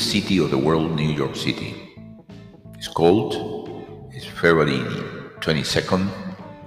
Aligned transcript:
city 0.00 0.38
of 0.38 0.50
the 0.50 0.56
world, 0.56 0.96
New 0.96 1.12
York 1.12 1.36
City. 1.36 1.74
It's 2.74 2.88
cold. 2.88 3.34
It's 4.12 4.24
February 4.24 4.80
22nd 5.40 6.08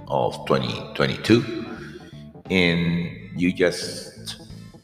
of 0.06 0.46
2022. 0.46 1.66
And 2.50 3.10
you 3.36 3.52
just 3.52 4.40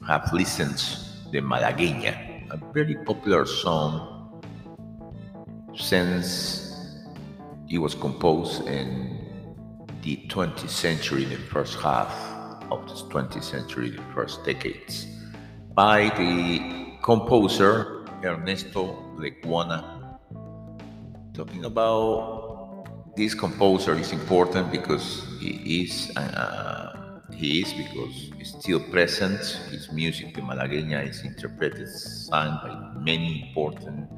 have 0.06 0.33
listened 0.33 0.83
the 1.31 1.38
Malagueña, 1.38 2.50
a 2.50 2.72
very 2.72 2.97
popular 3.05 3.47
song 3.47 4.43
since 5.77 7.06
it 7.69 7.78
was 7.78 7.94
composed 7.94 8.67
in 8.67 9.17
the 10.03 10.17
20th 10.28 10.69
century, 10.69 11.25
the 11.25 11.37
first 11.37 11.78
half 11.78 12.12
of 12.72 12.84
the 12.88 12.94
20th 13.15 13.44
century, 13.44 13.91
the 13.91 14.03
first 14.12 14.44
decades, 14.44 15.06
by 15.72 16.09
the 16.19 16.99
composer 17.03 18.00
Ernesto 18.25 19.14
Lecuona. 19.16 20.19
Talking 21.34 21.64
about 21.64 23.14
this 23.17 23.34
composer 23.34 23.94
is 23.94 24.12
important 24.12 24.70
because 24.70 25.26
he 25.40 25.82
is 25.82 26.14
uh, 26.17 27.20
he 27.34 27.62
is 27.62 27.72
because 27.72 28.31
he's 28.37 28.55
still 28.58 28.81
present. 28.81 29.40
His 29.70 29.90
music, 29.93 30.34
the 30.34 30.43
Malagueña, 30.43 31.08
is 31.08 31.25
interpreted, 31.25 31.88
sung 31.88 32.61
by 32.62 33.00
many 33.00 33.49
important 33.49 34.11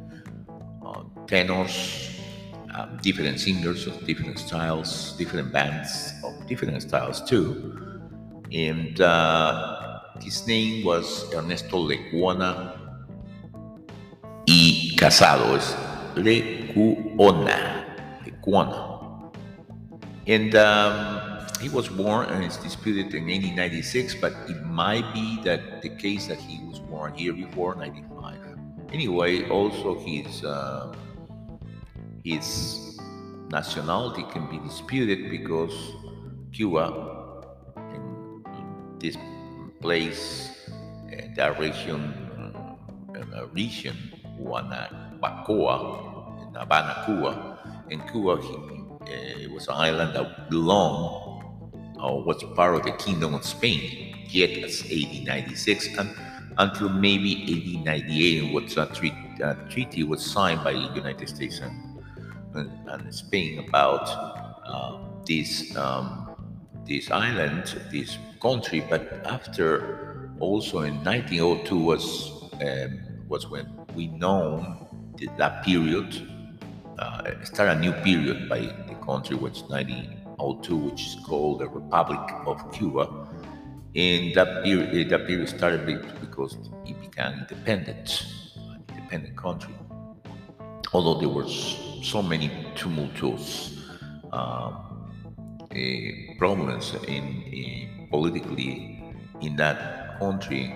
uh, 0.84 1.04
tenors, 1.26 2.18
uh, 2.74 2.86
different 3.02 3.38
singers 3.38 3.86
of 3.86 4.04
different 4.06 4.38
styles, 4.38 5.14
different 5.16 5.52
bands 5.52 6.12
of 6.24 6.46
different 6.48 6.82
styles 6.82 7.22
too. 7.22 8.00
And 8.50 9.00
uh, 9.00 10.00
his 10.20 10.46
name 10.46 10.84
was 10.84 11.32
Ernesto 11.32 11.78
Lecuona 11.78 12.71
y 12.71 12.71
casado 15.02 15.56
es 15.56 15.76
Lecuona. 16.14 17.84
Lecuona. 18.24 19.32
And 20.28 20.54
um, 20.54 21.44
he 21.60 21.68
was 21.68 21.88
born 21.88 22.28
and 22.28 22.44
is 22.44 22.56
disputed 22.58 23.12
in 23.12 23.24
1896, 23.24 24.14
but 24.20 24.32
it 24.48 24.62
might 24.62 25.12
be 25.12 25.40
that 25.42 25.82
the 25.82 25.88
case 25.88 26.28
that 26.28 26.38
he 26.38 26.64
was 26.68 26.78
born 26.78 27.14
here 27.14 27.32
before 27.32 27.74
95. 27.74 28.38
Anyway, 28.92 29.48
also 29.48 29.98
his 29.98 30.44
uh, 30.44 30.94
his 32.22 33.00
nationality 33.50 34.22
can 34.30 34.48
be 34.48 34.58
disputed 34.58 35.28
because 35.30 35.74
Cuba, 36.52 37.42
in, 37.90 38.44
in 38.54 38.98
this 39.00 39.16
place, 39.80 40.70
uh, 41.10 41.26
that 41.34 41.58
region, 41.58 42.14
uh, 43.16 43.46
region 43.48 44.11
Guanabacoa 44.42 45.76
in 46.48 46.54
Havana. 46.54 47.58
In 47.90 48.00
Cuba, 48.08 48.40
he, 48.40 48.54
uh, 48.54 49.44
it 49.44 49.50
was 49.50 49.68
an 49.68 49.74
island 49.74 50.14
that 50.16 50.48
belonged 50.50 51.44
or 52.00 52.22
was 52.22 52.42
part 52.56 52.74
of 52.74 52.82
the 52.82 52.92
Kingdom 52.92 53.34
of 53.34 53.44
Spain, 53.44 54.16
yet 54.28 54.50
as 54.64 54.82
1896 54.82 55.98
and 55.98 56.10
until 56.58 56.88
maybe 56.88 57.34
1898, 57.46 58.52
when 58.52 58.64
a 58.64 58.86
treaty, 58.94 59.16
a 59.42 59.54
treaty 59.70 60.02
was 60.04 60.24
signed 60.24 60.62
by 60.62 60.72
the 60.72 60.90
United 60.94 61.28
States 61.28 61.60
and, 61.60 62.02
and, 62.54 62.70
and 62.88 63.14
Spain 63.14 63.64
about 63.66 64.08
uh, 64.66 64.98
this 65.26 65.74
um, 65.76 66.28
this 66.84 67.10
island, 67.10 67.80
this 67.90 68.18
country. 68.40 68.84
But 68.88 69.24
after 69.24 70.30
also 70.40 70.80
in 70.80 71.02
1902 71.04 71.78
was 71.78 72.50
um, 72.60 73.00
was 73.28 73.48
when 73.48 73.66
we 73.94 74.08
know 74.08 74.88
that 75.36 75.64
period 75.64 76.28
uh, 76.98 77.44
start 77.44 77.68
a 77.70 77.78
new 77.80 77.92
period 77.92 78.48
by 78.48 78.60
the 78.60 78.94
country, 79.04 79.36
which 79.36 79.62
1902, 79.62 80.76
which 80.76 81.02
is 81.02 81.16
called 81.26 81.60
the 81.60 81.68
Republic 81.68 82.20
of 82.46 82.72
Cuba. 82.72 83.08
And 83.94 84.34
that 84.34 84.64
period, 84.64 85.10
that 85.10 85.26
period 85.26 85.48
started 85.48 85.86
because 86.20 86.56
it 86.86 86.98
became 87.00 87.40
independent, 87.40 88.26
an 88.56 88.84
independent 88.88 89.36
country. 89.36 89.74
Although 90.92 91.20
there 91.20 91.28
was 91.28 91.78
so 92.02 92.22
many 92.22 92.50
tumultuous 92.74 93.78
um, 94.32 94.76
uh, 95.70 96.36
problems 96.38 96.94
in, 97.08 97.42
in 97.42 98.08
politically 98.10 99.02
in 99.40 99.56
that 99.56 100.18
country. 100.18 100.74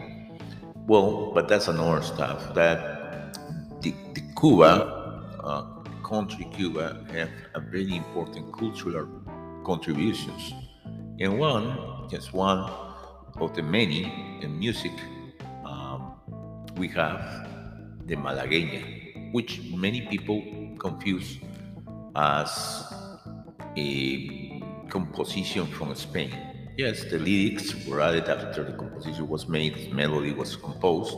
Well, 0.86 1.32
but 1.34 1.48
that's 1.48 1.68
another 1.68 2.02
stuff. 2.02 2.54
That 2.54 2.95
the, 3.86 3.94
the 4.14 4.22
Cuba, 4.38 5.22
uh, 5.42 5.62
country 6.02 6.48
Cuba, 6.52 7.04
have 7.12 7.30
a 7.54 7.60
very 7.60 7.96
important 7.96 8.52
cultural 8.52 9.06
contributions. 9.64 10.52
And 11.20 11.38
one, 11.38 12.08
just 12.10 12.32
one 12.32 12.68
of 13.40 13.54
the 13.54 13.62
many 13.62 14.02
in 14.42 14.58
music, 14.58 14.92
um, 15.64 16.14
we 16.76 16.88
have 16.88 17.48
the 18.06 18.16
Malagueña, 18.16 19.32
which 19.32 19.60
many 19.74 20.02
people 20.02 20.42
confuse 20.78 21.38
as 22.16 22.92
a 23.76 24.60
composition 24.88 25.66
from 25.66 25.94
Spain. 25.94 26.32
Yes, 26.76 27.04
the 27.04 27.18
lyrics 27.18 27.74
were 27.86 28.00
added 28.00 28.28
after 28.28 28.64
the 28.64 28.72
composition 28.72 29.28
was 29.28 29.48
made, 29.48 29.74
the 29.74 29.92
melody 29.92 30.32
was 30.32 30.56
composed 30.56 31.16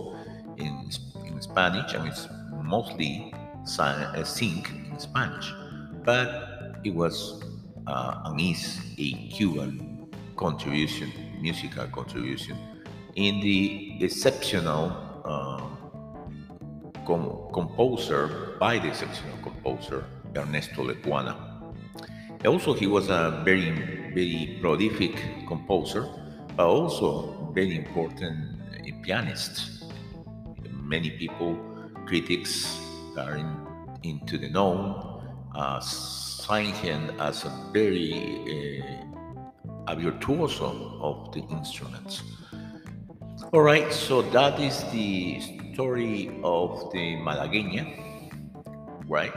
in, 0.58 0.90
in 1.26 1.40
Spanish, 1.40 1.94
and 1.94 2.08
it's 2.08 2.28
mostly 2.68 3.32
sung, 3.64 3.94
uh, 3.94 4.24
sing 4.24 4.64
in 4.90 4.98
Spanish. 4.98 5.52
But 6.04 6.76
it 6.84 6.94
was 6.94 7.42
uh, 7.86 8.22
and 8.26 8.40
is 8.40 8.80
a 8.98 9.12
Cuban 9.30 10.08
contribution, 10.36 11.10
musical 11.40 11.86
contribution, 11.86 12.56
in 13.16 13.40
the 13.40 14.04
exceptional 14.04 14.92
uh, 15.24 15.62
com- 17.06 17.48
composer, 17.52 18.56
by 18.60 18.78
the 18.78 18.88
exceptional 18.88 19.38
composer, 19.42 20.04
Ernesto 20.36 20.84
Lecuona. 20.84 21.34
Also, 22.46 22.72
he 22.72 22.86
was 22.86 23.08
a 23.08 23.42
very, 23.44 23.70
very 24.14 24.58
prolific 24.60 25.16
composer, 25.48 26.06
but 26.56 26.66
also 26.66 27.50
very 27.52 27.76
important 27.76 28.58
pianist. 29.08 29.84
Many 30.82 31.10
people, 31.10 31.56
critics, 32.08 32.80
that 33.14 33.28
are 33.28 33.36
in, 33.36 33.54
into 34.02 34.38
the 34.38 34.48
known, 34.48 35.22
uh, 35.54 35.78
sign 35.80 36.72
him 36.72 37.12
as 37.20 37.44
a 37.44 37.52
very 37.72 38.80
uh, 38.88 39.92
a 39.92 39.96
virtuoso 39.96 40.98
of 41.00 41.32
the 41.32 41.40
instruments. 41.54 42.22
All 43.52 43.62
right, 43.62 43.92
so 43.92 44.22
that 44.22 44.58
is 44.58 44.84
the 44.90 45.40
story 45.72 46.28
of 46.42 46.90
the 46.92 47.16
Malagueña, 47.16 47.84
right? 49.06 49.32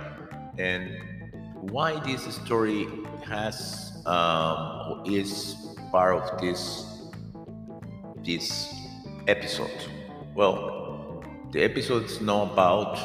And 0.57 0.91
why 1.71 2.00
this 2.00 2.24
story 2.35 2.88
has 3.24 4.03
um, 4.06 5.03
is 5.06 5.56
part 5.91 6.15
of 6.15 6.41
this 6.41 6.88
this 8.24 8.74
episode. 9.27 9.79
Well, 10.35 10.70
the 11.51 11.63
episodes 11.63 12.21
know 12.21 12.44
about 12.44 12.95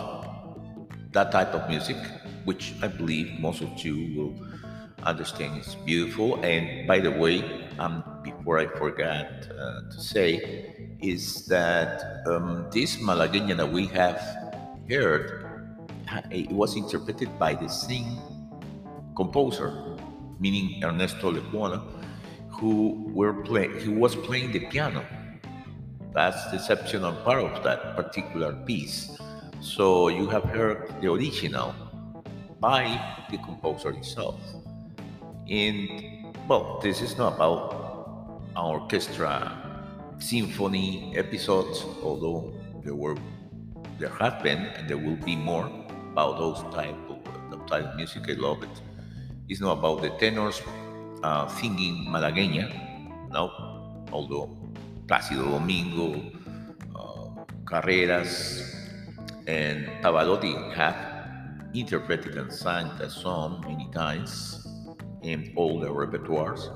that 1.13 1.33
type 1.33 1.53
of 1.53 1.69
music, 1.69 1.97
which 2.45 2.75
I 2.81 2.89
believe 2.89 3.41
most 3.41 3.61
of 3.61 3.85
you 3.85 4.15
will 4.17 4.47
understand 5.03 5.61
is 5.61 5.75
beautiful. 5.85 6.41
And 6.45 6.87
by 6.87 7.01
the 7.01 7.11
way, 7.11 7.43
um, 7.79 8.05
before 8.23 8.59
I 8.59 8.67
forgot 8.67 9.27
uh, 9.51 9.91
to 9.91 10.01
say, 10.01 10.97
is 11.03 11.47
that 11.47 12.23
um, 12.27 12.69
this 12.71 12.97
Malagueña 12.99 13.57
that 13.57 13.71
we 13.71 13.87
have 13.87 14.21
heard, 14.89 15.69
it 16.31 16.51
was 16.53 16.77
interpreted 16.77 17.37
by 17.39 17.55
the 17.55 17.69
same 17.69 18.19
composer, 19.17 19.97
meaning 20.39 20.85
Ernesto 20.85 21.33
Lecuona, 21.33 21.83
who 22.49 23.11
were 23.13 23.43
play, 23.43 23.69
he 23.81 23.89
was 23.89 24.15
playing 24.15 24.53
the 24.53 24.61
piano. 24.67 25.05
That's 26.17 26.49
the 26.49 26.57
exceptional 26.57 27.13
part 27.13 27.45
of 27.45 27.63
that 27.63 27.95
particular 27.95 28.55
piece. 28.65 29.19
So 29.61 30.09
you 30.09 30.27
have 30.29 30.45
heard 30.45 30.89
the 31.03 31.13
original 31.13 31.75
by 32.59 32.97
the 33.31 33.37
composer 33.37 33.93
himself. 33.93 34.41
And 35.47 36.35
well, 36.49 36.81
this 36.83 37.03
is 37.03 37.19
not 37.19 37.35
about 37.37 38.41
an 38.57 38.65
orchestra 38.65 39.53
symphony 40.19 41.13
episodes, 41.19 41.85
although 42.03 42.51
there 42.83 42.95
were 42.95 43.19
there 43.99 44.09
have 44.09 44.43
been 44.43 44.73
and 44.73 44.89
there 44.89 44.97
will 44.97 45.21
be 45.21 45.37
more 45.37 45.69
about 46.13 46.39
those 46.39 46.65
type 46.73 46.97
of 47.11 47.67
type 47.67 47.85
of 47.85 47.97
music. 47.97 48.25
I 48.31 48.41
love 48.41 48.63
it. 48.63 48.73
It's 49.51 49.61
not 49.61 49.77
about 49.85 50.01
the 50.01 50.09
tenors 50.17 50.63
uh, 51.23 51.47
singing 51.61 52.07
malagueña, 52.09 52.73
no, 53.29 53.53
although 54.11 54.66
Plácido 55.07 55.51
Domingo, 55.51 56.21
uh, 56.95 57.45
Carreras, 57.65 58.63
and 59.47 59.87
Pavarotti 60.03 60.75
have 60.75 60.97
interpreted 61.75 62.37
and 62.37 62.53
sang 62.53 62.91
that 62.99 63.11
song 63.11 63.65
many 63.67 63.89
times 63.93 64.67
in 65.23 65.53
all 65.57 65.79
their 65.79 65.91
repertoires. 65.91 66.67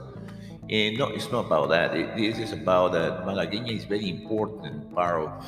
And 0.69 0.99
no, 0.99 1.09
it's 1.09 1.33
not 1.33 1.47
about 1.47 1.71
that. 1.71 1.97
It, 1.97 2.17
this 2.17 2.39
is 2.39 2.53
about 2.53 2.93
that 2.93 3.25
Malagueña 3.25 3.75
is 3.75 3.85
very 3.85 4.09
important 4.09 4.95
part 4.95 5.27
of, 5.27 5.45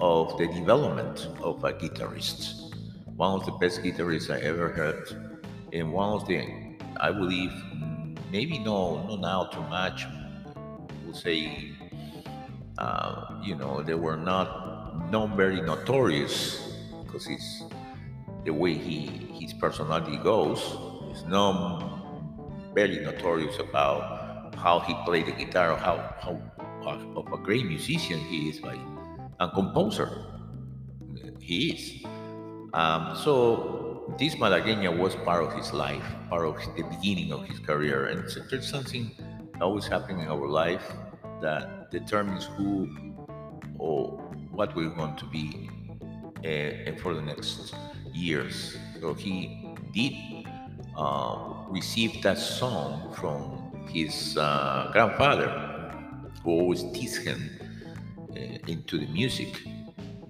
of 0.00 0.36
the 0.36 0.46
development 0.48 1.28
of 1.40 1.64
a 1.64 1.72
guitarist. 1.72 2.74
One 3.16 3.40
of 3.40 3.46
the 3.46 3.52
best 3.52 3.82
guitarists 3.82 4.28
I 4.28 4.40
ever 4.40 4.68
heard, 4.68 5.32
and 5.72 5.92
one 5.92 6.12
of 6.12 6.26
the, 6.26 6.44
I 7.00 7.10
believe, 7.10 7.52
maybe 8.30 8.58
no, 8.58 9.06
not 9.06 9.20
now 9.20 9.44
too 9.44 9.62
much. 9.62 10.04
We'll 11.04 11.14
say, 11.14 11.72
uh, 12.78 13.40
you 13.42 13.54
know, 13.54 13.82
they 13.82 13.94
were 13.94 14.16
not 14.16 15.10
not 15.10 15.36
very 15.36 15.60
notorious 15.60 16.62
because 17.04 17.26
he's 17.26 17.64
the 18.44 18.52
way 18.52 18.74
he 18.74 19.06
his 19.38 19.52
personality 19.52 20.16
goes. 20.18 20.60
Is 21.12 21.24
not 21.24 21.98
very 22.74 22.98
notorious 23.00 23.58
about 23.58 24.54
how 24.54 24.80
he 24.80 24.94
played 25.04 25.26
the 25.26 25.32
guitar 25.32 25.72
or 25.72 25.76
how, 25.76 25.96
how 26.20 26.40
of 27.16 27.32
a 27.32 27.38
great 27.38 27.66
musician 27.66 28.18
he 28.18 28.48
is 28.48 28.62
like 28.62 28.80
a 29.40 29.48
composer 29.48 30.24
he 31.40 31.70
is. 31.70 32.04
Um, 32.72 33.16
so 33.16 34.14
this 34.18 34.36
malagueña 34.36 34.96
was 34.96 35.14
part 35.16 35.44
of 35.44 35.52
his 35.54 35.72
life 35.72 36.04
part 36.28 36.46
of 36.46 36.56
the 36.76 36.82
beginning 36.82 37.32
of 37.32 37.44
his 37.46 37.58
career 37.58 38.06
and 38.06 38.24
there's 38.50 38.68
something 38.68 39.10
always 39.60 39.86
happening 39.86 40.20
in 40.20 40.28
our 40.28 40.48
life 40.48 40.92
that 41.42 41.77
determines 41.90 42.44
who 42.44 42.88
or 43.78 44.18
what 44.50 44.74
we're 44.74 44.90
going 44.90 45.16
to 45.16 45.24
be 45.26 45.70
uh, 46.38 46.92
for 47.00 47.14
the 47.14 47.22
next 47.22 47.74
years. 48.12 48.76
So 49.00 49.14
he 49.14 49.74
did 49.92 50.14
uh, 50.96 51.64
receive 51.68 52.22
that 52.22 52.38
song 52.38 53.14
from 53.14 53.86
his 53.88 54.36
uh, 54.36 54.90
grandfather, 54.92 55.48
who 56.42 56.50
always 56.50 56.82
teased 56.92 57.22
him 57.22 57.50
uh, 58.30 58.36
into 58.66 58.98
the 58.98 59.06
music. 59.06 59.62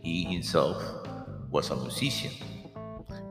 He 0.03 0.25
himself 0.25 0.83
was 1.51 1.71
a 1.71 1.77
musician. 1.77 2.33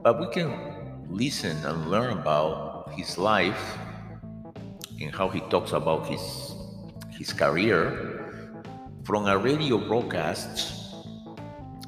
But 0.04 0.20
we 0.20 0.28
can 0.28 1.06
listen 1.10 1.56
and 1.64 1.90
learn 1.90 2.18
about 2.18 2.92
his 2.94 3.18
life 3.18 3.78
and 5.00 5.14
how 5.14 5.30
he 5.30 5.40
talks 5.42 5.72
about 5.72 6.08
his 6.08 6.54
his 7.12 7.34
career 7.34 8.17
from 9.08 9.26
a 9.26 9.38
radio 9.38 9.78
broadcast 9.78 10.94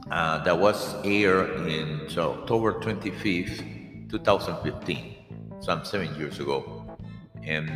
uh, 0.09 0.41
that 0.41 0.57
was 0.57 0.95
aired 1.03 1.67
in 1.67 2.09
so 2.09 2.31
October 2.31 2.79
25th, 2.79 4.09
2015, 4.09 5.15
some 5.59 5.83
seven 5.83 6.15
years 6.15 6.39
ago. 6.39 6.97
And 7.43 7.69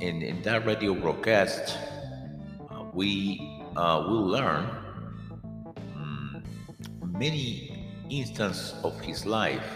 in, 0.00 0.22
in 0.22 0.42
that 0.42 0.64
radio 0.64 0.94
broadcast, 0.94 1.76
uh, 2.70 2.84
we 2.94 3.64
uh, 3.74 4.06
will 4.06 4.26
learn 4.26 4.64
um, 5.96 6.44
many 7.04 7.84
instances 8.08 8.74
of 8.84 9.00
his 9.00 9.26
life. 9.26 9.66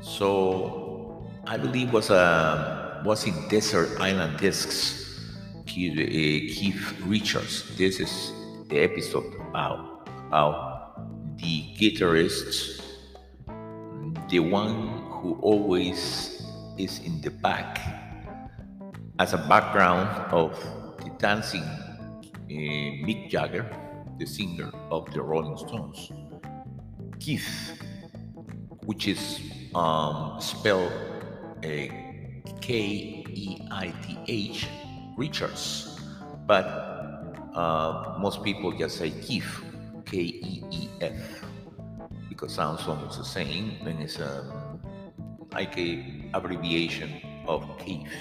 So 0.00 1.28
I 1.46 1.58
believe 1.58 1.92
was 1.92 2.08
a 2.08 3.02
was 3.04 3.26
in 3.26 3.34
Desert 3.50 4.00
Island 4.00 4.38
Discs. 4.38 5.05
Keith, 5.66 5.98
uh, 5.98 7.06
Richards. 7.06 7.76
This 7.76 8.00
is 8.00 8.32
the 8.68 8.78
episode 8.78 9.34
about 9.50 10.08
how 10.30 10.94
the 11.36 11.74
guitarist, 11.78 12.82
the 14.30 14.40
one 14.40 15.02
who 15.10 15.38
always 15.42 16.42
is 16.78 17.00
in 17.00 17.20
the 17.20 17.30
back 17.30 17.80
as 19.18 19.32
a 19.32 19.38
background 19.48 20.08
of 20.32 20.52
the 20.98 21.10
dancing 21.18 21.62
uh, 21.62 22.26
Mick 22.48 23.28
Jagger, 23.28 23.68
the 24.18 24.26
singer 24.26 24.70
of 24.90 25.10
the 25.12 25.22
Rolling 25.22 25.56
Stones, 25.56 26.12
Keith, 27.18 27.80
which 28.84 29.08
is 29.08 29.40
um, 29.74 30.36
spelled 30.40 30.92
uh, 31.58 31.88
K 32.60 33.24
E 33.28 33.58
I 33.70 33.92
T 34.02 34.18
H, 34.28 34.68
Richards, 35.16 35.98
but 36.46 36.66
uh, 37.54 38.16
most 38.18 38.44
people 38.44 38.70
just 38.72 38.98
say 38.98 39.10
Keith 39.10 39.64
K 40.04 40.18
E 40.18 40.62
E 40.70 40.88
F 41.00 41.42
because 42.28 42.52
sounds 42.52 42.86
almost 42.86 43.18
the 43.18 43.24
same 43.24 43.76
and 43.86 44.00
it's 44.00 44.18
a 44.18 44.44
like 45.52 45.76
a 45.78 46.30
abbreviation 46.34 47.10
of 47.48 47.64
Keith. 47.78 48.12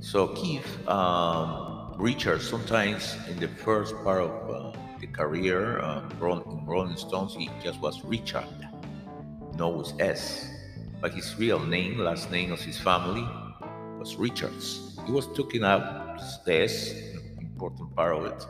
So 0.00 0.28
Keith 0.28 0.68
um, 0.88 1.94
Richard 1.96 2.42
sometimes 2.42 3.16
in 3.28 3.38
the 3.40 3.48
first 3.48 3.94
part 4.04 4.22
of 4.22 4.50
uh, 4.50 4.78
the 5.00 5.06
career 5.06 5.80
um, 5.80 6.10
in 6.10 6.66
Rolling 6.66 6.96
Stones 6.96 7.34
he 7.34 7.50
just 7.64 7.80
was 7.80 8.04
Richard, 8.04 8.44
knows 9.56 9.94
S, 9.98 10.48
but 11.00 11.14
his 11.14 11.38
real 11.38 11.58
name, 11.58 11.98
last 11.98 12.30
name 12.30 12.52
of 12.52 12.60
his 12.60 12.78
family, 12.78 13.26
was 13.98 14.16
Richards. 14.16 14.98
He 15.06 15.12
was 15.12 15.26
taken 15.28 15.64
out 15.64 16.09
S, 16.46 16.92
important 17.40 17.94
part 17.94 18.16
of 18.16 18.24
it. 18.26 18.46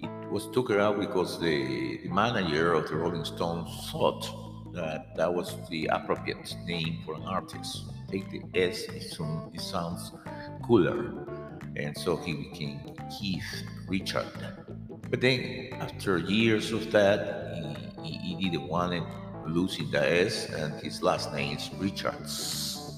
It 0.00 0.30
was 0.30 0.46
taken 0.48 0.80
out 0.80 0.98
because 0.98 1.38
the, 1.40 1.98
the 2.02 2.08
manager 2.08 2.72
of 2.74 2.88
the 2.88 2.96
Rolling 2.96 3.24
Stones 3.24 3.90
thought 3.90 4.28
that 4.72 5.16
that 5.16 5.32
was 5.32 5.56
the 5.70 5.86
appropriate 5.86 6.54
name 6.66 7.00
for 7.04 7.14
an 7.14 7.22
artist. 7.22 7.84
Take 8.10 8.30
the 8.30 8.42
S, 8.54 8.82
it 8.82 9.60
sounds 9.60 10.12
cooler. 10.64 11.12
And 11.76 11.96
so 11.96 12.16
he 12.16 12.34
became 12.34 12.94
Keith 13.18 13.44
Richard. 13.88 14.26
But 15.10 15.20
then, 15.20 15.70
after 15.80 16.18
years 16.18 16.72
of 16.72 16.90
that, 16.92 17.94
he, 18.02 18.12
he, 18.12 18.34
he 18.36 18.50
didn't 18.50 18.68
want 18.68 18.94
it 18.94 19.02
losing 19.46 19.90
the 19.90 20.02
S, 20.24 20.48
and 20.50 20.74
his 20.82 21.02
last 21.02 21.32
name 21.32 21.56
is 21.56 21.70
Richards. 21.78 22.92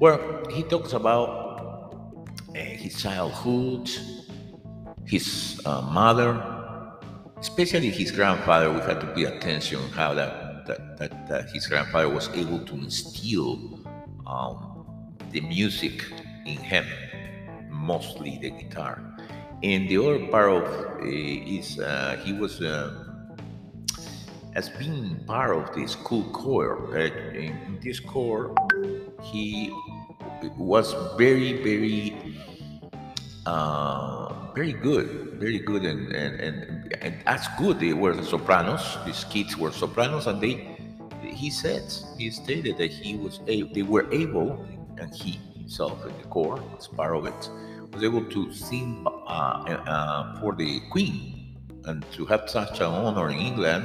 Well, 0.00 0.42
he 0.50 0.62
talks 0.64 0.92
about 0.92 1.47
his 2.58 3.00
childhood, 3.00 3.90
his 5.04 5.60
uh, 5.64 5.82
mother, 5.82 6.42
especially 7.38 7.90
his 7.90 8.10
grandfather. 8.10 8.70
We 8.70 8.80
had 8.80 9.00
to 9.00 9.06
pay 9.08 9.24
attention 9.24 9.80
how 9.90 10.14
that, 10.14 10.66
that, 10.66 10.98
that, 10.98 11.28
that 11.28 11.50
his 11.50 11.66
grandfather 11.66 12.08
was 12.08 12.28
able 12.30 12.60
to 12.60 12.74
instill 12.74 13.80
um, 14.26 14.86
the 15.30 15.40
music 15.40 16.04
in 16.46 16.58
him, 16.58 16.86
mostly 17.70 18.38
the 18.40 18.50
guitar. 18.50 19.02
And 19.62 19.88
the 19.88 19.98
other 19.98 20.26
part 20.28 20.50
of 20.50 20.64
uh, 20.64 21.04
is 21.04 21.80
uh, 21.80 22.20
he 22.24 22.32
was 22.32 22.60
uh, 22.60 23.08
as 24.54 24.68
being 24.70 25.18
part 25.26 25.56
of 25.56 25.74
the 25.74 25.86
school 25.86 26.24
choir. 26.32 26.96
In, 27.34 27.78
this 27.82 28.00
choir, 28.00 28.50
he 29.22 29.72
was 30.56 30.94
very, 31.16 31.62
very, 31.62 32.16
uh, 33.48 34.52
very 34.54 34.72
good, 34.72 35.08
very 35.40 35.58
good, 35.58 35.84
and 35.84 36.12
and, 36.12 36.34
and 36.40 36.56
and 37.00 37.14
as 37.26 37.48
good. 37.56 37.80
They 37.80 37.94
were 37.94 38.14
the 38.14 38.26
sopranos. 38.34 38.84
These 39.06 39.24
kids 39.24 39.56
were 39.56 39.72
sopranos, 39.72 40.26
and 40.26 40.40
they. 40.40 40.54
He 41.22 41.50
said, 41.50 41.84
he 42.16 42.30
stated 42.30 42.78
that 42.78 42.90
he 42.90 43.16
was 43.16 43.40
a, 43.46 43.62
they 43.74 43.82
were 43.82 44.06
able, 44.12 44.66
and 44.98 45.14
he 45.14 45.38
himself 45.54 46.04
in 46.06 46.16
the 46.18 46.28
choir 46.28 46.58
as 46.76 46.86
part 46.88 47.14
of 47.14 47.26
it 47.26 47.50
was 47.92 48.02
able 48.02 48.24
to 48.24 48.52
sing 48.52 49.04
uh, 49.06 49.10
uh, 49.86 50.40
for 50.40 50.54
the 50.54 50.80
Queen, 50.90 51.56
and 51.84 52.04
to 52.12 52.24
have 52.26 52.48
such 52.48 52.80
an 52.80 52.86
honor 52.86 53.30
in 53.30 53.38
England, 53.38 53.84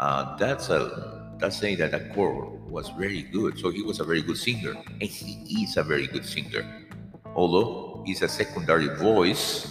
uh, 0.00 0.36
that's 0.36 0.70
a 0.70 1.34
that's 1.38 1.58
saying 1.58 1.78
that 1.78 1.90
that 1.90 2.12
choir 2.14 2.46
was 2.70 2.88
very 2.90 3.22
good. 3.22 3.58
So 3.58 3.70
he 3.70 3.82
was 3.82 4.00
a 4.00 4.04
very 4.04 4.22
good 4.22 4.38
singer, 4.38 4.74
and 5.00 5.08
he 5.08 5.64
is 5.64 5.76
a 5.76 5.82
very 5.82 6.06
good 6.06 6.24
singer. 6.24 6.64
Although 7.34 7.91
he's 8.04 8.22
a 8.22 8.28
secondary 8.28 8.88
voice, 8.96 9.66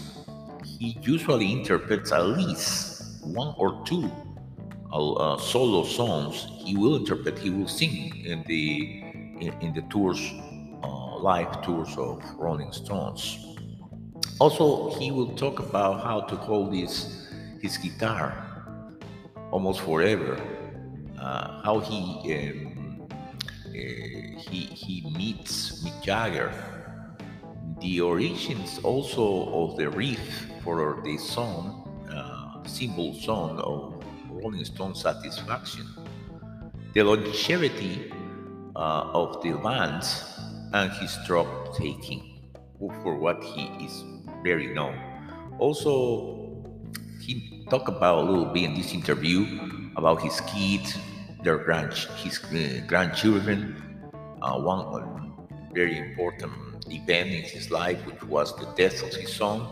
he 0.66 0.98
usually 1.02 1.52
interprets 1.52 2.12
at 2.12 2.26
least 2.26 3.24
one 3.24 3.54
or 3.58 3.82
two 3.86 4.12
uh, 4.92 5.38
solo 5.38 5.84
songs. 5.84 6.48
He 6.64 6.76
will 6.76 6.96
interpret, 6.96 7.38
he 7.40 7.50
will 7.50 7.68
sing 7.68 8.26
in 8.26 8.44
the 8.48 9.04
in, 9.42 9.54
in 9.62 9.74
the 9.74 9.82
tours, 9.90 10.22
uh, 10.84 11.18
live 11.18 11.62
tours 11.62 11.98
of 11.98 12.24
Rolling 12.38 12.72
Stones. 12.72 13.56
Also, 14.40 14.92
he 15.00 15.12
will 15.12 15.34
talk 15.36 15.60
about 15.60 16.04
how 16.04 16.22
to 16.22 16.36
hold 16.36 16.74
his, 16.74 17.30
his 17.62 17.78
guitar 17.78 18.34
almost 19.52 19.82
forever, 19.82 20.40
uh, 21.20 21.62
how 21.64 21.80
he, 21.80 22.00
um, 22.34 23.08
uh, 23.68 23.72
he, 23.72 24.62
he 24.74 25.14
meets 25.16 25.84
Mick 25.84 26.02
Jagger, 26.04 26.52
the 27.82 28.00
origins 28.00 28.80
also 28.84 29.50
of 29.50 29.76
the 29.76 29.90
riff 29.90 30.46
for 30.64 31.02
the 31.04 31.18
song, 31.18 31.82
uh, 32.14 32.64
symbol 32.68 33.14
song 33.16 33.60
of 33.60 34.04
Rolling 34.30 34.64
Stone 34.64 34.94
Satisfaction, 34.94 35.88
the 36.94 37.02
longevity 37.04 38.14
uh, 38.76 39.10
of 39.14 39.42
the 39.42 39.54
band, 39.54 40.04
and 40.74 40.92
his 40.94 41.18
drop 41.26 41.76
taking 41.76 42.40
for 43.02 43.16
what 43.16 43.44
he 43.44 43.66
is 43.84 44.04
very 44.44 44.68
known. 44.74 44.98
Also, 45.58 46.64
he 47.20 47.66
talked 47.70 47.90
about 47.90 48.20
a 48.20 48.22
little 48.30 48.46
bit 48.46 48.64
in 48.66 48.74
this 48.76 48.94
interview 48.94 49.60
about 49.98 50.22
his 50.22 50.40
kids, 50.42 50.98
their 51.44 51.58
grand, 51.58 51.94
his 52.18 52.40
uh, 52.46 52.86
grandchildren. 52.88 53.76
Uh, 54.42 54.60
one 54.60 55.34
very 55.74 55.98
important 55.98 56.52
event 56.92 57.30
in 57.30 57.44
his 57.44 57.72
life, 57.72 58.06
which 58.06 58.24
was 58.24 58.56
the 58.58 58.66
death 58.76 59.02
of 59.04 59.14
his 59.14 59.34
son, 59.34 59.68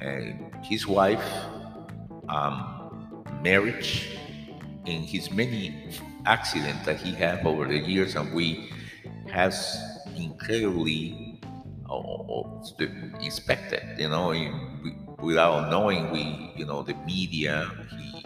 and 0.00 0.54
his 0.64 0.86
wife, 0.86 1.24
um, 2.28 3.24
marriage, 3.42 4.18
and 4.86 5.04
his 5.04 5.30
many 5.30 5.90
accidents 6.26 6.84
that 6.86 6.96
he 6.96 7.12
had 7.12 7.44
over 7.46 7.66
the 7.66 7.78
years, 7.78 8.16
and 8.16 8.32
we 8.34 8.70
has 9.30 9.76
incredibly 10.16 11.40
or, 11.88 12.62
inspected, 13.20 13.82
you 13.98 14.08
know, 14.08 14.32
without 15.20 15.70
knowing 15.70 16.10
we, 16.10 16.52
you 16.56 16.64
know, 16.64 16.82
the 16.82 16.94
media, 17.06 17.70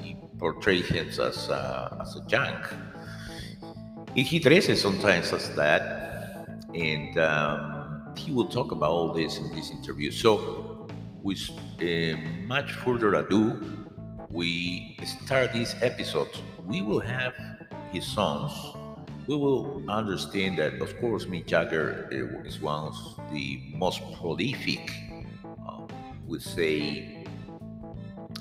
he 0.01 0.17
portrays 0.39 0.87
him 0.89 1.09
as 1.09 1.49
a, 1.49 1.97
as 2.01 2.17
a 2.17 2.25
junk. 2.27 2.59
He, 4.15 4.23
he 4.23 4.39
dresses 4.39 4.81
sometimes 4.81 5.33
as 5.33 5.55
that, 5.57 6.59
and 6.75 7.19
um, 7.19 7.78
he 8.19 8.33
will 8.33 8.49
talk 8.49 8.73
about 8.73 8.91
all 8.91 9.13
this 9.13 9.39
in 9.39 9.55
this 9.55 9.71
interview. 9.71 10.11
So, 10.11 10.89
with 11.23 11.49
uh, 11.81 12.17
much 12.47 12.73
further 12.73 13.15
ado, 13.15 13.43
we 14.31 14.99
start 15.05 15.53
this 15.53 15.75
episode. 15.81 16.29
We 16.67 16.83
will 16.83 17.01
have 17.01 17.35
his 17.93 18.05
songs 18.05 18.53
we 19.29 19.37
will 19.37 19.83
understand 19.91 20.59
that, 20.59 20.81
of 20.81 20.99
course, 21.01 21.27
Mick 21.27 21.47
Jagger 21.47 22.09
eh, 22.11 22.49
is 22.49 22.61
one 22.61 22.89
of 22.89 22.97
the 23.31 23.61
most 23.75 24.01
prolific, 24.15 24.91
uh, 25.69 25.83
we 26.27 26.39
say, 26.41 27.27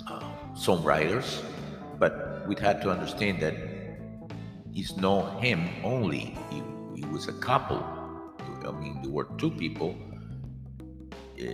uh, 0.10 0.24
songwriters, 0.56 1.44
but 2.00 2.48
we 2.48 2.56
had 2.56 2.82
to 2.84 2.90
understand 2.90 3.42
that 3.42 3.56
it's 4.74 4.96
not 4.96 5.44
him 5.44 5.68
only. 5.84 6.38
He, 6.50 6.64
he 6.96 7.06
was 7.08 7.28
a 7.28 7.34
couple. 7.34 7.97
I 8.68 8.72
mean, 8.72 9.02
there 9.02 9.12
were 9.12 9.28
two 9.38 9.52
people 9.52 9.96
uh, 11.40 11.46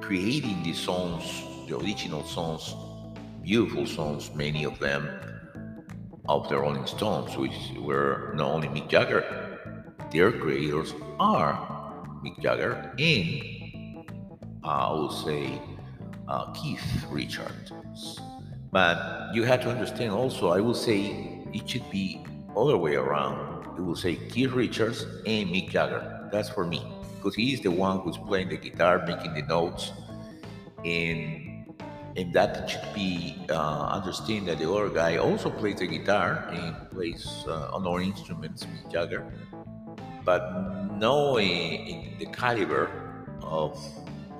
creating 0.00 0.62
these 0.62 0.78
songs, 0.78 1.42
the 1.68 1.76
original 1.76 2.24
songs, 2.24 2.74
beautiful 3.42 3.86
songs, 3.86 4.30
many 4.34 4.64
of 4.64 4.78
them 4.78 5.08
of 6.28 6.48
the 6.48 6.58
Rolling 6.58 6.86
Stones, 6.86 7.36
which 7.36 7.72
were 7.78 8.32
not 8.36 8.48
only 8.48 8.68
Mick 8.68 8.88
Jagger, 8.88 9.24
their 10.12 10.30
creators 10.30 10.94
are 11.18 11.52
Mick 12.24 12.40
Jagger 12.40 12.94
and 12.98 13.42
I 14.62 14.92
would 14.92 15.12
say 15.12 15.60
uh, 16.28 16.52
Keith 16.52 17.06
Richards. 17.10 17.72
But 18.70 19.34
you 19.34 19.42
have 19.42 19.60
to 19.62 19.70
understand 19.70 20.12
also, 20.12 20.50
I 20.50 20.60
will 20.60 20.74
say 20.74 21.42
it 21.52 21.68
should 21.68 21.90
be 21.90 22.24
other 22.56 22.76
way 22.76 22.94
around. 22.94 23.76
You 23.76 23.84
will 23.84 23.96
say 23.96 24.16
Keith 24.16 24.52
Richards 24.52 25.02
and 25.26 25.50
Mick 25.50 25.70
Jagger. 25.70 26.21
That's 26.32 26.48
for 26.48 26.64
me 26.64 26.82
because 27.16 27.34
he 27.36 27.52
is 27.52 27.60
the 27.60 27.70
one 27.70 28.00
who's 28.00 28.18
playing 28.18 28.48
the 28.48 28.56
guitar, 28.56 29.04
making 29.06 29.34
the 29.34 29.42
notes, 29.42 29.92
and 30.84 31.52
and 32.16 32.32
that 32.34 32.68
should 32.68 32.94
be 32.94 33.36
uh, 33.48 33.86
understand 33.86 34.48
that 34.48 34.58
the 34.58 34.70
other 34.70 34.88
guy 34.88 35.16
also 35.16 35.50
plays 35.50 35.76
the 35.76 35.86
guitar 35.86 36.48
and 36.50 36.90
plays 36.90 37.44
uh, 37.46 37.70
other 37.72 38.00
instruments, 38.00 38.64
Mick 38.64 38.90
Jagger, 38.90 39.24
but 40.24 40.42
knowing 40.98 42.16
the 42.18 42.26
caliber 42.26 42.90
of, 43.42 43.78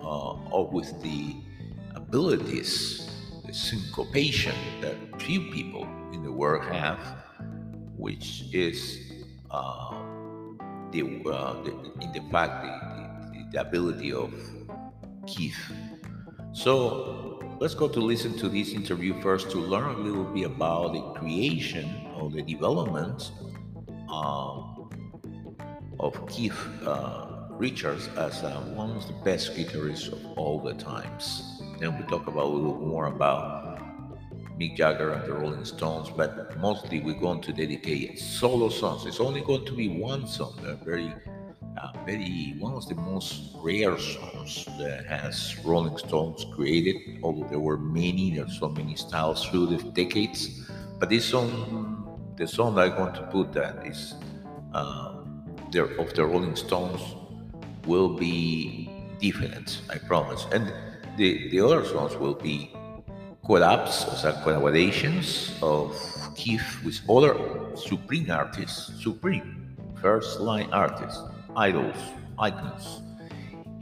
uh, 0.03 0.35
of 0.53 0.73
with 0.73 1.03
the 1.03 1.37
abilities, 1.95 3.09
the 3.47 3.55
syncopation 3.55 4.55
that 4.81 4.97
few 5.21 5.51
people 5.51 5.85
in 6.13 6.23
the 6.23 6.33
world 6.33 6.65
have, 6.65 6.99
which 7.97 8.45
is 8.53 9.13
uh, 9.51 10.02
the, 10.93 11.03
uh, 11.29 11.63
the, 11.63 11.71
in 12.01 12.13
the 12.13 12.23
fact 12.31 12.63
the, 12.63 13.39
the, 13.39 13.45
the 13.53 13.61
ability 13.61 14.13
of 14.13 14.33
Keith. 15.27 15.59
So 16.53 17.33
Let's 17.63 17.77
go 17.77 17.87
to 17.87 18.01
listen 18.01 18.37
to 18.39 18.49
this 18.49 18.73
interview 18.73 19.15
first 19.23 19.53
to 19.53 19.59
learn 19.59 19.95
a 19.95 19.99
little 19.99 20.25
bit 20.25 20.47
about 20.47 20.95
the 20.95 21.01
creation 21.15 21.89
or 22.17 22.29
the 22.29 22.43
development 22.43 23.31
uh, 24.11 24.63
of 26.01 26.27
Keith 26.29 26.59
uh, 26.85 27.47
Richards 27.51 28.09
as 28.17 28.43
uh, 28.43 28.61
one 28.75 28.91
of 28.97 29.07
the 29.07 29.13
best 29.23 29.55
guitarists 29.55 30.11
of 30.11 30.37
all 30.37 30.59
the 30.59 30.75
times. 30.75 31.63
Then 31.79 31.97
we 31.97 32.05
talk 32.09 32.27
about 32.27 32.47
a 32.47 32.49
little 32.49 32.81
more 32.81 33.07
about 33.07 33.72
Mick 34.59 34.77
Jagger 34.77 35.13
and 35.13 35.25
the 35.25 35.33
Rolling 35.33 35.65
Stones, 35.65 36.11
but 36.11 36.59
mostly 36.59 37.01
we're 37.01 37.19
going 37.19 37.41
to 37.43 37.53
dedicate 37.53 38.19
solo 38.19 38.69
songs. 38.69 39.07
It's 39.07 39.21
only 39.21 39.41
going 39.41 39.65
to 39.65 39.73
be 39.73 39.89
one 39.89 40.27
song, 40.27 40.55
very, 40.85 41.13
uh, 41.81 41.93
very 42.05 42.55
one 42.59 42.75
of 42.75 42.87
the 42.89 42.95
most 42.95 43.55
rare 43.57 43.99
songs 43.99 44.67
that 44.79 45.07
has 45.07 45.57
Rolling 45.65 45.97
Stones 45.97 46.45
created. 46.55 46.97
Although 47.23 47.49
there 47.49 47.61
were 47.61 47.79
many, 47.79 48.35
there's 48.37 48.59
so 48.59 48.69
many 48.69 48.95
styles 48.95 49.47
through 49.49 49.67
the 49.77 49.83
decades, 49.93 50.71
but 50.99 51.09
this 51.09 51.25
song, 51.25 52.35
the 52.37 52.47
song 52.47 52.79
I'm 52.79 52.95
going 52.97 53.15
to 53.15 53.23
put 53.33 53.53
that 53.55 53.87
is 53.87 54.15
uh, 54.75 55.23
there 55.71 55.87
of 55.99 56.13
the 56.15 56.25
Rolling 56.25 56.57
Stones 56.57 57.01
will 57.87 58.11
be 58.17 58.91
different, 59.19 59.81
I 59.91 59.99
promise, 59.99 60.47
and 60.53 60.73
the 61.17 61.49
the 61.51 61.61
other 61.61 61.85
songs 61.85 62.17
will 62.17 62.35
be 62.35 62.73
collabs, 63.45 64.07
o 64.09 64.15
sea, 64.15 64.33
collaborations 64.45 65.53
of 65.63 65.95
Keith 66.37 66.79
with 66.85 67.01
other 67.11 67.35
Supreme 67.77 68.31
artists, 68.31 68.93
Supreme, 69.03 69.77
first 70.01 70.41
line 70.41 70.69
artists, 70.73 71.21
idols, 71.57 71.97
icons. 72.39 73.03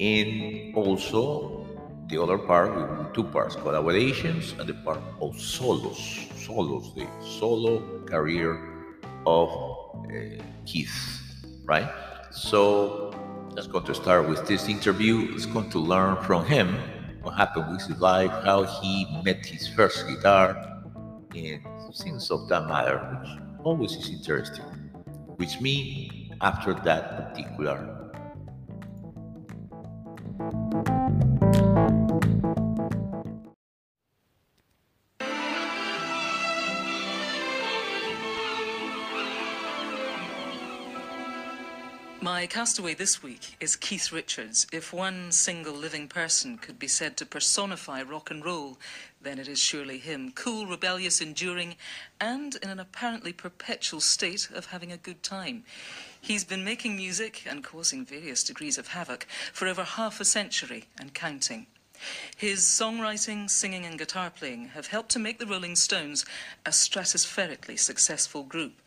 And 0.00 0.74
also 0.74 1.66
the 2.08 2.20
other 2.20 2.38
part 2.38 2.74
be 2.74 3.14
two 3.14 3.24
parts, 3.24 3.54
collaborations 3.56 4.58
and 4.58 4.68
the 4.68 4.74
part 4.74 5.00
of 5.20 5.38
solos, 5.38 6.26
solos, 6.36 6.94
the 6.94 7.06
solo 7.22 8.02
career 8.06 8.58
of 9.26 9.48
uh, 10.08 10.42
Keith, 10.66 11.20
right? 11.64 11.88
So 12.30 13.12
let's 13.52 13.66
go 13.66 13.80
to 13.80 13.94
start 13.94 14.28
with 14.28 14.46
this 14.46 14.68
interview. 14.68 15.32
It's 15.34 15.46
going 15.46 15.70
to 15.70 15.78
learn 15.78 16.16
from 16.24 16.46
him 16.46 16.78
what 17.30 17.38
happened 17.38 17.70
with 17.70 17.86
his 17.86 18.00
life, 18.00 18.30
how 18.44 18.64
he 18.64 19.06
met 19.24 19.46
his 19.46 19.68
first 19.68 20.06
guitar, 20.08 20.56
and 21.34 21.60
things 21.94 22.30
of 22.30 22.48
that 22.48 22.66
matter, 22.66 22.98
which 22.98 23.30
always 23.62 23.94
is 23.94 24.10
interesting. 24.10 24.64
With 25.38 25.60
me, 25.60 26.32
after 26.40 26.74
that 26.74 27.32
particular 27.34 28.00
My 42.40 42.46
castaway 42.46 42.94
this 42.94 43.22
week 43.22 43.58
is 43.60 43.76
Keith 43.76 44.10
Richards. 44.12 44.66
If 44.72 44.94
one 44.94 45.30
single 45.30 45.74
living 45.74 46.08
person 46.08 46.56
could 46.56 46.78
be 46.78 46.88
said 46.88 47.18
to 47.18 47.26
personify 47.26 48.00
rock 48.00 48.30
and 48.30 48.42
roll, 48.42 48.78
then 49.20 49.38
it 49.38 49.46
is 49.46 49.58
surely 49.58 49.98
him. 49.98 50.32
Cool, 50.34 50.64
rebellious, 50.64 51.20
enduring, 51.20 51.76
and 52.18 52.56
in 52.62 52.70
an 52.70 52.80
apparently 52.80 53.34
perpetual 53.34 54.00
state 54.00 54.48
of 54.54 54.64
having 54.64 54.90
a 54.90 54.96
good 54.96 55.22
time. 55.22 55.64
He's 56.18 56.44
been 56.44 56.64
making 56.64 56.96
music 56.96 57.44
and 57.46 57.62
causing 57.62 58.06
various 58.06 58.42
degrees 58.42 58.78
of 58.78 58.88
havoc 58.88 59.26
for 59.52 59.68
over 59.68 59.84
half 59.84 60.18
a 60.18 60.24
century 60.24 60.86
and 60.98 61.12
counting. 61.12 61.66
His 62.34 62.60
songwriting, 62.60 63.50
singing, 63.50 63.84
and 63.84 63.98
guitar 63.98 64.30
playing 64.30 64.68
have 64.68 64.86
helped 64.86 65.10
to 65.10 65.18
make 65.18 65.38
the 65.38 65.46
Rolling 65.46 65.76
Stones 65.76 66.24
a 66.64 66.70
stratospherically 66.70 67.78
successful 67.78 68.44
group 68.44 68.80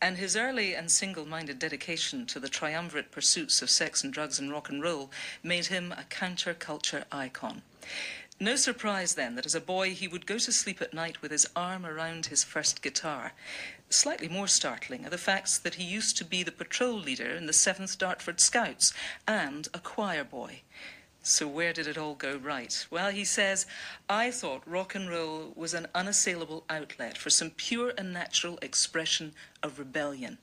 and 0.00 0.18
his 0.18 0.36
early 0.36 0.74
and 0.74 0.90
single-minded 0.90 1.58
dedication 1.58 2.26
to 2.26 2.38
the 2.38 2.48
triumvirate 2.48 3.10
pursuits 3.10 3.62
of 3.62 3.70
sex 3.70 4.04
and 4.04 4.12
drugs 4.12 4.38
and 4.38 4.50
rock 4.50 4.68
and 4.68 4.82
roll 4.82 5.10
made 5.42 5.66
him 5.66 5.92
a 5.92 6.04
counterculture 6.10 7.04
icon. 7.10 7.62
No 8.38 8.56
surprise 8.56 9.14
then 9.14 9.34
that 9.36 9.46
as 9.46 9.54
a 9.54 9.60
boy 9.60 9.94
he 9.94 10.06
would 10.06 10.26
go 10.26 10.36
to 10.36 10.52
sleep 10.52 10.82
at 10.82 10.92
night 10.92 11.22
with 11.22 11.30
his 11.30 11.48
arm 11.56 11.86
around 11.86 12.26
his 12.26 12.44
first 12.44 12.82
guitar. 12.82 13.32
Slightly 13.88 14.28
more 14.28 14.48
startling 14.48 15.06
are 15.06 15.10
the 15.10 15.16
facts 15.16 15.56
that 15.56 15.76
he 15.76 15.84
used 15.84 16.18
to 16.18 16.24
be 16.24 16.42
the 16.42 16.52
patrol 16.52 16.98
leader 16.98 17.30
in 17.30 17.46
the 17.46 17.52
7th 17.52 17.96
Dartford 17.96 18.38
Scouts 18.38 18.92
and 19.26 19.68
a 19.72 19.78
choir 19.78 20.24
boy. 20.24 20.60
So, 21.28 21.48
where 21.48 21.72
did 21.72 21.88
it 21.88 21.98
all 21.98 22.14
go 22.14 22.36
right? 22.36 22.86
Well, 22.88 23.10
he 23.10 23.24
says, 23.24 23.66
I 24.08 24.30
thought 24.30 24.62
rock 24.64 24.94
and 24.94 25.10
roll 25.10 25.52
was 25.56 25.74
an 25.74 25.88
unassailable 25.92 26.62
outlet 26.70 27.18
for 27.18 27.30
some 27.30 27.50
pure 27.50 27.92
and 27.98 28.12
natural 28.12 28.60
expression 28.62 29.32
of 29.60 29.80
rebellion. 29.80 30.38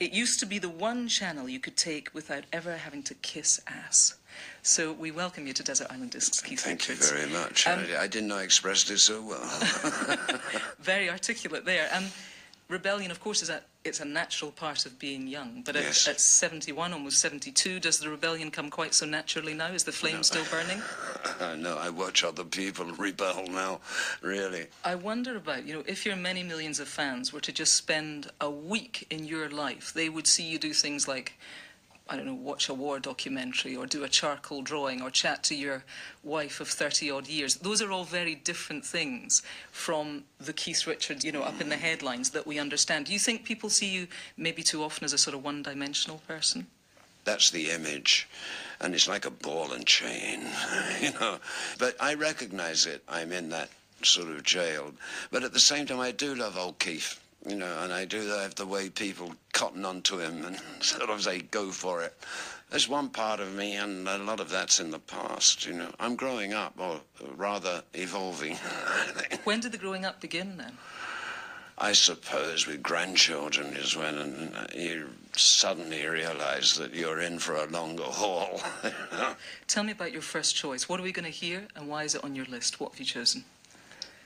It 0.00 0.12
used 0.12 0.40
to 0.40 0.46
be 0.46 0.58
the 0.58 0.68
one 0.68 1.06
channel 1.06 1.48
you 1.48 1.60
could 1.60 1.76
take 1.76 2.12
without 2.14 2.46
ever 2.52 2.78
having 2.78 3.04
to 3.04 3.14
kiss 3.14 3.60
ass. 3.68 4.16
So 4.62 4.92
we 4.92 5.12
welcome 5.12 5.46
you 5.46 5.52
to 5.52 5.62
Desert 5.62 5.86
Island 5.88 6.10
Discs, 6.10 6.40
Keith 6.40 6.62
Thank 6.62 6.80
Richards. 6.80 7.12
you 7.12 7.16
very 7.16 7.30
much. 7.30 7.68
Um, 7.68 7.86
I, 7.96 8.02
I, 8.02 8.06
didn't 8.08 8.26
know 8.26 8.38
I 8.38 8.42
expressed 8.42 8.90
it 8.90 8.98
so 8.98 9.22
well. 9.22 10.40
very 10.80 11.08
articulate 11.08 11.64
there. 11.64 11.88
Um, 11.94 12.06
rebellion, 12.68 13.10
of 13.10 13.20
course, 13.20 13.42
is 13.42 13.50
a 13.50 13.62
it's 13.84 14.00
a 14.00 14.04
natural 14.04 14.50
part 14.50 14.84
of 14.86 14.98
being 14.98 15.26
young. 15.26 15.62
But 15.64 15.74
yes. 15.74 16.06
at, 16.06 16.14
at, 16.14 16.20
71, 16.20 16.92
almost 16.92 17.20
72, 17.20 17.80
does 17.80 17.98
the 17.98 18.10
rebellion 18.10 18.50
come 18.50 18.70
quite 18.70 18.92
so 18.92 19.06
naturally 19.06 19.54
now? 19.54 19.68
Is 19.68 19.84
the 19.84 19.92
flame 19.92 20.16
no. 20.16 20.22
still 20.22 20.44
burning? 20.50 20.82
no, 21.62 21.78
I 21.78 21.88
watch 21.88 22.22
other 22.22 22.44
people 22.44 22.86
rebel 22.92 23.46
now, 23.48 23.80
really. 24.20 24.66
I 24.84 24.94
wonder 24.94 25.36
about, 25.36 25.64
you 25.64 25.72
know, 25.72 25.84
if 25.86 26.04
your 26.04 26.16
many 26.16 26.42
millions 26.42 26.80
of 26.80 26.88
fans 26.88 27.32
were 27.32 27.40
to 27.40 27.52
just 27.52 27.74
spend 27.74 28.30
a 28.40 28.50
week 28.50 29.06
in 29.10 29.24
your 29.24 29.48
life, 29.48 29.92
they 29.94 30.08
would 30.08 30.26
see 30.26 30.42
you 30.42 30.58
do 30.58 30.74
things 30.74 31.08
like 31.08 31.38
I 32.10 32.16
don't 32.16 32.24
know, 32.24 32.34
watch 32.34 32.70
a 32.70 32.74
war 32.74 32.98
documentary 32.98 33.76
or 33.76 33.86
do 33.86 34.02
a 34.02 34.08
charcoal 34.08 34.62
drawing 34.62 35.02
or 35.02 35.10
chat 35.10 35.42
to 35.44 35.54
your 35.54 35.84
wife 36.24 36.58
of 36.58 36.68
30 36.68 37.10
odd 37.10 37.28
years. 37.28 37.56
Those 37.56 37.82
are 37.82 37.92
all 37.92 38.04
very 38.04 38.34
different 38.34 38.84
things 38.84 39.42
from 39.70 40.24
the 40.40 40.54
Keith 40.54 40.86
Richards, 40.86 41.22
you 41.22 41.32
know, 41.32 41.42
up 41.42 41.60
in 41.60 41.68
the 41.68 41.76
headlines 41.76 42.30
that 42.30 42.46
we 42.46 42.58
understand. 42.58 43.06
Do 43.06 43.12
you 43.12 43.18
think 43.18 43.44
people 43.44 43.68
see 43.68 43.88
you 43.88 44.06
maybe 44.38 44.62
too 44.62 44.82
often 44.82 45.04
as 45.04 45.12
a 45.12 45.18
sort 45.18 45.34
of 45.34 45.44
one 45.44 45.62
dimensional 45.62 46.22
person? 46.26 46.66
That's 47.24 47.50
the 47.50 47.70
image. 47.70 48.26
And 48.80 48.94
it's 48.94 49.06
like 49.06 49.26
a 49.26 49.30
ball 49.30 49.72
and 49.72 49.84
chain, 49.84 50.46
you 51.02 51.12
know. 51.20 51.38
But 51.78 51.94
I 52.00 52.14
recognize 52.14 52.86
it. 52.86 53.02
I'm 53.06 53.32
in 53.32 53.50
that 53.50 53.68
sort 54.02 54.28
of 54.28 54.44
jail. 54.44 54.92
But 55.30 55.42
at 55.42 55.52
the 55.52 55.60
same 55.60 55.84
time, 55.84 56.00
I 56.00 56.12
do 56.12 56.34
love 56.34 56.56
old 56.56 56.78
Keith 56.78 57.20
you 57.48 57.56
know, 57.56 57.78
and 57.82 57.92
I 57.92 58.04
do 58.04 58.20
have 58.28 58.54
the 58.54 58.66
way 58.66 58.88
people 58.90 59.34
cotton 59.52 59.84
onto 59.84 60.18
him 60.18 60.44
and 60.44 60.58
sort 60.80 61.10
of 61.10 61.22
say, 61.22 61.40
go 61.40 61.70
for 61.70 62.02
it. 62.02 62.14
There's 62.70 62.88
one 62.88 63.08
part 63.08 63.40
of 63.40 63.54
me, 63.54 63.76
and 63.76 64.06
a 64.06 64.18
lot 64.18 64.40
of 64.40 64.50
that's 64.50 64.78
in 64.78 64.90
the 64.90 64.98
past, 64.98 65.66
you 65.66 65.72
know. 65.72 65.90
I'm 65.98 66.16
growing 66.16 66.52
up, 66.52 66.74
or 66.78 67.00
rather 67.34 67.82
evolving. 67.94 68.56
when 69.44 69.60
did 69.60 69.72
the 69.72 69.78
growing 69.78 70.04
up 70.04 70.20
begin 70.20 70.58
then? 70.58 70.76
I 71.80 71.92
suppose 71.92 72.66
with 72.66 72.82
grandchildren 72.82 73.68
is 73.76 73.96
when 73.96 74.16
uh, 74.18 74.66
you 74.74 75.10
suddenly 75.36 76.04
realize 76.06 76.76
that 76.76 76.92
you're 76.92 77.20
in 77.20 77.38
for 77.38 77.54
a 77.54 77.66
longer 77.66 78.02
haul. 78.02 78.60
Tell 79.68 79.84
me 79.84 79.92
about 79.92 80.12
your 80.12 80.22
first 80.22 80.56
choice. 80.56 80.88
What 80.88 80.98
are 80.98 81.04
we 81.04 81.12
going 81.12 81.24
to 81.24 81.30
hear, 81.30 81.68
and 81.76 81.88
why 81.88 82.02
is 82.02 82.16
it 82.16 82.24
on 82.24 82.34
your 82.34 82.46
list? 82.46 82.80
What 82.80 82.90
have 82.92 83.00
you 83.00 83.06
chosen? 83.06 83.44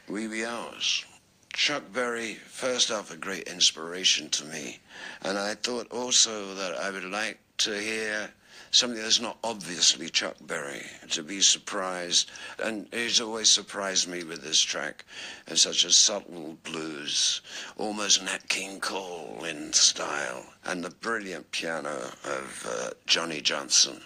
Wee 0.08 0.26
Wee 0.26 0.44
Hours. 0.44 1.04
Chuck 1.52 1.92
Berry, 1.92 2.34
first 2.34 2.90
off, 2.90 3.12
a 3.12 3.16
great 3.16 3.42
inspiration 3.42 4.30
to 4.30 4.44
me. 4.46 4.80
And 5.20 5.38
I 5.38 5.54
thought 5.54 5.92
also 5.92 6.54
that 6.54 6.76
I 6.76 6.90
would 6.90 7.04
like 7.04 7.38
to 7.58 7.78
hear 7.78 8.30
something 8.70 9.00
that's 9.00 9.20
not 9.20 9.36
obviously 9.44 10.08
Chuck 10.08 10.36
Berry, 10.40 10.86
to 11.10 11.22
be 11.22 11.42
surprised. 11.42 12.30
And 12.58 12.88
he's 12.90 13.20
always 13.20 13.50
surprised 13.50 14.08
me 14.08 14.24
with 14.24 14.42
this 14.42 14.60
track, 14.60 15.04
and 15.46 15.58
such 15.58 15.84
a 15.84 15.92
subtle 15.92 16.56
blues, 16.64 17.42
almost 17.76 18.24
Nat 18.24 18.48
King 18.48 18.80
Cole 18.80 19.44
in 19.44 19.74
style, 19.74 20.46
and 20.64 20.82
the 20.82 20.90
brilliant 20.90 21.50
piano 21.52 22.12
of 22.24 22.66
uh, 22.68 22.90
Johnny 23.06 23.42
Johnson. 23.42 24.00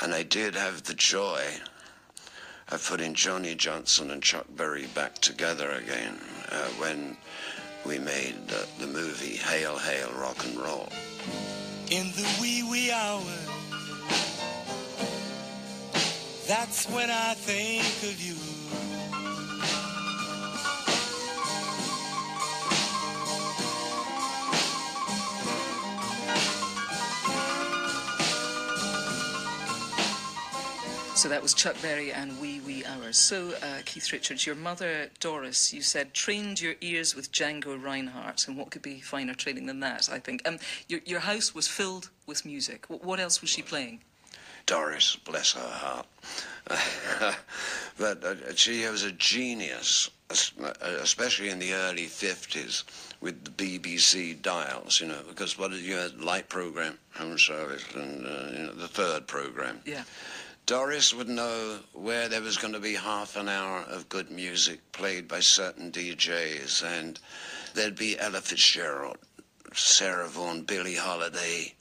And 0.00 0.12
I 0.12 0.24
did 0.24 0.56
have 0.56 0.82
the 0.82 0.94
joy 0.94 1.44
of 2.70 2.86
putting 2.88 3.14
Johnny 3.14 3.54
Johnson 3.54 4.10
and 4.10 4.22
Chuck 4.22 4.46
Berry 4.56 4.86
back 4.94 5.18
together 5.18 5.70
again 5.72 6.18
uh, 6.50 6.68
when 6.78 7.16
we 7.84 7.98
made 7.98 8.36
uh, 8.50 8.62
the 8.78 8.86
movie 8.86 9.36
Hail, 9.36 9.76
Hail, 9.76 10.10
Rock 10.16 10.44
and 10.44 10.56
Roll. 10.56 10.88
In 11.90 12.06
the 12.12 12.38
wee 12.40 12.62
wee 12.62 12.92
hours, 12.92 13.48
that's 16.46 16.88
when 16.90 17.10
I 17.10 17.34
think 17.34 17.84
of 18.10 18.20
you. 18.20 18.59
So 31.20 31.28
that 31.28 31.42
was 31.42 31.52
Chuck 31.52 31.76
Berry 31.82 32.14
and 32.14 32.40
Wee 32.40 32.60
Wee 32.60 32.82
Hours. 32.82 33.18
So, 33.18 33.52
uh, 33.62 33.82
Keith 33.84 34.10
Richards, 34.10 34.46
your 34.46 34.54
mother, 34.54 35.10
Doris, 35.20 35.70
you 35.70 35.82
said, 35.82 36.14
trained 36.14 36.62
your 36.62 36.76
ears 36.80 37.14
with 37.14 37.30
Django 37.30 37.76
Reinhardt, 37.78 38.48
and 38.48 38.56
what 38.56 38.70
could 38.70 38.80
be 38.80 39.00
finer 39.00 39.34
training 39.34 39.66
than 39.66 39.80
that, 39.80 40.08
I 40.10 40.18
think. 40.18 40.48
Um, 40.48 40.56
your, 40.88 41.00
your 41.04 41.20
house 41.20 41.54
was 41.54 41.68
filled 41.68 42.08
with 42.24 42.46
music. 42.46 42.86
What, 42.88 43.04
what 43.04 43.20
else 43.20 43.42
was 43.42 43.50
she 43.50 43.60
playing? 43.60 44.00
Doris, 44.64 45.16
bless 45.16 45.52
her 45.52 45.60
heart. 45.60 46.06
but 47.98 48.24
uh, 48.24 48.54
she 48.54 48.88
was 48.88 49.04
a 49.04 49.12
genius, 49.12 50.08
especially 50.30 51.50
in 51.50 51.58
the 51.58 51.74
early 51.74 52.06
50s 52.06 52.84
with 53.20 53.44
the 53.44 53.78
BBC 53.78 54.40
dials, 54.40 55.02
you 55.02 55.06
know, 55.06 55.20
because 55.28 55.58
what 55.58 55.70
did 55.70 55.80
you 55.80 55.96
have? 55.96 56.14
Light 56.14 56.48
program, 56.48 56.96
home 57.14 57.36
service, 57.36 57.84
and 57.94 58.24
uh, 58.24 58.46
you 58.52 58.62
know, 58.62 58.72
the 58.72 58.88
third 58.88 59.26
program. 59.26 59.80
Yeah. 59.84 60.04
Doris 60.70 61.12
would 61.12 61.28
know 61.28 61.80
where 61.94 62.28
there 62.28 62.42
was 62.42 62.56
going 62.56 62.74
to 62.74 62.78
be 62.78 62.94
half 62.94 63.34
an 63.34 63.48
hour 63.48 63.80
of 63.88 64.08
good 64.08 64.30
music 64.30 64.78
played 64.92 65.26
by 65.26 65.40
certain 65.40 65.90
DJs, 65.90 66.84
and 66.84 67.18
there'd 67.74 67.96
be 67.96 68.16
Ella 68.16 68.40
Fitzgerald, 68.40 69.18
Sarah 69.74 70.28
Vaughan, 70.28 70.62
Billie 70.62 70.94
Holiday, 70.94 71.74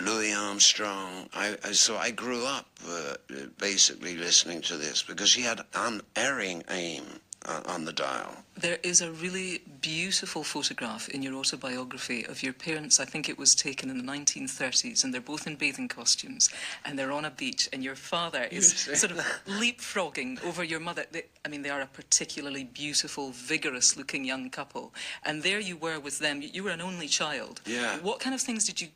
Louis 0.00 0.32
Armstrong. 0.32 1.28
I, 1.34 1.56
so 1.72 1.98
I 1.98 2.10
grew 2.10 2.46
up 2.46 2.70
uh, 2.88 3.16
basically 3.58 4.16
listening 4.16 4.62
to 4.62 4.78
this 4.78 5.02
because 5.02 5.28
she 5.28 5.42
had 5.42 5.60
unerring 5.74 6.64
aim 6.70 7.20
uh, 7.44 7.62
on 7.66 7.84
the 7.84 7.92
dial. 7.92 8.36
There 8.56 8.78
is 8.82 9.00
a 9.00 9.12
really 9.12 9.62
beautiful 9.80 10.42
photograph 10.42 11.08
in 11.08 11.22
your 11.22 11.34
autobiography 11.34 12.24
of 12.26 12.42
your 12.42 12.52
parents. 12.52 12.98
I 12.98 13.04
think 13.04 13.28
it 13.28 13.38
was 13.38 13.54
taken 13.54 13.88
in 13.88 13.98
the 13.98 14.12
1930s, 14.12 15.04
and 15.04 15.14
they're 15.14 15.20
both 15.20 15.46
in 15.46 15.54
bathing 15.54 15.88
costumes, 15.88 16.50
and 16.84 16.98
they're 16.98 17.12
on 17.12 17.24
a 17.24 17.30
beach, 17.30 17.68
and 17.72 17.84
your 17.84 17.94
father 17.94 18.48
is 18.50 18.74
sort 18.76 19.12
of 19.12 19.18
leapfrogging 19.46 20.44
over 20.44 20.64
your 20.64 20.80
mother. 20.80 21.04
They, 21.10 21.24
I 21.44 21.48
mean, 21.48 21.62
they 21.62 21.70
are 21.70 21.80
a 21.80 21.86
particularly 21.86 22.64
beautiful, 22.64 23.30
vigorous-looking 23.30 24.24
young 24.24 24.50
couple, 24.50 24.92
and 25.24 25.42
there 25.42 25.60
you 25.60 25.76
were 25.76 26.00
with 26.00 26.18
them. 26.18 26.42
You 26.42 26.64
were 26.64 26.70
an 26.70 26.80
only 26.80 27.06
child. 27.06 27.60
Yeah. 27.64 27.98
What 27.98 28.18
kind 28.18 28.34
of 28.34 28.40
things 28.40 28.64
did 28.64 28.80
you 28.80 28.88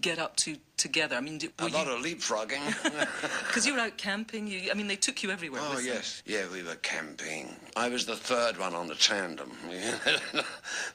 get 0.00 0.18
up 0.18 0.36
to 0.36 0.56
together? 0.76 1.16
I 1.16 1.20
mean, 1.20 1.38
did, 1.38 1.52
a 1.58 1.68
lot 1.68 1.86
you... 1.86 1.92
of 1.92 2.02
leapfrogging. 2.02 2.60
Because 3.46 3.66
you 3.66 3.74
were 3.74 3.80
out 3.80 3.96
camping. 3.96 4.46
You, 4.46 4.70
I 4.70 4.74
mean, 4.74 4.86
they 4.86 4.96
took 4.96 5.22
you 5.22 5.30
everywhere. 5.30 5.60
Oh 5.64 5.78
yes, 5.78 6.22
them. 6.22 6.34
yeah, 6.34 6.44
we 6.52 6.62
were 6.62 6.76
camping. 6.76 7.56
I 7.76 7.88
was 7.88 8.06
the 8.06 8.16
third 8.16 8.58
one 8.58 8.74
on 8.74 8.86
the 8.86 8.94
tandem. 8.94 9.50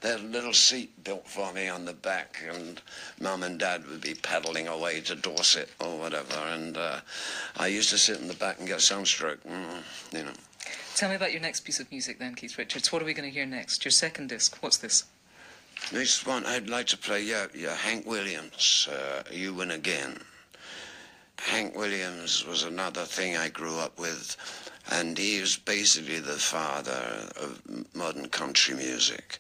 they 0.02 0.10
had 0.10 0.20
a 0.22 0.24
little 0.24 0.54
seat 0.54 1.04
built 1.04 1.28
for 1.28 1.52
me 1.54 1.68
on 1.68 1.86
the 1.86 1.94
back, 1.94 2.38
and 2.50 2.82
Mum 3.20 3.44
and 3.44 3.60
Dad 3.60 3.86
would 3.88 4.02
be 4.02 4.14
paddling 4.16 4.68
away 4.68 5.02
to 5.02 5.16
Dorset 5.16 5.70
or 5.82 5.98
whatever, 5.98 6.38
and 6.48 6.78
uh, 6.78 7.00
I 7.58 7.68
used 7.68 7.90
to 7.90 7.98
sit 7.98 8.20
in 8.20 8.28
the 8.28 8.34
back 8.36 8.60
and 8.60 8.68
get 8.68 8.82
sunstroke. 8.82 9.44
Mm, 9.44 9.84
you 10.14 10.24
know. 10.24 10.32
Tell 10.96 11.10
me 11.10 11.16
about 11.16 11.34
your 11.34 11.42
next 11.42 11.62
piece 11.62 11.82
of 11.82 11.92
music, 11.92 12.20
then, 12.20 12.36
Keith 12.36 12.58
Richards. 12.58 12.92
What 12.92 13.02
are 13.02 13.06
we 13.06 13.14
going 13.14 13.30
to 13.30 13.34
hear 13.34 13.46
next? 13.46 13.84
Your 13.84 13.92
second 13.92 14.30
disc. 14.30 14.58
What's 14.62 14.78
this? 14.78 15.04
This 15.92 16.26
one, 16.26 16.46
I'd 16.46 16.70
like 16.70 16.88
to 16.88 16.98
play, 16.98 17.22
yeah, 17.22 17.48
yeah 17.54 17.76
Hank 17.76 18.06
Williams, 18.08 18.88
uh, 18.92 19.24
You 19.32 19.54
Win 19.54 19.72
Again. 19.72 20.20
Hank 21.38 21.76
Williams 21.76 22.46
was 22.46 22.64
another 22.64 23.06
thing 23.06 23.38
I 23.38 23.50
grew 23.50 23.78
up 23.78 24.00
with, 24.00 24.36
and 24.92 25.18
he 25.18 25.40
was 25.40 25.58
basically 25.58 26.20
the 26.20 26.40
father 26.40 27.30
of 27.40 27.62
modern 27.94 28.30
country 28.30 28.76
music. 28.76 29.40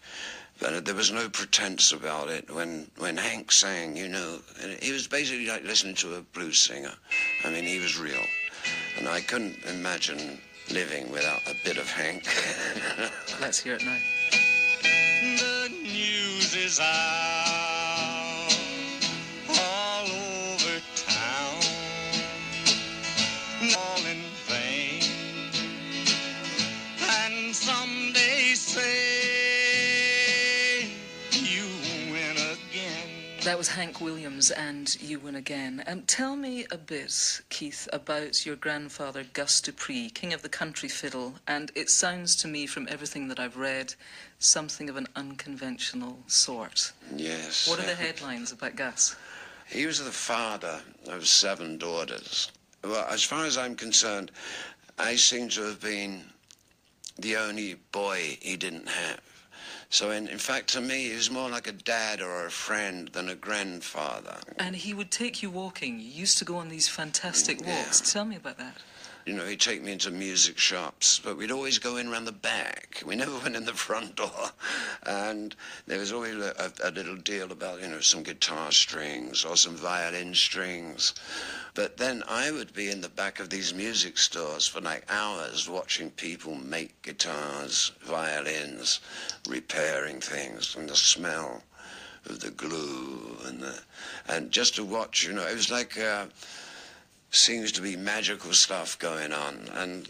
But 0.59 0.85
there 0.85 0.95
was 0.95 1.11
no 1.11 1.29
pretense 1.29 1.91
about 1.91 2.29
it. 2.29 2.49
When, 2.53 2.91
when 2.97 3.17
Hank 3.17 3.51
sang, 3.51 3.97
you 3.97 4.07
know, 4.07 4.39
he 4.81 4.91
was 4.91 5.07
basically 5.07 5.47
like 5.47 5.63
listening 5.63 5.95
to 5.95 6.15
a 6.15 6.21
blues 6.21 6.59
singer. 6.59 6.93
I 7.43 7.49
mean, 7.49 7.65
he 7.65 7.79
was 7.79 7.97
real. 7.97 8.23
And 8.97 9.09
I 9.09 9.21
couldn't 9.21 9.57
imagine 9.65 10.39
living 10.71 11.11
without 11.11 11.41
a 11.47 11.55
bit 11.63 11.77
of 11.77 11.89
Hank. 11.89 12.27
Let's 13.41 13.59
hear 13.59 13.75
it 13.75 13.83
now 13.83 13.97
is 16.65 16.79
out 16.79 17.64
That 33.45 33.59
was 33.59 33.67
Hank 33.67 34.01
Williams 34.01 34.49
and 34.49 34.99
You 34.99 35.19
Win 35.19 35.35
Again. 35.35 35.83
Um, 35.85 36.01
tell 36.07 36.35
me 36.35 36.65
a 36.71 36.79
bit, 36.79 37.41
Keith, 37.49 37.87
about 37.93 38.43
your 38.43 38.55
grandfather 38.55 39.23
Gus 39.33 39.61
Dupree, 39.61 40.09
king 40.09 40.33
of 40.33 40.41
the 40.41 40.49
country 40.49 40.89
fiddle. 40.89 41.35
And 41.45 41.71
it 41.75 41.91
sounds 41.91 42.35
to 42.37 42.47
me 42.47 42.65
from 42.65 42.87
everything 42.89 43.27
that 43.27 43.39
I've 43.39 43.55
read 43.55 43.93
something 44.39 44.89
of 44.89 44.97
an 44.97 45.05
unconventional 45.15 46.17
sort. 46.25 46.91
Yes. 47.15 47.69
What 47.69 47.77
are 47.77 47.85
the 47.85 47.93
headlines 47.93 48.51
about 48.51 48.75
Gus? 48.75 49.15
He 49.67 49.85
was 49.85 50.03
the 50.03 50.09
father 50.09 50.81
of 51.05 51.27
seven 51.27 51.77
daughters. 51.77 52.51
Well, 52.83 53.05
as 53.11 53.23
far 53.23 53.45
as 53.45 53.59
I'm 53.59 53.75
concerned, 53.75 54.31
I 54.97 55.17
seem 55.17 55.49
to 55.49 55.61
have 55.65 55.81
been 55.81 56.23
the 57.19 57.35
only 57.37 57.75
boy 57.91 58.39
he 58.41 58.57
didn't 58.57 58.89
have. 58.89 59.34
So, 59.95 60.11
in, 60.11 60.27
in 60.27 60.39
fact, 60.39 60.73
to 60.73 60.81
me, 60.81 61.07
he 61.07 61.15
was 61.15 61.31
more 61.31 61.49
like 61.49 61.67
a 61.67 61.71
dad 61.71 62.19
or 62.21 62.47
a 62.47 62.51
friend 62.51 63.07
than 63.13 63.29
a 63.29 63.35
grandfather. 63.35 64.35
And 64.59 64.75
he 64.75 64.93
would 64.93 65.09
take 65.09 65.41
you 65.41 65.49
walking. 65.49 66.01
You 66.01 66.07
used 66.07 66.37
to 66.39 66.43
go 66.43 66.57
on 66.57 66.67
these 66.67 66.89
fantastic 66.89 67.59
mm, 67.59 67.67
walks. 67.67 68.01
Yeah. 68.01 68.11
Tell 68.11 68.25
me 68.25 68.35
about 68.35 68.57
that. 68.57 68.75
You 69.25 69.33
know, 69.33 69.45
he'd 69.47 69.59
take 69.59 69.81
me 69.81 69.91
into 69.91 70.11
music 70.11 70.59
shops, 70.59 71.19
but 71.23 71.35
we'd 71.35 71.49
always 71.49 71.79
go 71.79 71.97
in 71.97 72.09
around 72.09 72.25
the 72.25 72.31
back. 72.31 73.01
We 73.03 73.15
never 73.15 73.35
went 73.43 73.55
in 73.55 73.65
the 73.65 73.73
front 73.73 74.15
door. 74.15 74.51
And 75.01 75.55
there 75.87 75.97
was 75.97 76.11
always 76.11 76.35
a, 76.35 76.71
a, 76.83 76.91
little 76.91 77.15
deal 77.15 77.51
about, 77.51 77.81
you 77.81 77.87
know, 77.87 78.01
some 78.01 78.21
guitar 78.21 78.71
strings 78.71 79.43
or 79.43 79.57
some 79.57 79.75
violin 79.75 80.35
strings. 80.35 81.15
But 81.73 81.97
then 81.97 82.23
I 82.27 82.51
would 82.51 82.71
be 82.73 82.91
in 82.91 83.01
the 83.01 83.09
back 83.09 83.39
of 83.39 83.49
these 83.49 83.73
music 83.73 84.19
stores 84.19 84.67
for 84.67 84.79
like 84.79 85.11
hours 85.11 85.67
watching 85.67 86.11
people 86.11 86.53
make 86.53 87.01
guitars, 87.01 87.93
violins, 88.03 88.99
repairing 89.49 90.21
things, 90.21 90.75
and 90.75 90.87
the 90.87 90.95
smell 90.95 91.63
of 92.27 92.41
the 92.41 92.51
glue 92.51 93.37
and 93.45 93.59
the, 93.63 93.79
and 94.27 94.51
just 94.51 94.75
to 94.75 94.83
watch, 94.83 95.23
you 95.25 95.33
know, 95.33 95.47
it 95.47 95.55
was 95.55 95.71
like. 95.71 95.97
Uh, 95.97 96.27
seems 97.35 97.71
to 97.73 97.81
be 97.81 97.95
magical 97.95 98.53
stuff 98.53 98.97
going 98.99 99.33
on. 99.33 99.69
And 99.73 100.09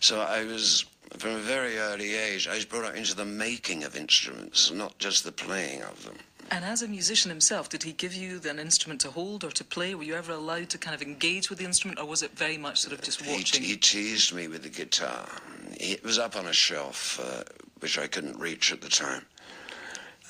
so 0.00 0.20
I 0.20 0.44
was, 0.44 0.84
from 1.18 1.32
a 1.32 1.38
very 1.38 1.78
early 1.78 2.14
age, 2.14 2.46
I 2.48 2.54
was 2.54 2.64
brought 2.64 2.84
up 2.84 2.96
into 2.96 3.14
the 3.14 3.24
making 3.24 3.84
of 3.84 3.96
instruments, 3.96 4.70
not 4.70 4.98
just 4.98 5.24
the 5.24 5.32
playing 5.32 5.82
of 5.82 6.04
them. 6.04 6.16
And 6.50 6.64
as 6.64 6.82
a 6.82 6.88
musician 6.88 7.28
himself, 7.28 7.68
did 7.68 7.82
he 7.82 7.92
give 7.92 8.14
you 8.14 8.40
an 8.48 8.60
instrument 8.60 9.00
to 9.00 9.10
hold 9.10 9.42
or 9.42 9.50
to 9.50 9.64
play? 9.64 9.96
Were 9.96 10.04
you 10.04 10.14
ever 10.14 10.32
allowed 10.32 10.70
to 10.70 10.78
kind 10.78 10.94
of 10.94 11.02
engage 11.02 11.50
with 11.50 11.58
the 11.58 11.64
instrument, 11.64 11.98
or 11.98 12.06
was 12.06 12.22
it 12.22 12.38
very 12.38 12.56
much 12.56 12.78
sort 12.78 12.92
of 12.92 13.02
just 13.02 13.26
watching? 13.26 13.62
He, 13.62 13.70
he 13.70 13.76
teased 13.76 14.32
me 14.32 14.46
with 14.46 14.62
the 14.62 14.68
guitar. 14.68 15.26
It 15.72 16.04
was 16.04 16.20
up 16.20 16.36
on 16.36 16.46
a 16.46 16.52
shelf, 16.52 17.18
uh, 17.20 17.42
which 17.80 17.98
I 17.98 18.06
couldn't 18.06 18.38
reach 18.38 18.72
at 18.72 18.80
the 18.80 18.88
time. 18.88 19.26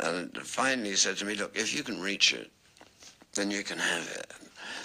And 0.00 0.34
finally 0.38 0.90
he 0.90 0.96
said 0.96 1.18
to 1.18 1.26
me, 1.26 1.34
look, 1.34 1.56
if 1.56 1.74
you 1.76 1.82
can 1.82 2.00
reach 2.00 2.32
it, 2.32 2.50
then 3.34 3.50
you 3.50 3.62
can 3.62 3.78
have 3.78 4.08
it. 4.14 4.32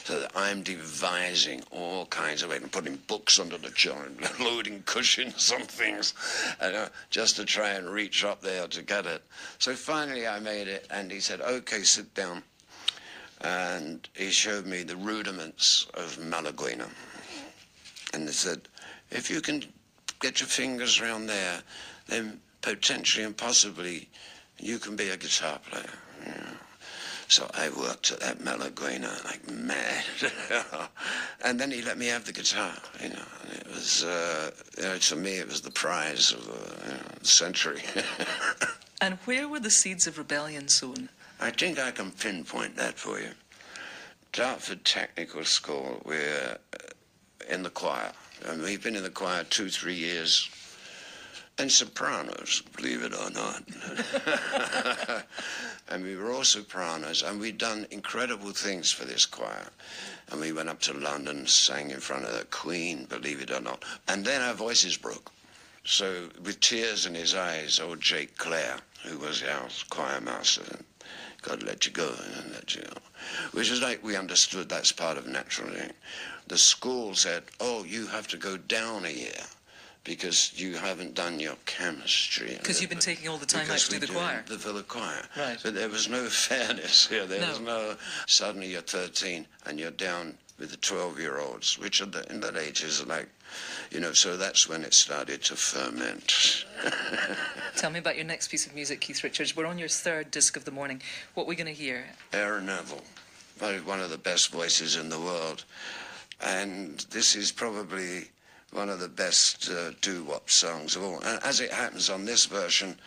So 0.03 0.19
that 0.19 0.31
I'm 0.35 0.63
devising 0.63 1.63
all 1.71 2.05
kinds 2.07 2.41
of 2.41 2.49
ways, 2.49 2.61
and 2.61 2.71
putting 2.71 2.95
books 3.07 3.39
under 3.39 3.57
the 3.57 3.69
chair, 3.71 3.95
and 4.05 4.39
loading 4.39 4.83
cushions 4.85 5.51
on 5.51 5.61
things, 5.61 6.13
uh, 6.59 6.87
just 7.09 7.35
to 7.35 7.45
try 7.45 7.71
and 7.71 7.89
reach 7.89 8.23
up 8.23 8.41
there 8.41 8.67
to 8.67 8.81
get 8.81 9.05
it. 9.05 9.23
So 9.59 9.75
finally 9.75 10.27
I 10.27 10.39
made 10.39 10.67
it, 10.67 10.87
and 10.89 11.11
he 11.11 11.19
said, 11.19 11.41
okay, 11.41 11.83
sit 11.83 12.13
down. 12.13 12.43
And 13.41 14.07
he 14.15 14.29
showed 14.29 14.65
me 14.65 14.83
the 14.83 14.95
rudiments 14.95 15.87
of 15.95 16.17
Malaguena. 16.17 16.87
And 18.13 18.23
he 18.23 18.33
said, 18.33 18.67
if 19.09 19.29
you 19.29 19.41
can 19.41 19.63
get 20.19 20.39
your 20.39 20.47
fingers 20.47 21.01
around 21.01 21.27
there, 21.27 21.61
then 22.07 22.39
potentially 22.61 23.25
and 23.25 23.35
possibly 23.35 24.07
you 24.59 24.77
can 24.77 24.95
be 24.95 25.09
a 25.09 25.17
guitar 25.17 25.59
player. 25.69 25.89
So 27.31 27.49
I 27.53 27.69
worked 27.69 28.11
at 28.11 28.19
that 28.19 28.39
Malaguena 28.39 29.23
like 29.23 29.49
mad. 29.49 30.03
and 31.45 31.57
then 31.57 31.71
he 31.71 31.81
let 31.81 31.97
me 31.97 32.07
have 32.07 32.25
the 32.25 32.33
guitar, 32.33 32.73
you 33.01 33.07
know. 33.07 33.23
And 33.43 33.53
it 33.53 33.67
was, 33.67 34.03
uh, 34.03 34.51
you 34.77 34.83
know, 34.83 34.97
to 34.97 35.15
me, 35.15 35.37
it 35.37 35.47
was 35.47 35.61
the 35.61 35.71
prize 35.71 36.33
of 36.33 36.45
the 36.45 36.89
you 36.89 36.93
know, 36.93 37.01
century. 37.21 37.83
and 39.01 39.17
where 39.23 39.47
were 39.47 39.61
the 39.61 39.71
seeds 39.71 40.07
of 40.07 40.17
rebellion 40.17 40.67
sown? 40.67 41.07
I 41.39 41.51
think 41.51 41.79
I 41.79 41.91
can 41.91 42.11
pinpoint 42.11 42.75
that 42.75 42.99
for 42.99 43.17
you. 43.21 43.31
Dartford 44.33 44.83
Technical 44.83 45.45
School, 45.45 46.01
we're 46.03 46.57
uh, 46.73 47.49
in 47.49 47.63
the 47.63 47.69
choir. 47.69 48.11
And 48.45 48.61
we've 48.61 48.83
been 48.83 48.97
in 48.97 49.03
the 49.03 49.09
choir 49.09 49.45
two, 49.45 49.69
three 49.69 49.95
years 49.95 50.49
and 51.57 51.71
sopranos, 51.71 52.63
believe 52.75 53.03
it 53.03 53.13
or 53.13 53.29
not. 53.29 53.63
and 55.89 56.03
we 56.03 56.15
were 56.15 56.31
all 56.31 56.43
sopranos, 56.43 57.21
and 57.21 57.39
we'd 57.39 57.57
done 57.57 57.87
incredible 57.91 58.51
things 58.51 58.91
for 58.91 59.05
this 59.05 59.25
choir. 59.25 59.69
And 60.29 60.39
we 60.39 60.51
went 60.51 60.69
up 60.69 60.79
to 60.81 60.93
London, 60.93 61.47
sang 61.47 61.91
in 61.91 61.99
front 61.99 62.25
of 62.25 62.33
the 62.37 62.45
Queen, 62.45 63.05
believe 63.05 63.41
it 63.41 63.51
or 63.51 63.59
not. 63.59 63.83
And 64.07 64.23
then 64.23 64.41
our 64.41 64.53
voices 64.53 64.97
broke. 64.97 65.31
So, 65.83 66.29
with 66.43 66.59
tears 66.59 67.05
in 67.05 67.15
his 67.15 67.33
eyes, 67.33 67.79
old 67.79 68.01
Jake 68.01 68.37
Clair, 68.37 68.77
who 69.03 69.17
was 69.17 69.43
our 69.43 69.67
choir 69.89 70.21
master, 70.21 70.79
God 71.41 71.63
let 71.63 71.85
you 71.85 71.91
go 71.91 72.13
and 72.35 72.51
let 72.51 72.75
you 72.75 72.83
go. 72.83 72.97
Which 73.51 73.71
is 73.71 73.81
like 73.81 74.03
we 74.03 74.15
understood 74.15 74.69
that's 74.69 74.91
part 74.91 75.17
of 75.17 75.27
natural 75.27 75.71
thing. 75.71 75.91
The 76.47 76.57
school 76.57 77.15
said, 77.15 77.43
oh, 77.59 77.83
you 77.83 78.07
have 78.07 78.27
to 78.27 78.37
go 78.37 78.57
down 78.57 79.05
a 79.05 79.09
year 79.09 79.43
because 80.03 80.59
you 80.59 80.75
haven't 80.75 81.13
done 81.13 81.39
your 81.39 81.55
chemistry. 81.65 82.55
Because 82.57 82.81
you've 82.81 82.89
been 82.89 82.99
taking 82.99 83.29
all 83.29 83.37
the 83.37 83.45
time 83.45 83.69
out 83.69 83.77
to 83.77 83.89
do 83.91 83.99
the 83.99 84.07
choir. 84.07 84.43
The, 84.47 84.55
the 84.55 84.83
choir. 84.83 85.23
Right. 85.37 85.57
But 85.61 85.75
there 85.75 85.89
was 85.89 86.09
no 86.09 86.25
fairness 86.29 87.07
here. 87.07 87.25
There 87.25 87.47
was 87.47 87.59
No. 87.59 87.89
no, 87.89 87.95
suddenly 88.27 88.67
you're 88.71 88.81
13 88.81 89.45
and 89.65 89.79
you're 89.79 89.91
down 89.91 90.37
with 90.57 90.71
the 90.71 90.77
12 90.77 91.19
year 91.19 91.39
olds, 91.39 91.77
which 91.77 92.01
are 92.01 92.05
the, 92.07 92.29
in 92.31 92.39
that 92.41 92.55
age 92.57 92.83
is 92.83 93.05
like, 93.05 93.27
you 93.91 93.99
know, 93.99 94.13
so 94.13 94.37
that's 94.37 94.67
when 94.67 94.83
it 94.83 94.93
started 94.93 95.43
to 95.43 95.55
ferment. 95.55 96.65
Tell 97.75 97.91
me 97.91 97.99
about 97.99 98.15
your 98.15 98.25
next 98.25 98.49
piece 98.49 98.65
of 98.65 98.73
music, 98.73 99.01
Keith 99.01 99.23
Richards. 99.23 99.55
We're 99.55 99.65
on 99.65 99.77
your 99.77 99.89
third 99.89 100.31
disc 100.31 100.55
of 100.55 100.65
the 100.65 100.71
morning. 100.71 101.01
What 101.33 101.43
are 101.43 101.47
we 101.47 101.55
going 101.55 101.67
to 101.67 101.73
hear? 101.73 102.05
Aaron 102.33 102.67
Neville, 102.67 103.03
one 103.59 103.99
of 103.99 104.09
the 104.09 104.17
best 104.17 104.51
voices 104.51 104.95
in 104.95 105.09
the 105.09 105.19
world. 105.19 105.65
And 106.39 106.99
this 107.11 107.35
is 107.35 107.51
probably 107.51 108.29
one 108.71 108.89
of 108.89 108.99
the 108.99 109.07
best 109.09 109.69
uh, 109.69 109.91
doo-wop 110.01 110.49
songs 110.49 110.95
of 110.95 111.03
all. 111.03 111.19
And 111.21 111.43
as 111.43 111.59
it 111.59 111.71
happens 111.71 112.09
on 112.09 112.25
this 112.25 112.45
version, 112.45 112.97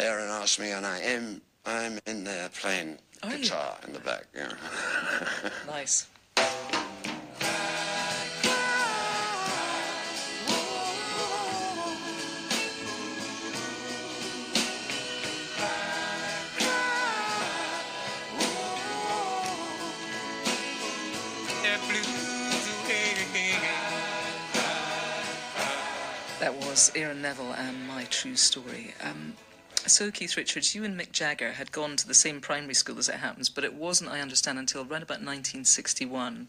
Aaron 0.00 0.28
asked 0.28 0.58
me, 0.60 0.70
and 0.72 0.84
I 0.84 0.98
am 1.00 1.40
I'm 1.64 1.98
in 2.06 2.24
there 2.24 2.48
playing 2.50 2.98
Are 3.22 3.30
you? 3.32 3.38
guitar 3.38 3.76
in 3.86 3.92
the 3.92 4.00
back. 4.00 4.26
Yeah. 4.34 4.52
Nice. 5.66 6.06
Was 26.76 26.92
Aaron 26.94 27.22
Neville 27.22 27.54
and 27.54 27.88
My 27.88 28.04
True 28.04 28.36
Story. 28.36 28.92
Um, 29.02 29.32
so, 29.86 30.10
Keith 30.10 30.36
Richards, 30.36 30.74
you 30.74 30.84
and 30.84 31.00
Mick 31.00 31.10
Jagger 31.10 31.52
had 31.52 31.72
gone 31.72 31.96
to 31.96 32.06
the 32.06 32.12
same 32.12 32.38
primary 32.38 32.74
school 32.74 32.98
as 32.98 33.08
it 33.08 33.14
happens, 33.14 33.48
but 33.48 33.64
it 33.64 33.72
wasn't, 33.72 34.10
I 34.10 34.20
understand, 34.20 34.58
until 34.58 34.82
around 34.82 35.02
about 35.02 35.24
1961, 35.24 36.48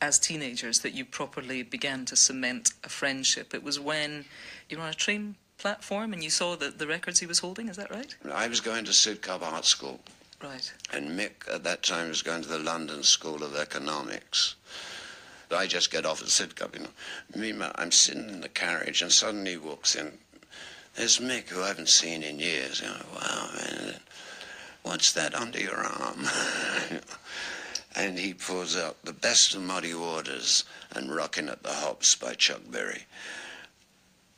as 0.00 0.18
teenagers, 0.18 0.78
that 0.78 0.94
you 0.94 1.04
properly 1.04 1.62
began 1.62 2.06
to 2.06 2.16
cement 2.16 2.72
a 2.84 2.88
friendship. 2.88 3.52
It 3.52 3.62
was 3.62 3.78
when 3.78 4.24
you 4.70 4.78
were 4.78 4.84
on 4.84 4.88
a 4.88 4.94
train 4.94 5.34
platform 5.58 6.14
and 6.14 6.24
you 6.24 6.30
saw 6.30 6.56
the, 6.56 6.70
the 6.70 6.86
records 6.86 7.20
he 7.20 7.26
was 7.26 7.40
holding, 7.40 7.68
is 7.68 7.76
that 7.76 7.90
right? 7.90 8.16
I 8.32 8.48
was 8.48 8.60
going 8.62 8.86
to 8.86 8.92
Sidcup 8.92 9.42
Art 9.42 9.66
School, 9.66 10.00
Right. 10.42 10.72
and 10.94 11.10
Mick 11.10 11.52
at 11.52 11.64
that 11.64 11.82
time 11.82 12.08
was 12.08 12.22
going 12.22 12.40
to 12.40 12.48
the 12.48 12.60
London 12.60 13.02
School 13.02 13.42
of 13.42 13.54
Economics. 13.54 14.54
I 15.50 15.66
just 15.66 15.90
get 15.90 16.06
off 16.06 16.22
at 16.22 16.28
Sidcup, 16.28 16.74
you 16.74 16.82
know. 16.82 16.90
Meanwhile, 17.34 17.72
I'm 17.76 17.92
sitting 17.92 18.28
in 18.28 18.40
the 18.40 18.48
carriage, 18.48 19.02
and 19.02 19.12
suddenly 19.12 19.52
he 19.52 19.56
walks 19.56 19.94
in. 19.94 20.18
There's 20.94 21.18
Mick, 21.18 21.48
who 21.48 21.62
I 21.62 21.68
haven't 21.68 21.88
seen 21.88 22.22
in 22.22 22.40
years. 22.40 22.80
You 22.80 22.88
know, 22.88 23.06
wow, 23.14 23.50
man, 23.54 24.00
what's 24.82 25.12
that 25.12 25.34
under 25.34 25.60
your 25.60 25.76
arm? 25.76 26.26
and 27.96 28.18
he 28.18 28.34
pulls 28.34 28.76
out 28.76 28.96
the 29.04 29.12
best 29.12 29.54
of 29.54 29.62
Muddy 29.62 29.94
Waters 29.94 30.64
and 30.92 31.14
Rockin' 31.14 31.48
at 31.48 31.62
the 31.62 31.72
Hops 31.72 32.14
by 32.14 32.34
Chuck 32.34 32.60
Berry. 32.70 33.04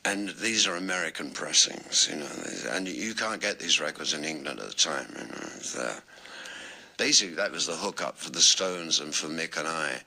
And 0.04 0.30
these 0.30 0.66
are 0.66 0.76
American 0.76 1.32
pressings, 1.32 2.08
you 2.10 2.16
know, 2.16 2.74
and 2.74 2.88
you 2.88 3.14
can't 3.14 3.40
get 3.40 3.58
these 3.58 3.80
records 3.80 4.14
in 4.14 4.24
England 4.24 4.60
at 4.60 4.68
the 4.68 4.74
time, 4.74 5.14
you 5.18 5.26
know. 5.26 5.92
Basically, 6.98 7.36
that 7.36 7.52
was 7.52 7.66
the 7.66 7.76
hookup 7.76 8.18
for 8.18 8.30
the 8.30 8.40
Stones 8.40 9.00
and 9.00 9.14
for 9.14 9.28
Mick 9.28 9.56
and 9.56 9.68
I, 9.68 10.02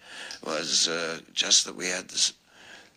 was 0.46 0.90
uh, 0.90 1.20
just 1.34 1.66
that 1.66 1.76
we 1.76 1.88
had 1.88 2.10
the 2.10 2.32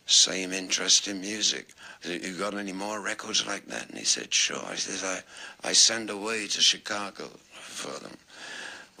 same 0.05 0.51
interest 0.51 1.07
in 1.07 1.21
music. 1.21 1.69
You 2.03 2.33
got 2.37 2.53
any 2.53 2.73
more 2.73 3.01
records 3.01 3.47
like 3.47 3.65
that? 3.67 3.89
And 3.89 3.97
he 3.97 4.05
said, 4.05 4.33
sure. 4.33 4.63
I 4.67 4.75
said, 4.75 5.23
I, 5.63 5.69
I 5.69 5.73
send 5.73 6.09
away 6.09 6.45
to 6.47 6.61
Chicago 6.61 7.29
for 7.53 7.97
them. 7.99 8.17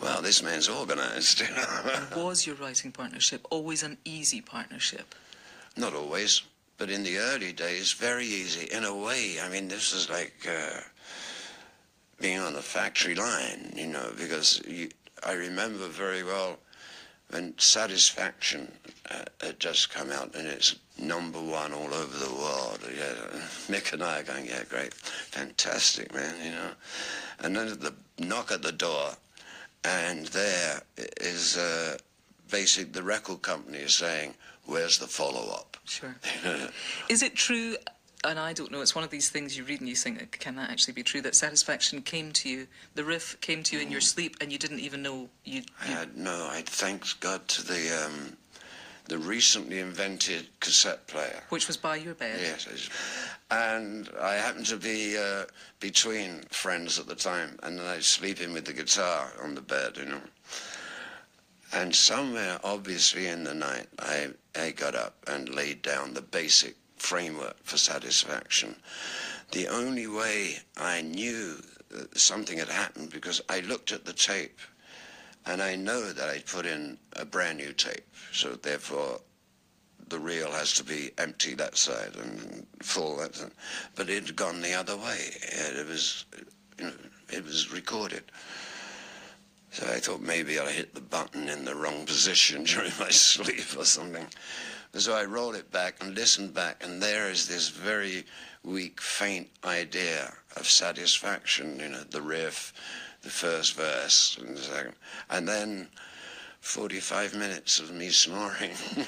Well, 0.01 0.21
this 0.21 0.41
man's 0.41 0.69
organized, 0.69 1.41
you 1.47 1.53
know. 1.55 2.23
Was 2.23 2.47
your 2.47 2.55
writing 2.55 2.91
partnership 2.91 3.45
always 3.49 3.83
an 3.83 3.97
easy 4.05 4.41
partnership? 4.41 5.13
Not 5.77 5.93
always, 5.93 6.41
but 6.77 6.89
in 6.89 7.03
the 7.03 7.17
early 7.17 7.51
days, 7.51 7.91
very 7.91 8.25
easy. 8.25 8.67
In 8.71 8.85
a 8.85 8.95
way, 8.95 9.37
I 9.43 9.49
mean, 9.49 9.67
this 9.67 9.93
is 9.93 10.09
like 10.09 10.33
uh, 10.49 10.79
being 12.19 12.39
on 12.39 12.53
the 12.53 12.61
factory 12.61 13.15
line, 13.15 13.73
you 13.75 13.87
know, 13.87 14.11
because 14.17 14.61
you, 14.67 14.89
I 15.25 15.33
remember 15.33 15.87
very 15.87 16.23
well 16.23 16.57
when 17.29 17.57
Satisfaction 17.57 18.71
uh, 19.09 19.23
had 19.41 19.59
just 19.59 19.93
come 19.93 20.11
out 20.11 20.35
and 20.35 20.47
it's 20.47 20.75
number 20.97 21.39
one 21.41 21.73
all 21.73 21.93
over 21.93 22.17
the 22.17 22.33
world. 22.33 22.79
Yeah, 22.95 23.39
Mick 23.67 23.93
and 23.93 24.03
I 24.03 24.19
are 24.19 24.23
going, 24.23 24.45
yeah, 24.45 24.63
great, 24.69 24.93
fantastic, 24.93 26.13
man, 26.13 26.35
you 26.43 26.51
know. 26.51 26.71
And 27.39 27.55
then 27.55 27.67
the 27.79 27.93
knock 28.19 28.51
at 28.51 28.61
the 28.61 28.71
door, 28.71 29.11
and 29.83 30.27
there 30.27 30.81
is 31.21 31.57
uh, 31.57 31.97
basic 32.49 32.93
the 32.93 33.03
record 33.03 33.41
company 33.41 33.79
is 33.79 33.95
saying, 33.95 34.33
"Where's 34.65 34.97
the 34.97 35.07
follow-up?" 35.07 35.77
Sure. 35.85 36.15
Is 37.09 37.21
it 37.21 37.35
true, 37.35 37.75
and 38.25 38.39
I 38.39 38.53
don't 38.53 38.71
know, 38.71 38.81
it's 38.81 38.95
one 38.95 39.03
of 39.03 39.09
these 39.09 39.29
things 39.29 39.57
you 39.57 39.63
read 39.63 39.79
and 39.79 39.89
you 39.89 39.95
think, 39.95 40.39
can 40.39 40.55
that 40.55 40.69
actually 40.69 40.93
be 40.93 41.03
true, 41.03 41.21
that 41.21 41.35
satisfaction 41.35 42.01
came 42.01 42.31
to 42.33 42.49
you, 42.49 42.67
the 42.95 43.03
riff 43.03 43.39
came 43.41 43.63
to 43.63 43.75
you 43.75 43.81
in 43.81 43.91
your 43.91 44.01
sleep 44.01 44.35
and 44.41 44.51
you 44.51 44.57
didn't 44.57 44.79
even 44.79 45.01
know 45.01 45.29
you. 45.43 45.63
I 45.81 45.85
had 45.85 46.17
no. 46.17 46.47
I 46.51 46.63
thanks 46.65 47.13
God 47.13 47.47
to 47.49 47.65
the 47.65 48.05
um, 48.05 48.37
the 49.07 49.17
recently 49.17 49.79
invented 49.79 50.47
cassette 50.59 51.07
player. 51.07 51.43
which 51.49 51.67
was 51.67 51.77
by 51.77 51.95
your 51.95 52.15
bed? 52.15 52.39
Yes, 52.41 52.89
and 53.51 54.09
I 54.19 54.33
happened 54.33 54.65
to 54.67 54.77
be 54.77 55.17
uh, 55.17 55.45
between 55.79 56.41
friends 56.49 56.97
at 56.97 57.07
the 57.07 57.15
time, 57.15 57.59
and 57.61 57.79
I 57.79 57.97
was 57.97 58.07
sleeping 58.07 58.53
with 58.53 58.65
the 58.65 58.73
guitar 58.73 59.31
on 59.43 59.53
the 59.53 59.61
bed, 59.61 59.97
you 59.97 60.05
know. 60.05 60.21
And 61.73 61.93
somewhere, 61.93 62.59
obviously, 62.63 63.27
in 63.27 63.43
the 63.43 63.53
night, 63.53 63.87
I, 63.99 64.29
I 64.55 64.71
got 64.71 64.95
up 64.95 65.15
and 65.27 65.53
laid 65.53 65.81
down 65.81 66.13
the 66.13 66.21
basic 66.21 66.75
framework 66.97 67.57
for 67.63 67.77
satisfaction. 67.77 68.75
The 69.51 69.67
only 69.67 70.07
way 70.07 70.59
I 70.77 71.01
knew 71.01 71.61
that 71.89 72.17
something 72.17 72.57
had 72.57 72.69
happened 72.69 73.11
because 73.11 73.41
I 73.49 73.59
looked 73.61 73.91
at 73.91 74.05
the 74.05 74.13
tape, 74.13 74.59
and 75.45 75.61
I 75.61 75.75
know 75.75 76.11
that 76.11 76.29
I'd 76.29 76.45
put 76.45 76.65
in 76.65 76.97
a 77.13 77.25
brand 77.25 77.59
new 77.59 77.73
tape, 77.73 78.07
so 78.31 78.55
therefore 78.55 79.21
the 80.09 80.19
reel 80.19 80.51
has 80.51 80.73
to 80.73 80.83
be 80.83 81.11
empty 81.17 81.55
that 81.55 81.77
side 81.77 82.15
and 82.21 82.65
full 82.81 83.17
that 83.17 83.35
side. 83.35 83.51
But 83.95 84.09
it 84.09 84.25
had 84.25 84.35
gone 84.35 84.61
the 84.61 84.73
other 84.73 84.95
way. 84.95 85.31
It 85.41 85.87
was, 85.87 86.25
you 86.77 86.85
know, 86.85 86.93
it 87.31 87.43
was 87.43 87.71
recorded. 87.71 88.23
So 89.71 89.85
I 89.87 89.99
thought 89.99 90.21
maybe 90.21 90.59
I 90.59 90.71
hit 90.71 90.93
the 90.93 91.01
button 91.01 91.49
in 91.49 91.65
the 91.65 91.75
wrong 91.75 92.05
position 92.05 92.63
during 92.65 92.91
my 92.99 93.09
sleep 93.09 93.77
or 93.77 93.85
something. 93.85 94.27
So 94.97 95.13
I 95.13 95.25
rolled 95.25 95.55
it 95.55 95.71
back 95.71 95.97
and 96.01 96.15
listened 96.15 96.53
back, 96.53 96.81
and 96.83 97.01
there 97.01 97.29
is 97.29 97.47
this 97.47 97.67
very 97.67 98.23
weak, 98.63 99.01
faint 99.01 99.49
idea 99.65 100.33
of 100.55 100.69
satisfaction, 100.69 101.79
you 101.79 101.89
know, 101.89 102.03
the 102.09 102.21
riff, 102.21 102.71
the 103.21 103.29
first 103.29 103.75
verse, 103.75 104.37
and 104.39 104.55
the 104.55 104.61
second. 104.61 104.95
And 105.29 105.47
then 105.47 105.89
45 106.61 107.35
minutes 107.35 107.79
of 107.79 107.91
me 107.91 108.09
snoring. 108.11 108.71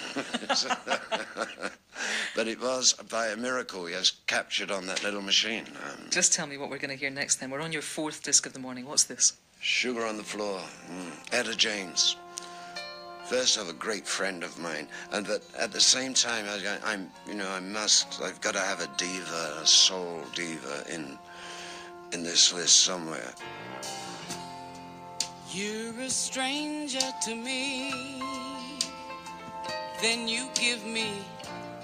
but 2.36 2.47
it 2.47 2.60
was 2.62 2.93
by 3.10 3.28
a 3.28 3.38
miracle, 3.38 3.89
yes, 3.89 4.12
captured 4.28 4.71
on 4.71 4.88
that 4.88 5.04
little 5.04 5.21
machine. 5.21 5.65
Um, 5.86 6.10
Just 6.10 6.34
tell 6.34 6.47
me 6.47 6.58
what 6.58 6.69
we're 6.69 6.80
going 6.80 6.89
to 6.89 6.97
hear 6.97 7.10
next 7.10 7.38
then. 7.38 7.50
We're 7.50 7.62
on 7.62 7.71
your 7.71 7.82
fourth 7.82 8.23
disc 8.23 8.45
of 8.45 8.52
the 8.52 8.60
morning. 8.60 8.86
What's 8.86 9.06
this? 9.06 9.38
Sugar 9.62 10.06
on 10.06 10.17
the 10.17 10.23
Floor, 10.23 10.60
mm. 10.91 11.34
Etta 11.34 11.56
James. 11.56 12.17
First 13.30 13.58
of 13.58 13.68
a 13.68 13.74
great 13.74 14.08
friend 14.08 14.42
of 14.42 14.58
mine, 14.58 14.88
and 15.12 15.28
but 15.28 15.42
at 15.60 15.74
the 15.74 15.82
same 15.82 16.13
time, 16.13 16.46
I, 16.48 16.78
I'm, 16.86 17.12
you 17.28 17.34
know, 17.34 17.50
I 17.50 17.60
must, 17.60 18.22
I've 18.22 18.40
got 18.40 18.54
to 18.54 18.62
have 18.62 18.80
a 18.80 18.88
diva, 18.96 19.60
a 19.62 19.68
soul 19.68 20.22
diva 20.34 20.86
in, 20.90 21.20
in 22.13 22.24
this 22.24 22.54
list 22.54 22.86
somewhere. 22.86 23.34
You're 25.52 26.00
a 26.00 26.10
stranger 26.10 27.06
to 27.26 27.36
me. 27.36 27.92
Then 30.02 30.30
you 30.30 30.48
give 30.56 30.86
me 30.86 31.12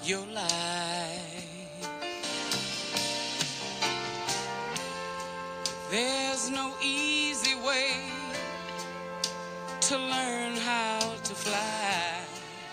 your 0.02 0.26
life. 0.28 1.90
There's 5.92 6.50
no 6.50 6.74
easy 6.82 7.56
way 7.56 8.23
to 9.94 10.00
learn 10.00 10.56
how 10.56 11.00
to 11.24 11.36
fly. 11.36 12.20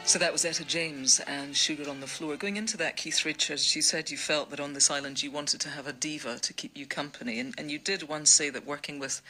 So 0.04 0.18
that 0.18 0.32
was 0.32 0.46
Etta 0.46 0.64
James 0.64 1.20
and 1.26 1.54
Sugar 1.54 1.90
on 1.90 2.00
the 2.00 2.06
Floor. 2.06 2.34
Going 2.38 2.56
into 2.56 2.78
that, 2.78 2.96
Keith 2.96 3.26
Richards, 3.26 3.76
you 3.76 3.82
said 3.82 4.10
you 4.10 4.16
felt 4.16 4.48
that 4.48 4.58
on 4.58 4.72
this 4.72 4.90
island 4.90 5.22
you 5.22 5.30
wanted 5.30 5.60
to 5.60 5.68
have 5.68 5.86
a 5.86 5.92
diva 5.92 6.38
to 6.38 6.52
keep 6.54 6.74
you 6.74 6.86
company. 6.86 7.38
And, 7.38 7.52
and 7.58 7.70
you 7.70 7.78
did 7.78 8.08
once 8.08 8.30
say 8.30 8.48
that 8.48 8.66
working 8.66 8.98
with 8.98 9.20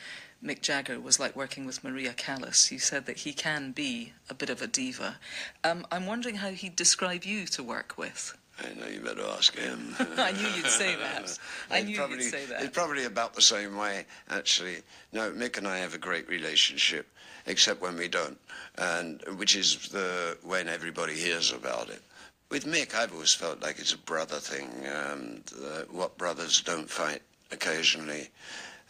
Mick 0.40 0.61
Jagger 0.61 1.00
was 1.00 1.18
like 1.18 1.35
working 1.35 1.66
with 1.66 1.83
Maria 1.83 2.12
Callas. 2.12 2.70
You 2.70 2.79
said 2.79 3.07
that 3.07 3.18
he 3.18 3.33
can 3.33 3.72
be 3.72 4.12
a 4.29 4.35
bit 4.35 4.50
of 4.50 4.62
a 4.62 4.68
diva. 4.68 5.16
Um, 5.64 5.85
I'm 5.90 6.07
wondering 6.07 6.37
how 6.37 6.50
he'd 6.50 6.76
describe 6.76 7.24
you 7.24 7.44
to 7.46 7.62
work 7.64 7.94
with. 7.98 8.38
I 8.62 8.79
know 8.79 8.87
you 8.87 9.00
better 9.00 9.24
ask 9.37 9.57
him. 9.57 9.96
I 10.16 10.33
knew 10.33 10.46
you'd 10.57 10.66
say 10.66 10.94
that. 11.00 11.38
I 11.70 11.83
knew 11.83 11.96
probably, 11.96 12.18
you'd 12.18 12.31
say 12.31 12.46
that. 12.46 12.62
It's 12.62 12.74
probably 12.76 13.05
about 13.05 13.35
the 13.35 13.42
same 13.42 13.76
way, 13.76 14.07
actually. 14.29 14.76
No, 15.12 15.31
Mick 15.33 15.59
and 15.59 15.66
I 15.66 15.79
have 15.79 15.94
a 15.94 15.98
great 15.98 16.29
relationship, 16.29 17.07
except 17.46 17.81
when 17.81 17.96
we 17.96 18.09
don't, 18.09 18.38
and 18.76 19.22
which 19.37 19.57
is 19.57 19.88
the 19.88 20.37
when 20.42 20.68
everybody 20.68 21.14
hears 21.14 21.53
about 21.53 21.88
it. 21.88 22.03
With 22.50 22.64
Mick, 22.64 22.94
I've 22.94 23.12
always 23.12 23.33
felt 23.33 23.62
like 23.62 23.79
it's 23.79 23.92
a 23.92 23.98
brother 23.98 24.37
thing. 24.37 24.68
Um, 24.88 25.42
what 25.90 26.18
brothers 26.18 26.61
don't 26.62 26.90
fight 26.90 27.22
occasionally. 27.53 28.31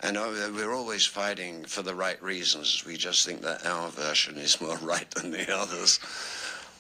And 0.03 0.17
uh, 0.17 0.33
we're 0.55 0.73
always 0.73 1.05
fighting 1.05 1.65
for 1.65 1.83
the 1.83 1.95
right 1.95 2.23
reasons. 2.23 2.85
We 2.87 2.97
just 2.97 3.27
think 3.27 3.43
that 3.43 3.67
our 3.67 3.91
version 3.91 4.37
is 4.39 4.61
more 4.61 4.77
right 4.83 5.11
than 5.11 5.31
the 5.31 5.55
others. 5.55 5.99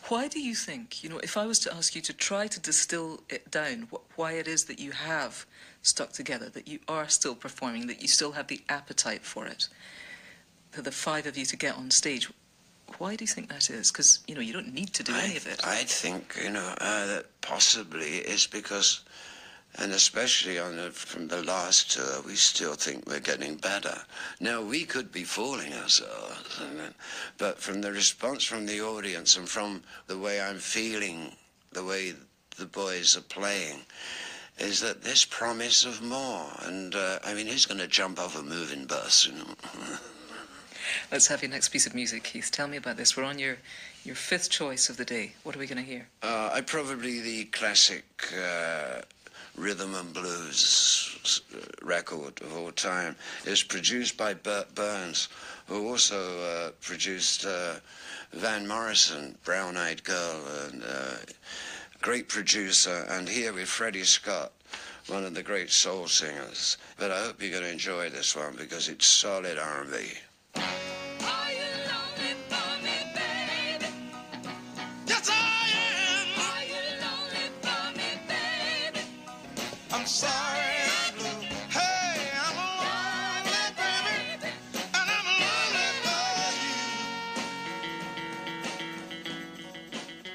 Why 0.09 0.26
do 0.26 0.40
you 0.40 0.54
think, 0.54 1.04
you 1.04 1.11
know, 1.11 1.18
if 1.18 1.37
I 1.37 1.46
was 1.46 1.59
to 1.61 1.74
ask 1.74 1.94
you 1.94 2.00
to 2.02 2.12
try 2.12 2.46
to 2.48 2.59
distill 2.59 3.20
it 3.28 3.50
down, 3.50 3.88
wh- 3.92 4.18
why 4.18 4.33
it 4.33 4.48
is 4.48 4.64
that 4.64 4.80
you 4.80 4.90
have 4.92 5.46
stuck 5.83 6.12
together, 6.12 6.48
that 6.48 6.66
you 6.66 6.80
are 6.88 7.09
still 7.09 7.35
performing, 7.35 7.87
that 7.87 8.02
you 8.02 8.09
still 8.09 8.33
have 8.33 8.48
the 8.48 8.61
appetite 8.68 9.22
for 9.22 9.46
it, 9.46 9.68
for 10.70 10.83
the 10.83 10.92
five 10.92 11.26
of 11.26 11.37
you 11.37 11.44
to 11.46 11.56
get 11.56 11.76
on 11.76 11.90
stage, 11.90 12.30
why 12.98 13.16
do 13.16 13.24
you 13.24 13.28
think 13.28 13.48
that 13.48 13.70
is? 13.70 13.90
Because, 13.90 14.20
you 14.26 14.35
know, 14.35 14.40
you 14.40 14.52
don't 14.52 14.74
need 14.74 14.92
to 14.94 15.02
do 15.02 15.14
any 15.14 15.37
of 15.37 15.46
it. 15.46 15.61
I 15.64 15.85
think 15.85 16.37
you 16.42 16.50
know 16.50 16.74
uh, 16.80 17.06
that 17.06 17.26
possibly 17.40 18.18
it's 18.18 18.46
because, 18.46 19.02
and 19.78 19.92
especially 19.92 20.59
on 20.59 20.76
the, 20.76 20.90
from 20.90 21.28
the 21.28 21.42
last 21.42 21.92
tour, 21.92 22.22
we 22.26 22.35
still 22.35 22.74
think 22.74 23.06
we're 23.06 23.20
getting 23.20 23.56
better. 23.56 23.96
Now 24.40 24.62
we 24.62 24.85
could 24.85 25.12
be 25.12 25.24
fooling 25.24 25.72
ourselves, 25.72 26.59
then- 26.59 26.94
but 27.38 27.59
from 27.59 27.80
the 27.80 27.92
response 27.92 28.44
from 28.44 28.66
the 28.66 28.80
audience 28.80 29.37
and 29.37 29.48
from 29.48 29.83
the 30.06 30.18
way 30.18 30.40
I'm 30.40 30.59
feeling, 30.59 31.33
the 31.72 31.85
way 31.85 32.14
the 32.59 32.66
boys 32.66 33.16
are 33.16 33.22
playing. 33.22 33.80
Is 34.59 34.80
that 34.80 35.02
this 35.02 35.24
promise 35.24 35.87
of 35.87 36.02
more? 36.02 36.44
And 36.64 36.94
uh, 36.94 37.18
I 37.24 37.33
mean, 37.33 37.46
who's 37.46 37.64
going 37.64 37.80
to 37.80 37.87
jump 37.87 38.18
off 38.20 38.38
a 38.38 38.42
moving 38.42 38.85
bus? 38.85 39.26
You 39.26 39.33
know? 39.38 39.54
Let's 41.11 41.26
have 41.29 41.42
your 41.42 41.50
next 41.50 41.68
piece 41.70 41.87
of 41.87 41.94
music, 41.94 42.24
Keith. 42.24 42.50
Tell 42.50 42.68
me 42.68 42.76
about 42.76 42.96
this. 42.96 43.16
We're 43.16 43.24
on 43.24 43.38
your, 43.38 43.57
your 44.05 44.14
fifth 44.14 44.50
choice 44.50 44.88
of 44.88 44.96
the 44.96 45.05
day. 45.05 45.33
What 45.42 45.57
are 45.57 45.59
we 45.59 45.66
going 45.66 45.85
to 45.85 45.90
hear? 45.90 46.09
Uh, 46.22 46.50
I 46.53 46.61
probably 46.61 47.20
the 47.20 47.44
classic 47.44 48.05
uh, 48.35 49.03
rhythm 49.57 49.94
and 49.94 50.12
blues 50.12 51.42
uh, 51.55 51.59
record 51.83 52.40
of 52.42 52.57
all 52.57 52.72
time. 52.72 53.16
It 53.44 53.50
was 53.50 53.62
produced 53.62 54.16
by 54.16 54.35
Bert 54.35 54.74
Berns, 54.74 55.29
who 55.66 55.88
also 55.88 56.40
uh, 56.42 56.70
produced 56.81 57.44
uh, 57.44 57.74
Van 58.33 58.66
Morrison, 58.66 59.37
Brown 59.44 59.76
Eyed 59.76 60.03
Girl, 60.05 60.40
and 60.66 60.83
uh, 60.83 61.16
great 62.00 62.29
producer. 62.29 63.05
And 63.09 63.29
here 63.29 63.53
with 63.53 63.68
Freddie 63.68 64.05
Scott, 64.05 64.53
one 65.09 65.24
of 65.24 65.35
the 65.35 65.42
great 65.42 65.70
soul 65.70 66.07
singers. 66.07 66.79
But 66.98 67.11
I 67.11 67.24
hope 67.24 67.42
you're 67.42 67.50
going 67.50 67.64
to 67.64 67.70
enjoy 67.70 68.11
this 68.11 68.37
one 68.37 68.55
because 68.57 68.88
it's 68.88 69.07
solid 69.07 69.59
R&B. 69.59 70.12
Are 70.56 71.50
you 71.52 71.70
lonely 71.90 72.34
for 72.48 72.82
me, 72.84 72.96
baby? 73.14 73.86
Yes, 75.06 75.28
I 75.30 75.34
am. 75.72 76.28
Are 76.40 76.64
you 76.64 76.84
lonely 77.04 77.46
for 77.62 77.84
me, 77.98 78.10
baby? 78.28 79.02
I'm 79.92 80.06
sorry 80.06 80.76
I'm 81.06 81.14
blue. 81.16 81.46
Hey, 81.70 82.30
I'm 82.44 82.56
lonely, 82.84 83.64
baby. 83.76 84.50
And 84.94 85.10
I'm 85.16 85.26
lonely 85.40 85.88
for 86.04 86.54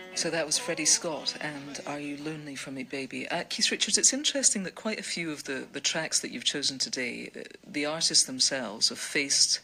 you. 0.07 0.17
So 0.17 0.29
that 0.31 0.45
was 0.45 0.57
Freddie 0.57 0.85
Scott 0.85 1.35
and 1.41 1.81
Are 1.87 1.99
You 1.99 2.17
Lonely 2.23 2.55
for 2.55 2.71
Me 2.71 2.83
Baby? 2.83 3.27
Uh, 3.29 3.43
Keith 3.49 3.69
Richards, 3.71 3.97
it's 3.97 4.13
interesting 4.13 4.63
that 4.63 4.73
quite 4.75 4.99
a 4.99 5.03
few 5.03 5.31
of 5.31 5.43
the, 5.43 5.67
the 5.71 5.81
tracks 5.81 6.19
that 6.21 6.31
you've 6.31 6.45
chosen 6.45 6.77
today, 6.79 7.29
uh, 7.35 7.41
the 7.67 7.85
artists 7.85 8.23
themselves 8.25 8.89
have 8.89 8.97
faced, 8.97 9.59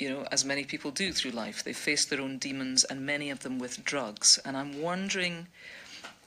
you 0.00 0.08
know, 0.08 0.26
as 0.32 0.44
many 0.44 0.64
people 0.64 0.90
do 0.90 1.12
through 1.12 1.32
life, 1.32 1.62
They 1.62 1.72
face 1.72 2.04
their 2.04 2.20
own 2.20 2.38
demons 2.38 2.84
and 2.84 3.04
many 3.04 3.30
of 3.30 3.40
them 3.40 3.58
with 3.58 3.84
drugs. 3.84 4.38
And 4.44 4.56
I'm 4.56 4.80
wondering 4.80 5.46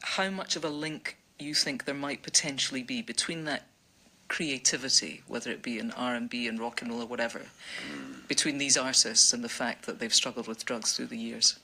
how 0.02 0.30
much 0.30 0.56
of 0.56 0.64
a 0.64 0.70
link 0.70 1.18
you 1.40 1.54
think 1.54 1.86
there 1.86 1.96
might 1.96 2.22
potentially 2.22 2.84
be 2.84 3.02
between 3.02 3.46
that 3.46 3.68
creativity, 4.28 5.22
whether 5.28 5.52
it 5.52 5.62
be 5.62 5.80
in 5.80 5.92
R&B 5.92 6.48
and 6.48 6.60
rock 6.60 6.82
and 6.82 6.92
roll 6.92 7.04
or 7.04 7.06
whatever, 7.06 7.42
between 8.28 8.58
these 8.58 8.78
artists 8.78 9.34
and 9.34 9.44
the 9.44 9.50
fact 9.50 9.86
that 9.86 10.00
they've 10.00 10.14
struggled 10.14 10.48
with 10.48 10.66
drugs 10.66 10.94
through 10.94 11.08
the 11.08 11.18
years. 11.18 11.60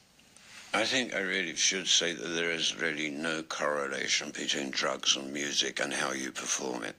I 0.73 0.85
think 0.85 1.15
I 1.15 1.21
really 1.21 1.55
should 1.55 1.87
say 1.87 2.13
that 2.13 2.27
there 2.27 2.51
is 2.51 2.79
really 2.79 3.09
no 3.09 3.41
correlation 3.41 4.29
between 4.29 4.69
drugs 4.69 5.15
and 5.15 5.33
music 5.33 5.79
and 5.79 5.91
how 5.91 6.11
you 6.11 6.31
perform 6.31 6.83
it. 6.83 6.95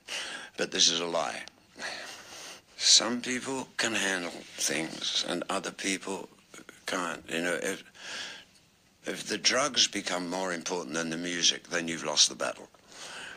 But 0.56 0.72
this 0.72 0.90
is 0.90 0.98
a 0.98 1.06
lie. 1.06 1.42
Some 2.82 3.20
people 3.20 3.68
can 3.76 3.94
handle 3.94 4.30
things 4.56 5.22
and 5.28 5.44
other 5.50 5.70
people 5.70 6.30
can't. 6.86 7.22
You 7.28 7.42
know, 7.42 7.58
if, 7.62 7.84
if 9.04 9.26
the 9.28 9.36
drugs 9.36 9.86
become 9.86 10.30
more 10.30 10.54
important 10.54 10.94
than 10.94 11.10
the 11.10 11.18
music, 11.18 11.68
then 11.68 11.88
you've 11.88 12.04
lost 12.04 12.30
the 12.30 12.34
battle. 12.34 12.68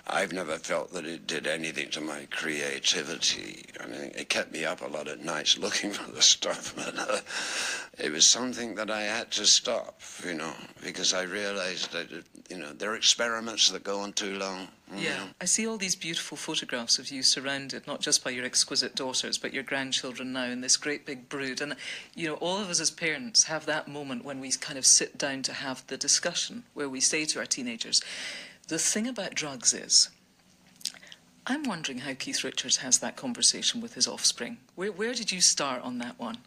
I've 0.06 0.34
never 0.34 0.58
felt 0.58 0.92
that 0.94 1.06
it 1.06 1.28
did 1.28 1.48
anything 1.48 1.90
to 1.92 2.02
my 2.02 2.28
creativity. 2.30 3.66
I 3.80 3.86
mean, 3.86 4.12
it 4.16 4.28
kept 4.28 4.52
me 4.52 4.66
up 4.66 4.82
a 4.82 4.88
lot 4.88 5.08
at 5.08 5.24
nights 5.24 5.58
looking 5.60 5.92
for 5.92 6.12
the 6.12 6.22
stuff, 6.22 6.74
but 6.76 6.98
uh, 6.98 7.22
it 8.04 8.12
was 8.12 8.28
something 8.28 8.76
that 8.76 8.92
I 8.92 9.04
had 9.04 9.32
to 9.32 9.46
stop, 9.46 10.02
you 10.26 10.34
know, 10.34 10.54
because 10.84 11.14
I 11.14 11.24
realized 11.24 11.94
that, 11.94 12.12
it, 12.12 12.26
you 12.50 12.58
know, 12.58 12.74
there 12.74 12.92
are 12.92 12.98
experiments 12.98 13.70
that 13.70 13.86
go 13.86 14.02
on 14.02 14.12
too 14.12 14.38
long. 14.38 14.68
Yeah, 14.94 15.18
know. 15.18 15.24
I 15.40 15.46
see 15.46 15.66
all 15.66 15.78
these 15.78 15.96
beautiful 15.96 16.36
photographs 16.36 17.00
of 17.00 17.10
you 17.10 17.24
surrounded 17.24 17.88
not 17.88 18.02
just 18.02 18.26
by 18.26 18.32
your 18.32 18.44
exquisite 18.44 18.96
daughters, 18.96 19.38
but 19.38 19.54
your 19.54 19.64
grandchildren 19.64 20.34
now 20.34 20.46
in 20.46 20.60
this 20.60 20.76
great 20.76 21.06
big 21.06 21.30
brood. 21.30 21.62
And, 21.62 21.76
you 22.14 22.28
know, 22.28 22.36
all 22.36 22.58
of 22.60 22.70
us 22.70 22.82
as 22.82 22.92
parents 22.92 23.46
have 23.46 23.66
that 23.68 23.88
moment 23.88 24.26
when 24.26 24.42
we 24.42 24.52
kind 24.52 24.78
of 24.78 24.86
sit 24.86 25.18
down 25.18 25.44
to 25.44 25.54
have 25.54 25.88
the 25.88 25.98
discussion 25.98 26.64
where 26.74 26.90
we 26.90 27.00
say 27.00 27.24
to 27.26 27.40
our 27.40 27.46
teenagers, 27.46 28.02
the 28.68 28.80
thing 28.80 29.08
about 29.08 29.36
drugs 29.36 29.74
is, 29.74 30.10
I'm 31.46 31.64
wondering 31.64 32.00
how 32.00 32.14
Keith 32.14 32.44
Richards 32.44 32.78
has 32.78 33.00
that 33.00 33.16
conversation 33.16 33.82
with 33.82 33.96
his 33.96 34.08
offspring. 34.08 34.58
Where, 34.76 34.92
where 34.92 35.14
did 35.14 35.32
you 35.32 35.42
start 35.42 35.82
on 35.84 35.98
that 35.98 36.20
one? 36.20 36.38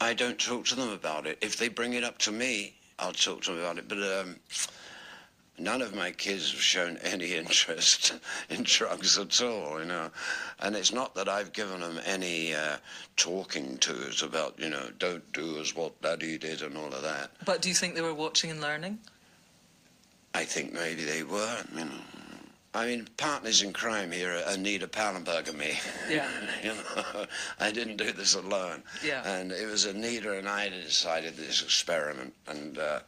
I 0.00 0.14
don't 0.14 0.38
talk 0.38 0.66
to 0.66 0.76
them 0.76 0.90
about 0.90 1.26
it. 1.26 1.38
If 1.40 1.56
they 1.56 1.68
bring 1.68 1.94
it 1.94 2.04
up 2.04 2.18
to 2.18 2.32
me, 2.32 2.74
I'll 2.98 3.12
talk 3.12 3.42
to 3.42 3.50
them 3.50 3.60
about 3.60 3.78
it. 3.78 3.88
But 3.88 3.98
um, 3.98 4.36
none 5.58 5.82
of 5.82 5.94
my 5.94 6.12
kids 6.12 6.52
have 6.52 6.60
shown 6.60 6.96
any 7.02 7.34
interest 7.34 8.14
in 8.48 8.62
drugs 8.62 9.18
at 9.18 9.42
all, 9.42 9.80
you 9.80 9.86
know. 9.86 10.10
And 10.60 10.76
it's 10.76 10.92
not 10.92 11.14
that 11.16 11.28
I've 11.28 11.52
given 11.52 11.80
them 11.80 12.00
any 12.06 12.54
uh, 12.54 12.76
talking 13.16 13.76
tos 13.78 14.22
about, 14.22 14.58
you 14.58 14.70
know, 14.70 14.88
don't 14.98 15.30
do 15.32 15.58
as 15.58 15.74
what 15.74 16.00
daddy 16.00 16.38
did 16.38 16.62
and 16.62 16.76
all 16.76 16.94
of 16.94 17.02
that. 17.02 17.32
But 17.44 17.60
do 17.60 17.68
you 17.68 17.74
think 17.74 17.94
they 17.96 18.02
were 18.02 18.14
watching 18.14 18.50
and 18.50 18.60
learning? 18.60 19.00
I 20.34 20.44
think 20.44 20.72
maybe 20.72 21.04
they 21.04 21.22
were, 21.22 21.56
you 21.74 21.84
know. 21.84 21.90
I 22.72 22.86
mean, 22.86 23.08
partners 23.16 23.62
in 23.62 23.72
crime 23.72 24.12
here 24.12 24.32
are 24.32 24.52
Anita 24.54 24.86
Pallenberg 24.86 25.48
and 25.48 25.58
me. 25.58 25.72
Yeah. 26.08 26.28
you 26.62 26.68
know, 26.68 27.26
I 27.58 27.72
didn't 27.72 27.96
do 27.96 28.12
this 28.12 28.34
alone. 28.36 28.84
Yeah. 29.04 29.28
And 29.28 29.50
it 29.50 29.66
was 29.68 29.86
Anita 29.86 30.38
and 30.38 30.48
I 30.48 30.68
that 30.68 30.84
decided 30.84 31.36
this 31.36 31.62
experiment. 31.62 32.32
And 32.46 32.78
uh, 32.78 33.00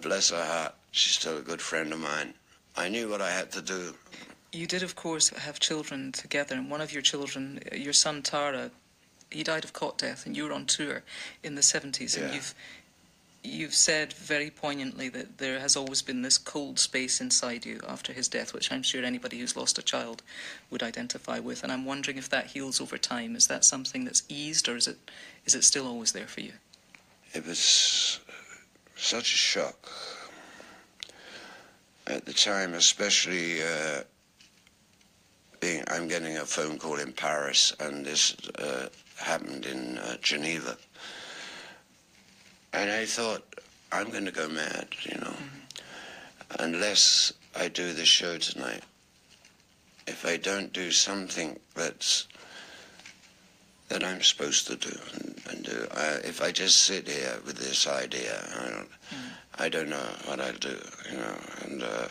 bless 0.00 0.30
her 0.30 0.44
heart, 0.44 0.74
she's 0.90 1.14
still 1.14 1.38
a 1.38 1.42
good 1.42 1.62
friend 1.62 1.92
of 1.92 2.00
mine. 2.00 2.34
I 2.76 2.88
knew 2.88 3.08
what 3.08 3.22
I 3.22 3.30
had 3.30 3.52
to 3.52 3.62
do. 3.62 3.94
You 4.52 4.66
did, 4.66 4.82
of 4.82 4.96
course, 4.96 5.28
have 5.28 5.60
children 5.60 6.10
together, 6.10 6.56
and 6.56 6.68
one 6.68 6.80
of 6.80 6.92
your 6.92 7.02
children, 7.02 7.60
uh, 7.70 7.76
your 7.76 7.92
son 7.92 8.20
Tara, 8.22 8.70
he 9.30 9.42
died 9.44 9.64
of 9.64 9.72
cot 9.72 9.96
death, 9.96 10.26
and 10.26 10.36
you 10.36 10.44
were 10.44 10.52
on 10.52 10.66
tour 10.66 11.02
in 11.42 11.54
the 11.54 11.62
70s, 11.62 12.16
and 12.16 12.28
Yeah. 12.28 12.34
you've 12.34 12.54
you've 13.44 13.74
said 13.74 14.12
very 14.12 14.50
poignantly 14.50 15.08
that 15.08 15.38
there 15.38 15.58
has 15.58 15.76
always 15.76 16.00
been 16.00 16.22
this 16.22 16.38
cold 16.38 16.78
space 16.78 17.20
inside 17.20 17.66
you 17.66 17.80
after 17.88 18.12
his 18.12 18.28
death, 18.28 18.54
which 18.54 18.70
I'm 18.70 18.82
sure 18.82 19.04
anybody 19.04 19.38
who's 19.38 19.56
lost 19.56 19.78
a 19.78 19.82
child 19.82 20.22
would 20.70 20.82
identify 20.82 21.38
with. 21.40 21.62
And 21.62 21.72
I'm 21.72 21.84
wondering 21.84 22.18
if 22.18 22.28
that 22.30 22.48
heals 22.48 22.80
over 22.80 22.98
time. 22.98 23.34
Is 23.34 23.48
that 23.48 23.64
something 23.64 24.04
that's 24.04 24.22
eased, 24.28 24.68
or 24.68 24.76
is 24.76 24.86
it 24.86 24.98
is 25.44 25.54
it 25.54 25.64
still 25.64 25.86
always 25.86 26.12
there 26.12 26.26
for 26.26 26.40
you? 26.40 26.52
It 27.34 27.46
was 27.46 28.20
such 28.96 29.32
a 29.32 29.36
shock 29.36 29.90
at 32.06 32.24
the 32.24 32.32
time, 32.32 32.74
especially 32.74 33.62
uh, 33.62 34.02
being. 35.60 35.82
I'm 35.88 36.06
getting 36.06 36.36
a 36.36 36.46
phone 36.46 36.78
call 36.78 36.96
in 36.96 37.12
Paris, 37.12 37.74
and 37.80 38.06
this 38.06 38.36
uh, 38.58 38.88
happened 39.16 39.66
in 39.66 39.98
uh, 39.98 40.16
Geneva. 40.22 40.76
And 42.72 42.90
I 42.90 43.04
thought, 43.04 43.42
I'm 43.90 44.10
going 44.10 44.24
to 44.24 44.32
go 44.32 44.48
mad, 44.48 44.88
you 45.02 45.18
know, 45.20 45.34
unless 46.58 47.32
I 47.54 47.68
do 47.68 47.92
the 47.92 48.04
show 48.04 48.38
tonight. 48.38 48.82
If 50.06 50.26
I 50.26 50.36
don't 50.36 50.72
do 50.72 50.90
something 50.90 51.58
that's 51.74 52.26
that 53.88 54.02
I'm 54.02 54.22
supposed 54.22 54.66
to 54.68 54.76
do 54.76 54.98
and, 55.14 55.42
and 55.50 55.64
do, 55.64 55.86
I, 55.94 56.06
if 56.24 56.40
I 56.42 56.50
just 56.50 56.80
sit 56.80 57.06
here 57.06 57.38
with 57.44 57.56
this 57.56 57.86
idea, 57.86 58.42
I 58.58 58.70
don't, 58.70 58.88
I 59.58 59.68
don't 59.68 59.90
know 59.90 60.08
what 60.24 60.40
I'll 60.40 60.52
do, 60.54 60.78
you 61.10 61.18
know, 61.18 61.36
and. 61.62 61.82
Uh, 61.82 62.08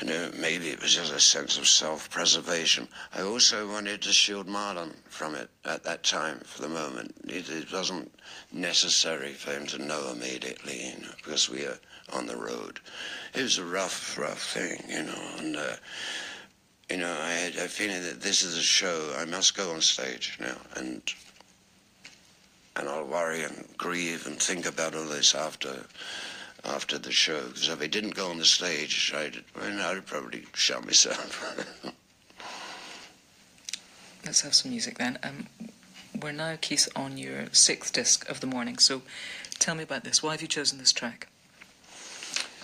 I 0.00 0.04
knew 0.04 0.30
maybe 0.38 0.68
it 0.68 0.80
was 0.80 0.94
just 0.94 1.12
a 1.12 1.18
sense 1.18 1.58
of 1.58 1.66
self-preservation. 1.66 2.86
I 3.14 3.22
also 3.22 3.68
wanted 3.68 4.00
to 4.02 4.12
shield 4.12 4.46
Marlon 4.46 4.94
from 5.08 5.34
it 5.34 5.50
at 5.64 5.82
that 5.84 6.04
time 6.04 6.40
for 6.44 6.62
the 6.62 6.68
moment. 6.68 7.14
It, 7.24 7.48
it 7.50 7.72
wasn't 7.72 8.12
necessary 8.52 9.32
for 9.32 9.50
him 9.50 9.66
to 9.66 9.78
know 9.78 10.10
immediately, 10.12 10.90
you 10.90 11.02
know, 11.02 11.12
because 11.16 11.50
we 11.50 11.64
are 11.64 11.78
on 12.12 12.26
the 12.26 12.36
road. 12.36 12.78
It 13.34 13.42
was 13.42 13.58
a 13.58 13.64
rough, 13.64 14.16
rough 14.16 14.52
thing, 14.52 14.84
you 14.88 15.02
know, 15.02 15.30
and, 15.38 15.56
uh, 15.56 15.76
you 16.88 16.96
know, 16.96 17.18
I 17.20 17.32
had 17.32 17.56
a 17.56 17.68
feeling 17.68 18.02
that 18.02 18.20
this 18.20 18.42
is 18.42 18.56
a 18.56 18.62
show. 18.62 19.14
I 19.18 19.24
must 19.24 19.56
go 19.56 19.72
on 19.72 19.80
stage 19.80 20.38
now, 20.40 20.56
and 20.76 21.02
and 22.76 22.88
I'll 22.88 23.04
worry 23.04 23.42
and 23.42 23.66
grieve 23.76 24.26
and 24.26 24.40
think 24.40 24.64
about 24.64 24.94
all 24.94 25.04
this 25.04 25.34
after 25.34 25.84
after 26.64 26.98
the 26.98 27.12
show. 27.12 27.42
Because 27.46 27.68
if 27.68 27.80
I 27.80 27.86
didn't 27.86 28.14
go 28.14 28.30
on 28.30 28.38
the 28.38 28.44
stage, 28.44 29.12
I'd, 29.14 29.44
I'd 29.60 30.06
probably 30.06 30.44
shot 30.54 30.84
myself. 30.84 31.92
Let's 34.24 34.40
have 34.42 34.54
some 34.54 34.70
music 34.70 34.98
then. 34.98 35.18
Um, 35.22 35.46
we're 36.20 36.32
now, 36.32 36.56
Keith, 36.60 36.88
on 36.96 37.16
your 37.16 37.46
sixth 37.52 37.92
disc 37.92 38.28
of 38.28 38.40
the 38.40 38.46
morning. 38.46 38.78
So 38.78 39.02
tell 39.58 39.74
me 39.74 39.84
about 39.84 40.04
this. 40.04 40.22
Why 40.22 40.32
have 40.32 40.42
you 40.42 40.48
chosen 40.48 40.78
this 40.78 40.92
track? 40.92 41.28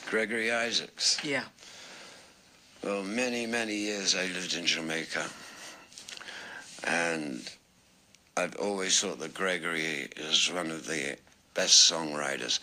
Gregory 0.06 0.52
Isaacs. 0.52 1.18
Yeah. 1.24 1.44
Well, 2.82 3.02
many, 3.02 3.46
many 3.46 3.74
years 3.74 4.14
I 4.14 4.26
lived 4.26 4.54
in 4.54 4.66
Jamaica. 4.66 5.26
And 6.86 7.50
I've 8.36 8.56
always 8.56 9.00
thought 9.00 9.18
that 9.20 9.32
Gregory 9.32 10.08
is 10.16 10.52
one 10.52 10.70
of 10.70 10.86
the 10.86 11.16
best 11.54 11.90
songwriters 11.90 12.58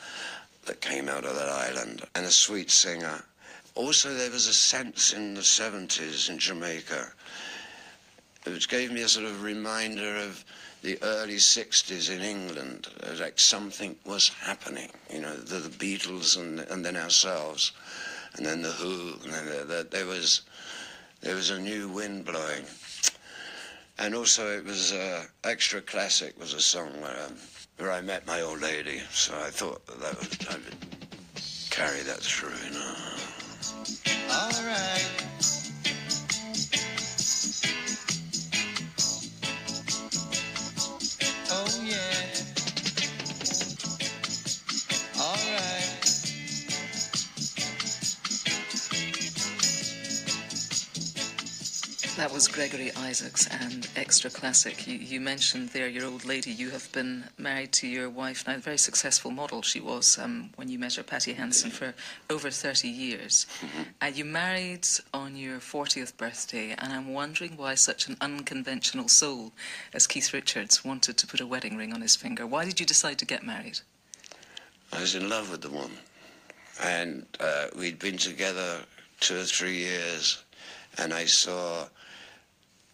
that 0.66 0.82
came 0.82 1.10
out 1.10 1.26
of 1.26 1.36
that 1.36 1.50
island 1.50 2.04
and 2.16 2.26
a 2.26 2.32
sweet 2.32 2.70
singer. 2.72 3.24
Also, 3.76 4.14
there 4.14 4.32
was 4.32 4.48
a 4.48 4.54
sense 4.54 5.14
in 5.14 5.34
the 5.34 5.42
70s 5.42 6.30
in 6.30 6.38
Jamaica 6.38 7.12
which 8.46 8.70
gave 8.70 8.92
me 8.92 9.02
a 9.02 9.08
sort 9.08 9.26
of 9.26 9.44
reminder 9.44 10.18
of 10.18 10.44
the 10.82 10.98
early 11.04 11.36
60s 11.36 12.10
in 12.10 12.22
England, 12.22 12.88
like 13.20 13.40
something 13.40 13.96
was 14.06 14.30
happening, 14.30 14.90
you 15.14 15.22
know, 15.22 15.36
the, 15.36 15.58
the 15.58 15.70
Beatles 15.70 16.40
and, 16.40 16.60
and 16.60 16.84
then 16.84 16.98
ourselves, 16.98 17.72
and 18.36 18.46
then 18.46 18.64
the 18.64 18.72
Who, 18.72 19.14
and 19.24 19.34
then 19.34 19.46
the, 19.46 19.66
the, 19.66 19.88
there 19.92 20.06
was 20.08 20.42
there 21.22 21.36
was 21.36 21.52
a 21.52 21.60
new 21.60 21.88
wind 21.88 22.26
blowing. 22.26 22.66
And 24.00 24.16
also 24.16 24.58
it 24.58 24.66
was 24.66 24.92
uh, 24.92 25.26
Extra 25.44 25.82
Classic 25.82 26.40
was 26.40 26.56
a 26.56 26.60
song 26.60 27.00
where, 27.00 27.26
um, 27.28 27.36
where 27.82 27.92
I 27.92 28.02
met 28.02 28.28
my 28.28 28.42
old 28.42 28.62
lady, 28.62 29.02
so 29.12 29.34
I 29.34 29.50
thought 29.50 29.86
that, 29.88 30.20
would, 30.20 30.48
I 30.50 30.54
would 30.54 30.76
carry 31.72 32.02
that 32.02 32.20
through, 32.20 32.54
you 32.66 32.74
know. 32.74 32.96
All 34.30 34.52
right. 34.66 35.08
Oh 41.50 41.82
yeah. 41.84 42.31
That 52.18 52.34
was 52.34 52.48
Gregory 52.48 52.92
Isaacs 52.96 53.48
and 53.48 53.88
Extra 53.96 54.30
Classic. 54.30 54.86
You, 54.86 54.96
you 54.96 55.22
mentioned 55.22 55.70
there 55.70 55.88
your 55.88 56.06
old 56.06 56.26
lady. 56.26 56.52
You 56.52 56.70
have 56.72 56.92
been 56.92 57.24
married 57.38 57.72
to 57.74 57.88
your 57.88 58.10
wife 58.10 58.46
now, 58.46 58.56
a 58.56 58.60
very 58.60 58.78
successful 58.78 59.32
model 59.32 59.62
she 59.62 59.80
was 59.80 60.20
um, 60.20 60.50
when 60.56 60.68
you 60.68 60.78
met 60.78 60.96
her, 60.96 61.04
Patty 61.04 61.34
Hansen, 61.34 61.72
for 61.72 61.94
over 62.30 62.52
30 62.52 62.90
years. 62.90 63.48
Uh, 64.02 64.08
you 64.08 64.26
married 64.26 64.88
on 65.14 65.36
your 65.36 65.60
40th 65.60 66.16
birthday, 66.18 66.76
and 66.78 66.94
I'm 66.94 67.14
wondering 67.14 67.56
why 67.56 67.76
such 67.76 68.08
an 68.08 68.18
unconventional 68.22 69.08
soul 69.08 69.54
as 69.94 70.06
Keith 70.06 70.34
Richards 70.34 70.84
wanted 70.84 71.18
to 71.18 71.26
put 71.26 71.40
a 71.40 71.48
wedding 71.48 71.78
ring 71.78 71.94
on 71.94 72.02
his 72.02 72.16
finger. 72.16 72.46
Why 72.46 72.66
did 72.66 72.80
you 72.80 72.86
decide 72.86 73.18
to 73.20 73.26
get 73.26 73.42
married? 73.44 73.80
I 74.92 75.00
was 75.00 75.16
in 75.16 75.30
love 75.30 75.50
with 75.50 75.62
the 75.62 75.70
woman. 75.70 75.98
And 76.84 77.26
uh, 77.40 77.68
we'd 77.78 78.00
been 78.00 78.18
together 78.18 78.80
two 79.22 79.40
or 79.40 79.44
three 79.44 79.78
years, 79.78 80.44
and 80.98 81.14
I 81.14 81.26
saw 81.26 81.88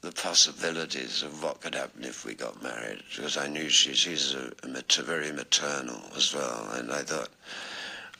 the 0.07 0.21
possibilities 0.21 1.21
of 1.21 1.43
what 1.43 1.59
could 1.59 1.75
happen 1.75 2.05
if 2.05 2.23
we 2.23 2.33
got 2.33 2.63
married, 2.63 3.03
because 3.09 3.35
I 3.35 3.47
knew 3.47 3.67
she, 3.67 3.93
she's 3.93 4.33
a, 4.35 4.53
a 4.63 5.03
very 5.03 5.33
maternal 5.33 6.01
as 6.15 6.33
well. 6.33 6.69
And 6.75 6.93
I 6.93 7.01
thought, 7.01 7.27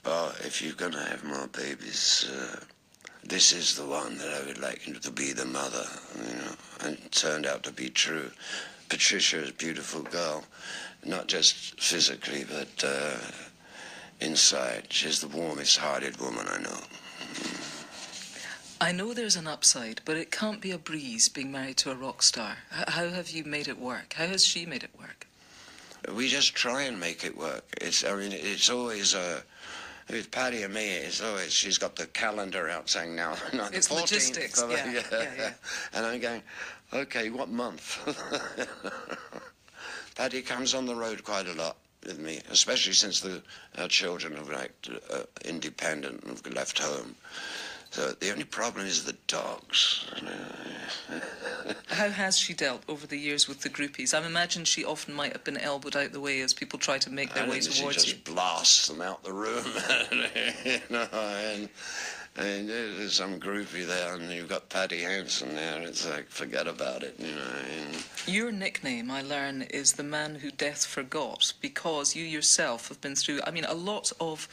well, 0.06 0.34
if 0.42 0.62
you're 0.62 0.74
going 0.74 0.92
to 0.92 1.00
have 1.00 1.24
more 1.24 1.48
babies, 1.48 2.30
uh, 2.30 2.60
this 3.24 3.54
is 3.54 3.78
the 3.78 3.86
one 3.86 4.18
that 4.18 4.34
I 4.34 4.46
would 4.46 4.60
like 4.60 4.82
to 5.02 5.12
be 5.12 5.32
the 5.32 5.46
mother, 5.46 5.86
you 6.18 6.36
know. 6.36 6.56
And 6.82 6.98
it 6.98 7.12
turned 7.14 7.46
out 7.46 7.64
to 7.64 7.72
be 7.72 7.90
true. 7.90 8.32
Patricia 8.90 9.44
is 9.44 9.52
a 9.52 9.54
beautiful 9.54 10.02
girl, 10.02 10.44
not 11.06 11.28
just 11.28 11.80
physically, 11.80 12.44
but 12.50 12.84
uh, 12.86 13.16
inside. 14.20 14.88
She's 14.90 15.22
the 15.22 15.30
warmest 15.30 15.78
hearted 15.78 16.20
woman 16.20 16.48
I 16.50 16.62
know. 16.62 16.80
I 18.80 18.92
know 18.92 19.14
there's 19.14 19.36
an 19.36 19.48
upside, 19.48 20.02
but 20.06 20.18
it 20.18 20.32
can't 20.32 20.62
be 20.62 20.72
a 20.72 20.78
breeze 20.78 21.30
being 21.30 21.52
married 21.52 21.78
to 21.78 21.92
a 21.92 21.96
rock 21.96 22.22
star. 22.22 22.58
How 22.70 23.10
have 23.10 23.30
you 23.30 23.44
made 23.44 23.68
it 23.68 23.80
work? 23.80 24.14
How 24.14 24.28
has 24.28 24.46
she 24.46 24.66
made 24.66 24.84
it 24.84 24.92
work? 25.00 25.26
We 26.14 26.28
just 26.28 26.54
try 26.56 26.84
and 26.84 27.00
make 27.00 27.24
it 27.24 27.36
work. 27.36 27.64
It's, 27.82 28.04
I 28.06 28.16
mean, 28.16 28.32
it's 28.32 28.70
always, 28.70 29.16
uh, 29.16 29.42
with 30.10 30.30
Patty 30.30 30.62
and 30.62 30.74
me, 30.74 30.88
it's 30.90 31.22
always, 31.24 31.52
she's 31.52 31.80
got 31.80 31.96
the 31.96 32.06
calendar 32.08 32.70
out 32.70 32.88
saying 32.90 33.16
now, 33.16 33.36
not 33.54 33.74
It's 33.74 33.88
the 33.88 33.96
14th. 33.96 34.02
logistics, 34.02 34.62
of- 34.62 34.72
yeah, 34.72 34.92
yeah, 35.12 35.26
yeah. 35.38 35.54
And 35.94 36.06
I'm 36.06 36.20
going, 36.20 36.44
okay, 36.94 37.30
what 37.32 37.50
month? 37.50 37.98
Patty 40.16 40.42
comes 40.44 40.76
on 40.76 40.86
the 40.86 40.96
road 40.96 41.24
quite 41.24 41.48
a 41.48 41.54
lot 41.54 41.78
with 42.06 42.20
me, 42.20 42.42
especially 42.52 42.94
since 42.94 43.20
the 43.22 43.42
our 43.78 43.88
children 43.88 44.36
have 44.36 44.50
like 44.50 44.72
uh, 45.12 45.24
independent 45.46 46.24
and 46.24 46.38
have 46.38 46.54
left 46.54 46.80
home. 46.80 47.16
So 47.98 48.12
the 48.12 48.30
only 48.32 48.44
problem 48.44 48.86
is 48.86 49.06
the 49.06 49.16
dogs. 49.26 50.06
How 51.88 52.10
has 52.10 52.38
she 52.38 52.54
dealt 52.54 52.84
over 52.88 53.08
the 53.08 53.18
years 53.18 53.48
with 53.48 53.62
the 53.62 53.70
groupies? 53.70 54.14
I 54.14 54.24
imagine 54.24 54.66
she 54.66 54.86
often 54.86 55.16
might 55.16 55.34
have 55.34 55.44
been 55.44 55.58
elbowed 55.58 55.96
out 55.96 56.12
the 56.12 56.20
way 56.20 56.42
as 56.42 56.54
people 56.54 56.78
try 56.78 57.00
to 57.00 57.10
make 57.10 57.34
their 57.34 57.46
way 57.50 57.60
then 57.60 57.72
she 57.72 57.82
towards 57.82 58.04
just 58.04 58.10
you. 58.10 58.36
blasts 58.36 58.88
them 58.88 59.02
out 59.02 59.24
the 59.24 59.34
room. 59.34 59.66
you 60.64 60.80
know, 60.92 61.08
and, 61.12 61.70
and 62.36 62.70
there's 62.70 63.14
some 63.14 63.40
groupie 63.40 63.88
there, 63.88 64.14
and 64.14 64.30
you've 64.32 64.48
got 64.48 64.70
Patty 64.70 65.02
Hansen 65.02 65.56
there. 65.56 65.82
It's 65.82 66.08
like, 66.08 66.30
forget 66.30 66.68
about 66.68 67.02
it, 67.02 67.16
you 67.18 67.34
know. 67.34 67.52
And 67.80 68.06
Your 68.28 68.52
nickname, 68.52 69.10
I 69.10 69.24
learn, 69.24 69.64
is 69.64 69.94
the 69.94 70.04
man 70.04 70.36
who 70.36 70.52
death 70.52 70.86
forgot 70.86 71.54
because 71.62 72.16
you 72.16 72.24
yourself 72.24 72.90
have 72.90 73.02
been 73.02 73.16
through, 73.16 73.40
I 73.48 73.50
mean, 73.50 73.66
a 73.66 73.74
lot 73.74 74.12
of, 74.20 74.48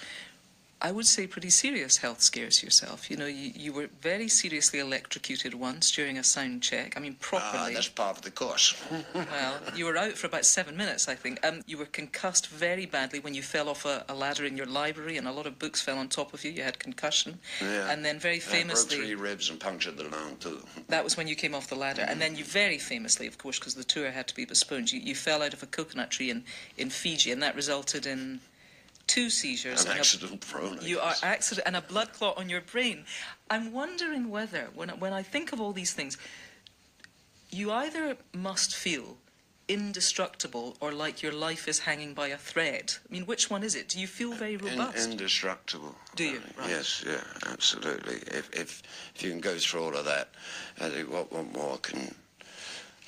I 0.85 0.93
would 0.93 1.07
say, 1.07 1.27
pretty 1.27 1.49
serious 1.49 1.97
health 1.97 2.21
scares 2.21 2.63
yourself. 2.63 3.11
You 3.11 3.17
know, 3.17 3.25
you, 3.25 3.53
you 3.57 3.73
were 3.73 3.89
very 4.03 4.29
seriously 4.29 4.81
electrocuted 4.81 5.55
once 5.55 5.91
during 5.91 6.19
a 6.19 6.23
sound 6.23 6.63
check. 6.63 6.93
I 6.95 7.01
mean, 7.01 7.17
ah, 7.19 7.25
properly. 7.25 7.73
that's 7.73 7.89
part 7.89 8.19
of 8.19 8.23
the 8.23 8.31
course. 8.31 8.75
Well, 9.15 9.55
you 9.75 9.87
were 9.87 9.97
out 9.97 10.13
for 10.13 10.27
about 10.27 10.45
seven 10.45 10.77
minutes, 10.77 11.09
I 11.09 11.15
think. 11.15 11.45
Um, 11.47 11.63
you 11.67 11.79
were 11.79 11.87
concussed 11.87 12.49
very 12.49 12.85
badly 12.85 13.19
when 13.21 13.33
you 13.33 13.41
fell 13.43 13.71
off 13.71 13.87
a, 13.87 14.05
a 14.11 14.15
ladder 14.15 14.45
in 14.45 14.59
your 14.59 14.67
library, 14.67 15.17
and 15.17 15.27
a 15.27 15.33
lot 15.33 15.47
of 15.47 15.59
books 15.59 15.81
fell 15.81 15.97
on 15.97 16.09
top 16.09 16.35
of 16.35 16.45
you. 16.45 16.51
You 16.51 16.63
had 16.63 16.79
concussion, 16.79 17.39
Yeah. 17.63 17.91
and 17.91 18.05
then 18.05 18.19
very 18.19 18.43
I 18.53 18.65
broke 18.65 18.77
three 18.91 19.15
ribs 19.15 19.49
and 19.49 19.59
punctured 19.59 19.97
the 19.97 20.05
lung, 20.05 20.37
too. 20.37 20.61
that 20.89 21.03
was 21.03 21.17
when 21.17 21.29
you 21.29 21.35
came 21.35 21.55
off 21.55 21.69
the 21.69 21.77
ladder. 21.77 22.03
And 22.07 22.21
then 22.21 22.37
you 22.37 22.45
very 22.45 22.79
famously, 22.79 23.27
of 23.27 23.39
course, 23.39 23.59
because 23.59 23.75
the 23.75 23.85
tour 23.85 24.11
had 24.11 24.29
to 24.29 24.35
be 24.35 24.45
postponed, 24.45 24.93
you, 24.93 25.01
you 25.01 25.15
fell 25.15 25.43
out 25.43 25.55
of 25.55 25.63
a 25.63 25.67
coconut 25.67 26.11
tree 26.11 26.29
in, 26.29 26.45
in 26.77 26.91
Fiji, 26.91 27.33
and 27.33 27.43
that 27.43 27.57
resulted 27.57 28.05
in 28.05 28.41
two 29.07 29.31
seizures. 29.31 29.87
I'm 29.87 29.99
and 29.99 30.33
a- 30.33 30.37
prone. 30.39 30.79
I 30.81 30.83
you 30.83 30.99
are 31.01 31.15
accident 31.23 31.67
and 31.67 31.77
a 31.77 31.81
blood 31.83 32.13
clot 32.13 32.37
on 32.39 32.49
your 32.49 32.61
brain. 32.61 33.05
I'm 33.51 33.73
wondering 33.73 34.31
whether, 34.31 34.69
when 34.75 34.89
when 35.01 35.13
I 35.13 35.23
think 35.23 35.53
of 35.53 35.61
all 35.61 35.73
these 35.73 35.93
things, 35.93 36.17
you 37.51 37.71
either 37.71 38.17
must 38.33 38.75
feel 38.75 39.17
indestructible 39.67 40.77
or 40.81 40.93
like 40.93 41.23
your 41.23 41.33
life 41.33 41.67
is 41.69 41.79
hanging 41.81 42.13
by 42.13 42.29
a 42.29 42.37
thread. 42.37 42.93
I 43.09 43.13
mean, 43.13 43.25
which 43.25 43.49
one 43.51 43.63
is 43.63 43.75
it? 43.75 43.89
Do 43.89 43.99
you 43.99 44.07
feel 44.07 44.33
very 44.33 44.55
In- 44.55 44.61
robust? 44.79 45.09
indestructible. 45.11 45.95
Do 46.17 46.25
you? 46.25 46.43
Right. 46.59 46.69
Yes, 46.69 47.03
yeah, 47.07 47.23
absolutely. 47.51 48.17
If, 48.27 48.51
if 48.53 48.83
if 49.15 49.23
you 49.23 49.31
can 49.31 49.41
go 49.41 49.57
through 49.57 49.85
all 49.85 49.97
of 49.97 50.05
that, 50.05 50.29
I 50.81 50.89
think 50.91 51.11
what 51.11 51.33
what 51.33 51.51
more 51.53 51.79
can 51.79 52.15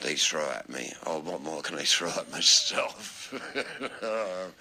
they 0.02 0.14
throw 0.14 0.48
at 0.50 0.68
me, 0.68 0.92
or 1.06 1.20
what 1.20 1.42
more 1.42 1.62
can 1.62 1.76
they 1.76 1.84
throw 1.84 2.10
at 2.10 2.30
myself? 2.38 3.32
Um, 4.02 4.52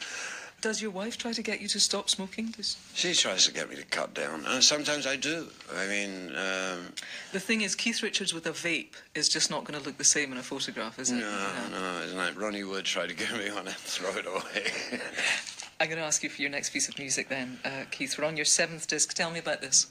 Does 0.66 0.82
your 0.82 0.90
wife 0.90 1.16
try 1.16 1.32
to 1.32 1.44
get 1.44 1.62
you 1.62 1.68
to 1.68 1.80
stop 1.80 2.10
smoking? 2.10 2.48
Does... 2.48 2.76
She 2.96 3.14
tries 3.14 3.46
to 3.46 3.54
get 3.54 3.70
me 3.70 3.76
to 3.76 3.86
cut 3.86 4.16
down, 4.16 4.44
and 4.48 4.64
sometimes 4.64 5.06
I 5.06 5.16
do. 5.16 5.46
I 5.72 5.86
mean, 5.86 6.30
um, 6.36 6.92
The 7.34 7.40
thing 7.40 7.62
is, 7.62 7.76
Keith 7.76 8.02
Richards 8.02 8.34
with 8.34 8.48
a 8.48 8.50
vape 8.50 8.94
is 9.14 9.30
just 9.30 9.52
not 9.52 9.64
going 9.64 9.80
to 9.80 9.86
look 9.86 10.00
the 10.00 10.04
same 10.04 10.32
in 10.32 10.40
a 10.40 10.42
photograph, 10.42 10.98
is 10.98 11.12
it? 11.12 11.18
no, 11.18 11.52
no, 11.70 12.02
it's 12.04 12.16
like 12.16 12.42
Ronnie 12.42 12.64
Wood 12.64 12.84
tried 12.84 13.10
to 13.10 13.16
get 13.16 13.32
me 13.34 13.48
on 13.50 13.68
and 13.68 13.76
throw 13.76 14.10
it 14.18 14.26
away. 14.26 15.00
I'm 15.80 15.88
going 15.88 16.00
to 16.00 16.04
ask 16.04 16.24
you 16.24 16.32
for 16.32 16.42
your 16.42 16.50
next 16.50 16.72
piece 16.72 16.90
of 16.90 16.98
music 16.98 17.30
then, 17.30 17.60
uh, 17.64 17.84
Keith. 17.92 18.18
We're 18.18 18.26
on 18.26 18.36
your 18.36 18.46
seventh 18.46 18.88
disc. 18.88 19.14
Tell 19.14 19.30
me 19.30 19.38
about 19.38 19.62
this. 19.62 19.86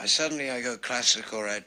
I 0.00 0.06
suddenly 0.06 0.48
I 0.48 0.60
go 0.60 0.76
classical. 0.76 1.40
I, 1.40 1.64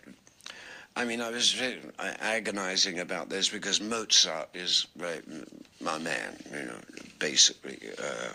I 0.95 1.03
mean 1.03 1.19
I 1.19 1.31
was 1.31 1.51
very 1.51 1.79
agonizing 1.99 2.99
about 2.99 3.27
this 3.27 3.49
because 3.49 3.81
Mozart 3.81 4.47
is 4.53 4.87
right, 4.97 5.21
my 5.81 5.97
man, 5.97 6.37
you 6.49 6.63
know, 6.63 6.79
basically. 7.19 7.77
Uh, 8.01 8.29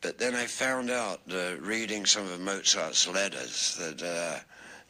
but 0.00 0.18
then 0.18 0.34
I 0.34 0.46
found 0.46 0.90
out, 0.90 1.20
uh, 1.32 1.56
reading 1.60 2.06
some 2.06 2.30
of 2.30 2.40
Mozart's 2.40 3.06
letters, 3.08 3.76
that 3.76 4.02
uh, 4.02 4.40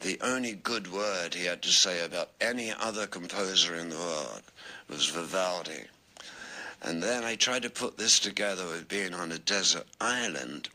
the 0.00 0.18
only 0.20 0.52
good 0.52 0.92
word 0.92 1.34
he 1.34 1.44
had 1.44 1.62
to 1.62 1.70
say 1.70 2.04
about 2.04 2.30
any 2.40 2.72
other 2.78 3.06
composer 3.06 3.74
in 3.74 3.88
the 3.88 3.96
world 3.96 4.42
was 4.88 5.06
Vivaldi. 5.06 5.84
And 6.82 7.02
then 7.02 7.24
I 7.24 7.34
tried 7.34 7.62
to 7.62 7.70
put 7.70 7.98
this 7.98 8.20
together 8.20 8.64
with 8.66 8.88
being 8.88 9.14
on 9.14 9.32
a 9.32 9.38
desert 9.38 9.86
island 10.00 10.68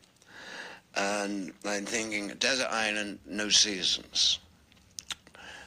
and 0.96 1.52
I'm 1.64 1.86
thinking, 1.86 2.28
desert 2.38 2.68
island, 2.70 3.18
no 3.26 3.48
seasons. 3.48 4.38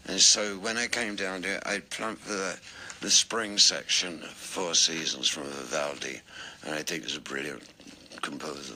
And 0.08 0.20
so 0.20 0.58
when 0.58 0.78
I 0.78 0.88
came 0.88 1.16
down 1.16 1.44
here, 1.44 1.60
I 1.66 1.80
plumped 1.80 2.26
the, 2.26 2.58
the 3.02 3.12
spring 3.12 3.58
section, 3.58 4.20
Four 4.20 4.74
Seasons 4.74 5.28
from 5.28 5.44
Vivaldi, 5.44 6.22
and 6.66 6.76
I 6.76 6.82
think 6.82 7.04
it's 7.04 7.18
a 7.18 7.22
brilliant 7.22 7.64
composer. 8.22 8.76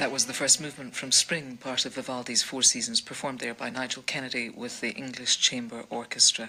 That 0.00 0.12
was 0.12 0.24
the 0.24 0.32
first 0.32 0.62
movement 0.62 0.94
from 0.94 1.12
Spring, 1.12 1.58
part 1.58 1.84
of 1.84 1.94
Vivaldi's 1.94 2.42
Four 2.42 2.62
Seasons, 2.62 3.02
performed 3.02 3.38
there 3.38 3.52
by 3.52 3.68
Nigel 3.68 4.02
Kennedy 4.02 4.48
with 4.48 4.80
the 4.80 4.92
English 4.92 5.38
Chamber 5.38 5.84
Orchestra. 5.90 6.48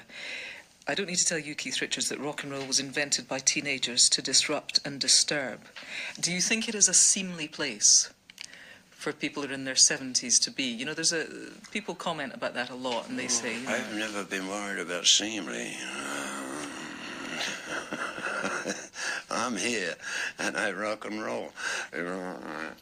I 0.87 0.95
don't 0.95 1.07
need 1.07 1.17
to 1.17 1.25
tell 1.25 1.37
you, 1.37 1.53
Keith 1.53 1.79
Richards, 1.79 2.09
that 2.09 2.19
rock 2.19 2.43
and 2.43 2.51
roll 2.51 2.65
was 2.65 2.79
invented 2.79 3.27
by 3.27 3.39
teenagers 3.39 4.09
to 4.09 4.21
disrupt 4.21 4.79
and 4.83 4.99
disturb. 4.99 5.61
Do 6.19 6.31
you 6.31 6.41
think 6.41 6.67
it 6.67 6.75
is 6.75 6.89
a 6.89 6.93
seemly 6.93 7.47
place 7.47 8.11
for 8.89 9.13
people 9.13 9.43
who 9.43 9.49
are 9.49 9.53
in 9.53 9.65
their 9.65 9.75
70s 9.75 10.41
to 10.41 10.51
be? 10.51 10.63
You 10.63 10.85
know, 10.85 10.93
there's 10.93 11.13
a 11.13 11.27
people 11.71 11.93
comment 11.93 12.33
about 12.33 12.55
that 12.55 12.71
a 12.71 12.75
lot, 12.75 13.09
and 13.09 13.17
they 13.17 13.27
say, 13.27 13.59
you 13.59 13.65
know, 13.65 13.73
I've 13.73 13.95
never 13.95 14.23
been 14.23 14.47
worried 14.47 14.79
about 14.79 15.05
seemly. 15.05 15.75
I'm 19.31 19.55
here 19.55 19.95
and 20.39 20.57
I 20.57 20.71
rock 20.71 21.05
and 21.05 21.23
roll. 21.23 21.51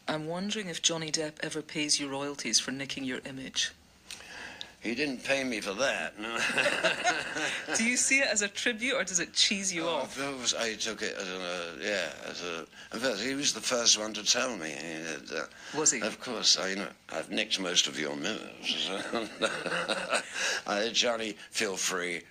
I'm 0.07 0.25
wondering 0.25 0.67
if 0.67 0.81
Johnny 0.81 1.11
Depp 1.11 1.33
ever 1.41 1.61
pays 1.61 1.99
you 1.99 2.09
royalties 2.09 2.59
for 2.59 2.71
nicking 2.71 3.03
your 3.03 3.19
image. 3.25 3.71
He 4.82 4.95
didn't 4.95 5.25
pay 5.25 5.43
me 5.43 5.59
for 5.59 5.73
that. 5.73 6.17
No. 6.19 6.38
Do 7.77 7.84
you 7.84 7.97
see 7.97 8.19
it 8.19 8.27
as 8.32 8.41
a 8.41 8.47
tribute, 8.47 8.93
or 8.95 9.03
does 9.03 9.19
it 9.19 9.34
cheese 9.34 9.73
you 9.73 9.84
Oh, 9.86 9.89
off? 9.97 10.15
those, 10.15 10.53
I 10.53 10.75
took 10.75 11.01
it 11.01 11.15
as 11.19 11.27
a, 11.27 11.75
yeah, 11.82 12.11
as 12.30 12.41
a, 12.43 12.65
in 12.93 12.99
fact, 13.01 13.19
he 13.19 13.36
was 13.36 13.53
the 13.53 13.59
first 13.59 13.99
one 13.99 14.13
to 14.13 14.23
tell 14.23 14.55
me. 14.55 14.69
He 14.69 14.93
had, 14.93 15.38
uh, 15.38 15.77
Was 15.77 15.91
he? 15.91 16.01
Of 16.01 16.21
course, 16.21 16.57
I, 16.57 16.69
you 16.69 16.75
know, 16.77 16.88
I've 17.11 17.30
nicked 17.30 17.59
most 17.59 17.88
of 17.88 17.99
your 17.99 18.15
moves. 18.15 18.89
uh, 20.67 20.89
Johnny, 20.89 21.36
feel 21.51 21.75
free. 21.75 22.21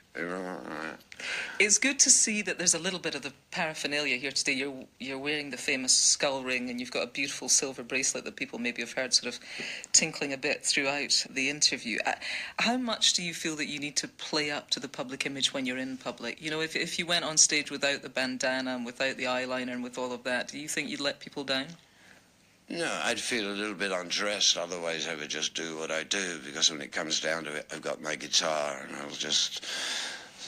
It's 1.59 1.79
good 1.79 1.99
to 2.01 2.11
see 2.11 2.43
that 2.43 2.59
there's 2.59 2.75
a 2.75 2.79
little 2.79 2.99
bit 2.99 3.15
of 3.15 3.23
the 3.23 3.33
paraphernalia 3.51 4.17
here 4.17 4.31
today. 4.31 4.53
You're 4.53 4.85
you're 4.99 5.19
wearing 5.19 5.51
the 5.51 5.57
famous 5.57 5.95
skull 5.95 6.43
ring, 6.43 6.71
and 6.71 6.81
you've 6.81 6.91
got 6.91 7.05
a 7.05 7.09
beautiful 7.09 7.49
silver 7.49 7.83
bracelet 7.83 8.25
that 8.25 8.37
people 8.37 8.59
maybe 8.59 8.83
have 8.83 8.93
heard 8.93 9.13
sort 9.13 9.35
of 9.35 9.41
tinkling 9.93 10.33
a 10.33 10.37
bit 10.37 10.65
throughout 10.65 11.27
the 11.31 11.51
interview. 11.51 11.99
Uh, 12.07 12.15
How 12.59 12.77
much 12.77 13.13
do 13.13 13.23
you 13.23 13.35
feel 13.35 13.57
that 13.57 13.69
you 13.69 13.79
need 13.79 13.97
to 13.97 14.09
play 14.09 14.51
up 14.51 14.71
to 14.71 14.81
the 14.81 14.89
public 14.89 15.27
image 15.27 15.53
when 15.53 15.67
you're 15.67 15.79
in 15.79 15.97
public? 15.97 16.41
You 16.41 16.51
know, 16.51 16.61
if 16.61 16.75
if 16.75 16.99
you 16.99 17.07
went 17.07 17.25
on 17.25 17.37
stage 17.37 17.71
without 17.71 18.03
the 18.03 18.09
bandana 18.09 18.75
and 18.75 18.87
without 18.87 19.17
the 19.17 19.25
eyeliner 19.25 19.73
and 19.73 19.83
with 19.83 19.99
all 19.99 20.13
of 20.13 20.25
that, 20.25 20.49
do 20.49 20.59
you 20.59 20.69
think 20.69 20.89
you'd 20.89 21.01
let 21.01 21.21
people 21.21 21.45
down? 21.45 21.67
No, 22.71 23.01
I'd 23.03 23.19
feel 23.19 23.51
a 23.51 23.55
little 23.55 23.75
bit 23.75 23.93
undressed. 23.93 24.59
Otherwise, 24.59 25.09
I 25.09 25.15
would 25.15 25.31
just 25.31 25.55
do 25.55 25.79
what 25.79 25.91
I 25.91 26.03
do 26.03 26.39
because 26.45 26.71
when 26.71 26.83
it 26.83 26.93
comes 26.93 27.21
down 27.21 27.45
to 27.45 27.55
it, 27.55 27.67
I've 27.73 27.81
got 27.81 28.03
my 28.03 28.15
guitar 28.15 28.85
and 28.87 28.97
I'll 28.97 29.09
just 29.11 29.65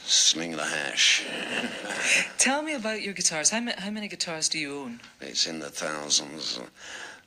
sling 0.04 0.52
the 0.52 0.64
hash. 0.64 1.24
Tell 2.38 2.62
me 2.62 2.74
about 2.74 3.00
your 3.00 3.14
guitars. 3.14 3.48
How, 3.48 3.60
ma- 3.60 3.72
how 3.78 3.90
many 3.90 4.06
guitars 4.06 4.48
do 4.50 4.58
you 4.58 4.76
own? 4.80 5.00
It's 5.20 5.46
in 5.46 5.60
the 5.60 5.70
thousands. 5.70 6.60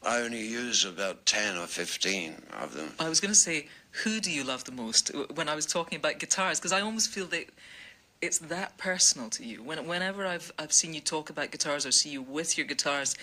I 0.04 0.20
only 0.20 0.46
use 0.46 0.86
about 0.86 1.26
10 1.26 1.58
or 1.58 1.66
15 1.66 2.36
of 2.62 2.76
them. 2.76 2.92
I 3.00 3.10
was 3.10 3.20
going 3.20 3.32
to 3.32 3.40
say, 3.40 3.68
who 4.04 4.20
do 4.20 4.32
you 4.32 4.44
love 4.44 4.64
the 4.66 4.74
most 4.74 5.12
when 5.34 5.50
I 5.50 5.56
was 5.56 5.66
talking 5.66 5.98
about 5.98 6.20
guitars? 6.20 6.60
Because 6.60 6.74
I 6.74 6.82
almost 6.82 7.10
feel 7.10 7.26
that 7.28 7.46
it's 8.22 8.40
that 8.40 8.78
personal 8.78 9.30
to 9.32 9.46
you. 9.46 9.64
When, 9.64 9.88
whenever 9.88 10.26
I've, 10.26 10.52
I've 10.60 10.74
seen 10.74 10.94
you 10.94 11.02
talk 11.02 11.30
about 11.30 11.52
guitars 11.52 11.86
or 11.86 11.92
see 11.92 12.10
you 12.10 12.22
with 12.22 12.58
your 12.58 12.68
guitars, 12.68 13.16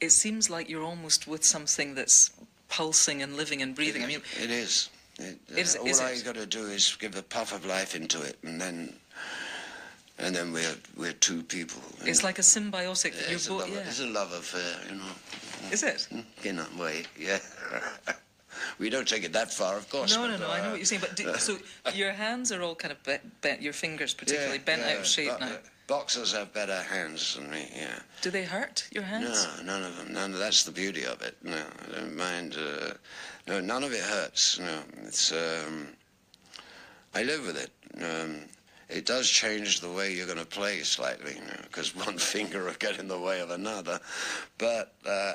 it 0.00 0.10
seems 0.10 0.48
like 0.50 0.68
you're 0.68 0.82
almost 0.82 1.26
with 1.26 1.44
something 1.44 1.94
that's 1.94 2.30
pulsing 2.68 3.22
and 3.22 3.36
living 3.36 3.62
and 3.62 3.74
breathing. 3.74 4.02
I 4.02 4.06
mean, 4.06 4.22
It 4.40 4.50
is. 4.50 4.90
It, 5.18 5.38
uh, 5.52 5.56
Is- 5.56 5.76
all 5.76 5.86
is 5.86 6.00
I 6.00 6.12
it? 6.12 6.24
got 6.24 6.36
to 6.36 6.46
do 6.46 6.66
is 6.66 6.96
give 6.98 7.16
a 7.16 7.22
puff 7.22 7.52
of 7.52 7.66
life 7.66 7.94
into 7.94 8.22
it, 8.22 8.38
and 8.42 8.58
then, 8.58 8.94
and 10.18 10.34
then 10.34 10.52
we're 10.52 10.76
we're 10.96 11.12
two 11.12 11.42
people. 11.42 11.82
it's 12.04 12.22
know. 12.22 12.28
like 12.28 12.38
a 12.38 12.42
symbiotic. 12.42 13.12
Yeah, 13.14 13.34
it's, 13.34 13.48
a 13.48 13.52
love, 13.52 13.68
yeah. 13.68 13.80
it's 13.80 14.00
a 14.00 14.06
love 14.06 14.32
affair, 14.32 14.76
you 14.88 14.96
know. 14.96 15.70
Is 15.70 15.82
it? 15.82 16.08
In 16.44 16.58
a 16.58 16.66
way, 16.78 17.04
yeah. 17.18 17.38
we 18.78 18.88
don't 18.88 19.06
take 19.06 19.24
it 19.24 19.32
that 19.34 19.52
far, 19.52 19.76
of 19.76 19.90
course. 19.90 20.16
No, 20.16 20.26
no, 20.26 20.38
no. 20.38 20.48
I 20.48 20.60
know 20.60 20.68
uh, 20.68 20.70
what 20.70 20.76
you're 20.78 20.86
saying. 20.86 21.02
But 21.02 21.16
do, 21.16 21.34
so 21.36 21.58
your 21.94 22.12
hands 22.12 22.50
are 22.50 22.62
all 22.62 22.74
kind 22.74 22.92
of 22.92 23.02
bent, 23.02 23.40
bent 23.42 23.60
your 23.60 23.74
fingers 23.74 24.14
particularly 24.14 24.58
yeah, 24.58 24.64
bent 24.64 24.82
out 24.82 24.98
of 24.98 25.06
shape 25.06 25.38
now. 25.38 25.56
Boxers 25.90 26.32
have 26.34 26.52
better 26.52 26.82
hands 26.82 27.34
than 27.34 27.50
me, 27.50 27.68
yeah. 27.74 27.98
Do 28.22 28.30
they 28.30 28.44
hurt 28.44 28.86
your 28.92 29.02
hands? 29.02 29.48
No, 29.56 29.64
none 29.64 29.82
of 29.82 29.96
them. 29.96 30.12
None. 30.12 30.32
Of, 30.34 30.38
That's 30.38 30.62
the 30.62 30.70
beauty 30.70 31.04
of 31.04 31.20
it. 31.20 31.36
No, 31.42 31.56
I 31.56 31.96
don't 31.96 32.16
mind. 32.16 32.56
Uh, 32.56 32.92
no, 33.48 33.60
none 33.60 33.82
of 33.82 33.92
it 33.92 34.00
hurts. 34.00 34.60
No, 34.60 34.82
it's. 35.02 35.32
Um, 35.32 35.88
I 37.12 37.24
live 37.24 37.44
with 37.44 37.56
it. 37.56 37.72
Um, 38.00 38.42
it 38.88 39.04
does 39.04 39.28
change 39.28 39.80
the 39.80 39.90
way 39.90 40.14
you're 40.14 40.26
going 40.26 40.38
to 40.38 40.46
play 40.46 40.78
slightly, 40.84 41.36
because 41.64 41.96
one 42.06 42.18
finger 42.18 42.66
will 42.66 42.74
get 42.74 43.00
in 43.00 43.08
the 43.08 43.18
way 43.18 43.40
of 43.40 43.50
another. 43.50 43.98
But 44.58 44.94
uh, 45.04 45.34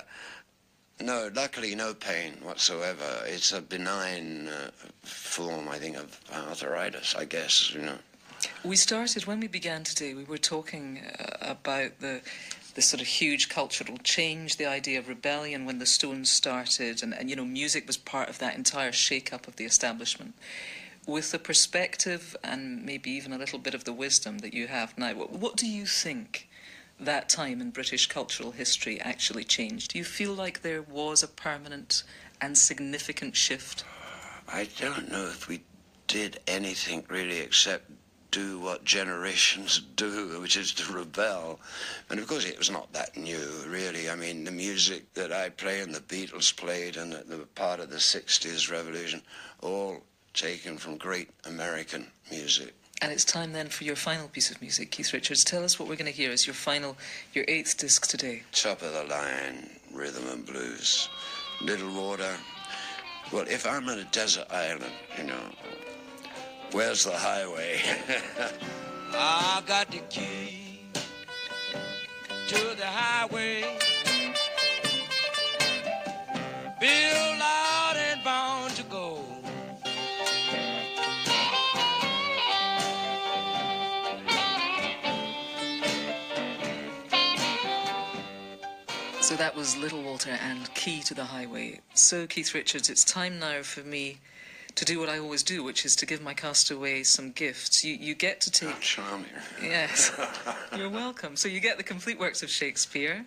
no, 1.02 1.30
luckily, 1.36 1.76
no 1.76 1.94
pain 1.94 2.36
whatsoever. 2.42 3.24
It's 3.26 3.52
a 3.52 3.60
benign 3.60 4.48
uh, 4.48 4.72
form, 5.04 5.68
I 5.68 5.80
think, 5.80 5.98
of 5.98 6.18
arthritis. 6.34 7.14
I 7.14 7.26
guess 7.26 7.74
you 7.74 7.82
know. 7.82 7.98
We 8.66 8.76
started 8.76 9.28
when 9.28 9.40
we 9.40 9.48
began 9.48 9.84
today. 9.84 10.16
We 10.16 10.24
were 10.24 10.40
talking 10.40 11.00
uh, 11.20 11.38
about 11.40 12.00
the 12.00 12.22
the 12.74 12.82
sort 12.82 13.00
of 13.00 13.08
huge 13.08 13.48
cultural 13.48 13.98
change, 14.00 14.58
the 14.58 14.66
idea 14.66 15.00
of 15.00 15.08
rebellion 15.08 15.66
when 15.66 15.78
the 15.78 15.86
Stones 15.86 16.30
started, 16.30 17.04
and, 17.04 17.14
and 17.14 17.30
you 17.30 17.36
know, 17.36 17.46
music 17.46 17.88
was 17.88 17.96
part 17.96 18.28
of 18.28 18.40
that 18.40 18.58
entire 18.58 18.92
shake-up 18.92 19.48
of 19.48 19.56
the 19.56 19.64
establishment. 19.64 20.34
With 21.08 21.32
the 21.32 21.40
perspective 21.40 22.36
and 22.44 22.84
maybe 22.84 23.12
even 23.12 23.32
a 23.32 23.38
little 23.38 23.60
bit 23.60 23.76
of 23.76 23.86
the 23.86 23.94
wisdom 23.94 24.40
that 24.40 24.54
you 24.54 24.68
have 24.68 24.98
now, 24.98 25.14
what, 25.14 25.32
what 25.32 25.56
do 25.56 25.68
you 25.70 25.86
think 25.86 26.50
that 27.00 27.30
time 27.30 27.62
in 27.62 27.70
British 27.70 28.08
cultural 28.08 28.52
history 28.52 29.00
actually 29.00 29.46
changed? 29.46 29.92
Do 29.92 30.00
you 30.00 30.04
feel 30.04 30.34
like 30.34 30.62
there 30.62 30.82
was 30.82 31.24
a 31.24 31.30
permanent 31.30 32.04
and 32.42 32.58
significant 32.58 33.38
shift? 33.38 33.86
I 34.50 34.68
don't 34.78 35.10
know 35.10 35.28
if 35.28 35.48
we 35.48 35.62
did 36.08 36.40
anything 36.46 37.06
really 37.08 37.40
except 37.40 37.90
do 38.36 38.60
what 38.60 38.84
generations 38.84 39.82
do, 39.96 40.42
which 40.42 40.58
is 40.58 40.74
to 40.74 40.92
rebel. 40.92 41.58
And 42.10 42.20
of 42.20 42.28
course, 42.28 42.44
it 42.44 42.58
was 42.58 42.70
not 42.70 42.92
that 42.92 43.16
new, 43.16 43.48
really. 43.66 44.10
I 44.10 44.16
mean, 44.16 44.44
the 44.44 44.52
music 44.52 45.14
that 45.14 45.32
I 45.32 45.48
play 45.48 45.80
and 45.80 45.96
the 45.96 46.02
Beatles 46.02 46.54
played 46.54 46.98
and 46.98 47.14
the 47.14 47.48
part 47.56 47.80
of 47.80 47.90
the 47.90 47.96
60s 47.96 48.70
revolution, 48.70 49.22
all 49.62 50.04
taken 50.34 50.78
from 50.78 50.98
great 50.98 51.30
American 51.46 52.08
music. 52.30 52.74
And 53.02 53.10
it's 53.10 53.24
time 53.24 53.54
then 53.54 53.70
for 53.70 53.86
your 53.86 53.96
final 53.96 54.28
piece 54.28 54.52
of 54.52 54.60
music, 54.60 54.92
Keith 54.92 55.14
Richards. 55.14 55.46
Tell 55.46 55.64
us 55.64 55.80
what 55.80 55.88
we're 55.88 55.96
going 55.96 56.12
to 56.12 56.12
hear 56.12 56.32
as 56.32 56.46
your 56.46 56.56
final, 56.56 56.98
your 57.32 57.46
eighth 57.48 57.78
disc 57.78 58.06
today. 58.06 58.44
Top 58.52 58.82
of 58.82 58.92
the 58.92 59.06
line, 59.06 59.70
rhythm 59.94 60.28
and 60.30 60.46
blues. 60.46 61.08
Little 61.62 61.94
Walter. 61.94 62.36
Well, 63.32 63.46
if 63.48 63.66
I'm 63.66 63.88
on 63.88 64.00
a 64.00 64.04
desert 64.06 64.48
island, 64.52 64.92
you 65.18 65.24
know, 65.24 65.40
where's 66.72 67.06
the 67.06 67.12
highway? 67.12 67.80
I 69.14 69.62
I 69.64 69.68
got 69.68 69.92
the 69.92 70.00
key 70.10 70.82
to 72.48 72.76
the 72.78 72.86
highway. 72.86 73.62
Built 76.80 77.42
out 77.42 77.96
and 77.96 78.24
bound 78.24 78.76
to 78.76 78.84
go. 78.84 79.22
So 89.22 89.36
that 89.38 89.56
was 89.56 89.76
Little 89.76 90.04
Walter 90.04 90.38
and 90.40 90.72
Key 90.76 91.02
to 91.02 91.16
the 91.16 91.24
Highway. 91.24 91.80
So, 91.96 92.28
Keith 92.28 92.54
Richards, 92.54 92.92
it's 92.92 93.04
time 93.04 93.40
now 93.40 93.64
for 93.64 93.82
me 93.82 94.20
to 94.76 94.86
do 94.86 95.00
what 95.00 95.10
I 95.10 95.20
always 95.20 95.44
do, 95.44 95.64
which 95.64 95.86
is 95.86 95.96
to 95.98 96.06
give 96.06 96.22
my 96.22 96.34
castaway 96.34 97.04
some 97.04 97.32
gifts. 97.32 97.84
You, 97.84 97.96
you 97.96 98.14
get 98.14 98.42
to 98.42 98.52
take. 98.52 98.70
take. 98.70 98.80
charming. 98.82 99.30
Yes, 99.62 100.12
you're 100.78 100.90
welcome. 100.90 101.36
So, 101.36 101.48
you 101.48 101.60
get 101.60 101.78
the 101.78 101.84
complete 101.84 102.20
works 102.20 102.44
of 102.44 102.50
Shakespeare 102.50 103.26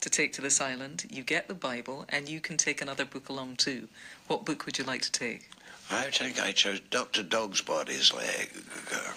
to 0.00 0.10
take 0.10 0.32
to 0.34 0.42
this 0.42 0.60
island, 0.60 1.04
you 1.10 1.22
get 1.22 1.48
the 1.48 1.54
Bible, 1.54 2.04
and 2.08 2.28
you 2.28 2.40
can 2.40 2.56
take 2.56 2.80
another 2.80 3.04
book 3.04 3.28
along 3.28 3.56
too. 3.56 3.88
What 4.28 4.44
book 4.44 4.64
would 4.66 4.78
you 4.78 4.84
like 4.84 5.02
to 5.02 5.12
take? 5.12 5.50
I 5.90 6.04
think 6.10 6.40
I 6.40 6.52
chose 6.52 6.80
Dr. 6.90 7.22
Dogbody's 7.22 8.12
Leg. 8.14 8.50
Uh, 8.92 9.12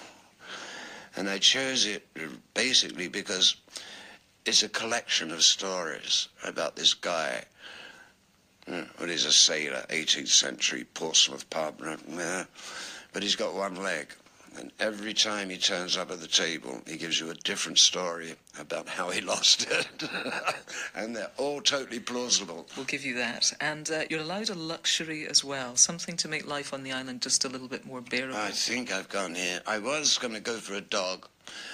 and 1.15 1.29
I 1.29 1.37
chose 1.37 1.85
it 1.85 2.05
uh, 2.17 2.23
basically 2.53 3.07
because 3.07 3.55
it's 4.45 4.63
a 4.63 4.69
collection 4.69 5.31
of 5.31 5.43
stories 5.43 6.27
about 6.43 6.75
this 6.75 6.93
guy. 6.93 7.43
Uh, 8.71 8.83
Well, 8.99 9.09
he's 9.09 9.25
a 9.25 9.31
sailor, 9.31 9.85
18th 9.89 10.29
century 10.29 10.85
Portsmouth 10.93 11.49
pub, 11.49 11.81
uh, 11.81 12.43
but 13.11 13.23
he's 13.23 13.35
got 13.35 13.53
one 13.53 13.75
leg. 13.75 14.07
And 14.57 14.71
every 14.79 15.13
time 15.13 15.49
he 15.49 15.57
turns 15.57 15.97
up 15.97 16.11
at 16.11 16.19
the 16.19 16.27
table, 16.27 16.81
he 16.85 16.97
gives 16.97 17.19
you 17.19 17.31
a 17.31 17.33
different 17.33 17.79
story 17.79 18.35
about 18.59 18.87
how 18.87 19.09
he 19.09 19.19
lost 19.33 19.67
it. 19.69 19.87
and 20.95 21.15
they're 21.15 21.31
all 21.37 21.59
totally 21.61 21.99
plausible. 21.99 22.67
We'll 22.75 22.85
give 22.85 23.03
you 23.03 23.15
that. 23.15 23.51
And 23.59 23.89
uh, 23.89 24.01
you're 24.09 24.21
allowed 24.21 24.49
a 24.49 24.55
luxury 24.55 25.27
as 25.27 25.43
well, 25.43 25.75
something 25.75 26.15
to 26.17 26.27
make 26.27 26.47
life 26.47 26.73
on 26.73 26.83
the 26.83 26.91
island 26.91 27.21
just 27.21 27.45
a 27.45 27.49
little 27.49 27.67
bit 27.67 27.85
more 27.85 28.01
bearable. 28.01 28.37
I 28.37 28.51
think 28.51 28.91
I've 28.91 29.09
gone 29.09 29.33
here. 29.35 29.61
I 29.65 29.79
was 29.79 30.17
going 30.17 30.33
to 30.35 30.39
go 30.39 30.57
for 30.57 30.75
a 30.75 30.81
dog, 30.81 31.27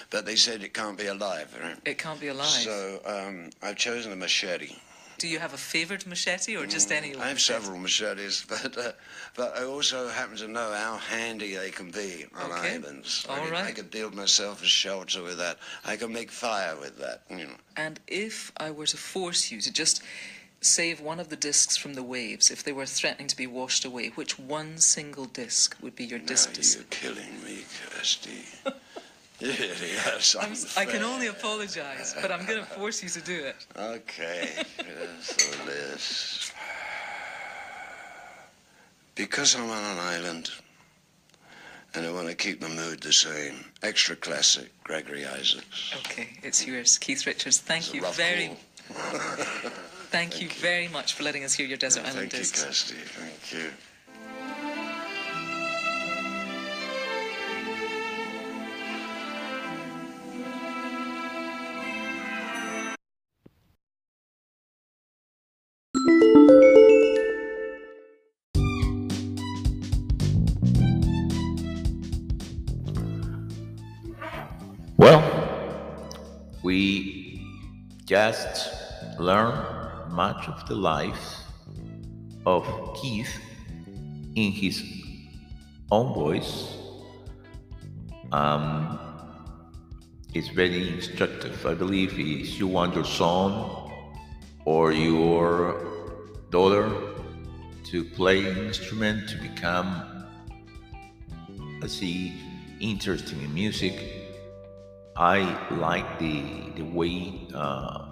but 0.10 0.26
they 0.26 0.38
said 0.38 0.64
it 0.64 0.74
can't 0.74 0.98
be 0.98 1.08
alive. 1.08 1.56
Right? 1.62 1.78
It 1.86 1.98
can't 1.98 2.20
be 2.20 2.30
alive. 2.30 2.48
So 2.48 3.02
um, 3.06 3.50
I've 3.62 3.76
chosen 3.78 4.14
a 4.14 4.16
machete. 4.16 4.76
Do 5.20 5.28
you 5.28 5.40
have 5.40 5.54
a 5.54 5.58
favoured 5.58 6.08
machete 6.08 6.56
or 6.56 6.66
just 6.66 6.94
any? 6.94 7.14
I 7.14 7.28
have 7.28 7.42
several 7.42 7.78
machetes, 7.78 8.46
but 8.50 8.78
uh, 8.78 8.92
but 9.36 9.58
I 9.58 9.66
also 9.66 10.08
happen 10.08 10.38
to 10.38 10.48
know 10.48 10.72
how 10.74 10.98
handy 10.98 11.56
they 11.56 11.72
can 11.72 11.92
be 11.92 12.26
on 12.36 12.52
Okay. 12.52 12.76
islands. 12.76 13.26
All 13.28 13.36
I, 13.36 13.40
can, 13.46 13.54
I 13.56 13.72
could 13.72 13.92
build 13.92 14.16
myself 14.16 14.64
a 14.64 14.66
shelter 14.66 15.22
with 15.22 15.38
that. 15.38 15.58
I 15.86 15.98
can 15.98 16.14
make 16.14 16.32
fire 16.32 16.76
with 16.80 16.98
that. 17.00 17.24
You 17.30 17.48
know. 17.48 17.58
And 17.76 18.00
if 18.08 18.54
I 18.56 18.72
were 18.72 18.88
to 18.88 18.98
force 18.98 19.52
you 19.52 19.60
to 19.60 19.74
just 19.74 20.02
save 20.62 21.02
one 21.02 21.20
of 21.20 21.28
the 21.28 21.36
discs 21.36 21.76
from 21.76 21.96
the 21.96 22.04
waves, 22.04 22.50
if 22.50 22.64
they 22.64 22.72
were 22.72 22.86
threatening 22.86 23.28
to 23.28 23.36
be 23.36 23.48
washed 23.48 23.84
away, 23.84 24.10
which 24.16 24.40
one 24.40 24.78
single 24.78 25.26
disc 25.26 25.76
would 25.82 25.96
be 25.96 26.06
your 26.06 26.20
disc? 26.20 26.54
now 26.56 26.64
you're 26.64 26.84
killing 26.90 27.44
me, 27.44 27.66
Kirsty. 27.92 28.46
I'm, 30.40 30.54
I 30.76 30.86
can 30.86 31.02
only 31.02 31.28
apologise, 31.28 32.14
but 32.22 32.30
I'm 32.30 32.46
going 32.46 32.60
to 32.60 32.66
force 32.66 33.02
you 33.02 33.08
to 33.10 33.22
do 33.22 33.46
it. 33.46 33.56
Okay, 33.78 34.50
so 35.22 35.66
this. 35.66 36.52
Because 39.16 39.56
I'm 39.56 39.70
on 39.70 39.84
an 39.84 39.98
island 39.98 40.52
and 41.96 42.06
I 42.06 42.12
want 42.12 42.28
to 42.28 42.36
keep 42.36 42.60
the 42.60 42.70
mood 42.70 43.02
the 43.02 43.14
same, 43.14 43.66
extra 43.82 44.16
classic, 44.16 44.72
Gregory 44.84 45.26
Isaacs. 45.26 45.94
Okay, 45.98 46.30
it's 46.44 46.66
yours, 46.66 46.98
Keith 46.98 47.26
Richards. 47.26 47.60
Thank 47.60 47.86
It's 47.86 47.94
you 47.94 48.02
very, 48.12 48.48
call. 48.48 48.58
thank, 50.10 50.42
you, 50.42 50.50
very 50.50 50.88
much 50.90 51.14
for 51.14 51.24
letting 51.24 51.44
us 51.44 51.54
hear 51.54 51.66
your 51.66 51.78
desert 51.78 52.02
island 52.06 52.32
Thank 52.32 52.34
you. 52.34 52.64
Kirsty. 52.64 52.96
Thank 52.96 53.54
you. 53.54 53.70
Just 78.10 78.74
learn 79.20 79.54
much 80.10 80.48
of 80.48 80.68
the 80.68 80.74
life 80.74 81.44
of 82.44 82.66
Keith 83.00 83.40
in 84.36 84.52
his 84.52 84.84
own 85.92 86.12
voice. 86.16 86.76
Um, 88.32 88.98
it's 90.34 90.48
very 90.48 90.90
instructive. 90.90 91.64
I 91.68 91.76
believe 91.76 92.14
if 92.18 92.58
you 92.58 92.66
want 92.66 92.96
your 92.96 93.06
son 93.06 93.92
or 94.66 94.92
your 94.92 96.34
daughter 96.50 96.90
to 97.92 98.04
play 98.04 98.44
an 98.50 98.58
instrument, 98.58 99.30
to 99.30 99.38
become, 99.38 100.26
let's 101.80 101.94
see, 101.94 102.34
interesting 102.80 103.40
in 103.44 103.54
music, 103.54 104.19
I 105.20 105.68
like 105.72 106.18
the 106.18 106.72
the 106.78 106.84
way 106.84 107.46
uh, 107.54 108.08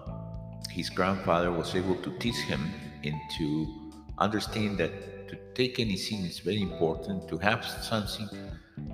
his 0.70 0.89
grandfather 0.89 1.51
was 1.53 1.74
able 1.74 1.95
to 1.95 2.12
teach 2.20 2.36
him 2.36 2.70
and 3.05 3.16
to 3.38 3.91
understand 4.18 4.78
that 4.80 4.91
to 5.30 5.38
take 5.55 5.80
anything 5.80 6.26
is 6.26 6.39
very 6.39 6.62
important. 6.62 7.30
To 7.30 7.38
have 7.38 7.64
something, 7.66 8.28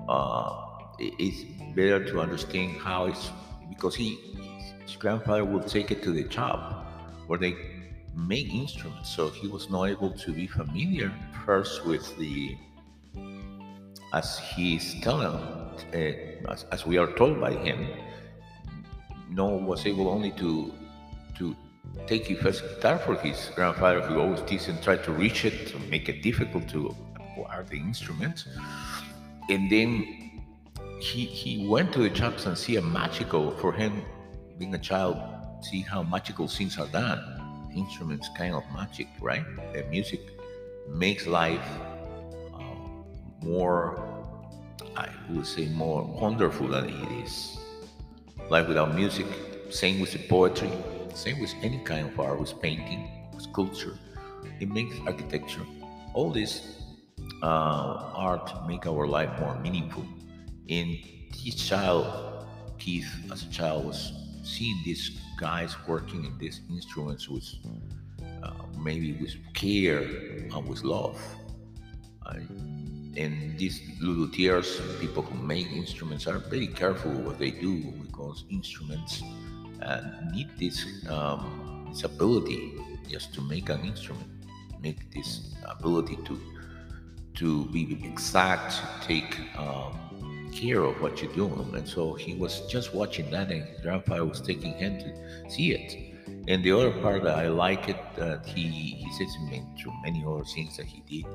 uh, 0.08 0.62
it's 1.00 1.42
better 1.76 2.06
to 2.06 2.22
understand 2.22 2.78
how 2.78 3.08
it's 3.08 3.32
because 3.68 3.96
he 3.96 4.20
his 4.86 4.96
grandfather 4.96 5.44
would 5.44 5.68
take 5.68 5.90
it 5.90 6.04
to 6.04 6.12
the 6.12 6.30
shop 6.30 6.86
where 7.26 7.40
they 7.40 7.56
make 8.16 8.54
instruments, 8.54 9.10
so 9.16 9.30
he 9.30 9.48
was 9.48 9.72
not 9.72 9.86
able 9.86 10.12
to 10.12 10.32
be 10.32 10.46
familiar 10.46 11.12
first 11.48 11.84
with 11.84 12.06
the 12.20 12.56
as 14.14 14.38
he's 14.38 15.02
telling, 15.02 15.36
uh, 15.36 16.52
as, 16.52 16.66
as 16.72 16.86
we 16.86 16.98
are 16.98 17.12
told 17.14 17.42
by 17.42 17.52
him, 17.52 17.88
Noah 19.30 19.58
was 19.58 19.86
able 19.86 20.08
only 20.08 20.32
to 20.32 20.72
to 21.40 21.56
take 22.06 22.28
his 22.28 22.40
first 22.40 22.62
guitar 22.62 23.00
for 23.00 23.16
his 23.16 23.50
grandfather, 23.56 24.02
who 24.02 24.20
always 24.20 24.42
teased 24.42 24.70
and 24.70 24.82
tried 24.84 25.04
to 25.04 25.12
reach 25.12 25.46
it 25.46 25.68
to 25.68 25.80
make 25.90 26.08
it 26.08 26.22
difficult 26.22 26.68
to 26.70 26.96
acquire 27.16 27.64
the 27.64 27.78
instrument. 27.78 28.46
And 29.50 29.70
then 29.70 29.90
he 31.00 31.26
he 31.26 31.68
went 31.68 31.92
to 31.94 32.08
the 32.08 32.14
shops 32.14 32.46
and 32.46 32.56
see 32.56 32.76
a 32.78 32.82
magical 32.82 33.52
for 33.58 33.74
him, 33.74 34.04
being 34.60 34.76
a 34.76 34.78
child, 34.78 35.18
see 35.62 35.82
how 35.82 36.04
magical 36.04 36.48
things 36.48 36.78
are 36.78 36.88
done. 36.88 37.20
Instruments 37.76 38.30
kind 38.38 38.54
of 38.54 38.64
magic, 38.72 39.08
right? 39.20 39.44
The 39.74 39.84
music 39.90 40.22
makes 40.88 41.26
life 41.26 41.66
more, 43.44 44.00
I 44.96 45.10
would 45.30 45.46
say, 45.46 45.68
more 45.68 46.04
wonderful 46.04 46.68
than 46.68 46.90
it 46.90 47.24
is. 47.24 47.58
Life 48.50 48.68
without 48.68 48.96
music, 48.96 49.28
same 49.70 50.00
with 50.00 50.12
the 50.12 50.20
poetry, 50.28 50.72
same 51.14 51.40
with 51.40 51.54
any 51.62 51.80
kind 51.80 52.08
of 52.10 52.20
art, 52.20 52.40
with 52.40 52.60
painting, 52.62 53.10
with 53.34 53.44
sculpture. 53.44 53.98
It 54.60 54.70
makes 54.70 54.96
architecture. 55.06 55.66
All 56.14 56.32
this 56.32 56.82
uh, 57.42 58.12
art 58.16 58.68
make 58.68 58.86
our 58.88 59.08
life 59.08 59.40
more 59.40 59.60
meaningful. 59.60 60.06
And 60.70 60.98
this 61.44 61.56
child, 61.56 62.46
Keith, 62.80 63.10
as 63.32 63.44
a 63.44 63.50
child, 63.50 63.86
was 63.86 64.14
seeing 64.44 64.80
these 64.86 65.20
guys 65.40 65.76
working 65.88 66.26
in 66.26 66.38
these 66.38 66.62
instruments 66.70 67.28
with 67.28 67.48
uh, 68.44 68.52
maybe 68.78 69.14
with 69.14 69.36
care 69.54 70.02
and 70.02 70.68
with 70.68 70.84
love. 70.84 71.20
I, 72.26 72.40
and 73.16 73.58
these 73.58 73.82
luthiers, 74.02 74.82
people 75.00 75.22
who 75.24 75.42
make 75.42 75.68
instruments, 75.72 76.28
are 76.28 76.40
very 76.40 76.68
careful 76.68 77.12
what 77.12 77.38
they 77.38 77.52
do 77.52 77.92
because 78.02 78.46
instruments 78.50 79.22
uh, 79.82 80.02
need 80.32 80.50
this 80.58 80.86
um, 81.10 81.88
this 81.90 82.04
ability 82.04 82.74
just 83.08 83.34
to 83.36 83.42
make 83.42 83.70
an 83.70 83.82
instrument, 83.82 84.30
make 84.82 85.12
this 85.12 85.54
ability 85.70 86.18
to 86.26 86.40
to 87.36 87.66
be 87.66 88.00
exact, 88.04 88.74
to 88.74 89.08
take 89.08 89.40
um, 89.58 90.50
care 90.52 90.84
of 90.84 91.02
what 91.02 91.22
you're 91.22 91.34
doing. 91.34 91.74
And 91.76 91.88
so 91.88 92.14
he 92.14 92.36
was 92.36 92.62
just 92.68 92.94
watching 92.94 93.30
that, 93.32 93.52
and 93.52 93.64
his 93.64 93.80
grandfather 93.82 94.26
was 94.26 94.42
taking 94.42 94.74
him 94.74 95.00
to 95.00 95.50
see 95.50 95.74
it. 95.74 96.16
And 96.48 96.64
the 96.64 96.72
other 96.72 96.92
part 96.92 97.24
that 97.24 97.38
I 97.38 97.48
like 97.48 97.90
it 97.90 97.98
that 98.18 98.46
he 98.46 98.68
he 98.68 99.12
says 99.14 99.36
many, 99.44 99.66
through 99.80 99.94
many 100.04 100.24
other 100.26 100.44
things 100.44 100.78
that 100.78 100.88
he 100.88 101.02
did, 101.08 101.32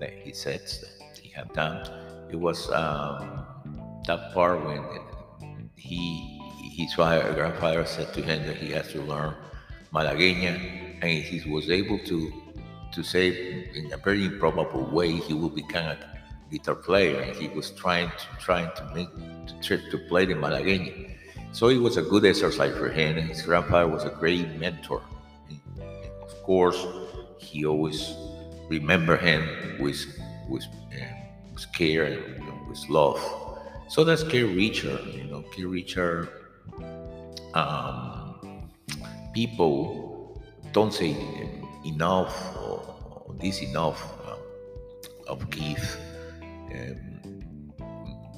that 0.00 0.12
he 0.24 0.32
said 0.32 0.60
that 0.60 0.95
had 1.36 1.52
done. 1.52 1.86
It 2.30 2.36
was 2.36 2.70
um, 2.72 3.46
that 4.06 4.32
part 4.32 4.64
when 4.64 4.82
he 5.76 6.32
his 6.76 6.92
father, 6.94 7.32
grandfather 7.32 7.86
said 7.86 8.12
to 8.14 8.20
him 8.22 8.46
that 8.46 8.56
he 8.56 8.70
has 8.72 8.88
to 8.92 9.00
learn 9.02 9.34
Malagueña, 9.94 10.98
and 11.02 11.10
he 11.22 11.48
was 11.48 11.70
able 11.70 11.98
to 12.10 12.18
to 12.92 13.02
say 13.02 13.26
in 13.74 13.92
a 13.92 13.96
very 13.96 14.24
improbable 14.24 14.84
way 14.84 15.12
he 15.12 15.34
will 15.34 15.50
become 15.50 15.86
a 15.86 15.98
guitar 16.50 16.74
player, 16.74 17.20
and 17.20 17.36
he 17.36 17.48
was 17.48 17.70
trying 17.70 18.10
to 18.10 18.26
trying 18.40 18.70
to 18.76 18.84
make 18.94 19.12
the 19.46 19.54
trip 19.62 19.80
to 19.90 19.98
play 20.08 20.24
the 20.26 20.34
Malagueña. 20.34 21.12
So 21.52 21.68
it 21.68 21.78
was 21.78 21.96
a 21.96 22.02
good 22.02 22.24
exercise 22.24 22.76
for 22.76 22.88
him, 22.88 23.16
and 23.16 23.28
his 23.28 23.42
grandfather 23.42 23.88
was 23.88 24.04
a 24.04 24.10
great 24.10 24.48
mentor. 24.58 25.02
And, 25.48 25.60
of 26.22 26.42
course, 26.42 26.80
he 27.38 27.64
always 27.64 28.14
remember 28.68 29.16
him 29.16 29.42
with 29.78 30.04
with 30.48 30.64
care 31.64 32.04
and 32.04 32.16
you 32.34 32.44
know, 32.44 32.66
with 32.68 32.88
love. 32.88 33.20
So 33.88 34.04
that's 34.04 34.22
Keith 34.22 34.54
Richard. 34.56 35.00
You 35.14 35.24
know, 35.24 35.42
Keith 35.52 35.66
Richard. 35.66 36.28
Um, 37.54 38.70
people 39.32 40.42
don't 40.72 40.92
say 40.92 41.16
enough 41.86 42.56
or, 42.56 43.24
or 43.26 43.34
this 43.40 43.62
enough 43.62 44.12
uh, 44.26 45.32
of 45.32 45.48
Keith 45.50 45.96
um, 46.72 47.72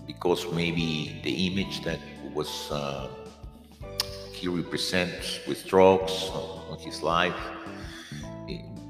because 0.06 0.46
maybe 0.52 1.20
the 1.24 1.46
image 1.48 1.82
that 1.82 1.98
was 2.34 2.70
uh, 2.70 3.08
he 4.32 4.46
represents 4.46 5.40
with 5.48 5.66
drugs 5.66 6.30
on 6.32 6.78
his 6.78 7.02
life 7.02 7.34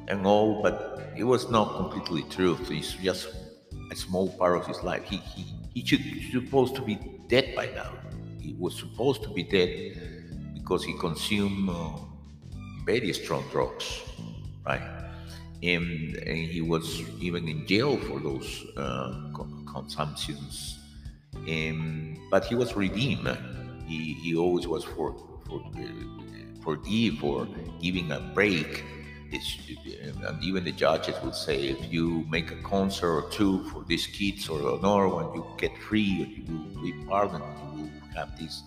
and 0.09 0.26
all, 0.26 0.62
but 0.62 1.12
it 1.16 1.24
was 1.24 1.51
not 1.51 1.76
completely 1.76 2.22
true. 2.31 2.59
It's 2.70 2.93
just 2.95 3.29
a 3.91 3.97
small 3.97 4.28
part 4.28 4.57
of 4.59 4.66
his 4.66 4.82
life. 4.82 5.05
He 5.05 5.16
he 5.16 5.45
he 5.74 5.84
should 5.84 6.03
supposed 6.32 6.74
to 6.76 6.82
be 6.82 6.99
dead 7.28 7.55
by 7.55 7.66
now. 7.74 7.93
He 8.41 8.55
was 8.59 8.78
supposed 8.78 9.22
to 9.22 9.30
be 9.30 9.43
dead 9.43 10.01
because 10.55 10.84
he 10.84 10.93
consumed 10.99 11.68
uh, 11.70 11.93
very 12.84 13.12
strong 13.12 13.45
drugs, 13.51 14.03
right? 14.66 14.82
And, 15.62 16.16
and 16.16 16.39
he 16.39 16.61
was 16.61 17.03
even 17.20 17.49
in 17.49 17.66
jail 17.66 17.97
for 17.97 18.20
those 18.20 18.64
uh, 18.76 19.12
consumptions. 19.72 20.78
And, 21.47 22.18
but 22.30 22.45
he 22.45 22.55
was 22.55 22.74
redeemed. 22.76 23.28
He, 23.86 24.14
he 24.14 24.36
always 24.36 24.66
was 24.66 24.84
for, 24.84 25.16
for 25.47 25.61
uh, 25.76 25.82
forgive 26.62 27.22
or 27.24 27.49
giving 27.80 28.12
a 28.12 28.20
break 28.34 28.84
it's, 29.31 29.59
and 30.26 30.43
even 30.43 30.64
the 30.64 30.72
judges 30.72 31.14
would 31.22 31.35
say 31.35 31.68
if 31.68 31.93
you 31.93 32.24
make 32.29 32.51
a 32.51 32.57
concert 32.62 33.12
or 33.12 33.31
two 33.31 33.68
for 33.70 33.85
these 33.85 34.07
kids 34.07 34.49
or 34.49 34.59
another 34.61 35.09
one, 35.09 35.35
you 35.35 35.45
get 35.59 35.76
free 35.79 36.22
or 36.22 36.26
you 36.26 36.45
will 36.47 36.83
be 36.83 36.93
pardoned, 37.07 37.45
you 37.76 37.83
will 37.83 37.91
have 38.16 38.39
this 38.39 38.62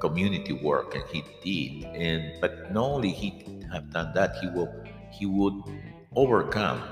community 0.00 0.52
work, 0.52 0.94
and 0.94 1.04
he 1.12 1.22
did. 1.44 1.84
And 1.94 2.40
but 2.40 2.72
not 2.72 2.84
only 2.84 3.10
he 3.10 3.62
have 3.72 3.90
done 3.90 4.12
that, 4.14 4.36
he 4.40 4.48
will 4.48 4.72
he 5.10 5.26
would 5.26 5.54
overcome 6.16 6.82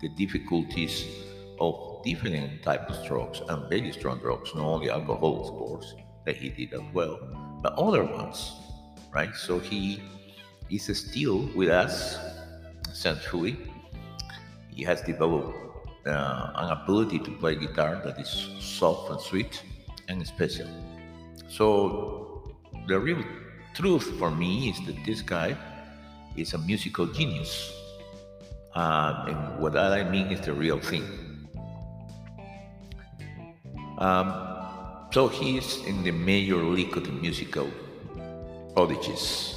the 0.00 0.08
difficulties 0.10 1.06
of 1.60 2.02
different 2.04 2.62
types 2.62 2.98
of 2.98 3.06
drugs 3.06 3.40
and 3.48 3.68
very 3.68 3.92
strong 3.92 4.18
drugs, 4.18 4.54
not 4.54 4.64
only 4.64 4.90
alcohol, 4.90 5.44
of 5.44 5.48
course, 5.54 5.94
that 6.26 6.36
he 6.36 6.48
did 6.48 6.74
as 6.74 6.82
well, 6.92 7.18
but 7.62 7.72
other 7.74 8.04
ones, 8.04 8.52
right? 9.12 9.34
So 9.34 9.58
he 9.58 10.02
is 10.70 10.86
still 10.98 11.48
with 11.54 11.68
us, 11.68 12.18
essentially. 12.90 13.56
He 14.70 14.82
has 14.84 15.02
developed 15.02 15.54
uh, 16.06 16.50
an 16.56 16.70
ability 16.70 17.18
to 17.20 17.30
play 17.32 17.54
guitar 17.54 18.00
that 18.04 18.18
is 18.18 18.28
soft 18.60 19.10
and 19.10 19.20
sweet 19.20 19.62
and 20.08 20.26
special. 20.26 20.68
So, 21.48 22.56
the 22.88 22.98
real 22.98 23.22
truth 23.74 24.18
for 24.18 24.30
me 24.30 24.70
is 24.70 24.86
that 24.86 25.04
this 25.04 25.22
guy 25.22 25.56
is 26.36 26.54
a 26.54 26.58
musical 26.58 27.06
genius. 27.06 27.72
Uh, 28.74 29.26
and 29.28 29.60
what 29.60 29.76
I 29.76 30.02
mean 30.10 30.26
is 30.32 30.40
the 30.40 30.52
real 30.52 30.80
thing. 30.80 31.04
Um, 33.98 34.54
so 35.12 35.28
he's 35.28 35.76
in 35.86 36.02
the 36.02 36.10
major 36.10 36.56
league 36.56 36.96
of 36.96 37.04
the 37.04 37.12
musical 37.12 37.70
prodigies 38.74 39.53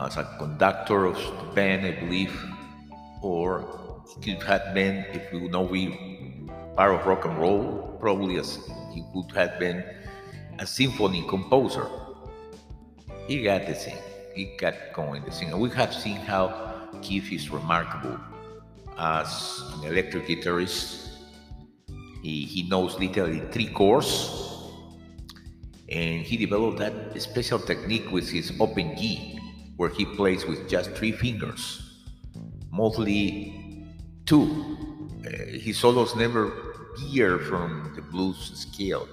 as 0.00 0.16
a 0.16 0.24
conductor 0.38 1.06
of 1.06 1.16
the 1.16 1.52
band, 1.54 1.86
I 1.86 1.92
believe, 2.00 2.34
or 3.22 4.02
he 4.22 4.34
could 4.34 4.42
have 4.44 4.74
been, 4.74 5.04
if 5.12 5.32
you 5.32 5.48
know, 5.48 5.62
we 5.62 6.46
part 6.76 6.94
of 6.94 7.06
rock 7.06 7.24
and 7.24 7.38
roll, 7.38 7.96
probably 8.00 8.38
as 8.38 8.58
he 8.92 9.02
would 9.14 9.32
have 9.32 9.58
been 9.58 9.82
a 10.58 10.66
symphony 10.66 11.24
composer. 11.28 11.88
He 13.26 13.42
got 13.42 13.66
the 13.66 13.74
thing. 13.74 13.96
He 14.34 14.56
got 14.58 14.74
going 14.92 15.24
the 15.24 15.30
thing. 15.30 15.50
And 15.50 15.60
we 15.60 15.70
have 15.70 15.94
seen 15.94 16.16
how 16.16 16.90
Keith 17.00 17.32
is 17.32 17.50
remarkable 17.50 18.18
as 18.98 19.62
an 19.74 19.84
electric 19.84 20.26
guitarist. 20.26 21.08
He, 22.22 22.44
he 22.44 22.68
knows 22.68 22.98
literally 22.98 23.40
three 23.50 23.68
chords. 23.68 24.30
And 25.88 26.22
he 26.22 26.36
developed 26.36 26.78
that 26.78 27.20
special 27.22 27.58
technique 27.58 28.10
with 28.10 28.28
his 28.28 28.52
open 28.60 28.96
G 28.96 29.35
where 29.76 29.90
he 29.90 30.04
plays 30.04 30.46
with 30.46 30.68
just 30.68 30.90
three 30.92 31.12
fingers, 31.12 31.96
mostly 32.70 33.86
two. 34.24 34.78
Uh, 35.24 35.30
his 35.58 35.78
solos 35.78 36.14
never 36.16 36.52
veer 36.98 37.38
from 37.38 37.92
the 37.94 38.02
blues 38.02 38.52
scale, 38.54 39.08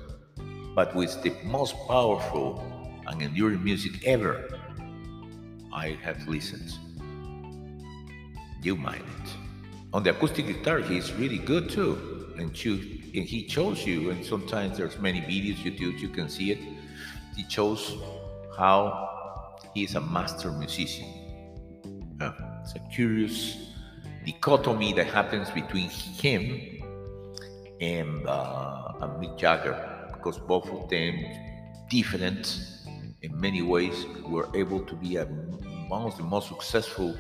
but 0.76 0.95
with 0.95 1.22
the 1.24 1.34
most 1.43 1.76
powerful 1.88 2.64
and 3.07 3.22
enduring 3.22 3.64
music 3.64 4.05
ever 4.05 4.59
I 5.74 5.97
have 6.03 6.28
listened. 6.28 6.72
You 8.61 8.76
mind 8.76 9.03
it. 9.03 9.30
On 9.91 10.03
the 10.03 10.11
acoustic 10.11 10.47
guitar, 10.47 10.80
he's 10.80 11.11
really 11.14 11.39
good 11.39 11.70
too, 11.70 12.34
and, 12.38 12.45
and 12.45 13.26
he 13.26 13.47
shows 13.49 13.86
you. 13.86 14.11
And 14.11 14.24
sometimes 14.24 14.78
there's 14.78 14.97
many 14.99 15.22
videos 15.22 15.57
YouTube 15.57 15.99
you 15.99 16.09
can 16.09 16.30
see 16.30 16.51
it. 16.51 16.59
He 17.36 17.43
shows 17.49 17.97
how 18.55 19.12
he 19.74 19.84
is 19.84 19.95
a 19.95 20.01
master 20.01 20.51
musician. 20.51 21.07
Uh, 22.21 22.32
it's 22.61 22.76
a 22.76 22.80
curious 22.93 23.57
dichotomy 24.26 24.93
that 24.93 25.07
happens 25.07 25.49
between 25.51 25.89
him 25.89 26.84
and, 27.82 28.28
uh, 28.28 28.93
and 29.01 29.11
Mick 29.21 29.38
Jagger, 29.38 30.09
because 30.13 30.38
both 30.39 30.69
of 30.69 30.89
them 30.89 31.15
different 31.89 32.59
in 33.21 33.39
many 33.39 33.61
ways 33.61 34.05
were 34.26 34.49
able 34.55 34.82
to 34.82 34.95
be 34.95 35.17
a, 35.17 35.26
one 35.26 36.03
of 36.03 36.15
the 36.17 36.24
most 36.24 36.47
successful 36.47 37.17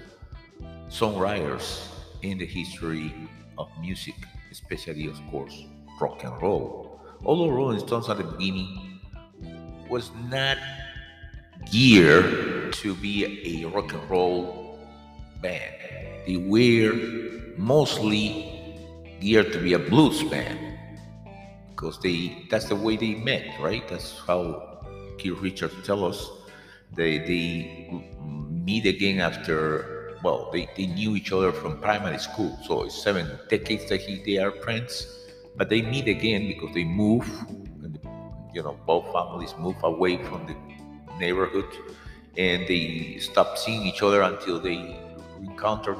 songwriters 0.89 1.87
in 2.21 2.37
the 2.37 2.45
history 2.45 3.13
of 3.57 3.69
music, 3.79 4.15
especially, 4.51 5.07
of 5.07 5.19
course, 5.29 5.65
rock 5.99 6.23
and 6.23 6.41
roll. 6.41 7.01
Although 7.25 7.51
Rolling 7.51 7.79
Stones 7.79 8.09
at 8.09 8.17
the 8.17 8.23
beginning 8.23 8.99
was 9.89 10.11
not 10.29 10.57
geared 11.71 12.73
to 12.73 12.95
be 12.95 13.63
a 13.63 13.67
rock 13.69 13.93
and 13.93 14.09
roll 14.09 14.79
band. 15.41 15.73
They 16.25 16.37
were 16.37 16.93
mostly 17.57 18.53
geared 19.19 19.51
to 19.53 19.59
be 19.59 19.73
a 19.73 19.79
blues 19.79 20.23
band 20.23 20.59
because 21.69 21.99
they 21.99 22.45
that's 22.49 22.65
the 22.65 22.75
way 22.75 22.95
they 22.97 23.15
met, 23.15 23.59
right? 23.59 23.87
That's 23.87 24.19
how 24.25 24.85
Keith 25.17 25.39
Richards 25.39 25.75
tell 25.85 26.05
us 26.05 26.29
they 26.95 27.17
they 27.19 28.03
meet 28.51 28.85
again 28.85 29.19
after 29.19 30.17
well 30.23 30.49
they, 30.51 30.69
they 30.77 30.87
knew 30.87 31.15
each 31.15 31.31
other 31.31 31.51
from 31.51 31.79
primary 31.79 32.19
school, 32.19 32.57
so 32.63 32.83
it's 32.83 33.01
seven 33.01 33.27
decades 33.49 33.89
that 33.89 34.01
he, 34.01 34.23
they 34.23 34.37
are 34.37 34.51
friends, 34.63 35.07
but 35.57 35.69
they 35.69 35.81
meet 35.81 36.07
again 36.07 36.47
because 36.47 36.73
they 36.73 36.83
move, 36.83 37.27
and 37.83 37.99
you 38.53 38.63
know 38.63 38.79
both 38.85 39.11
families 39.11 39.53
move 39.59 39.75
away 39.83 40.17
from 40.23 40.45
the 40.47 40.55
neighborhood, 41.19 41.69
and 42.37 42.67
they 42.67 43.17
stopped 43.19 43.59
seeing 43.59 43.85
each 43.85 44.01
other 44.01 44.21
until 44.21 44.59
they 44.59 44.97
encountered 45.39 45.99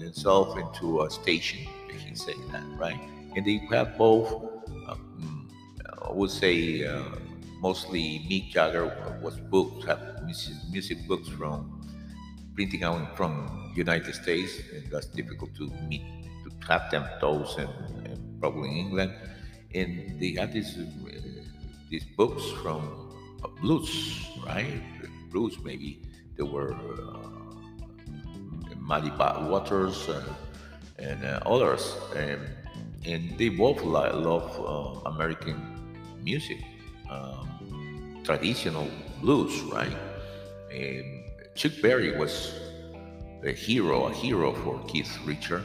themselves 0.00 0.56
into 0.60 1.02
a 1.02 1.10
station. 1.10 1.60
He 1.90 2.14
said 2.14 2.36
that, 2.52 2.64
right? 2.78 2.98
And 3.34 3.44
they 3.44 3.56
have 3.70 3.98
both. 3.98 4.32
Um, 4.88 5.48
I 6.02 6.12
would 6.12 6.30
say 6.30 6.86
uh, 6.86 7.02
mostly 7.60 8.24
Mick 8.30 8.50
Jagger 8.50 9.18
was 9.22 9.36
booked, 9.36 9.84
have 9.86 10.22
music 10.70 11.06
books 11.06 11.28
from 11.28 11.76
printing 12.54 12.84
out 12.84 13.16
from 13.16 13.72
United 13.74 14.14
States, 14.14 14.52
and 14.72 14.90
that's 14.90 15.06
difficult 15.06 15.54
to 15.56 15.70
meet 15.88 16.02
to 16.44 16.50
have 16.68 16.90
them 16.90 17.04
those 17.20 17.56
and, 17.58 17.68
and 18.06 18.40
probably 18.40 18.70
in 18.70 18.76
England. 18.76 19.12
And 19.74 20.18
they 20.20 20.32
had 20.32 20.52
these 20.52 20.78
uh, 20.78 20.84
these 21.90 22.04
books 22.16 22.42
from 22.62 23.05
blues, 23.60 24.26
right? 24.46 24.82
Blues, 25.30 25.56
maybe 25.62 26.02
there 26.36 26.46
were 26.46 26.72
uh, 26.74 27.18
Muddy 28.78 29.10
Waters 29.10 30.08
uh, 30.08 30.22
and 30.98 31.24
uh, 31.24 31.40
others, 31.44 31.96
and, 32.14 32.40
and 33.04 33.38
they 33.38 33.48
both 33.48 33.82
li- 33.82 34.12
love 34.12 34.48
uh, 34.60 35.10
American 35.10 35.60
music. 36.22 36.62
Um, 37.10 38.20
traditional 38.24 38.88
blues, 39.20 39.60
right? 39.72 39.96
And 40.72 41.24
Chuck 41.54 41.72
Berry 41.80 42.18
was 42.18 42.52
a 43.44 43.52
hero, 43.52 44.06
a 44.06 44.12
hero 44.12 44.52
for 44.52 44.82
Keith 44.88 45.16
Richard, 45.24 45.64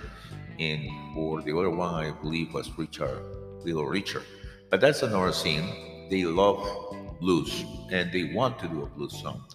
and 0.59 0.87
for 1.15 1.41
the 1.41 1.57
other 1.57 1.71
one, 1.71 1.93
I 1.93 2.11
believe 2.11 2.53
was 2.53 2.69
Richard, 2.77 3.19
Little 3.65 3.85
Richard. 3.85 4.23
But 4.69 4.79
that's 4.79 5.01
another 5.01 5.33
scene. 5.33 6.07
They 6.09 6.23
love 6.23 6.61
blues 7.21 7.63
and 7.91 8.11
they 8.11 8.33
want 8.33 8.59
to 8.59 8.67
do 8.67 8.83
a 8.83 8.87
blues 8.87 9.21
song, 9.21 9.45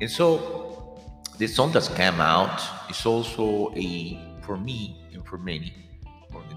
and 0.00 0.10
so 0.10 1.00
the 1.38 1.48
song 1.48 1.72
that's 1.72 1.88
come 1.88 2.20
out 2.20 2.62
is 2.88 3.04
also 3.04 3.72
a 3.74 4.20
for 4.42 4.56
me 4.56 5.02
and 5.12 5.26
for 5.26 5.38
many, 5.38 5.72
for 6.30 6.42
the 6.48 6.56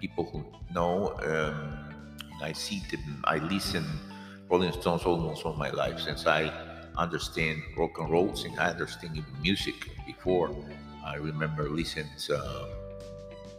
people 0.00 0.24
who 0.30 0.44
know. 0.74 1.14
Um, 1.22 1.84
I 2.42 2.52
see 2.52 2.82
them. 2.90 3.22
I 3.24 3.38
listen 3.38 3.84
Rolling 4.50 4.72
Stones 4.72 5.02
almost 5.04 5.44
all 5.44 5.54
my 5.54 5.70
life 5.70 5.98
since 6.00 6.26
I 6.26 6.52
understand 6.96 7.62
rock 7.76 7.98
and 7.98 8.10
roll, 8.10 8.34
since 8.34 8.58
I 8.58 8.70
understand 8.70 9.16
even 9.16 9.42
music 9.42 9.74
before. 10.06 10.54
I 11.04 11.16
remember 11.16 11.70
listening 11.70 12.10
to 12.26 12.36
uh, 12.36 12.68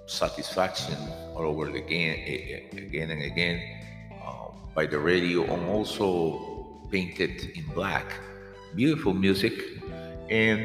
Satisfaction 0.06 0.98
all 1.36 1.44
over 1.44 1.70
again, 1.70 2.16
again 2.74 3.12
and 3.12 3.24
again 3.24 3.79
by 4.80 4.86
the 4.86 4.98
radio, 4.98 5.44
and 5.54 5.62
also 5.68 6.00
Painted 6.90 7.52
in 7.58 7.66
Black. 7.76 8.08
Beautiful 8.76 9.14
music, 9.14 9.54
and 10.30 10.60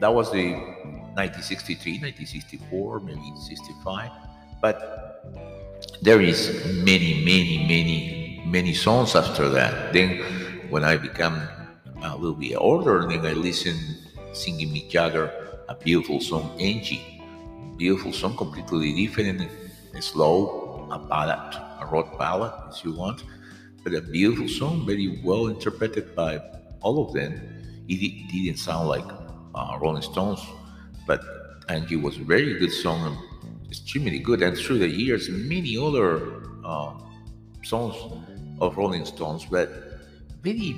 that 0.00 0.12
was 0.14 0.30
the 0.30 0.54
1963, 1.18 1.98
1964, 1.98 3.00
maybe 3.00 3.32
65. 3.34 4.10
But 4.62 4.76
there 6.00 6.20
is 6.20 6.38
many, 6.90 7.24
many, 7.32 7.56
many, 7.66 8.40
many 8.46 8.72
songs 8.72 9.16
after 9.16 9.48
that. 9.48 9.92
Then 9.92 10.10
when 10.70 10.84
I 10.84 10.96
become 10.96 11.36
a 12.04 12.14
little 12.14 12.38
bit 12.38 12.54
older, 12.54 13.08
then 13.08 13.26
I 13.26 13.32
listen 13.32 13.76
singing 14.32 14.68
Mick 14.68 14.90
Jagger, 14.90 15.26
a 15.68 15.74
beautiful 15.74 16.20
song, 16.20 16.54
Angie. 16.60 17.02
Beautiful 17.76 18.12
song, 18.12 18.36
completely 18.36 18.94
different, 18.94 19.50
slow, 19.98 20.86
a 20.92 20.98
ballad, 21.00 21.50
a 21.82 21.86
rock 21.90 22.16
ballad, 22.16 22.52
if 22.70 22.84
you 22.84 22.94
want, 22.94 23.24
but 23.86 23.94
a 23.94 24.00
beautiful 24.02 24.48
song, 24.48 24.84
very 24.84 25.20
well 25.22 25.46
interpreted 25.46 26.12
by 26.16 26.40
all 26.80 27.06
of 27.06 27.12
them. 27.14 27.32
It 27.88 28.32
didn't 28.32 28.58
sound 28.58 28.88
like 28.88 29.04
uh, 29.54 29.78
Rolling 29.80 30.02
Stones, 30.02 30.44
but 31.06 31.20
Angie 31.68 31.94
was 31.94 32.16
a 32.16 32.24
very 32.24 32.58
good 32.58 32.72
song, 32.72 33.16
extremely 33.70 34.18
good. 34.18 34.42
And 34.42 34.58
through 34.58 34.80
the 34.80 34.88
years, 34.88 35.28
many 35.28 35.78
other 35.78 36.42
uh, 36.64 36.94
songs 37.62 37.94
of 38.60 38.76
Rolling 38.76 39.04
Stones, 39.04 39.46
but 39.48 39.70
very, 40.42 40.76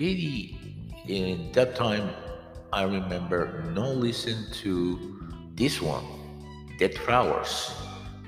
very 0.00 0.58
in 1.06 1.52
that 1.52 1.76
time, 1.76 2.10
I 2.72 2.82
remember 2.82 3.70
no 3.72 3.92
listen 3.92 4.50
to 4.64 5.30
this 5.54 5.80
one, 5.80 6.04
Dead 6.80 6.92
Flowers, 6.92 7.70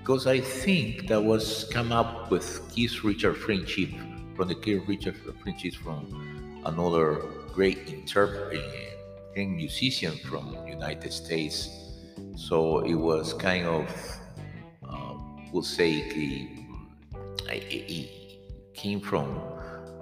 because 0.09 0.26
I 0.26 0.40
think 0.40 1.06
that 1.09 1.22
was 1.22 1.68
come 1.70 1.92
up 1.92 2.30
with 2.30 2.66
Keith 2.72 3.04
Richard 3.04 3.36
friendship 3.36 3.90
from 4.34 4.48
the 4.48 4.54
Keith 4.54 4.82
Richard 4.88 5.14
friendship 5.42 5.74
from 5.74 6.62
another 6.64 7.16
great 7.52 7.76
interpreter 7.88 8.59
and 9.36 9.54
musician 9.54 10.12
from 10.24 10.66
United 10.66 11.12
States. 11.12 11.68
So 12.36 12.78
it 12.86 12.94
was 12.94 13.34
kind 13.34 13.66
of, 13.66 13.84
um, 14.88 15.46
we'll 15.52 15.62
say, 15.62 15.96
it 17.46 18.09
came 18.72 19.00
from 19.00 19.38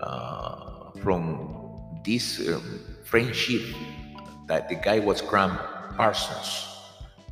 uh, 0.01 0.93
from 1.03 1.99
this 2.05 2.49
um, 2.49 2.79
friendship 3.03 3.63
that 4.47 4.69
the 4.69 4.77
guy 4.77 5.01
was 5.01 5.21
Gram 5.21 5.59
Parsons. 5.97 6.65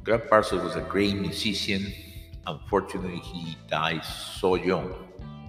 Gram 0.03 0.23
Parsons 0.29 0.65
was 0.65 0.75
a 0.75 0.81
great 0.81 1.15
musician. 1.15 1.93
Unfortunately, 2.47 3.19
he 3.19 3.57
died 3.69 4.05
so 4.05 4.55
young 4.55 4.89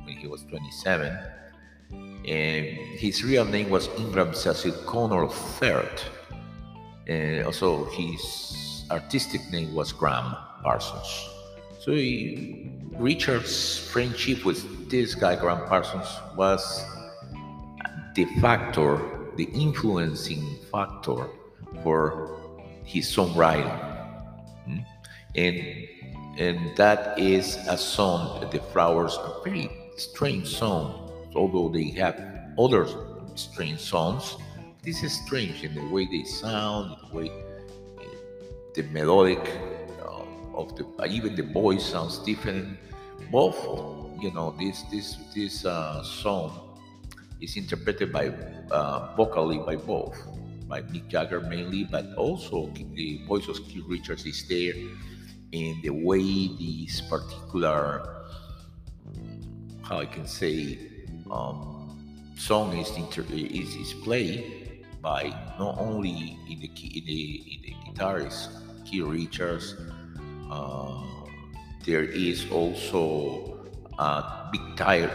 when 0.05 0.17
he 0.17 0.27
was 0.27 0.43
27. 0.43 1.17
And 2.27 2.65
his 2.97 3.23
real 3.23 3.45
name 3.45 3.69
was 3.69 3.87
Ingram 3.97 4.33
Cecil 4.33 4.71
Connor 4.85 5.25
III. 5.25 5.89
And 7.07 7.45
also, 7.45 7.85
his 7.85 8.85
artistic 8.89 9.41
name 9.51 9.75
was 9.75 9.91
Graham 9.91 10.35
Parsons. 10.63 11.29
So, 11.79 11.91
he, 11.91 12.71
Richard's 12.93 13.77
friendship 13.77 14.43
with 14.43 14.89
this 14.89 15.13
guy, 15.13 15.35
Graham 15.35 15.67
Parsons, 15.67 16.07
was 16.35 16.83
the 18.15 18.25
factor, 18.41 18.99
the 19.35 19.43
influencing 19.53 20.57
factor 20.71 21.27
for 21.83 22.39
his 22.85 23.05
songwriting. 23.05 23.69
Hmm? 24.65 24.77
And 25.35 25.84
and 26.37 26.75
that 26.75 27.17
is 27.17 27.57
a 27.67 27.77
song, 27.77 28.47
The 28.51 28.59
Flowers, 28.59 29.15
a 29.15 29.41
very 29.43 29.69
strange 29.97 30.47
song. 30.47 31.11
Although 31.35 31.69
they 31.69 31.89
have 31.91 32.19
other 32.57 32.87
strange 33.35 33.79
songs, 33.79 34.37
this 34.83 35.03
is 35.03 35.13
strange 35.25 35.63
in 35.63 35.75
the 35.75 35.85
way 35.89 36.05
they 36.05 36.23
sound, 36.23 36.95
the 37.09 37.15
way 37.15 37.31
the 38.75 38.83
melodic 38.91 39.39
uh, 40.03 40.23
of 40.53 40.75
the 40.75 40.85
even 41.07 41.35
the 41.35 41.43
voice 41.43 41.83
sounds 41.85 42.19
different. 42.19 42.77
Both, 43.31 43.57
you 44.21 44.31
know, 44.31 44.55
this 44.59 44.83
this 44.91 45.17
this 45.33 45.65
uh, 45.65 46.03
song 46.03 46.77
is 47.41 47.55
interpreted 47.57 48.11
by 48.11 48.29
uh, 48.71 49.15
vocally 49.15 49.59
by 49.59 49.75
both, 49.75 50.15
by 50.67 50.81
Mick 50.81 51.07
Jagger 51.07 51.41
mainly, 51.41 51.83
but 51.85 52.13
also 52.15 52.69
the 52.75 53.23
voice 53.27 53.47
of 53.47 53.55
Keith 53.67 53.83
Richards 53.87 54.25
is 54.25 54.47
there, 54.47 54.75
and 55.53 55.81
the 55.83 55.89
way 55.89 56.47
this 56.59 57.01
particular, 57.01 58.23
how 59.83 59.99
I 59.99 60.05
can 60.05 60.27
say, 60.27 60.79
um, 61.29 62.33
song 62.37 62.77
is 62.77 62.89
inter- 62.97 63.25
is, 63.31 63.75
is 63.75 63.93
played 64.03 64.83
by 65.01 65.29
not 65.57 65.77
only 65.79 66.37
in 66.49 66.59
the 66.59 66.67
key, 66.69 66.99
in 66.99 67.05
the, 67.05 67.21
in 67.53 67.61
the 67.61 67.73
guitarist 67.85 68.49
Keith 68.85 69.03
Richards. 69.03 69.75
Uh, 70.49 71.03
there 71.85 72.03
is 72.03 72.49
also 72.51 73.59
uh, 73.97 74.51
Mick 74.51 74.75
Tyler, 74.75 75.09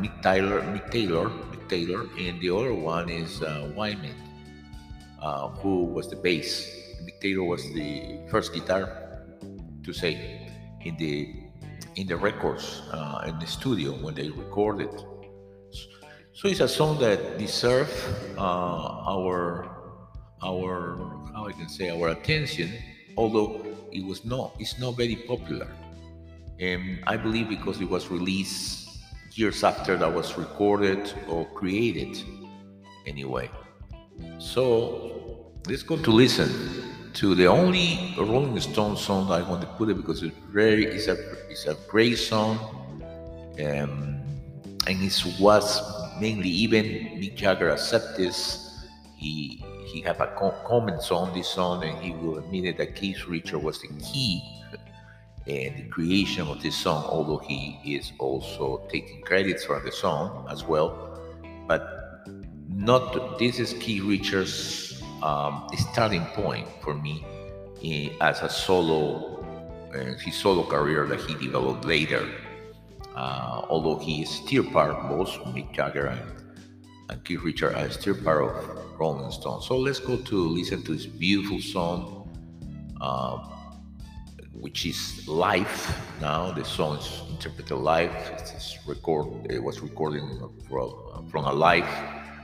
Mick 0.00 0.22
Tyler, 0.22 0.62
Mick 0.62 0.90
Taylor, 0.90 1.28
Mick 1.28 1.68
Taylor, 1.68 2.08
and 2.18 2.40
the 2.40 2.50
other 2.50 2.74
one 2.74 3.08
is 3.08 3.42
uh, 3.42 3.70
Wyman, 3.76 4.16
uh, 5.20 5.48
who 5.60 5.84
was 5.84 6.08
the 6.08 6.16
bass. 6.16 6.68
Mick 7.04 7.20
Taylor 7.20 7.44
was 7.44 7.62
the 7.72 8.18
first 8.30 8.52
guitar 8.52 9.03
to 9.84 9.92
say 9.92 10.48
in 10.84 10.96
the 10.96 11.44
in 11.96 12.06
the 12.06 12.16
records 12.16 12.82
uh, 12.92 13.24
in 13.26 13.38
the 13.38 13.46
studio 13.46 13.92
when 13.92 14.14
they 14.14 14.28
recorded. 14.30 14.90
So 16.32 16.48
it's 16.48 16.60
a 16.60 16.68
song 16.68 16.98
that 16.98 17.38
deserves 17.38 17.92
uh, 18.36 18.40
our 18.40 19.70
our 20.42 20.96
how 21.34 21.46
I 21.46 21.52
can 21.52 21.68
say 21.68 21.90
our 21.90 22.08
attention, 22.08 22.72
although 23.16 23.64
it 23.92 24.04
was 24.04 24.24
not 24.24 24.56
it's 24.58 24.78
not 24.78 24.96
very 24.96 25.16
popular. 25.16 25.68
And 26.60 27.00
I 27.06 27.16
believe 27.16 27.48
because 27.48 27.80
it 27.80 27.88
was 27.88 28.10
released 28.10 28.84
years 29.32 29.64
after 29.64 29.96
that 29.96 30.12
was 30.12 30.38
recorded 30.38 31.12
or 31.28 31.44
created 31.54 32.16
anyway. 33.06 33.50
So 34.38 35.52
let's 35.66 35.82
go 35.82 35.96
to 35.96 36.10
listen 36.10 36.93
to 37.14 37.34
the 37.34 37.46
only 37.46 38.14
Rolling 38.18 38.58
Stone 38.60 38.96
song 38.96 39.30
I 39.30 39.42
want 39.42 39.60
to 39.62 39.68
put 39.78 39.88
it 39.88 39.96
because 39.96 40.22
it's 40.22 40.36
very 40.50 40.84
it's 40.86 41.06
a 41.06 41.16
it's 41.48 41.66
a 41.66 41.74
great 41.88 42.16
song. 42.16 42.58
Um, 43.60 44.20
and 44.86 45.02
it 45.02 45.24
was 45.38 45.80
mainly 46.20 46.48
even 46.48 46.84
Mick 47.20 47.36
Jagger 47.36 47.70
accept 47.70 48.16
this. 48.16 48.86
He 49.16 49.64
he 49.86 50.00
have 50.02 50.20
a 50.20 50.26
co- 50.36 50.58
comments 50.66 51.12
on 51.12 51.32
this 51.32 51.48
song 51.48 51.84
and 51.84 51.96
he 51.98 52.10
will 52.10 52.38
admit 52.38 52.76
that 52.78 52.96
Keith 52.96 53.26
Richard 53.26 53.62
was 53.62 53.80
the 53.80 53.88
key 54.02 54.42
and 55.46 55.76
the 55.76 55.88
creation 55.90 56.48
of 56.48 56.62
this 56.62 56.74
song, 56.74 57.04
although 57.04 57.38
he 57.38 57.78
is 57.84 58.12
also 58.18 58.82
taking 58.90 59.22
credits 59.22 59.64
for 59.64 59.78
the 59.80 59.92
song 59.92 60.48
as 60.50 60.64
well. 60.64 61.20
But 61.68 62.26
not 62.68 63.38
this 63.38 63.60
is 63.60 63.74
Keith 63.74 64.02
Richards' 64.02 64.93
um, 65.24 65.66
starting 65.76 66.24
point 66.36 66.68
for 66.82 66.94
me 66.94 67.24
eh, 67.82 68.10
as 68.20 68.42
a 68.42 68.48
solo, 68.48 69.42
uh, 69.94 70.18
his 70.18 70.36
solo 70.36 70.64
career 70.64 71.06
that 71.06 71.20
he 71.20 71.34
developed 71.34 71.84
later. 71.84 72.28
Uh, 73.16 73.62
although 73.70 73.98
he 73.98 74.22
is 74.22 74.30
still 74.30 74.64
part, 74.64 75.08
both 75.08 75.30
Mick 75.54 75.72
Jagger 75.72 76.06
and, 76.06 76.20
and 77.08 77.24
Keith 77.24 77.42
Richard 77.42 77.74
are 77.74 77.90
still 77.90 78.16
part 78.16 78.42
of 78.42 78.98
Rolling 78.98 79.30
Stone. 79.30 79.62
So 79.62 79.78
let's 79.78 80.00
go 80.00 80.16
to 80.16 80.36
listen 80.48 80.82
to 80.82 80.94
this 80.94 81.06
beautiful 81.06 81.60
song, 81.60 82.28
uh, 83.00 83.38
which 84.52 84.84
is 84.84 85.26
Life 85.26 85.96
now. 86.20 86.52
The 86.52 86.64
song 86.64 86.98
is 86.98 87.22
interpreted 87.30 87.78
live. 87.78 88.10
It, 88.10 88.78
record, 88.86 89.50
it 89.50 89.62
was 89.62 89.80
recorded 89.80 90.22
from 91.30 91.44
a 91.44 91.52
live 91.52 91.88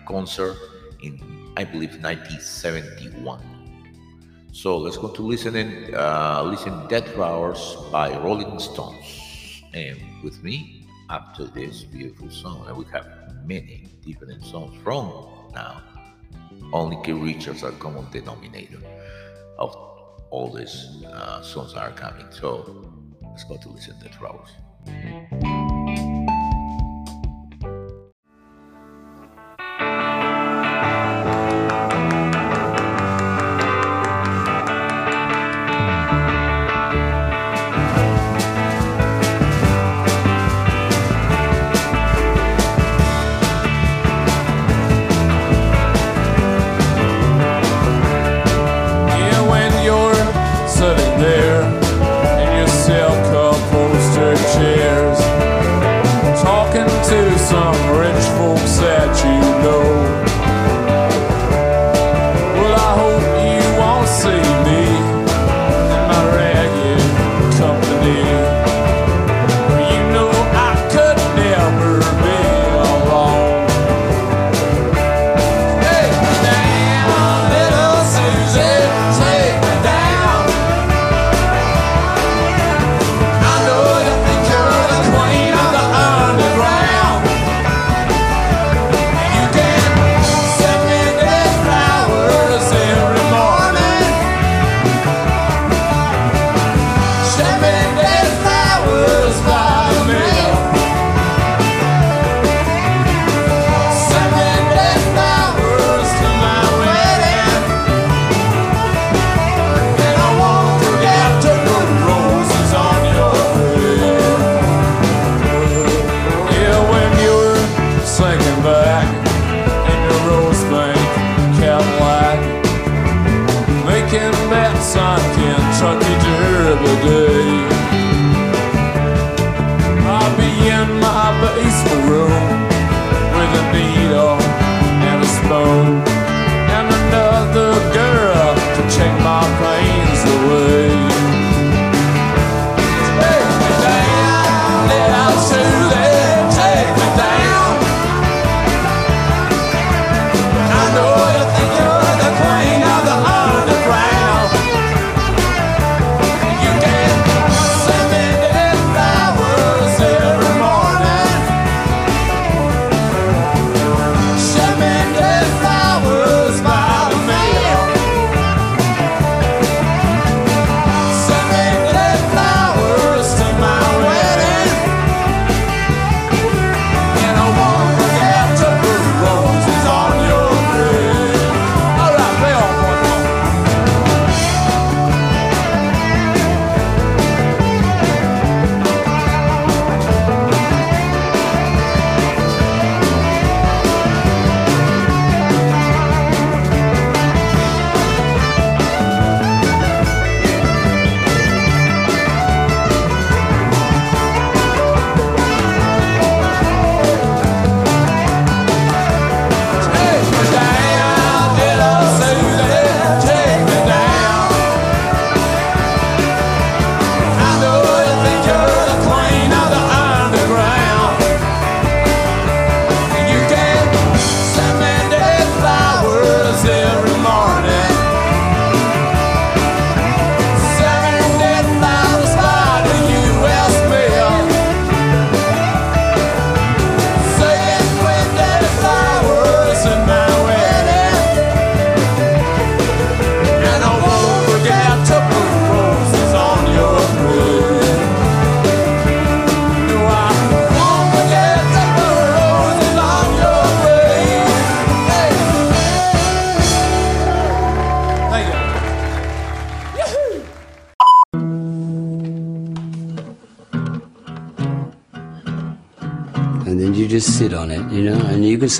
concert 0.07 0.57
in 1.03 1.40
I 1.61 1.65
believe, 1.65 2.03
1971. 2.03 3.39
So 4.51 4.79
let's 4.79 4.97
go 4.97 5.09
to 5.09 5.21
listening, 5.21 5.95
uh, 5.95 6.43
listen 6.45 6.89
Dead 6.89 7.07
Flowers 7.11 7.77
by 7.93 8.17
Rolling 8.17 8.59
Stones. 8.59 9.63
And 9.75 9.99
with 10.25 10.43
me, 10.43 10.87
after 11.11 11.45
this 11.45 11.83
beautiful 11.85 12.31
song, 12.31 12.65
and 12.67 12.79
we 12.79 12.87
have 12.93 13.07
many 13.45 13.85
different 14.07 14.43
songs 14.43 14.75
from 14.83 15.05
now, 15.53 15.83
only 16.73 16.97
Keith 17.05 17.21
Richards 17.23 17.63
are 17.63 17.73
common 17.73 18.11
denominator 18.11 18.81
of 19.59 19.77
all 20.31 20.51
these 20.51 21.05
uh, 21.13 21.43
songs 21.43 21.75
are 21.75 21.91
coming. 21.91 22.27
So 22.31 22.91
let's 23.23 23.45
go 23.45 23.59
to 23.59 23.69
listen 23.69 23.97
Dead 24.01 24.15
Flowers. 24.15 25.60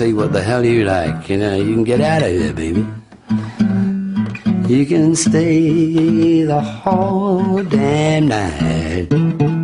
see 0.01 0.13
what 0.13 0.33
the 0.33 0.41
hell 0.41 0.65
you 0.65 0.83
like. 0.83 1.29
You 1.29 1.37
know, 1.37 1.55
you 1.55 1.75
can 1.75 1.83
get 1.83 2.01
out 2.01 2.23
of 2.23 2.31
here, 2.31 2.53
baby. 2.53 2.87
You 4.67 4.83
can 4.87 5.15
stay 5.15 6.41
the 6.41 6.59
whole 6.59 7.61
damn 7.61 8.27
night. 8.29 9.60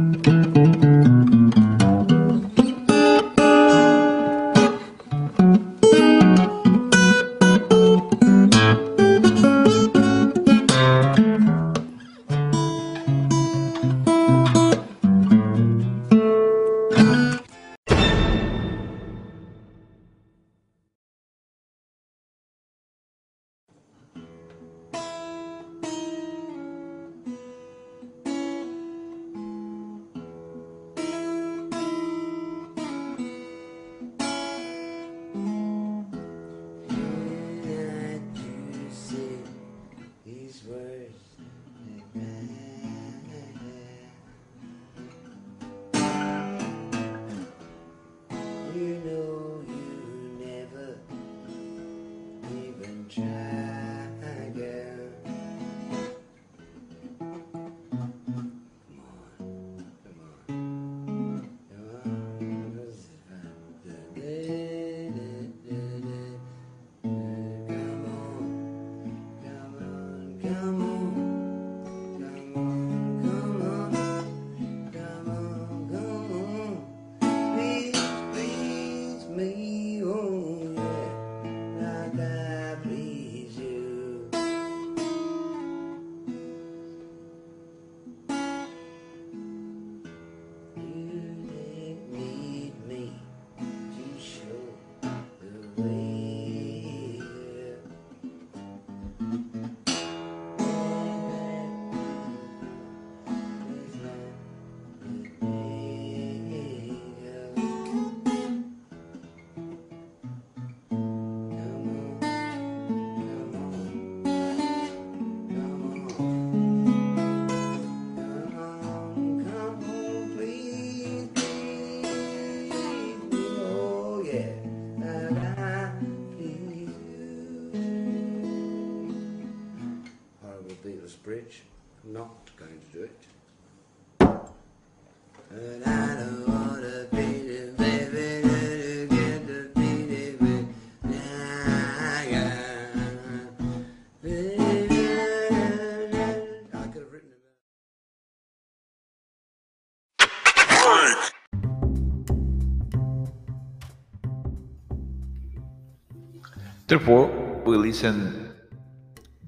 Therefore, 156.88 157.28
we 157.66 157.76
listen 157.76 158.56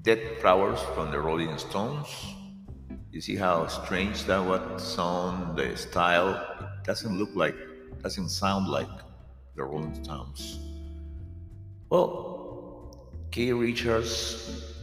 Dead 0.02 0.20
Flowers 0.42 0.78
from 0.94 1.10
the 1.10 1.18
Rolling 1.18 1.56
Stones. 1.56 2.06
You 3.10 3.22
see 3.22 3.34
how 3.34 3.66
strange 3.66 4.24
that 4.24 4.44
what 4.44 4.78
sound, 4.78 5.56
the 5.56 5.74
style, 5.74 6.34
it 6.60 6.84
doesn't 6.84 7.18
look 7.18 7.30
like, 7.34 7.56
doesn't 8.02 8.28
sound 8.28 8.68
like 8.68 8.90
the 9.56 9.64
Rolling 9.64 10.04
Stones. 10.04 10.58
Well, 11.88 13.08
Keith 13.30 13.54
Richards 13.54 14.74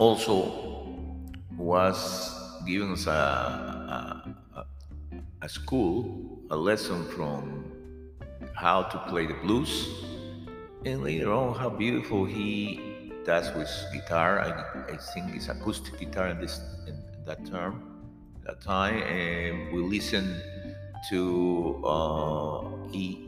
also 0.00 0.98
was 1.56 2.34
giving 2.66 2.90
us 2.90 3.06
a, 3.06 4.34
a, 4.56 4.64
a 5.42 5.48
school, 5.48 6.42
a 6.50 6.56
lesson 6.56 7.04
from 7.10 7.70
how 8.52 8.82
to 8.82 8.98
play 9.06 9.28
the 9.28 9.34
blues 9.34 10.13
and 10.84 11.02
later 11.02 11.32
on 11.32 11.54
how 11.54 11.70
beautiful 11.70 12.24
he 12.24 13.12
does 13.24 13.54
with 13.54 13.70
guitar. 13.92 14.40
I, 14.40 14.92
I 14.92 14.96
think 14.96 15.34
it's 15.34 15.48
acoustic 15.48 15.98
guitar 15.98 16.28
in 16.28 16.40
this 16.40 16.60
in 16.86 17.02
that 17.24 17.44
term 17.46 18.04
that 18.44 18.60
time. 18.60 19.02
And 19.02 19.72
we 19.72 19.80
listen 19.80 20.40
to 21.10 21.82
uh, 21.84 22.60
a, 22.92 23.18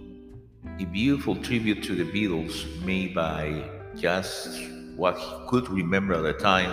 a 0.79 0.85
beautiful 0.85 1.37
tribute 1.37 1.83
to 1.85 1.95
the 1.95 2.05
beatles 2.05 2.67
made 2.85 3.15
by 3.15 3.65
just 3.97 4.61
what 4.97 5.19
he 5.19 5.33
could 5.49 5.69
remember 5.69 6.15
at 6.15 6.23
the 6.23 6.33
time 6.35 6.71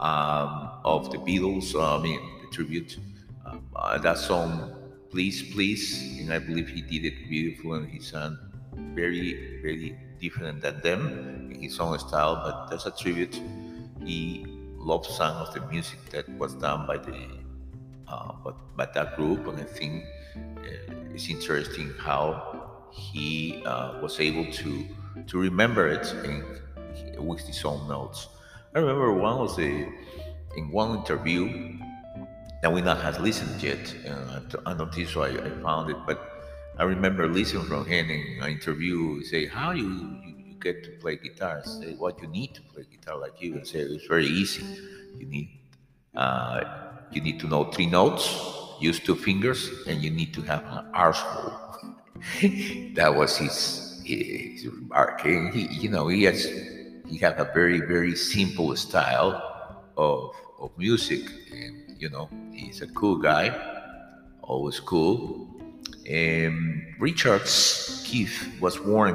um, 0.00 0.70
of 0.84 1.10
the 1.10 1.18
beatles. 1.18 1.74
Uh, 1.74 1.98
i 1.98 2.02
mean 2.02 2.20
the 2.42 2.48
tribute 2.48 2.98
um, 3.46 3.64
uh, 3.76 3.96
that 3.98 4.18
song 4.18 4.74
please 5.10 5.42
please. 5.54 6.20
And 6.20 6.32
i 6.32 6.38
believe 6.38 6.68
he 6.68 6.82
did 6.82 7.04
it 7.06 7.28
beautiful 7.28 7.74
and 7.74 7.88
he 7.88 8.00
sang 8.00 8.36
very, 8.74 9.60
very 9.62 9.98
different 10.20 10.62
than 10.62 10.80
them 10.80 11.50
in 11.52 11.62
his 11.62 11.78
own 11.80 11.98
style, 11.98 12.36
but 12.36 12.68
that's 12.70 12.86
a 12.86 12.90
tribute. 12.90 13.40
He 14.04 14.46
loved 14.76 15.06
some 15.06 15.36
of 15.36 15.54
the 15.54 15.60
music 15.66 15.98
that 16.10 16.28
was 16.38 16.54
done 16.54 16.86
by 16.86 16.98
the 16.98 17.28
uh, 18.08 18.32
by, 18.44 18.52
by 18.76 18.86
that 18.94 19.16
group, 19.16 19.46
and 19.46 19.58
I 19.58 19.64
think 19.64 20.04
uh, 20.36 21.14
it's 21.14 21.28
interesting 21.28 21.92
how 21.98 22.88
he 22.90 23.62
uh, 23.64 24.00
was 24.00 24.20
able 24.20 24.50
to 24.52 24.86
to 25.26 25.38
remember 25.38 25.88
it 25.88 26.14
with 27.18 27.40
his 27.40 27.64
own 27.64 27.88
notes. 27.88 28.28
I 28.74 28.80
remember 28.80 29.12
one 29.12 29.38
was 29.38 29.58
a 29.58 29.88
in 30.56 30.70
one 30.70 30.98
interview 30.98 31.78
that 32.62 32.72
we 32.72 32.80
not 32.80 33.00
has 33.02 33.18
listened 33.18 33.62
yet. 33.62 33.94
Uh, 34.06 34.40
I 34.66 34.74
don't 34.74 34.92
think 34.94 35.08
so. 35.08 35.22
I, 35.22 35.30
I 35.30 35.50
found 35.62 35.90
it, 35.90 35.96
but 36.06 36.31
I 36.78 36.84
remember 36.84 37.28
listening 37.28 37.64
from 37.64 37.84
him 37.86 38.10
in 38.10 38.42
an 38.42 38.50
interview. 38.50 39.22
Say, 39.22 39.46
"How 39.46 39.72
you, 39.72 39.88
you 40.24 40.34
you 40.48 40.54
get 40.60 40.82
to 40.84 40.90
play 41.02 41.16
guitar?" 41.16 41.62
Say, 41.64 41.94
"What 41.94 42.20
you 42.22 42.28
need 42.28 42.54
to 42.54 42.62
play 42.62 42.84
guitar 42.90 43.18
like 43.18 43.40
you?" 43.40 43.54
And 43.56 43.66
say, 43.66 43.80
"It's 43.80 44.06
very 44.06 44.26
easy. 44.26 44.64
You 45.18 45.26
need 45.26 45.48
uh, 46.16 46.60
you 47.12 47.20
need 47.20 47.38
to 47.40 47.46
know 47.46 47.64
three 47.64 47.86
notes, 47.86 48.24
use 48.80 48.98
two 49.00 49.14
fingers, 49.16 49.70
and 49.86 50.02
you 50.02 50.10
need 50.10 50.32
to 50.34 50.42
have 50.42 50.64
an 50.64 50.84
arsehole." 50.94 51.52
that 52.94 53.14
was 53.14 53.36
his 53.36 53.56
his 54.04 54.66
remark. 54.66 55.24
And 55.24 55.52
he, 55.54 55.66
you 55.82 55.90
know, 55.90 56.08
he 56.08 56.24
has 56.24 56.44
he 57.08 57.18
had 57.18 57.38
a 57.38 57.50
very 57.52 57.80
very 57.80 58.16
simple 58.16 58.74
style 58.76 59.32
of 59.96 60.34
of 60.58 60.70
music, 60.78 61.22
and 61.52 62.00
you 62.00 62.08
know, 62.08 62.28
he's 62.52 62.80
a 62.82 62.86
cool 62.88 63.16
guy, 63.16 63.46
always 64.42 64.80
cool. 64.80 65.51
Um, 66.10 66.94
Richards 66.98 68.02
Keith 68.04 68.52
was 68.60 68.76
born 68.76 69.14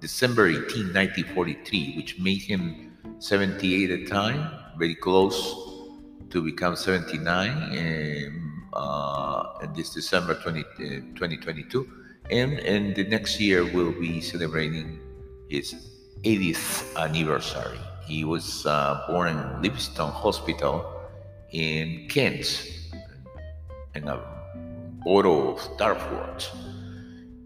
December 0.00 0.48
18, 0.48 0.92
1943, 0.92 1.94
which 1.96 2.18
made 2.18 2.42
him 2.42 2.92
78 3.18 3.90
at 3.90 4.00
the 4.00 4.06
time, 4.06 4.50
very 4.76 4.94
close 4.94 5.38
to 6.30 6.42
become 6.42 6.76
79 6.76 7.48
um, 7.48 8.68
uh, 8.72 9.66
this 9.74 9.94
December 9.94 10.34
20, 10.34 10.60
uh, 10.60 10.64
2022. 11.14 11.88
And, 12.30 12.58
and 12.60 12.94
the 12.94 13.04
next 13.04 13.40
year 13.40 13.64
we'll 13.64 13.92
be 13.92 14.20
celebrating 14.20 14.98
his 15.48 15.74
80th 16.22 16.96
anniversary. 16.96 17.78
He 18.04 18.24
was 18.24 18.66
uh, 18.66 19.04
born 19.08 19.28
in 19.28 19.62
Livingstone 19.62 20.12
Hospital 20.12 20.84
in 21.52 22.08
Kent, 22.08 22.68
in 23.94 24.08
a 24.08 24.35
borough 25.06 25.54
of 25.54 25.78
Dartford, 25.78 26.44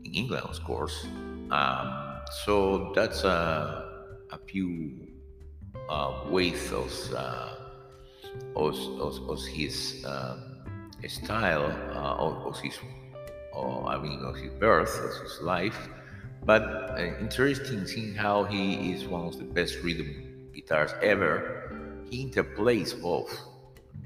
in 0.04 0.14
England, 0.14 0.46
of 0.48 0.64
course. 0.64 1.06
Um, 1.50 1.86
so 2.44 2.90
that's 2.94 3.22
a, 3.24 3.84
a 4.32 4.38
few 4.48 5.06
uh, 5.90 6.24
ways 6.30 6.72
of, 6.72 6.90
uh, 7.14 7.52
of, 8.56 8.74
of, 8.98 9.28
of 9.28 9.44
his 9.44 10.02
um, 10.08 10.40
style, 11.06 11.66
uh, 11.66 12.24
of, 12.24 12.46
of 12.46 12.58
his, 12.60 12.78
uh, 13.54 13.84
I 13.84 13.98
mean, 13.98 14.20
of 14.20 14.36
his 14.36 14.52
birth, 14.54 14.98
of 14.98 15.22
his 15.22 15.38
life. 15.42 15.90
But 16.42 16.62
uh, 16.62 17.12
interesting 17.20 17.86
seeing 17.86 18.14
how 18.14 18.44
he 18.44 18.94
is 18.94 19.06
one 19.06 19.26
of 19.26 19.36
the 19.36 19.44
best 19.44 19.82
rhythm 19.82 20.48
guitars 20.54 20.92
ever. 21.02 21.76
He 22.08 22.24
interplays 22.26 22.98
both. 22.98 23.38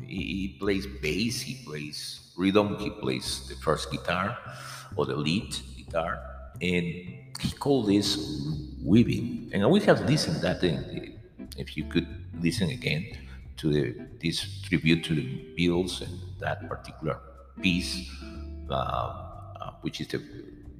He, 0.01 0.17
he 0.17 0.57
plays 0.59 0.89
bass, 1.01 1.41
he 1.41 1.65
plays 1.65 2.24
rhythm, 2.37 2.79
he 2.79 2.91
plays 2.91 3.47
the 3.49 3.55
first 3.57 3.91
guitar 3.91 4.37
or 4.97 5.07
the 5.07 5.17
lead 5.17 5.55
guitar, 5.77 6.21
and 6.61 6.85
he 7.41 7.51
called 7.59 7.87
this 7.89 8.17
weaving. 8.85 9.51
And 9.53 9.69
we 9.71 9.81
have 9.81 10.01
listened 10.09 10.43
that 10.43 10.61
thing. 10.61 11.19
If 11.57 11.77
you 11.77 11.85
could 11.85 12.07
listen 12.41 12.71
again 12.71 13.07
to 13.59 13.73
the, 13.73 13.97
this 14.21 14.63
tribute 14.63 15.05
to 15.05 15.15
the 15.15 15.27
Beatles 15.57 16.01
and 16.03 16.19
that 16.41 16.69
particular 16.69 17.19
piece, 17.63 18.11
uh, 18.71 18.73
uh, 18.75 19.71
which 19.83 20.01
is 20.01 20.09
the 20.09 20.23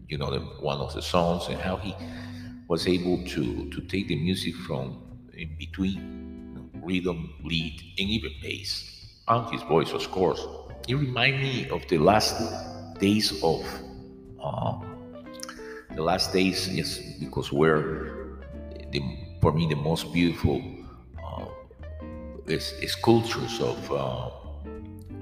you 0.09 0.19
know 0.19 0.31
the, 0.31 0.41
one 0.61 0.79
of 0.79 0.93
the 0.95 1.03
songs, 1.03 1.49
and 1.49 1.59
how 1.61 1.77
he 1.77 1.95
was 2.69 2.87
able 2.87 3.23
to 3.25 3.71
to 3.71 3.81
take 3.83 4.09
the 4.09 4.17
music 4.17 4.55
from 4.67 5.01
in 5.35 5.55
between 5.59 6.71
rhythm, 6.83 7.35
lead, 7.43 7.81
and 7.99 8.09
even 8.11 8.31
bass, 8.43 9.15
and 9.29 9.51
his 9.51 9.63
voice, 9.63 9.93
of 9.93 10.11
course. 10.11 10.47
It 10.89 10.95
remind 10.97 11.41
me 11.41 11.69
of 11.71 11.87
the 11.89 11.99
last 11.99 12.37
days 13.01 13.33
of 13.43 13.65
uh, 14.43 14.79
the 15.95 16.03
last 16.03 16.33
days, 16.33 16.69
yes, 16.69 16.99
because 17.21 17.51
we're 17.53 18.39
the, 18.91 19.01
for 19.41 19.53
me 19.53 19.67
the 19.69 19.77
most 19.77 20.13
beautiful 20.13 20.61
uh, 21.25 21.47
is, 22.47 22.73
is 22.83 22.93
sculptures 22.93 23.61
of 23.61 23.93
uh, 23.93 24.31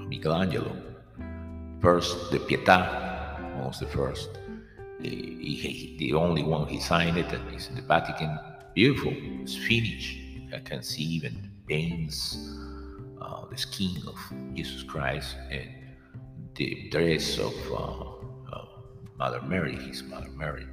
Michelangelo. 0.09 0.77
First, 1.81 2.31
the 2.33 2.39
Pietà 2.39 3.65
was 3.65 3.79
the 3.79 3.87
first. 3.87 4.31
The, 5.01 5.09
he, 5.11 5.55
he- 5.55 5.97
the 5.99 6.15
only 6.15 6.43
one 6.43 6.67
he 6.67 6.81
signed 6.81 7.19
it, 7.19 7.33
and 7.33 7.55
it's 7.55 7.69
in 7.69 7.77
the 7.77 7.83
Vatican. 7.83 8.39
Beautiful. 8.75 9.13
It's 9.43 9.57
finished. 9.57 10.19
I 10.55 10.59
can 10.61 10.83
see 10.83 11.03
even 11.03 11.51
veins, 11.69 12.37
uh, 13.23 13.45
the 13.51 13.57
skin 13.57 14.03
of 14.07 14.19
Jesus 14.55 14.83
Christ, 14.83 15.37
and 15.51 15.69
the 16.57 16.89
dress 16.91 17.39
of 17.39 17.55
uh, 17.71 18.57
uh, 18.57 18.65
Mother 19.17 19.41
Mary, 19.43 19.77
his 19.77 20.03
Mother 20.03 20.31
Mary. 20.37 20.67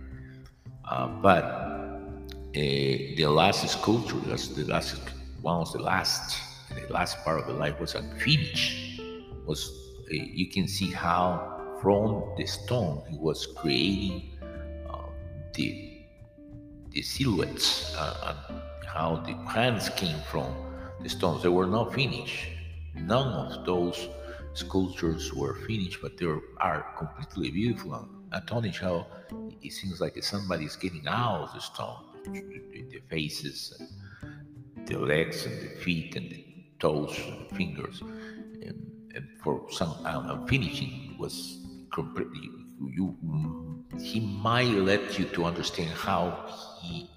Uh, 0.89 1.07
but 1.21 1.43
uh, 1.43 2.51
the 2.53 3.25
last 3.27 3.67
sculpture, 3.67 4.17
that's 4.25 4.47
the 4.49 4.65
last 4.65 4.99
one 5.41 5.59
was 5.59 5.73
the 5.73 5.81
last, 5.81 6.39
the 6.73 6.91
last 6.91 7.23
part 7.23 7.39
of 7.39 7.47
the 7.47 7.53
life 7.53 7.79
was 7.79 7.95
a 7.95 8.01
finish. 8.19 8.99
Was 9.45 9.71
uh, 10.11 10.13
you 10.13 10.49
can 10.49 10.67
see 10.67 10.91
how 10.91 11.77
from 11.81 12.33
the 12.37 12.45
stone 12.45 13.03
he 13.09 13.17
was 13.17 13.45
creating 13.45 14.31
uh, 14.89 14.97
the 15.53 16.01
the 16.91 17.01
silhouettes 17.01 17.95
and 17.95 18.37
how 18.85 19.17
the 19.17 19.33
hands 19.51 19.89
came 19.89 20.19
from 20.31 20.68
the 21.01 21.09
stones. 21.09 21.43
They 21.43 21.49
were 21.49 21.67
not 21.67 21.93
finished. 21.93 22.47
None 22.95 23.27
of 23.27 23.65
those 23.65 24.09
sculptures 24.53 25.33
were 25.33 25.55
finished, 25.55 25.99
but 26.01 26.17
they 26.17 26.27
are 26.57 26.95
completely 26.97 27.51
beautiful. 27.51 27.95
And 27.95 28.09
astonishing 28.31 28.87
how 28.87 29.07
it 29.61 29.71
seems 29.71 30.01
like 30.01 30.21
somebody's 30.23 30.75
getting 30.75 31.07
out 31.07 31.41
of 31.41 31.53
the 31.53 31.61
stone. 31.61 32.05
The, 32.25 33.01
faces, 33.09 33.73
and 33.79 34.87
the 34.87 34.99
legs, 34.99 35.45
and 35.45 35.61
the 35.61 35.69
feet, 35.77 36.15
and 36.15 36.29
the, 36.29 36.45
toes, 36.79 37.17
and 37.25 37.49
the 37.49 37.55
fingers, 37.55 38.01
and, 38.01 38.91
and 39.15 39.27
for 39.41 39.65
some 39.71 39.95
know, 40.03 40.45
finishing 40.47 41.15
was 41.17 41.65
completely 41.93 42.49
you. 42.87 43.15
He 44.01 44.19
might 44.19 44.69
let 44.69 45.17
you 45.17 45.25
to 45.25 45.45
understand 45.45 45.91
how 45.91 46.45
he 46.81 47.09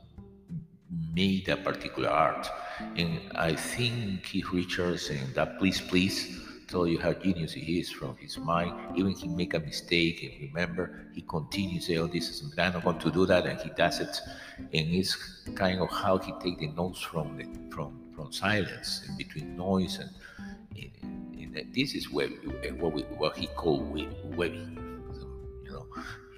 made 1.14 1.48
a 1.48 1.56
particular 1.56 2.08
art, 2.08 2.48
and 2.96 3.20
I 3.34 3.54
think 3.54 4.24
Keith 4.24 4.50
Richards 4.52 5.10
and 5.10 5.34
that 5.34 5.58
please 5.58 5.80
please 5.80 6.38
tell 6.68 6.86
you 6.86 6.98
how 6.98 7.12
genius 7.12 7.52
he 7.52 7.80
is 7.80 7.90
from 7.90 8.16
his 8.16 8.38
mind. 8.38 8.72
Even 8.96 9.12
he 9.12 9.28
make 9.28 9.54
a 9.54 9.60
mistake 9.60 10.22
and 10.22 10.32
remember 10.48 11.06
he 11.12 11.22
continues 11.22 11.86
say, 11.86 11.96
"Oh, 11.98 12.06
this 12.06 12.28
is 12.30 12.42
I'm 12.58 12.72
not 12.72 12.84
going 12.84 12.98
to 12.98 13.10
do 13.10 13.26
that," 13.26 13.46
and 13.46 13.58
he 13.60 13.70
does 13.76 14.00
it. 14.00 14.20
And 14.58 14.88
it's 14.94 15.16
kind 15.54 15.80
of 15.80 15.90
how 15.90 16.18
he 16.18 16.32
take 16.42 16.58
the 16.58 16.68
notes 16.68 17.00
from 17.00 17.36
the 17.36 17.46
from 17.74 18.00
from 18.14 18.32
silence 18.32 19.04
and 19.08 19.16
between 19.18 19.56
noise 19.56 19.98
and. 19.98 20.10
and, 20.76 20.90
and 21.56 21.74
this 21.74 21.94
is 21.94 22.10
web, 22.10 22.30
what 22.78 22.92
we 22.94 23.02
what 23.20 23.36
he 23.36 23.46
called 23.48 23.92
web, 23.92 24.08
webby. 24.36 24.64
So, 25.12 25.26
you 25.64 25.70
know, 25.72 25.86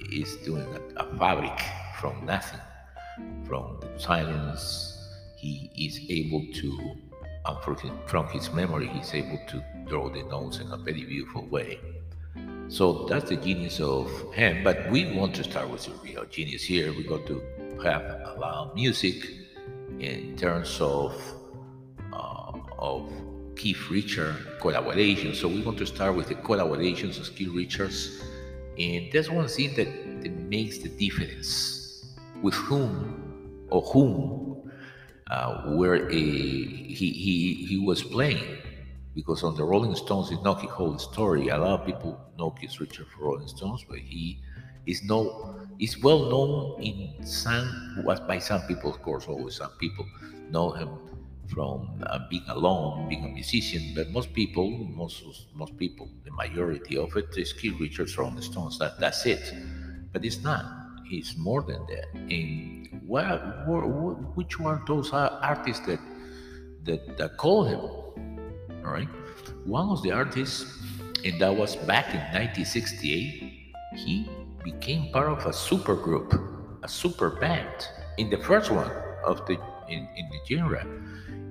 he 0.01 0.23
is 0.23 0.37
doing 0.39 0.67
a, 0.75 1.03
a 1.03 1.17
fabric 1.19 1.59
from 2.01 2.27
nothing, 2.27 2.61
from 3.47 3.79
the 3.81 3.89
silence. 3.99 4.94
He 5.45 5.71
is 5.77 6.01
able 6.09 6.43
to 6.55 6.97
and 7.47 7.59
from 8.07 8.27
his, 8.29 8.51
memory, 8.53 8.87
he's 8.89 9.13
able 9.13 9.39
to 9.49 9.63
draw 9.87 10.09
the 10.09 10.23
notes 10.23 10.61
in 10.61 10.73
a 10.73 10.79
very 10.79 11.05
beautiful 11.05 11.45
way. 11.47 11.79
So 12.69 13.05
that's 13.05 13.29
the 13.29 13.37
genius 13.37 13.81
of 13.81 14.09
him. 14.33 14.65
But 14.65 14.91
we 14.91 15.13
want 15.13 15.35
to 15.35 15.45
start 15.45 15.69
with 15.69 15.85
the 15.85 15.93
real 16.03 16.25
genius 16.25 16.63
here. 16.63 16.91
We're 16.93 17.07
going 17.07 17.27
to 17.27 17.43
have 17.83 18.03
a 18.03 18.37
lot 18.41 18.55
of 18.69 18.75
music 18.75 19.27
in 19.99 20.35
terms 20.39 20.81
of 20.81 21.15
uh, 22.15 22.53
of 22.79 23.13
Keith 23.57 23.91
Richards 23.91 24.39
collaboration. 24.63 25.35
So 25.35 25.47
we 25.49 25.61
want 25.61 25.77
to 25.79 25.87
start 25.87 26.17
with 26.17 26.29
the 26.29 26.37
collaborations 26.37 27.21
of 27.21 27.35
Keith 27.37 27.53
Richards, 27.53 28.23
and 28.79 29.13
that's 29.13 29.29
one 29.29 29.49
thing 29.49 29.75
that, 29.75 30.23
that 30.23 30.33
makes 30.49 30.79
the 30.79 30.89
difference 30.89 32.07
with 32.41 32.55
whom 32.55 33.67
or 33.69 33.83
whom 33.83 34.54
uh, 35.31 35.75
where 35.75 36.09
a, 36.09 36.13
he, 36.13 37.11
he, 37.11 37.67
he 37.67 37.79
was 37.79 38.03
playing. 38.03 38.59
Because 39.15 39.45
on 39.45 39.57
the 39.57 39.65
Rolling 39.65 39.95
Stones, 39.95 40.33
it's 40.33 40.43
not 40.43 40.61
his 40.61 40.71
whole 40.71 40.99
story. 40.99 41.49
A 41.49 41.57
lot 41.57 41.81
of 41.81 41.87
people 41.87 42.21
know 42.37 42.51
Keith 42.51 42.81
Richards 42.81 43.09
for 43.17 43.27
Rolling 43.27 43.47
Stones, 43.47 43.85
but 43.89 43.99
he 43.99 44.41
is 44.87 45.03
no 45.05 45.57
is 45.79 46.03
well 46.03 46.29
known 46.31 46.83
in 46.83 47.25
some 47.25 48.05
by 48.27 48.39
some 48.39 48.63
people, 48.63 48.91
of 48.91 49.01
course. 49.03 49.27
Always 49.29 49.57
some 49.57 49.71
people 49.79 50.05
know 50.51 50.71
him 50.73 50.89
from 51.47 52.03
uh, 52.07 52.19
being 52.29 52.45
alone, 52.49 53.09
being 53.09 53.25
a 53.25 53.29
musician. 53.29 53.93
But 53.95 54.11
most 54.11 54.33
people, 54.33 54.69
most 54.69 55.23
most 55.55 55.77
people, 55.79 56.09
the 56.25 56.33
majority 56.33 56.99
of 56.99 57.17
it 57.17 57.29
is 57.37 57.53
Keith 57.53 57.79
Richards 57.79 58.19
Rolling 58.19 58.43
Stones. 58.43 58.79
That 58.81 58.99
that's 58.99 59.27
it. 59.27 59.55
But 60.13 60.25
it's 60.25 60.43
not. 60.43 60.84
He's 61.15 61.37
more 61.39 61.63
than 61.63 61.87
that. 61.87 62.07
And 62.13 62.89
what, 63.07 63.69
what 63.69 64.37
which 64.37 64.59
were 64.59 64.83
those 64.85 65.13
artists 65.13 65.87
that 65.87 66.01
that, 66.87 67.17
that 67.19 67.37
called 67.37 67.69
him? 67.69 67.81
All 68.85 68.91
right. 68.91 69.09
One 69.65 69.91
of 69.91 70.03
the 70.03 70.11
artists, 70.11 70.67
and 71.25 71.41
that 71.41 71.55
was 71.55 71.77
back 71.87 72.11
in 72.11 72.19
1968, 72.35 73.71
he 73.95 74.29
became 74.65 75.13
part 75.13 75.29
of 75.29 75.47
a 75.47 75.53
super 75.53 75.95
group, 75.95 76.35
a 76.83 76.89
super 76.89 77.31
band. 77.31 77.87
In 78.19 78.29
the 78.29 78.39
first 78.39 78.73
one 78.73 78.91
of 79.25 79.47
the 79.47 79.55
in, 79.89 80.09
in 80.17 80.29
the 80.35 80.41
genre, 80.51 80.85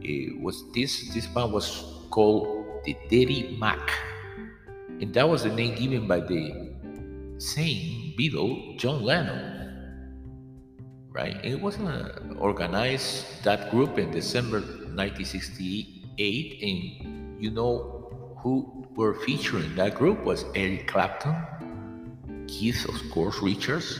it 0.01 0.41
was 0.41 0.61
this 0.75 1.07
this 1.13 1.25
band 1.27 1.53
was 1.53 1.85
called 2.11 2.83
the 2.83 2.97
Dirty 3.09 3.55
Mac, 3.57 3.79
and 4.99 5.13
that 5.13 5.23
was 5.23 5.43
the 5.43 5.55
name 5.55 5.75
given 5.75 6.05
by 6.05 6.19
the 6.19 6.51
same 7.37 8.13
Beatle, 8.19 8.77
John 8.77 9.03
Lennon. 9.03 9.52
Right? 11.13 11.37
It 11.45 11.61
wasn't 11.61 11.89
uh, 11.89 12.09
organized 12.39 13.43
that 13.43 13.69
group 13.69 13.99
in 13.99 14.09
December 14.09 14.61
1968, 14.61 16.17
and 16.17 17.39
you 17.39 17.51
know 17.51 18.35
who 18.41 18.87
were 18.95 19.13
featuring 19.21 19.75
that 19.75 19.93
group 19.93 20.23
was 20.25 20.43
Eric 20.55 20.87
Clapton, 20.87 21.35
Keith, 22.47 22.89
of 22.89 22.99
course, 23.11 23.39
Richards, 23.43 23.99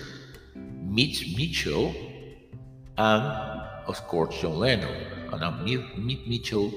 Mitch 0.56 1.38
Mitchell, 1.38 1.94
and 2.98 3.24
of 3.88 4.08
course 4.08 4.42
John 4.42 4.58
Lennon. 4.58 4.90
And 5.32 5.40
now 5.40 5.52
Mitch 5.52 6.26
Mitchell, 6.28 6.74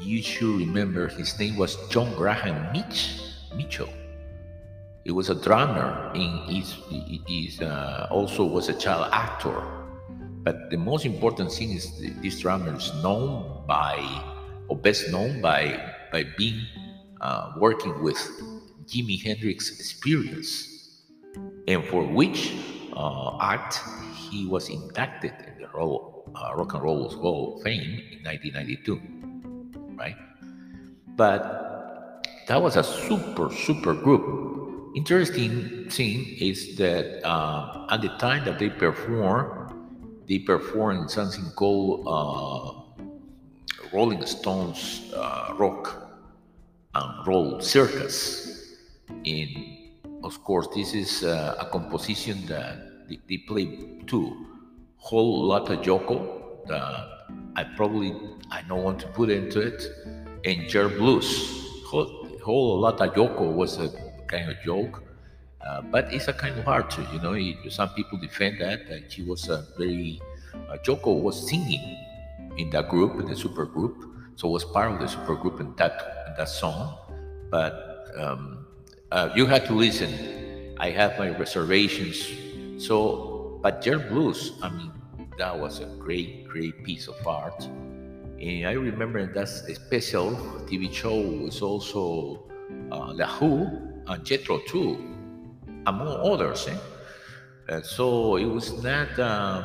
you 0.00 0.22
should 0.22 0.58
remember 0.58 1.08
his 1.08 1.38
name 1.38 1.56
was 1.56 1.76
John 1.90 2.14
Graham 2.14 2.72
Mitch 2.72 3.20
Mitchell. 3.54 3.92
He 5.04 5.12
was 5.12 5.30
a 5.30 5.34
drummer. 5.34 6.12
In 6.14 6.38
his, 6.46 6.76
his 7.26 7.60
uh, 7.60 8.08
also 8.10 8.44
was 8.44 8.68
a 8.68 8.74
child 8.74 9.08
actor. 9.12 9.62
But 10.42 10.70
the 10.70 10.76
most 10.76 11.04
important 11.04 11.52
thing 11.52 11.70
is 11.70 12.00
this 12.22 12.40
drummer 12.40 12.74
is 12.74 12.92
known 13.02 13.64
by, 13.66 13.98
or 14.68 14.76
best 14.76 15.10
known 15.10 15.40
by, 15.40 15.78
by 16.12 16.24
being 16.36 16.60
uh, 17.20 17.52
working 17.58 18.02
with 18.02 18.18
Jimi 18.86 19.22
Hendrix 19.22 19.70
Experience, 19.70 21.02
and 21.68 21.84
for 21.84 22.04
which 22.04 22.54
uh, 22.94 23.38
act 23.40 23.80
he 24.30 24.46
was 24.46 24.68
inducted 24.68 25.32
in 25.46 25.62
the 25.62 25.68
Roll, 25.68 26.28
uh, 26.34 26.54
Rock 26.56 26.74
and 26.74 26.82
Roll 26.82 27.08
Hall 27.08 27.56
of 27.56 27.62
Fame 27.62 28.02
in 28.12 28.24
1992, 28.24 29.96
right? 29.96 30.16
But 31.16 32.26
that 32.48 32.60
was 32.60 32.76
a 32.76 32.82
super, 32.82 33.52
super 33.52 33.94
group. 33.94 34.59
Interesting 34.94 35.88
thing 35.88 36.26
is 36.40 36.76
that 36.76 37.24
uh, 37.24 37.86
at 37.90 38.02
the 38.02 38.08
time 38.18 38.44
that 38.44 38.58
they 38.58 38.70
performed, 38.70 39.72
they 40.26 40.38
performed 40.40 41.10
something 41.10 41.50
called 41.54 42.06
uh, 42.06 43.06
Rolling 43.92 44.26
Stones 44.26 45.12
uh, 45.14 45.54
Rock 45.56 46.10
and 46.94 47.26
Roll 47.26 47.60
Circus. 47.60 48.76
And 49.24 49.78
of 50.24 50.42
course, 50.42 50.66
this 50.74 50.92
is 50.94 51.22
uh, 51.22 51.56
a 51.58 51.66
composition 51.66 52.44
that 52.46 53.08
they, 53.08 53.20
they 53.28 53.38
play 53.38 53.78
two 54.06 54.46
whole 54.96 55.44
lot 55.44 55.70
of 55.70 55.80
Yoko 55.80 56.66
that 56.66 57.26
I 57.56 57.64
probably 57.76 58.14
I 58.50 58.62
don't 58.62 58.82
want 58.82 58.98
to 59.00 59.06
put 59.08 59.30
into 59.30 59.60
it, 59.60 59.82
and 60.44 60.72
Yer 60.72 60.88
Blues. 60.88 61.56
Whole, 61.86 62.28
whole 62.44 62.80
lot 62.80 63.00
of 63.00 63.14
Yoko 63.14 63.52
was 63.52 63.78
a 63.78 63.88
kind 64.30 64.48
of 64.50 64.56
joke, 64.62 65.02
uh, 65.66 65.82
but 65.82 66.12
it's 66.14 66.28
a 66.28 66.32
kind 66.32 66.58
of 66.58 66.68
art. 66.68 66.96
You 67.12 67.20
know, 67.20 67.34
some 67.68 67.90
people 67.90 68.18
defend 68.18 68.60
that 68.60 68.88
that 68.88 69.12
she 69.12 69.22
was 69.22 69.48
a 69.48 69.66
very 69.76 70.20
uh, 70.54 70.78
Yoko 70.86 71.20
was 71.20 71.36
singing 71.48 71.98
in 72.56 72.70
that 72.70 72.88
group, 72.88 73.18
in 73.20 73.26
the 73.26 73.36
super 73.36 73.66
group, 73.66 73.96
so 74.36 74.48
was 74.48 74.64
part 74.64 74.92
of 74.92 74.98
the 75.00 75.08
super 75.08 75.34
group 75.34 75.60
in 75.60 75.74
that 75.76 76.26
in 76.28 76.34
that 76.38 76.48
song. 76.48 76.96
But 77.50 77.74
um, 78.16 78.66
uh, 79.10 79.30
you 79.34 79.46
had 79.46 79.66
to 79.66 79.74
listen. 79.74 80.76
I 80.78 80.90
have 80.90 81.18
my 81.18 81.30
reservations. 81.36 82.24
So, 82.78 83.58
but 83.62 83.84
Yer 83.84 83.98
Blues, 83.98 84.52
I 84.62 84.70
mean, 84.70 84.92
that 85.36 85.58
was 85.58 85.80
a 85.80 85.86
great, 85.98 86.48
great 86.48 86.84
piece 86.84 87.08
of 87.08 87.26
art. 87.26 87.68
And 88.40 88.66
I 88.66 88.72
remember 88.72 89.26
that 89.26 89.48
special 89.48 90.32
TV 90.64 90.90
show 90.90 91.20
was 91.20 91.60
also 91.60 92.48
uh, 92.90 93.12
The 93.12 93.26
Who 93.26 93.89
and 94.10 94.24
Jethro 94.24 94.58
Tull, 94.66 94.98
among 95.86 96.08
others. 96.08 96.66
Eh? 96.68 96.76
And 97.68 97.86
so 97.86 98.36
it 98.36 98.44
was 98.44 98.82
not, 98.82 99.16
uh, 99.18 99.62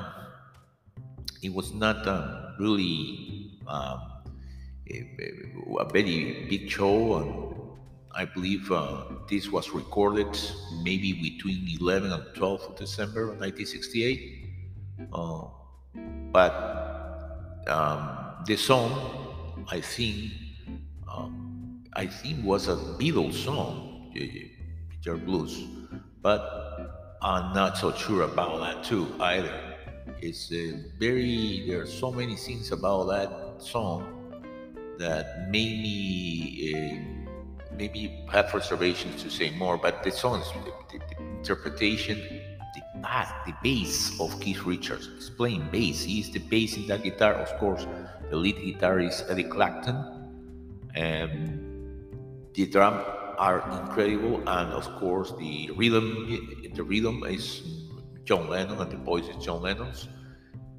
it 1.42 1.52
was 1.52 1.74
not 1.74 2.06
uh, 2.08 2.52
really 2.60 3.52
um, 3.68 4.00
a, 4.88 5.04
a, 5.80 5.92
very 5.92 6.46
big 6.48 6.70
show. 6.70 7.16
And 7.16 7.56
I 8.12 8.26
believe 8.26 8.72
uh, 8.72 9.06
this 9.28 9.50
was 9.50 9.72
recorded 9.72 10.38
maybe 10.84 11.14
between 11.14 11.68
11 11.82 12.12
and 12.12 12.24
12 12.36 12.62
of 12.62 12.76
December 12.76 13.26
1968. 13.26 14.46
Uh, 15.12 15.48
but 16.32 17.64
um, 17.68 18.44
the 18.46 18.56
song, 18.56 19.66
I 19.72 19.82
think, 19.82 20.32
um, 21.12 21.84
I 21.94 22.06
think 22.06 22.46
was 22.46 22.68
a 22.68 22.76
Beatles 22.76 23.34
song, 23.34 23.95
Peter 24.16 25.18
Blues, 25.18 25.68
but 26.22 27.18
I'm 27.22 27.54
not 27.54 27.78
so 27.78 27.92
sure 27.94 28.24
about 28.24 28.60
that 28.62 28.84
too 28.84 29.14
either. 29.20 29.54
It's 30.22 30.52
uh, 30.52 30.78
very 31.00 31.66
there 31.68 31.82
are 31.82 31.86
so 31.86 32.12
many 32.12 32.36
things 32.36 32.72
about 32.72 33.06
that 33.08 33.30
song 33.60 34.16
that 34.98 35.50
made 35.50 35.82
me 35.82 36.72
uh, 36.72 37.76
maybe 37.78 38.24
have 38.32 38.54
reservations 38.54 39.22
to 39.24 39.30
say 39.30 39.50
more. 39.52 39.78
But 39.78 40.04
the 40.04 40.12
song, 40.12 40.44
the, 40.92 41.00
the 41.00 41.24
interpretation, 41.38 42.18
the 42.74 42.82
bass, 43.02 43.30
the 43.46 43.54
bass 43.62 44.20
of 44.22 44.40
Keith 44.40 44.64
Richards, 44.64 45.08
is 45.08 45.30
playing 45.30 45.68
bass. 45.72 46.04
He 46.04 46.22
is 46.22 46.32
the 46.32 46.40
bass 46.40 46.78
in 46.78 46.88
that 46.88 47.04
guitar, 47.04 47.34
of 47.34 47.52
course. 47.60 47.86
The 48.30 48.38
lead 48.38 48.56
guitar 48.64 49.00
is 49.00 49.24
Eddie 49.28 49.44
Clapton, 49.44 49.98
and 50.96 51.62
the 52.54 52.66
drum 52.68 53.04
are 53.38 53.62
incredible, 53.82 54.38
and 54.48 54.72
of 54.74 54.86
course 55.00 55.34
the 55.38 55.72
rhythm. 55.76 56.28
The 56.74 56.84
rhythm 56.84 57.24
is 57.24 57.62
John 58.26 58.50
Lennon, 58.50 58.80
and 58.80 58.92
the 58.92 58.98
voice 58.98 59.28
is 59.28 59.44
John 59.44 59.62
Lennon's. 59.62 60.08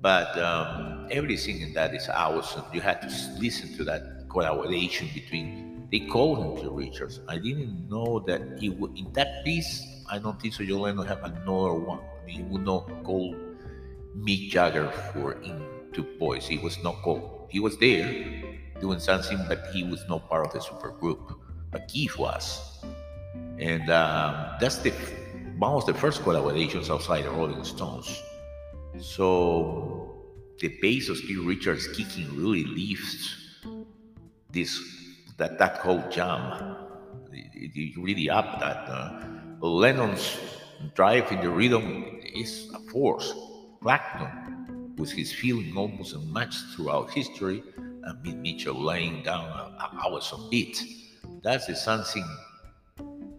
But 0.01 0.37
um, 0.39 1.09
everything 1.11 1.63
in 1.63 1.73
that 1.73 1.95
is 1.95 2.09
awesome. 2.09 2.65
You 2.73 2.81
had 2.81 3.01
to 3.03 3.09
listen 3.39 3.77
to 3.77 3.85
that 3.85 4.29
collaboration 4.29 5.09
between. 5.15 5.89
They 5.91 6.01
called 6.01 6.39
him 6.39 6.57
Keith 6.57 6.73
Richards. 6.73 7.21
I 7.29 7.39
didn't 7.39 7.89
know 7.89 8.19
that 8.27 8.59
he 8.59 8.71
would 8.71 8.99
in 8.99 9.13
that 9.13 9.45
piece. 9.45 9.83
I 10.11 10.19
don't 10.19 10.41
think 10.41 10.55
so. 10.55 10.65
John 10.65 10.81
Lennon 10.81 11.07
have 11.07 11.23
another 11.25 11.75
one. 11.75 12.01
He 12.27 12.43
would 12.43 12.65
not 12.65 12.91
call 13.05 13.35
Mick 14.17 14.51
Jagger 14.51 14.91
for 15.13 15.41
into 15.43 16.03
voice. 16.19 16.47
He 16.47 16.59
was 16.59 16.83
not 16.83 17.03
called. 17.03 17.49
He 17.51 17.61
was 17.61 17.79
there 17.79 18.43
doing 18.81 18.99
something, 18.99 19.39
but 19.49 19.67
he 19.73 19.85
was 19.85 20.05
not 20.09 20.29
part 20.29 20.47
of 20.47 20.53
the 20.53 20.59
supergroup. 20.59 21.39
But 21.77 21.89
Keith 21.89 22.17
was, 22.17 22.81
and 23.59 23.91
um, 23.91 24.33
that's 24.59 24.79
the 24.79 24.93
one 25.59 25.75
of 25.75 25.85
the 25.85 25.93
first 25.93 26.23
collaborations 26.23 26.89
outside 26.89 27.25
the 27.27 27.31
Rolling 27.31 27.63
Stones. 27.65 28.23
So 28.99 30.25
the 30.59 30.73
bass 30.81 31.11
of 31.11 31.19
Keith 31.19 31.45
Richards 31.45 31.87
kicking 31.89 32.35
really 32.35 32.65
lifts 32.65 33.37
this 34.51 34.73
that 35.37 35.59
that 35.59 35.77
whole 35.85 36.03
jam. 36.09 36.77
It, 37.31 37.73
it- 37.77 38.01
really 38.01 38.31
up 38.31 38.59
that. 38.61 38.89
Uh, 38.89 39.23
Lennon's 39.61 40.39
drive 40.95 41.31
in 41.31 41.43
the 41.43 41.51
rhythm 41.51 42.21
is 42.35 42.71
a 42.73 42.79
force. 42.91 43.35
Clapton, 43.83 44.95
with 44.97 45.13
his 45.13 45.31
feeling 45.31 45.77
almost 45.77 46.15
unmatched 46.15 46.65
throughout 46.75 47.11
history, 47.11 47.63
and 47.77 48.43
Mitchell 48.43 48.81
laying 48.83 49.23
down 49.23 49.45
hours 50.03 50.33
of 50.33 50.51
beat. 50.51 50.83
That's 51.47 51.71
something 51.81 52.27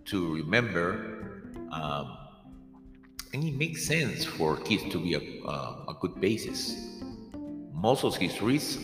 to 0.05 0.33
remember. 0.33 1.51
Um, 1.73 2.17
and 3.33 3.43
it 3.43 3.55
makes 3.55 3.85
sense 3.85 4.23
for 4.23 4.55
Keith 4.55 4.89
to 4.93 4.97
be 4.97 5.15
a, 5.15 5.45
uh, 5.45 5.91
a 5.91 5.93
good 5.99 6.21
basis. 6.21 7.01
Most 7.73 8.05
of 8.05 8.15
his 8.15 8.31
riffs 8.35 8.79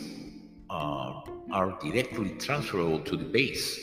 uh, 0.68 1.22
are 1.50 1.72
directly 1.80 2.36
transferable 2.36 3.00
to 3.00 3.16
the 3.16 3.24
base. 3.24 3.80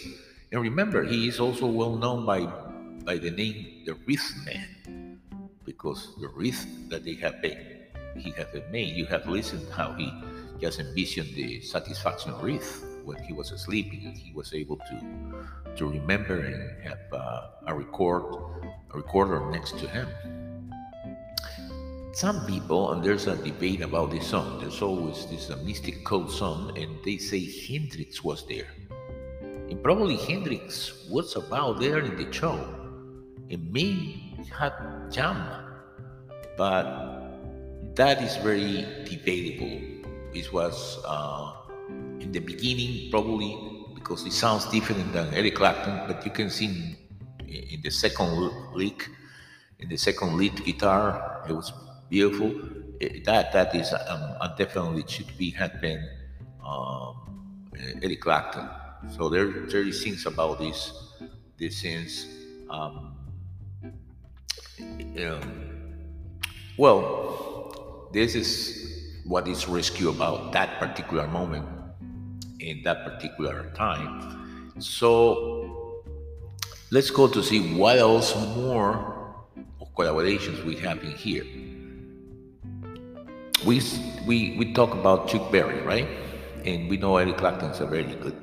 And 0.51 0.61
remember, 0.61 1.03
he 1.03 1.27
is 1.27 1.39
also 1.39 1.65
well 1.65 1.95
known 1.95 2.23
by, 2.23 2.45
by 3.03 3.17
the 3.17 3.31
name 3.31 3.81
the 3.87 3.95
Riff 4.05 4.21
Man, 4.45 5.17
because 5.65 6.13
the 6.21 6.27
riff 6.35 6.63
that 6.89 7.03
they 7.03 7.15
have 7.15 7.41
made, 7.41 7.87
he 8.15 8.29
have 8.37 8.53
made, 8.69 8.95
you 8.95 9.07
have 9.07 9.25
listened 9.25 9.65
how 9.73 9.93
he 9.93 10.13
just 10.59 10.79
envisioned 10.79 11.33
the 11.33 11.61
satisfaction 11.61 12.31
riff 12.39 12.83
when 13.05 13.21
he 13.23 13.33
was 13.33 13.51
asleep, 13.51 13.91
He 13.91 14.31
was 14.33 14.53
able 14.53 14.77
to 14.77 14.95
to 15.75 15.87
remember 15.87 16.39
and 16.39 16.83
have 16.83 16.99
uh, 17.11 17.67
a 17.67 17.73
record 17.73 18.23
a 18.93 18.97
recorder 18.97 19.49
next 19.51 19.79
to 19.79 19.87
him. 19.87 20.07
Some 22.13 22.45
people, 22.45 22.91
and 22.91 23.01
there's 23.01 23.27
a 23.27 23.37
debate 23.37 23.81
about 23.81 24.11
this 24.11 24.27
song. 24.27 24.59
There's 24.59 24.81
always 24.81 25.25
this 25.27 25.49
uh, 25.49 25.55
mystic 25.63 26.03
code 26.03 26.29
song, 26.29 26.77
and 26.77 26.99
they 27.05 27.17
say 27.17 27.39
Hendrix 27.39 28.21
was 28.21 28.45
there. 28.47 28.67
And 29.41 29.81
probably 29.81 30.17
Hendrix 30.17 31.07
was 31.09 31.37
about 31.37 31.79
there 31.79 31.99
in 31.99 32.17
the 32.17 32.27
show. 32.31 32.59
And 33.49 33.71
may 33.71 34.35
had 34.51 34.73
jam, 35.09 35.39
but 36.57 36.85
that 37.95 38.21
is 38.21 38.35
very 38.37 38.85
debatable. 39.05 39.79
It 40.33 40.51
was 40.51 40.99
uh, 41.05 41.53
in 42.21 42.31
the 42.31 42.39
beginning 42.39 43.09
probably 43.09 43.57
because 43.95 44.25
it 44.25 44.33
sounds 44.33 44.65
different 44.69 45.11
than 45.13 45.33
Eric 45.33 45.55
Clapton, 45.55 46.07
but 46.07 46.23
you 46.25 46.31
can 46.31 46.49
see 46.49 46.97
in, 47.47 47.81
the 47.81 47.89
second 47.89 48.51
lick, 48.73 49.09
in 49.79 49.89
the 49.89 49.97
second 49.97 50.37
lead 50.37 50.63
guitar, 50.63 51.43
it 51.47 51.53
was 51.53 51.73
beautiful. 52.09 52.51
Eh, 53.01 53.19
that 53.25 53.51
that 53.51 53.75
is 53.75 53.93
um, 53.93 54.35
definitely 54.57 55.03
should 55.07 55.35
be 55.37 55.49
had 55.49 55.81
been 55.81 56.07
um, 56.65 57.15
Eric 58.01 58.21
Clapton. 58.21 58.69
So 59.09 59.29
there 59.29 59.47
there 59.67 59.81
is 59.81 60.03
things 60.03 60.25
about 60.25 60.59
this 60.59 60.93
these 61.57 61.81
things. 61.81 62.27
Um, 62.69 63.15
um, 64.79 65.41
well, 66.77 68.09
this 68.13 68.35
is 68.35 69.21
what 69.25 69.47
is 69.47 69.67
rescue 69.67 70.09
about 70.09 70.51
that 70.53 70.79
particular 70.79 71.27
moment 71.27 71.80
in 72.61 72.83
that 72.83 73.03
particular 73.03 73.71
time. 73.75 74.71
So 74.79 76.03
let's 76.91 77.09
go 77.09 77.27
to 77.27 77.43
see 77.43 77.73
what 77.73 77.97
else 77.97 78.35
more 78.55 79.11
collaborations 79.97 80.63
we 80.63 80.75
have 80.77 81.03
in 81.03 81.11
here. 81.11 81.45
We 83.65 83.81
we 84.25 84.57
we 84.57 84.73
talk 84.73 84.93
about 84.93 85.27
Chuck 85.27 85.51
Berry, 85.51 85.81
right? 85.81 86.07
And 86.65 86.89
we 86.89 86.97
know 86.97 87.17
Eric 87.17 87.37
Clapton's 87.37 87.79
a 87.79 87.85
very 87.85 88.03
good, 88.03 88.37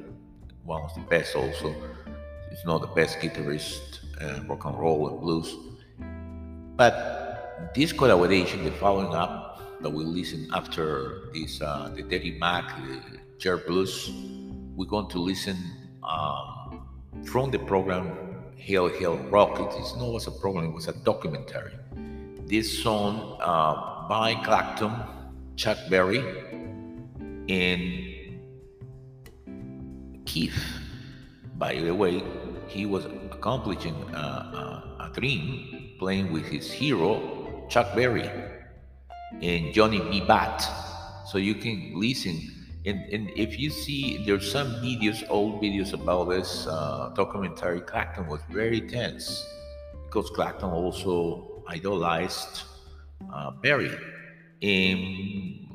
one 0.65 0.83
of 0.83 0.95
the 0.95 1.01
best 1.03 1.35
also. 1.35 1.75
He's 2.51 2.65
not 2.65 2.81
the 2.81 2.89
best 2.89 3.19
guitarist, 3.19 4.01
uh, 4.21 4.43
rock 4.49 4.65
and 4.65 4.79
roll 4.79 5.09
and 5.09 5.21
blues. 5.21 5.55
But 6.77 7.73
this 7.75 7.93
collaboration, 7.93 8.65
the 8.65 8.73
following 8.73 9.15
up 9.15 9.81
that 9.83 9.91
we 9.91 10.05
listen 10.05 10.49
after 10.53 11.31
this, 11.33 11.61
uh, 11.61 11.91
the 11.95 12.03
Dirty 12.03 12.39
Mac, 12.39 12.65
the 12.87 13.19
Yer 13.41 13.57
Blues, 13.57 14.11
we're 14.75 14.85
going 14.87 15.09
to 15.11 15.21
listen 15.21 15.57
um, 16.03 16.89
from 17.25 17.53
the 17.53 17.59
program 17.61 18.11
Hail 18.57 18.89
Hail 18.89 19.17
Rock. 19.31 19.61
It 19.61 19.81
is 19.81 19.97
not 19.97 20.13
was 20.13 20.27
a 20.27 20.33
program; 20.33 20.65
it 20.65 20.75
was 20.75 20.89
a 20.89 20.93
documentary. 21.05 21.73
This 22.47 22.83
song 22.83 23.39
uh, 23.41 24.09
by 24.09 24.35
Clapton, 24.43 24.93
Chuck 25.55 25.79
Berry, 25.89 26.19
and 27.49 28.41
Keith. 30.27 30.61
By 31.57 31.77
the 31.77 31.95
way, 31.95 32.25
he 32.67 32.87
was 32.87 33.05
accomplishing 33.31 33.95
uh, 34.15 34.19
a, 34.99 35.05
a 35.05 35.13
dream 35.15 35.95
playing 36.01 36.33
with 36.33 36.47
his 36.47 36.73
hero, 36.73 37.67
Chuck 37.69 37.95
Berry, 37.95 38.29
and 39.41 39.73
Johnny 39.73 40.01
B. 40.11 40.23
Batt. 40.23 40.61
So 41.27 41.39
you 41.39 41.55
can 41.55 41.93
listen. 41.95 42.58
And, 42.87 43.01
and 43.13 43.31
if 43.37 43.59
you 43.59 43.71
see, 43.71 44.25
there's 44.25 44.51
some 44.51 44.69
videos, 44.77 45.25
old 45.29 45.61
videos 45.63 45.93
about 45.93 46.31
this 46.31 46.67
uh, 46.67 47.13
documentary. 47.15 47.81
Clapton 47.81 48.27
was 48.27 48.41
very 48.51 48.81
tense 48.81 49.47
because 50.07 50.31
Clapton 50.31 50.71
also 50.71 51.63
idolized 51.69 52.63
uh, 53.33 53.51
Berry. 53.51 53.91
And, 54.63 55.69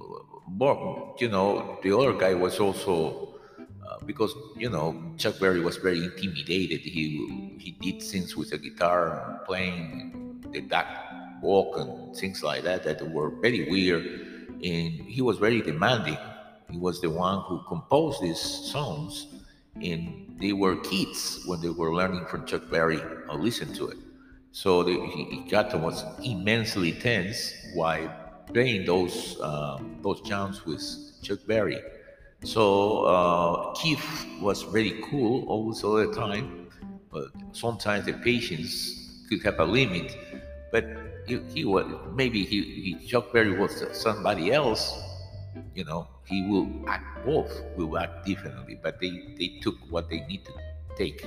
well, 0.57 1.15
you 1.19 1.29
know, 1.29 1.79
the 1.83 1.95
other 1.95 2.13
guy 2.13 2.33
was 2.33 2.59
also 2.59 3.33
uh, 3.93 3.97
because 4.05 4.33
you 4.57 4.69
know 4.69 5.01
Chuck 5.17 5.39
Berry 5.39 5.59
was 5.59 5.77
very 5.77 6.03
intimidated. 6.03 6.81
He 6.81 7.55
he 7.59 7.71
did 7.71 8.01
things 8.01 8.35
with 8.35 8.49
the 8.51 8.57
guitar, 8.57 9.41
playing 9.45 10.41
the 10.51 10.61
duck 10.61 10.87
walk 11.41 11.77
and 11.77 12.15
things 12.15 12.41
like 12.43 12.63
that 12.63 12.83
that 12.83 13.01
were 13.11 13.29
very 13.29 13.69
weird, 13.69 14.05
and 14.63 14.93
he 15.15 15.21
was 15.21 15.37
very 15.37 15.61
demanding. 15.61 16.17
He 16.73 16.79
was 16.79 16.99
the 17.01 17.09
one 17.11 17.41
who 17.41 17.61
composed 17.67 18.23
these 18.23 18.41
songs, 18.41 19.27
and 19.75 20.35
they 20.41 20.53
were 20.53 20.75
kids 20.77 21.43
when 21.45 21.61
they 21.61 21.69
were 21.69 21.93
learning 21.93 22.25
from 22.25 22.47
Chuck 22.47 22.63
Berry 22.71 22.99
or 23.29 23.35
listen 23.37 23.71
to 23.75 23.89
it. 23.89 23.97
So 24.53 24.81
the, 24.81 24.93
he, 25.13 25.45
got 25.47 25.79
was 25.79 26.03
immensely 26.23 26.93
tense 26.93 27.53
while 27.75 28.09
playing 28.51 28.87
those 28.87 29.37
uh, 29.39 29.77
those 30.01 30.21
jams 30.21 30.65
with 30.65 30.81
Chuck 31.21 31.45
Berry. 31.45 31.79
So 32.43 33.05
uh, 33.05 33.73
Keith 33.73 34.25
was 34.41 34.63
very 34.63 34.99
cool 35.11 35.45
always 35.47 35.83
all 35.83 35.97
the 35.97 36.11
time, 36.11 36.69
but 37.11 37.27
sometimes 37.51 38.07
the 38.07 38.13
patience 38.13 39.27
could 39.29 39.43
have 39.43 39.59
a 39.59 39.65
limit. 39.65 40.17
But 40.71 40.85
he, 41.27 41.39
he 41.53 41.65
was 41.65 41.85
maybe 42.15 42.43
he, 42.43 42.63
he 42.97 43.07
Chuck 43.07 43.31
Berry 43.31 43.55
was 43.55 43.85
somebody 43.91 44.51
else, 44.51 44.99
you 45.75 45.85
know. 45.85 46.07
He 46.25 46.47
will 46.47 46.67
act 46.87 47.25
both 47.25 47.61
will 47.75 47.97
act 47.97 48.25
differently, 48.25 48.79
but 48.81 48.99
they 48.99 49.35
they 49.37 49.59
took 49.61 49.75
what 49.89 50.09
they 50.09 50.21
need 50.27 50.45
to 50.45 50.53
take. 50.95 51.25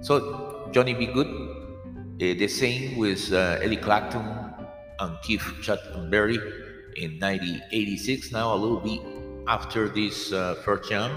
So 0.00 0.68
Johnny 0.72 0.94
B. 0.94 1.06
Goode, 1.06 1.28
uh, 1.28 2.38
the 2.38 2.48
same 2.48 2.96
with 2.96 3.32
uh, 3.32 3.58
Eddie 3.62 3.76
Clapton 3.76 4.24
and 5.00 5.18
Keith 5.22 5.44
Chuck 5.62 5.80
Berry 6.10 6.36
in 6.96 7.18
1986. 7.18 8.32
Now 8.32 8.54
a 8.54 8.56
little 8.56 8.80
bit 8.80 9.00
after 9.46 9.88
this 9.88 10.32
uh, 10.32 10.54
first 10.64 10.88
jam, 10.88 11.10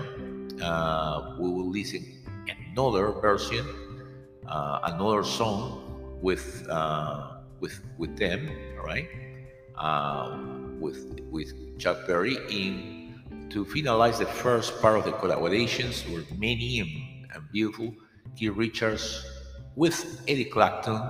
uh, 0.61 1.35
we 1.39 1.49
will 1.49 1.69
listen 1.69 2.03
another 2.49 3.11
version, 3.11 3.65
uh, 4.47 4.79
another 4.83 5.23
song 5.23 6.17
with 6.21 6.67
uh, 6.69 7.37
with 7.59 7.79
with 7.97 8.17
them, 8.17 8.49
all 8.79 8.85
right? 8.85 9.07
With 10.79 11.21
with 11.31 11.77
Chuck 11.79 12.05
Berry 12.07 12.37
in 12.49 12.96
to 13.57 13.65
finalize 13.65 14.19
the 14.19 14.25
first 14.27 14.79
part 14.83 14.99
of 14.99 15.05
the 15.05 15.11
collaborations 15.13 16.07
were 16.13 16.23
many 16.37 16.79
and, 16.79 16.91
and 17.33 17.51
beautiful. 17.51 17.91
Keith 18.35 18.55
Richards 18.55 19.25
with 19.75 20.21
Eddie 20.27 20.45
Clapton, 20.45 21.01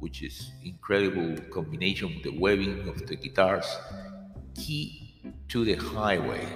which 0.00 0.22
is 0.22 0.52
incredible 0.64 1.36
combination 1.52 2.14
with 2.14 2.22
the 2.22 2.38
webbing 2.40 2.88
of 2.88 3.06
the 3.06 3.14
guitars. 3.14 3.66
Key 4.54 5.20
to 5.48 5.66
the 5.66 5.74
Highway. 5.74 6.48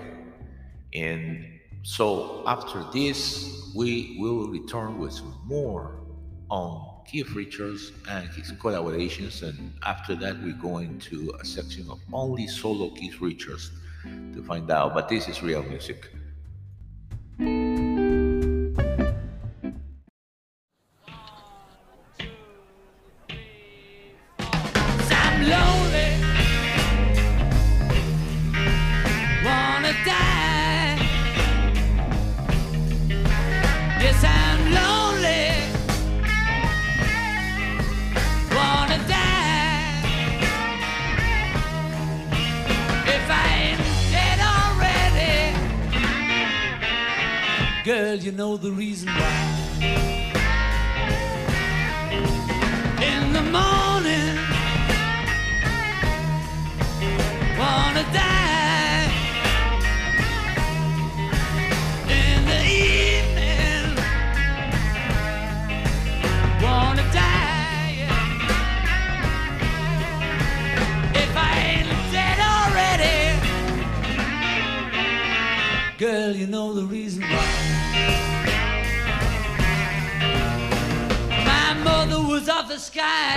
And 0.95 1.45
so 1.83 2.43
after 2.47 2.83
this, 2.91 3.75
we 3.77 4.17
will 4.19 4.49
return 4.49 4.99
with 4.99 5.21
more 5.45 6.01
on 6.49 7.05
Keith 7.07 7.33
Richards 7.33 7.93
and 8.09 8.27
his 8.31 8.53
collaborations. 8.53 9.43
And 9.43 9.75
after 9.87 10.15
that, 10.15 10.43
we 10.43 10.55
go 10.55 10.79
into 10.79 11.35
a 11.39 11.45
section 11.45 11.91
of 11.91 12.01
only 12.11 12.47
solo 12.47 12.89
Keith 12.95 13.21
Richards 13.21 13.71
to 14.05 14.43
find 14.43 14.71
out. 14.71 14.95
But 14.95 15.09
this 15.09 15.29
is 15.29 15.43
real 15.43 15.63
music. 15.63 16.11
You 48.23 48.33
know 48.33 48.57
the 48.57 48.71
reason 48.71 49.09
why. 49.09 49.81
In 53.01 53.33
the 53.33 53.41
morning 53.41 54.37
wanna 57.59 58.05
die 58.13 59.11
in 62.09 62.45
the 62.45 62.63
evening. 62.89 63.97
Wanna 66.63 67.07
die 67.13 68.09
if 71.15 71.37
I 71.37 71.53
ain't 71.71 71.89
dead 72.13 72.39
already. 72.55 73.19
Girl, 75.97 76.33
you 76.37 76.47
know 76.47 76.75
the 76.75 76.85
reason 76.85 77.23
why. 77.23 77.50
Was 82.41 82.49
of 82.49 82.69
the 82.69 82.79
sky, 82.79 83.37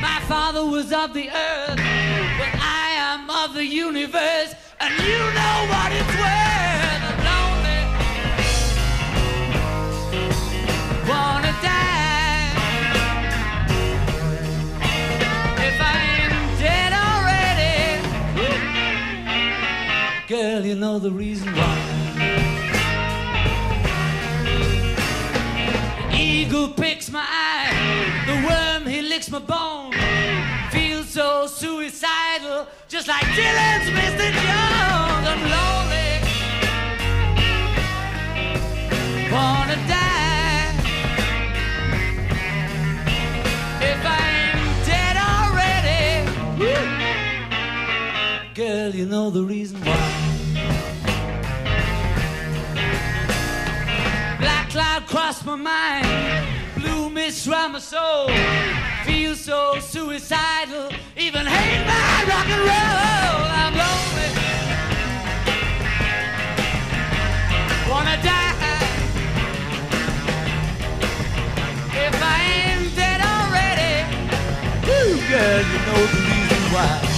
my 0.00 0.20
father 0.26 0.64
was 0.64 0.90
of 0.90 1.12
the 1.12 1.28
earth, 1.28 1.76
but 1.76 2.54
I 2.54 2.94
am 2.96 3.28
of 3.28 3.52
the 3.52 3.64
universe, 3.64 4.54
and 4.80 4.94
you 5.04 5.18
know 5.18 5.66
what 5.68 5.92
it's 5.92 6.14
worth. 6.16 7.02
I'm 7.08 7.18
lonely, 7.28 7.80
wanna 11.10 11.52
die. 11.60 12.48
If 15.68 15.78
I 15.80 15.94
ain't 16.16 16.58
dead 16.58 16.92
already, 17.06 17.76
girl, 20.26 20.64
you 20.64 20.74
know 20.74 20.98
the 20.98 21.10
reason 21.10 21.52
why. 21.54 21.98
eagle 26.48 26.68
picks 26.68 27.10
my 27.10 27.20
eye, 27.20 27.47
my 29.40 29.46
bone. 29.46 29.92
Feel 30.70 31.02
so 31.02 31.46
suicidal, 31.46 32.66
just 32.88 33.08
like 33.08 33.24
Dylan's 33.36 33.90
Mr. 33.90 34.30
Jones. 34.44 35.26
I'm 35.30 35.42
lonely, 35.54 36.12
wanna 39.30 39.76
die. 39.86 40.72
If 43.80 44.00
I 44.04 44.18
ain't 44.42 44.86
dead 44.86 45.16
already, 45.32 46.26
girl, 48.54 48.90
you 48.94 49.06
know 49.06 49.30
the 49.30 49.42
reason 49.42 49.80
why. 49.80 49.96
Black 54.40 54.70
cloud 54.70 55.06
crossed 55.06 55.44
my 55.44 55.56
mind, 55.56 56.06
blue 56.80 57.10
mist 57.10 57.46
round 57.46 57.72
my 57.72 57.78
soul. 57.78 58.28
Feel 59.04 59.34
so 59.34 59.78
suicidal, 59.80 60.90
even 61.16 61.46
hate 61.46 61.84
my 61.86 62.24
rock 62.30 62.48
and 62.54 62.62
roll. 62.70 63.40
I'm 63.60 63.74
lonely, 63.82 64.30
wanna 67.90 68.16
die. 68.22 68.46
If 72.06 72.22
I 72.22 72.38
ain't 72.62 72.96
dead 72.96 73.20
already, 73.20 73.94
woo, 74.86 75.18
girl, 75.28 75.62
you 75.72 75.78
know 75.86 76.02
the 76.12 76.20
reason 76.30 76.62
why. 76.72 77.17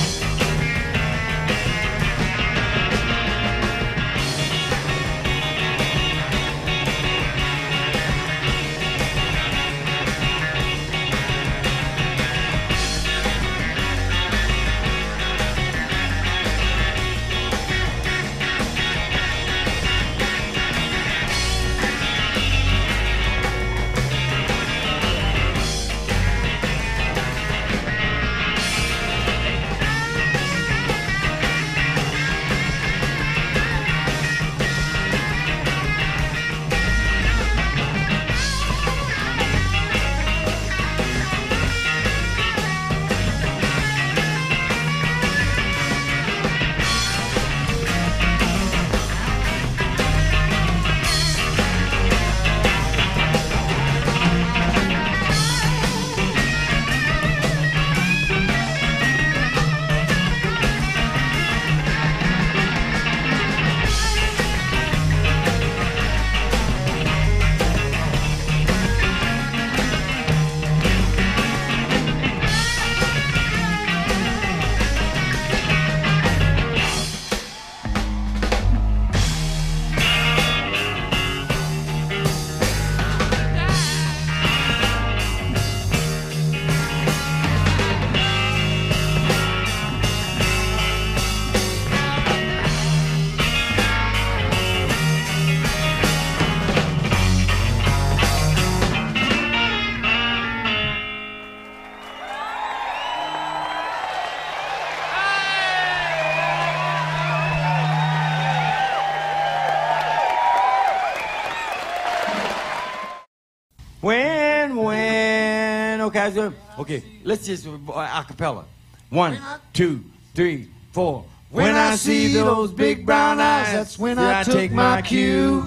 When, 116.28 116.38
okay, 116.38 116.55
okay, 116.78 117.02
let's 117.24 117.47
just 117.47 117.66
uh, 117.66 117.70
a 117.92 118.24
cappella. 118.26 118.64
One, 119.09 119.38
two, 119.72 120.05
three, 120.34 120.68
four. 120.92 121.24
When 121.51 121.74
I 121.74 121.97
see 121.97 122.32
those 122.32 122.72
big 122.72 123.05
brown 123.05 123.40
eyes, 123.40 123.72
that's 123.72 123.98
when 123.98 124.18
I 124.18 124.42
take 124.44 124.70
my 124.70 125.02
cue. 125.02 125.64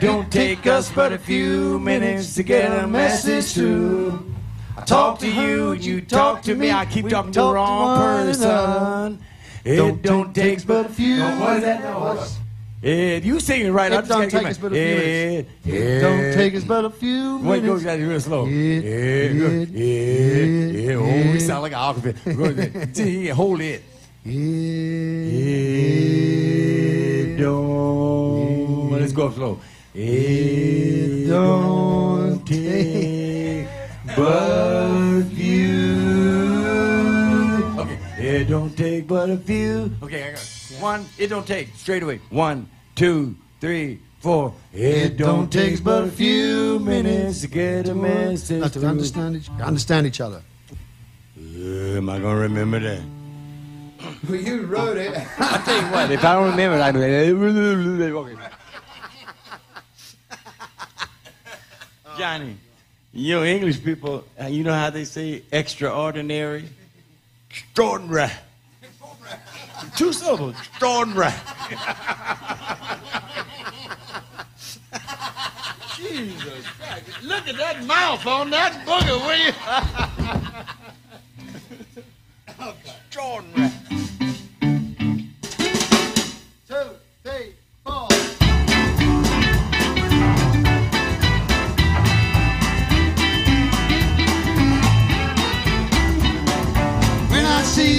Don't 0.00 0.30
take 0.32 0.66
us 0.66 0.90
but 0.90 1.12
a 1.12 1.18
few 1.18 1.78
minutes 1.78 2.34
to 2.36 2.42
get 2.42 2.72
a 2.84 2.86
message 2.86 3.52
through. 3.54 4.32
I 4.76 4.82
talk 4.84 5.18
to 5.18 5.30
you, 5.30 5.72
you 5.72 6.00
talk 6.00 6.42
to 6.42 6.54
me. 6.54 6.70
I 6.70 6.86
keep 6.86 7.08
talking 7.08 7.32
to 7.32 7.40
the 7.40 7.52
wrong 7.52 7.98
person. 7.98 9.18
It 9.64 10.02
don't 10.02 10.34
take 10.34 10.66
but 10.66 10.86
a 10.86 10.88
few. 10.88 11.20
What 11.22 11.58
is 11.58 11.62
that 11.64 11.82
noise? 11.82 12.39
Ed, 12.82 13.24
you 13.26 13.40
singing 13.40 13.72
right. 13.74 13.92
I 13.92 13.96
It 13.96 13.98
just 14.06 14.08
don't 14.08 14.30
take 14.30 14.46
us 14.46 14.56
but 14.56 14.72
a 14.72 14.74
few 14.74 14.80
Ed, 14.82 15.46
It 15.66 16.00
don't 16.00 16.32
take 16.32 16.54
us 16.54 16.64
but 16.64 16.84
a 16.86 16.90
few 16.90 17.38
minutes. 17.38 17.44
Wait, 17.46 17.60
go 17.60 17.74
minutes. 17.76 17.96
do 17.98 18.08
real 18.08 18.20
slow. 18.20 18.46
Ed, 18.46 18.50
Ed, 18.50 19.36
Ed, 19.42 19.76
Ed, 19.76 20.76
Ed. 20.90 20.94
Oh, 20.96 21.32
we 21.32 21.40
sound 21.40 21.60
like 21.62 21.72
an 21.72 21.78
octopus. 21.78 22.20
Go 22.24 22.44
ahead. 22.44 22.96
See, 22.96 23.26
Hold 23.40 23.60
it. 23.60 23.82
It 24.24 24.30
It 27.34 27.36
don't. 27.38 28.92
Let's 28.92 29.12
go 29.12 29.30
slow. 29.30 29.60
It 29.94 31.28
don't 31.28 32.46
take 32.46 33.66
but 34.16 35.22
It 38.40 38.48
don't 38.48 38.74
take 38.74 39.06
but 39.06 39.28
a 39.28 39.36
few. 39.36 39.92
Okay, 40.02 40.28
I 40.28 40.30
got 40.30 40.40
it. 40.40 40.76
one. 40.80 41.04
It 41.18 41.26
don't 41.26 41.46
take 41.46 41.74
straight 41.76 42.02
away. 42.02 42.20
One, 42.30 42.70
two, 42.94 43.36
three, 43.60 44.00
four. 44.20 44.54
It 44.72 45.18
don't 45.18 45.52
take 45.52 45.84
but 45.84 46.04
a 46.04 46.10
few 46.10 46.78
minutes 46.78 47.42
to 47.42 47.48
get 47.48 47.86
a 47.90 47.94
message. 47.94 48.62
Not 48.62 48.72
to 48.72 48.86
understand 48.86 49.36
each, 49.36 49.50
understand 49.60 50.06
each 50.06 50.22
other. 50.22 50.42
Uh, 51.36 51.98
am 51.98 52.08
I 52.08 52.18
gonna 52.18 52.40
remember 52.40 52.80
that? 52.80 53.02
Well, 54.26 54.40
you 54.40 54.62
wrote 54.62 54.96
it. 54.96 55.12
I 55.38 55.62
tell 55.62 55.76
you 55.76 55.92
what, 55.92 56.10
if 56.10 56.24
I 56.24 56.32
don't 56.32 56.50
remember 56.52 56.78
it, 56.78 56.80
I 56.80 56.92
do 56.92 57.02
it. 57.02 58.12
Okay. 58.14 58.36
Johnny, 62.16 62.56
you 63.12 63.34
know 63.34 63.44
English 63.44 63.84
people, 63.84 64.24
uh, 64.40 64.46
you 64.46 64.64
know 64.64 64.72
how 64.72 64.88
they 64.88 65.04
say 65.04 65.42
extraordinary? 65.52 66.64
Extraordinary. 67.50 68.30
Two 69.96 70.12
syllables. 70.12 70.54
Extraordinary. 70.58 71.32
Jesus 75.96 76.66
Christ. 76.78 77.22
Look 77.22 77.48
at 77.48 77.56
that 77.56 77.84
mouth 77.84 78.26
on 78.26 78.50
that 78.50 78.86
booger, 78.86 79.18
will 79.26 79.36
you? 79.36 79.52
Extraordinary. 83.08 83.99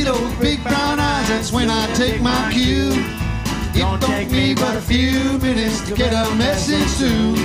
See 0.02 0.10
those 0.10 0.34
big 0.36 0.64
brown 0.64 1.00
eyes, 1.00 1.28
that's 1.30 1.52
when 1.52 1.70
I 1.70 1.86
take 1.94 2.22
my 2.22 2.50
cue. 2.52 2.92
It 3.74 3.80
don't 3.80 4.02
take 4.02 4.30
me 4.32 4.54
but 4.54 4.76
a 4.76 4.82
few 4.82 5.38
minutes 5.40 5.88
to 5.88 5.96
get 5.96 6.14
a 6.14 6.36
message 6.36 6.90
through. 6.98 7.36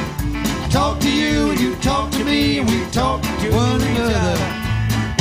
I 0.65 0.69
talk 0.70 1.01
to 1.01 1.11
you 1.11 1.51
and 1.51 1.61
you 1.61 1.74
talk 1.77 2.11
to 2.12 2.24
me 2.24 2.59
and 2.59 2.69
we 2.69 2.85
talk 2.91 3.23
to 3.23 3.51
one 3.53 3.81
another. 3.81 4.37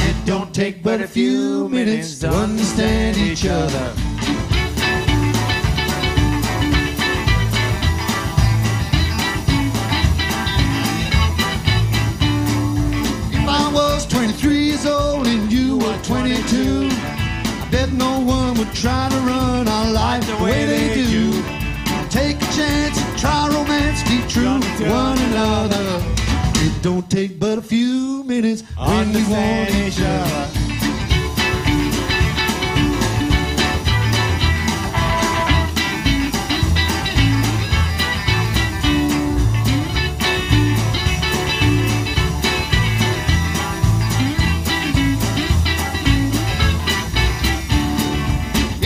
It 0.07 0.25
don't 0.25 0.53
take 0.53 0.81
but 0.81 1.01
a 1.01 1.07
few 1.07 1.69
minutes 1.69 2.19
to 2.19 2.29
understand 2.29 3.17
each 3.17 3.45
other. 3.45 3.93
If 13.37 13.47
I 13.47 13.71
was 13.73 14.05
23 14.07 14.24
no 17.97 18.19
one 18.19 18.57
would 18.57 18.73
try 18.73 19.09
to 19.09 19.17
run 19.17 19.67
our 19.67 19.91
life 19.91 20.25
the 20.27 20.43
way 20.43 20.65
they 20.65 20.93
do. 20.95 21.31
Take 22.09 22.37
a 22.37 22.51
chance, 22.53 22.97
try 23.19 23.47
romance, 23.49 24.03
be 24.03 24.19
true 24.27 24.59
to 24.77 24.83
one 24.89 25.19
another. 25.29 26.03
It 26.65 26.81
don't 26.81 27.09
take 27.09 27.39
but 27.39 27.57
a 27.57 27.61
few 27.61 28.23
minutes 28.23 28.63
when 28.77 29.13
we 29.13 29.23
want 29.25 29.69
each 29.71 29.99
other. 30.01 30.64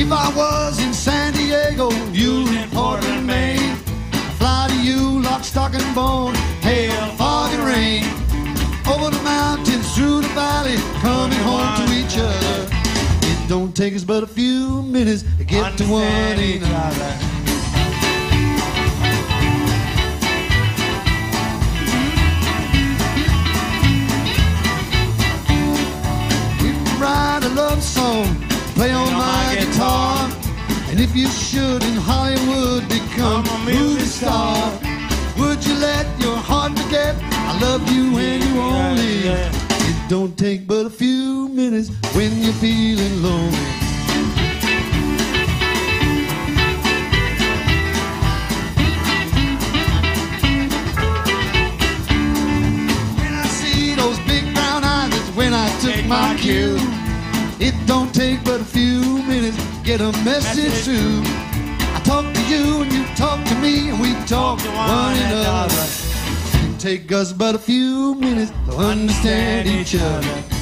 If 0.09 0.13
I 0.13 0.35
was 0.35 0.83
in 0.83 0.91
San 0.91 1.33
Diego, 1.33 1.91
you 2.11 2.47
in 2.57 2.67
Portland, 2.71 3.27
Maine, 3.27 3.77
I'd 4.11 4.33
fly 4.39 4.67
to 4.67 4.81
you 4.81 5.21
lock, 5.21 5.43
stock, 5.43 5.75
and 5.75 5.93
bone, 5.93 6.33
hail, 6.61 7.09
fog, 7.09 7.53
and 7.53 7.63
rain. 7.63 8.05
Over 8.91 9.15
the 9.15 9.21
mountains, 9.21 9.93
through 9.95 10.21
the 10.21 10.27
valley, 10.29 10.77
coming 11.01 11.37
home 11.41 11.85
to 11.85 11.93
each 11.93 12.17
other. 12.17 12.67
It 13.21 13.47
don't 13.47 13.75
take 13.75 13.93
us 13.93 14.03
but 14.03 14.23
a 14.23 14.25
few 14.25 14.81
minutes 14.81 15.23
to 15.37 15.43
get 15.43 15.77
to 15.77 15.83
one 15.83 16.01
another. 16.03 17.17
We 26.63 26.71
can 26.71 26.99
write 26.99 27.43
a 27.43 27.49
love 27.49 27.83
song, 27.83 28.48
play 28.79 28.91
on 28.93 29.11
my 29.11 29.57
guitar. 29.59 30.29
And 30.89 31.01
if 31.01 31.13
you 31.13 31.27
should 31.27 31.83
in 31.83 31.97
Hollywood 32.09 32.87
become 32.87 33.45
a 33.45 33.59
movie 33.65 34.05
star, 34.05 34.55
would 35.37 35.59
you 35.67 35.75
let 35.89 36.05
your 36.21 36.37
heart 36.37 36.71
forget 36.79 37.13
I 37.49 37.59
love 37.59 37.81
you 37.91 38.13
when 38.13 38.41
you 38.41 38.53
only? 38.61 39.15
It 39.89 39.97
don't 40.07 40.37
take 40.37 40.65
but 40.65 40.85
a 40.85 40.89
few 40.89 41.49
minutes 41.49 41.89
when 42.15 42.31
you're 42.41 42.53
feeling 42.53 43.21
lonely. 43.21 43.65
When 53.19 53.33
I 53.43 53.47
see 53.59 53.95
those 53.95 54.19
big 54.19 54.45
brown 54.53 54.85
eyes, 54.85 55.09
that's 55.09 55.35
when 55.35 55.53
I 55.53 55.67
took 55.81 56.05
my 56.05 56.37
cue. 56.39 56.98
It 57.61 57.75
don't 57.85 58.15
take 58.15 58.41
but 58.45 58.61
a 58.61 58.63
few 58.63 59.21
minutes 59.23 59.57
to 59.57 59.83
get 59.83 59.99
a 59.99 60.13
message 60.23 60.71
through. 60.85 61.21
I 61.93 62.01
talk 62.05 62.33
to 62.33 62.41
you 62.47 62.83
and 62.83 62.93
you 62.93 63.03
talk 63.17 63.45
to 63.47 63.55
me 63.55 63.89
and 63.89 63.99
we 63.99 64.13
talk 64.25 64.59
to 64.59 64.69
one 64.69 65.17
another. 65.17 65.85
It 66.53 66.79
take 66.79 67.11
us 67.11 67.33
but 67.33 67.55
a 67.55 67.59
few 67.59 68.15
minutes 68.15 68.51
to 68.67 68.77
understand 68.77 69.67
each 69.67 69.93
other. 69.93 70.58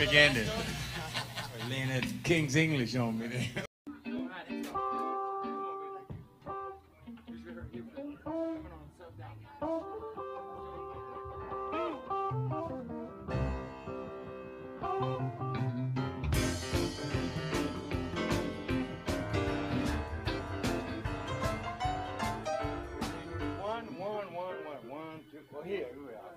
Perfect 0.00 0.16
ending. 0.16 0.48
Laying 1.68 1.88
that 1.88 2.06
King's 2.24 2.56
English 2.56 2.96
on 2.96 3.18
me 3.18 3.26
there. 3.26 3.64
One, 23.60 23.98
one, 23.98 24.32
one, 24.32 24.56
one, 24.64 24.88
one, 24.88 25.20
two. 25.30 25.40
Well, 25.52 25.62
here, 25.62 25.76
here 25.76 25.88
we 25.98 26.14
are. 26.14 26.29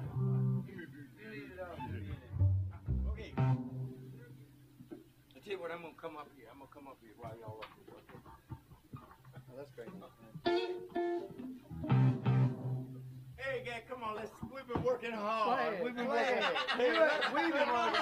On, 14.13 14.19
let's. 14.21 14.31
We've 14.53 14.67
been 14.73 14.83
working 14.83 15.11
hard. 15.11 15.59
ahead, 15.59 15.83
We've 15.83 15.95
been 15.95 16.05
go 16.05 16.11
working. 16.11 16.37
ahead. 16.37 16.55
Hey, 16.77 16.91
we've 17.33 17.53
been 17.53 17.53
working 17.53 17.67
hard. 17.67 17.95
All 17.95 18.01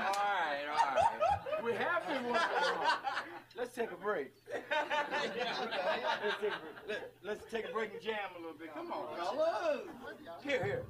right, 0.00 0.66
all 0.70 0.94
right. 0.94 1.64
We 1.64 1.72
have 1.72 2.06
been 2.06 2.22
working 2.24 2.34
hard. 2.34 2.98
Let's 3.56 3.74
take 3.74 3.90
a 3.90 3.96
break. 3.96 4.32
let's, 4.52 4.64
take 5.34 5.42
a 5.42 5.44
break. 6.40 6.52
Let, 6.88 7.10
let's 7.24 7.50
take 7.50 7.68
a 7.68 7.72
break 7.72 7.92
and 7.92 8.00
jam 8.02 8.30
a 8.36 8.40
little 8.40 8.56
bit. 8.58 8.72
Come 8.74 8.92
on, 8.92 9.16
fellas. 9.16 9.80
Here, 10.44 10.64
here. 10.64 10.82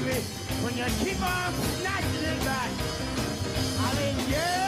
baby, 0.00 0.20
when 0.62 0.76
you 0.76 0.84
keep 1.02 1.20
on 1.22 1.52
snatching 1.78 2.24
it 2.24 2.44
back. 2.44 2.70
I 3.80 3.94
mean, 3.96 4.30
yeah. 4.30 4.67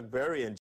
Very 0.00 0.42
interesting. 0.44 0.59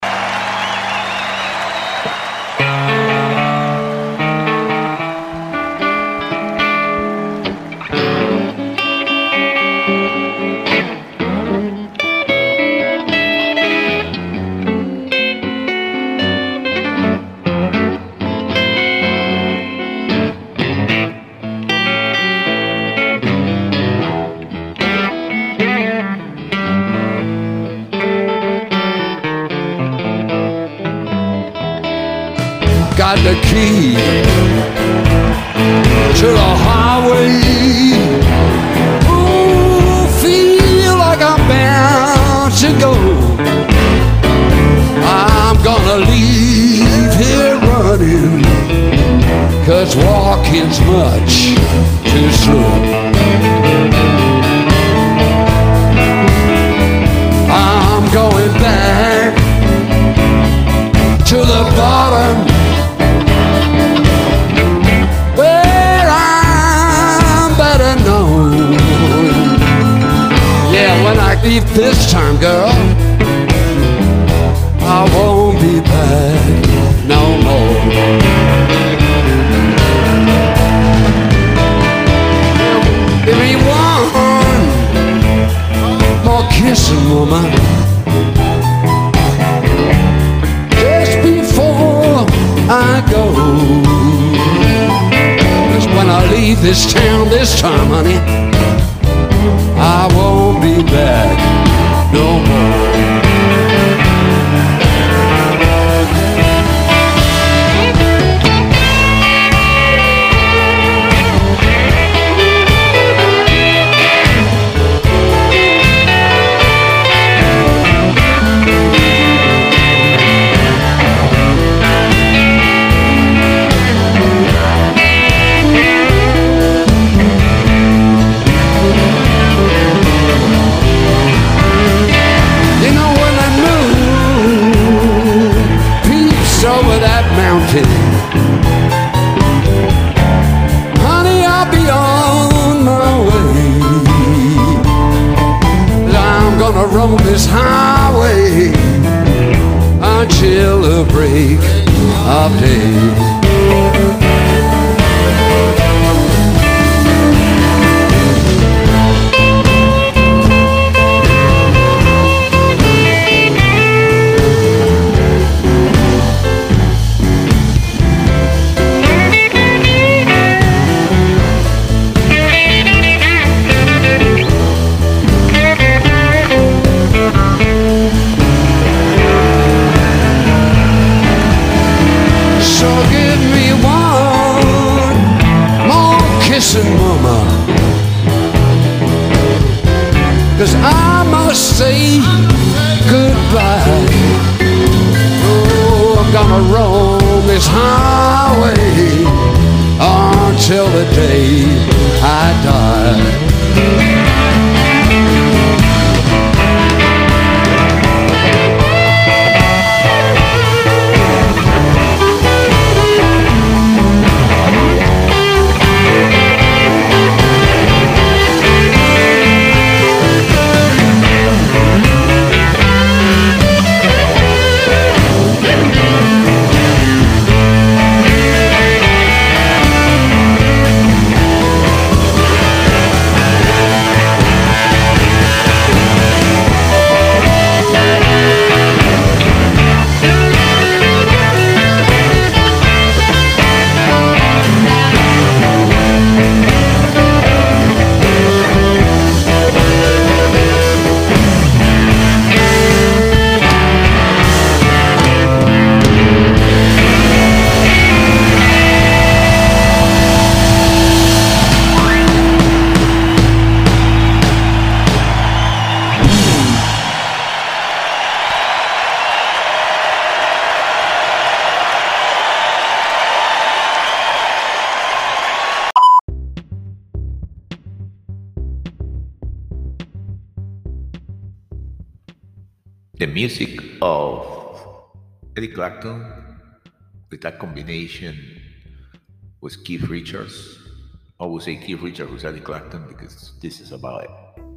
Say 291.73 291.79
Keith 291.79 292.03
Richard 292.03 292.31
with 292.31 292.65
Clapton 292.65 293.07
because 293.09 293.53
this 293.63 293.81
is 293.81 293.93
about 293.93 294.27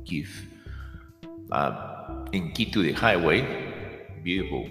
Keith. 0.06 0.48
Um, 1.52 2.26
in 2.32 2.54
Key 2.54 2.72
to 2.72 2.84
the 2.84 2.94
Highway, 2.94 3.44
beautiful 4.24 4.70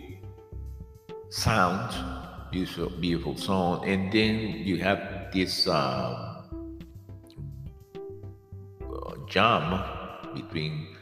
sound, 1.29 1.93
beautiful, 2.51 2.89
beautiful 2.99 3.37
song, 3.37 3.87
and 3.87 4.11
then 4.11 4.39
you 4.65 4.79
have 4.79 5.29
this 5.35 5.69
uh, 5.69 6.41
uh, 8.81 9.15
jam 9.29 9.85
between 10.35 10.97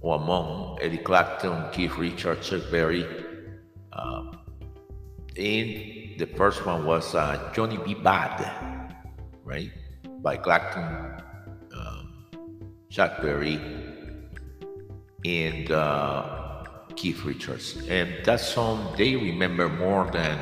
or 0.00 0.14
among 0.14 0.78
Eric 0.80 1.02
Clapton, 1.02 1.72
Keith 1.72 1.98
Richards, 1.98 2.48
Chuck 2.48 2.62
Berry. 2.70 3.04
Uh, 3.92 4.30
and 5.36 6.20
the 6.20 6.30
first 6.36 6.64
one 6.64 6.84
was 6.84 7.16
uh, 7.16 7.50
Johnny 7.52 7.78
B. 7.78 7.94
Bad, 7.94 8.94
right? 9.42 9.72
By 10.22 10.36
Clapton, 10.36 11.20
um, 11.76 12.30
Chuck 12.90 13.20
Berry, 13.20 13.60
and 15.24 15.70
uh, 15.70 16.64
Keith 16.94 17.24
Richards. 17.24 17.76
And 17.88 18.24
that 18.24 18.40
song 18.40 18.94
they 18.96 19.16
remember 19.16 19.68
more 19.68 20.08
than 20.10 20.38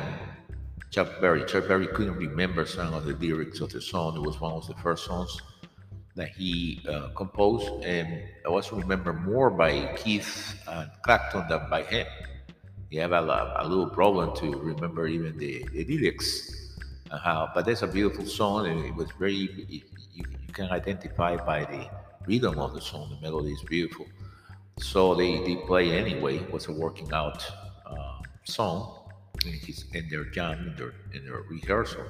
Chuck 0.91 1.19
Berry. 1.19 1.45
Chuck 1.45 1.67
Berry 1.67 1.87
couldn't 1.87 2.17
remember 2.17 2.65
some 2.65 2.93
of 2.93 3.05
the 3.05 3.13
lyrics 3.13 3.59
of 3.59 3.71
the 3.71 3.81
song. 3.81 4.15
It 4.15 4.21
was 4.21 4.39
one 4.39 4.53
of 4.53 4.67
the 4.67 4.75
first 4.75 5.05
songs 5.05 5.41
that 6.15 6.29
he 6.29 6.81
uh, 6.89 7.09
composed, 7.15 7.83
and 7.83 8.21
I 8.45 8.49
also 8.49 8.75
remember 8.75 9.13
more 9.13 9.49
by 9.49 9.95
Keith 9.95 10.59
and 10.67 10.91
Clapton 11.03 11.47
than 11.47 11.69
by 11.69 11.83
him. 11.83 12.05
You 12.89 12.99
have 12.99 13.13
a, 13.13 13.55
a 13.59 13.65
little 13.65 13.89
problem 13.89 14.35
to 14.35 14.59
remember 14.59 15.07
even 15.07 15.37
the, 15.37 15.65
the 15.71 15.85
lyrics, 15.85 16.60
uh, 17.11 17.47
but 17.53 17.65
that's 17.65 17.81
a 17.81 17.87
beautiful 17.87 18.25
song, 18.25 18.67
and 18.67 18.85
it 18.85 18.95
was 18.95 19.09
very 19.19 19.49
you, 19.67 19.81
you 20.13 20.23
can 20.53 20.69
identify 20.71 21.35
by 21.35 21.65
the 21.65 21.89
rhythm 22.25 22.59
of 22.59 22.73
the 22.73 22.81
song. 22.81 23.09
The 23.15 23.21
melody 23.21 23.51
is 23.51 23.61
beautiful, 23.63 24.05
so 24.77 25.15
they, 25.15 25.43
they 25.43 25.55
play 25.67 25.91
anyway. 25.91 26.37
It 26.37 26.51
was 26.51 26.67
a 26.67 26.71
working 26.71 27.11
out 27.13 27.45
uh, 27.85 28.19
song 28.43 29.09
in, 29.45 29.53
his, 29.53 29.85
in 29.93 30.07
their 30.09 30.25
jam 30.25 30.67
in 30.67 30.75
their 30.75 30.93
in 31.13 31.25
their 31.25 31.41
rehearsal. 31.49 32.05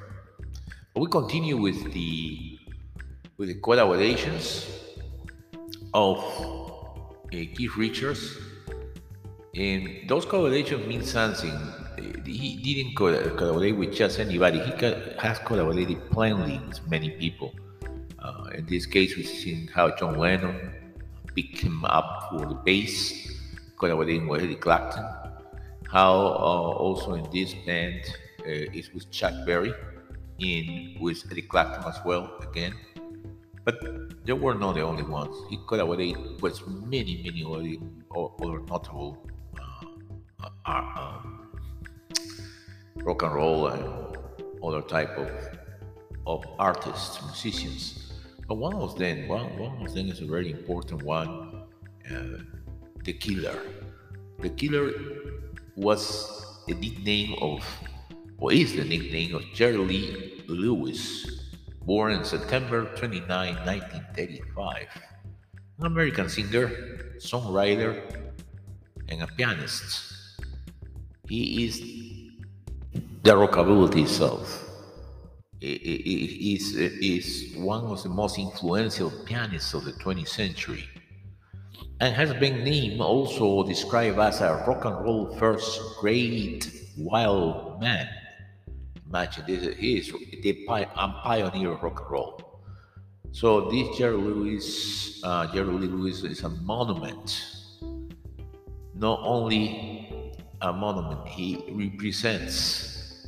But 0.94 1.02
we 1.02 1.08
continue 1.08 1.58
with 1.58 1.94
the 1.94 2.60
with 3.38 3.50
the 3.50 3.56
collaborations 3.56 4.70
of 5.94 6.18
uh, 6.18 7.30
Keith 7.32 7.76
Richards. 7.78 8.38
And 9.56 10.08
those 10.08 10.26
collaborations 10.26 10.88
mean 10.88 11.04
something. 11.04 11.52
Uh, 12.12 12.22
He 12.26 12.58
didn't 12.58 12.96
co- 12.96 13.36
collaborate 13.36 13.76
with 13.78 13.94
just 13.94 14.20
anybody. 14.20 14.60
He 14.60 14.72
has 15.20 15.40
collaborated 15.40 16.10
plainly 16.12 16.60
with 16.68 16.80
many 16.90 17.12
people. 17.12 17.54
Uh, 18.20 18.50
in 18.56 18.66
this 18.66 18.86
case, 18.86 19.16
we've 19.16 19.28
seen 19.28 19.68
how 19.74 19.96
John 19.96 20.18
Lennon 20.18 20.72
picked 21.36 21.60
him 21.60 21.84
up 21.86 22.30
for 22.30 22.46
the 22.46 22.56
bass, 22.56 23.32
collaborating 23.78 24.28
with 24.28 24.42
Eric 24.42 24.62
Clapton. 24.62 25.06
How 25.90 26.14
uh, 26.14 26.72
also 26.86 27.14
in 27.16 27.30
this 27.32 27.54
band 27.66 28.02
uh, 28.42 28.78
is 28.80 28.94
with 28.94 29.10
Chuck 29.12 29.34
Berry, 29.46 29.74
in 30.40 30.96
with 31.00 31.24
Eric 31.32 31.50
Clapton 31.50 31.84
as 31.92 32.00
well 32.06 32.38
again. 32.42 32.74
But 33.64 33.78
they 34.26 34.34
were 34.34 34.56
not 34.56 34.76
the 34.76 34.82
only 34.82 35.04
ones. 35.04 35.36
He 35.50 35.58
collaborated 35.68 36.42
with 36.42 36.66
many, 36.68 37.22
many 37.24 37.44
other, 37.44 37.78
other 38.16 38.60
notable 38.62 39.28
uh, 39.60 39.86
uh, 40.66 40.82
um, 41.00 41.41
rock 43.04 43.24
and 43.24 43.34
roll 43.34 43.68
and 43.68 44.18
other 44.64 44.82
type 44.82 45.18
of 45.18 45.30
of 46.28 46.46
artists, 46.60 47.22
musicians. 47.24 48.14
But 48.48 48.56
one 48.56 48.76
of 48.76 48.98
them, 48.98 49.28
one, 49.28 49.58
one 49.58 49.86
of 49.86 49.94
them 49.94 50.10
is 50.10 50.22
a 50.22 50.26
very 50.26 50.52
important 50.52 51.04
one, 51.04 51.64
uh, 52.10 52.44
The 53.04 53.14
Killer. 53.14 53.58
The 54.40 54.50
Killer 54.50 54.92
was 55.76 56.46
a 56.68 56.74
nickname 56.74 57.36
of, 57.42 57.66
or 58.38 58.54
is 58.54 58.76
the 58.76 58.84
nickname 58.84 59.36
of 59.36 59.44
Jerry 59.54 59.78
Lee 59.78 60.44
Lewis, 60.48 61.50
born 61.86 62.14
in 62.14 62.24
September 62.24 62.86
29, 62.96 63.28
1935. 63.66 64.88
An 65.80 65.86
American 65.86 66.30
singer, 66.30 66.70
songwriter, 67.18 68.00
and 69.10 69.24
a 69.24 69.28
pianist. 69.28 70.14
He 71.28 71.66
is 71.66 71.80
the 72.94 73.32
rockabilly 73.32 74.04
itself. 74.04 74.68
Is, 75.62 76.76
is 76.76 77.56
one 77.56 77.86
of 77.86 78.02
the 78.02 78.10
most 78.10 78.40
influential 78.40 79.12
pianists 79.26 79.76
of 79.76 79.86
the 79.86 79.94
20th 79.94 80.30
century 80.30 80.90
and 82.02 82.16
has 82.16 82.34
been 82.34 82.64
named 82.64 83.00
also 83.00 83.62
described 83.62 84.18
as 84.18 84.42
a 84.42 84.64
rock 84.68 84.86
and 84.86 85.06
roll 85.06 85.38
first 85.38 85.80
great 86.00 86.68
wild 86.98 87.80
man. 87.80 88.10
Imagine 89.08 89.44
this, 89.46 89.78
he 89.78 90.00
is 90.00 90.12
the 90.42 90.66
pioneer 90.66 91.74
of 91.74 91.84
rock 91.84 92.02
and 92.02 92.12
roll. 92.12 92.42
So 93.32 93.70
this 93.70 93.96
Jerry 93.98 94.18
Lewis, 94.18 95.22
uh, 95.24 95.46
Jerry 95.54 95.66
Lewis 95.66 96.24
is 96.24 96.42
a 96.42 96.50
monument. 96.50 97.46
Not 98.96 99.20
only 99.22 100.21
a 100.62 100.72
monument, 100.72 101.28
he 101.28 101.64
represents 101.72 103.28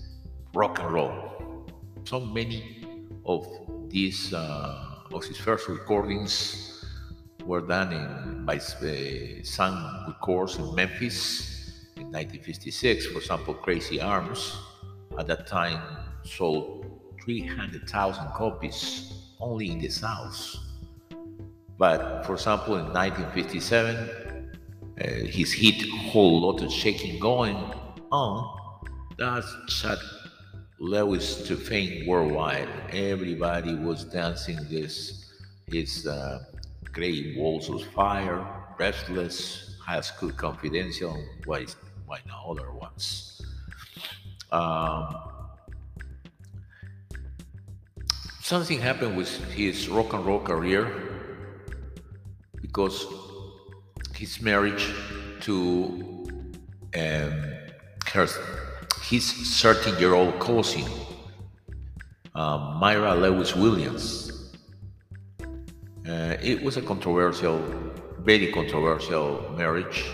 rock 0.53 0.79
and 0.79 0.91
roll. 0.91 1.65
So 2.03 2.19
many 2.19 2.85
of 3.25 3.47
these 3.89 4.33
uh, 4.33 4.99
of 5.13 5.23
his 5.23 5.37
first 5.37 5.67
recordings 5.67 6.85
were 7.45 7.61
done 7.61 7.93
in 7.93 8.45
by 8.45 8.57
uh, 8.57 9.43
Sun 9.43 10.05
Records 10.07 10.57
in 10.57 10.75
Memphis 10.75 11.87
in 11.97 12.11
1956. 12.11 13.07
For 13.07 13.19
example, 13.19 13.53
Crazy 13.53 14.01
Arms 14.01 14.55
at 15.17 15.27
that 15.27 15.47
time 15.47 15.81
sold 16.23 16.85
300,000 17.23 18.27
copies 18.35 19.13
only 19.39 19.71
in 19.71 19.79
the 19.79 19.89
South. 19.89 20.55
But 21.77 22.23
for 22.25 22.33
example, 22.33 22.75
in 22.77 22.93
1957, 22.93 23.95
uh, 23.95 24.22
his 25.07 25.53
hit 25.53 25.87
"Whole 26.11 26.41
Lot 26.41 26.61
of 26.63 26.71
Shaking 26.71 27.19
Going 27.19 27.57
On" 28.11 28.59
that 29.17 29.43
shot 29.67 29.99
Lewis 30.79 31.47
to 31.47 31.55
fame 31.55 32.07
worldwide. 32.07 32.67
Everybody 32.91 33.75
was 33.75 34.03
dancing 34.05 34.57
this 34.69 35.31
his 35.67 36.05
uh, 36.07 36.43
Great 36.91 37.35
Balls 37.35 37.69
of 37.69 37.83
Fire, 37.93 38.45
Breathless, 38.77 39.77
High 39.81 40.01
School 40.01 40.31
Confidential, 40.31 41.17
why 41.45 41.65
why 42.05 42.19
not 42.27 42.45
other 42.45 42.71
ones? 42.71 43.41
Um, 44.51 45.15
something 48.41 48.79
happened 48.79 49.17
with 49.17 49.33
his 49.51 49.89
rock 49.89 50.13
and 50.13 50.25
roll 50.25 50.39
career 50.39 50.91
because 52.61 53.05
his 54.23 54.41
marriage 54.41 54.85
to 55.41 55.53
um, 56.95 57.35
her, 58.13 58.25
his 59.01 59.25
13 59.61 59.99
year 59.99 60.13
old 60.13 60.39
cousin, 60.39 60.85
uh, 62.33 62.57
Myra 62.79 63.15
Lewis 63.15 63.53
Williams. 63.53 64.31
Uh, 66.07 66.37
it 66.41 66.63
was 66.63 66.77
a 66.77 66.81
controversial, 66.81 67.57
very 68.19 68.49
controversial 68.53 69.53
marriage, 69.57 70.05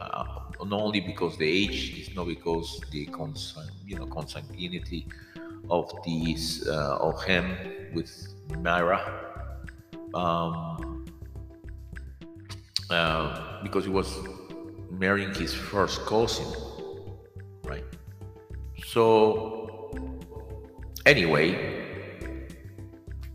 uh, 0.00 0.24
not 0.64 0.80
only 0.80 1.00
because 1.00 1.36
the 1.38 1.48
age, 1.62 1.78
it's 1.98 2.16
not 2.16 2.26
because 2.26 2.80
the 2.90 3.06
cons- 3.06 3.56
you 3.86 3.94
know 3.96 4.06
consanguinity 4.06 5.02
of 5.70 5.84
these 6.04 6.66
uh, 6.66 7.08
of 7.08 7.22
him 7.22 7.46
with 7.94 8.10
Myra. 8.60 9.00
Um, 10.14 10.91
uh, 12.90 13.62
because 13.62 13.84
he 13.84 13.90
was 13.90 14.18
marrying 14.90 15.34
his 15.34 15.54
first 15.54 16.04
cousin, 16.06 16.46
right? 17.64 17.84
So, 18.86 19.90
anyway, 21.06 21.82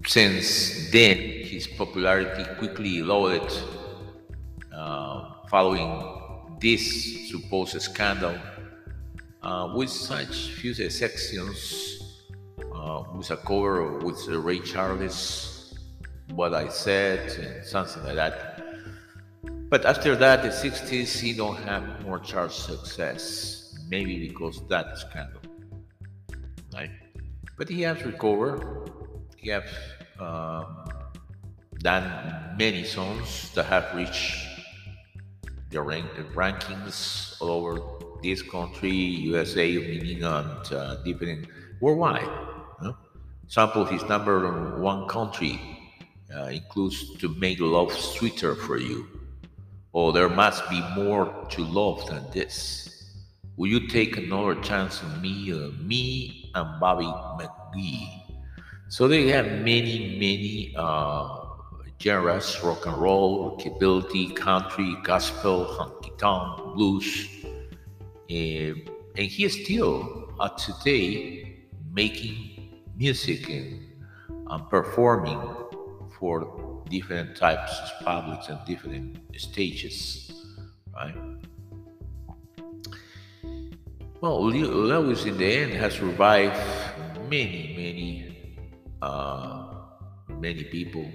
since 0.06 0.92
then 0.92 1.18
his 1.18 1.68
popularity 1.68 2.44
quickly 2.58 3.02
lowered 3.02 3.52
uh, 4.74 5.32
following 5.50 6.58
this 6.62 7.30
supposed 7.30 7.82
scandal, 7.82 8.36
uh, 9.42 9.74
with 9.76 9.90
such 9.90 10.52
few 10.52 10.72
exceptions, 10.72 12.02
uh, 12.74 13.04
with 13.16 13.30
a 13.32 13.38
cover 13.38 13.98
with 14.00 14.28
Ray 14.28 14.60
Charles, 14.60 15.78
what 16.32 16.54
I 16.54 16.70
said, 16.70 17.32
and 17.40 17.66
something 17.66 18.04
like 18.04 18.16
that. 18.16 18.57
But 19.70 19.86
after 19.86 20.16
that, 20.16 20.44
the 20.44 20.50
60s, 20.50 21.20
he 21.20 21.34
don't 21.34 21.58
have 21.64 21.84
more 22.04 22.20
chart 22.20 22.52
success. 22.52 23.76
Maybe 23.90 24.28
because 24.28 24.66
that 24.68 24.98
scandal, 24.98 25.42
right? 26.74 26.92
But 27.58 27.70
he 27.70 27.82
has 27.84 28.04
recovered. 28.04 28.92
He 29.38 29.50
has 29.50 29.64
um, 30.20 30.90
done 31.80 32.56
many 32.58 32.84
songs 32.84 33.52
that 33.56 33.66
have 33.66 33.96
reached 33.96 34.36
the 35.70 35.82
rank, 35.82 36.08
rankings 36.34 37.40
all 37.42 37.50
over 37.50 37.82
this 38.22 38.42
country, 38.42 38.92
USA, 38.92 39.78
meaning 39.78 40.24
and 40.24 40.74
uh, 40.74 40.96
different 41.04 41.48
worldwide. 41.80 42.28
Sample 43.48 43.86
his 43.86 44.04
number 44.04 44.78
one 44.78 45.08
country 45.08 45.60
uh, 46.36 46.46
includes 46.46 47.16
to 47.20 47.30
make 47.36 47.62
love 47.62 47.94
sweeter 47.94 48.56
for 48.56 48.78
you. 48.78 49.17
Oh, 50.00 50.12
there 50.12 50.30
must 50.30 50.70
be 50.70 50.80
more 50.96 51.26
to 51.50 51.64
love 51.64 52.06
than 52.06 52.24
this. 52.30 53.16
Will 53.56 53.68
you 53.68 53.88
take 53.88 54.16
another 54.16 54.54
chance 54.62 55.02
on 55.04 55.20
me, 55.20 55.52
uh, 55.52 55.72
me 55.82 56.52
and 56.54 56.80
Bobby 56.80 57.06
McGee? 57.40 58.08
So 58.90 59.08
they 59.08 59.28
have 59.30 59.48
many, 59.48 60.20
many 60.20 60.76
uh, 60.78 61.28
genres: 62.00 62.62
rock 62.64 62.86
and 62.86 62.96
roll, 62.96 63.58
rockabilly, 63.58 64.36
country, 64.36 64.96
gospel, 65.02 65.66
honky 65.66 66.16
tonk, 66.20 66.76
blues, 66.76 67.08
Um, 68.30 68.76
and 69.18 69.28
he 69.34 69.46
is 69.46 69.54
still 69.64 70.30
uh, 70.40 70.50
today 70.50 71.66
making 71.92 72.84
music 72.96 73.50
and 73.50 73.82
um, 74.46 74.68
performing 74.70 75.42
for 76.20 76.57
different 76.90 77.36
types 77.36 77.80
of 77.80 78.06
publics 78.06 78.50
and 78.50 78.60
different 78.66 79.20
stages, 79.36 80.32
right? 80.96 81.16
Well, 84.20 84.42
Le- 84.46 84.52
Lewis 84.52 85.26
in 85.26 85.38
the 85.38 85.46
end 85.46 85.74
has 85.74 85.94
survived 85.94 86.60
many, 87.30 87.74
many, 87.78 88.80
uh, 89.02 89.74
many 90.30 90.64
people, 90.64 91.06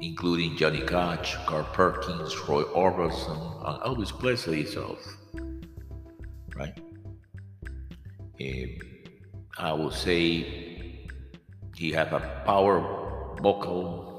including 0.00 0.56
Johnny 0.56 0.82
Cash, 0.82 1.36
Carl 1.46 1.64
Perkins, 1.72 2.36
Roy 2.46 2.64
Orbison, 2.64 3.40
and 3.66 3.82
Elvis 3.82 4.12
Presley 4.18 4.64
himself, 4.64 4.98
right? 6.54 6.78
Um, 8.38 8.78
I 9.58 9.72
would 9.72 9.94
say 9.94 11.06
he 11.74 11.90
have 11.92 12.12
a 12.12 12.42
power 12.44 12.80
vocal, 13.40 14.15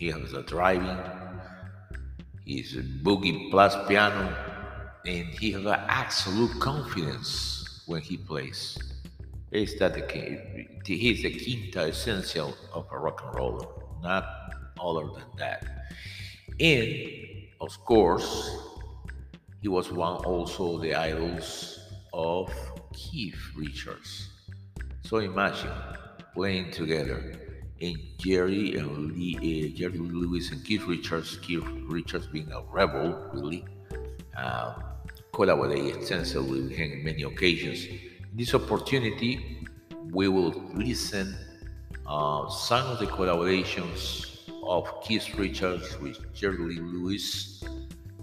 he 0.00 0.06
has 0.06 0.32
a 0.32 0.42
driving, 0.42 0.96
he's 2.46 2.74
a 2.74 2.80
boogie 2.80 3.50
plus 3.50 3.76
piano, 3.86 4.34
and 5.04 5.26
he 5.26 5.52
has 5.52 5.66
an 5.66 5.80
absolute 5.88 6.58
confidence 6.58 7.82
when 7.84 8.00
he 8.00 8.16
plays. 8.16 8.78
Is 9.50 9.78
that 9.78 9.92
the 9.92 10.00
case? 10.00 10.40
He's 10.86 11.22
the 11.22 11.38
quinta 11.38 11.82
essential 11.88 12.56
of 12.72 12.86
a 12.90 12.98
rock 12.98 13.22
and 13.26 13.34
roller, 13.34 13.66
not 14.02 14.24
other 14.80 15.04
than 15.04 15.28
that. 15.36 15.66
And 16.58 16.88
of 17.60 17.78
course, 17.84 18.56
he 19.60 19.68
was 19.68 19.92
one 19.92 20.24
also 20.24 20.78
the 20.78 20.94
idols 20.94 21.78
of 22.14 22.50
Keith 22.94 23.38
Richards. 23.54 24.30
So 25.02 25.18
imagine 25.18 25.76
playing 26.32 26.70
together 26.70 27.36
and 27.80 27.96
Jerry 28.18 28.76
and 28.76 29.12
Lee, 29.12 29.36
uh, 29.36 29.76
Jerry 29.76 29.98
Lewis 29.98 30.50
and 30.52 30.64
Keith 30.64 30.86
Richards, 30.86 31.38
Keith 31.38 31.64
Richards 31.88 32.26
being 32.26 32.50
a 32.52 32.60
rebel, 32.70 33.30
really, 33.32 33.64
uh, 34.36 34.74
collaborated 35.32 35.96
extensively 35.96 36.62
with 36.62 36.72
him 36.72 36.92
in 36.92 37.04
many 37.04 37.22
occasions. 37.22 37.86
In 37.86 37.98
this 38.34 38.54
opportunity, 38.54 39.66
we 40.10 40.28
will 40.28 40.52
listen 40.74 41.34
uh, 42.06 42.48
some 42.48 42.86
of 42.86 42.98
the 42.98 43.06
collaborations 43.06 44.26
of 44.64 45.02
Keith 45.02 45.34
Richards 45.36 45.98
with 46.00 46.18
Jerry 46.34 46.76
Lewis, 46.76 47.64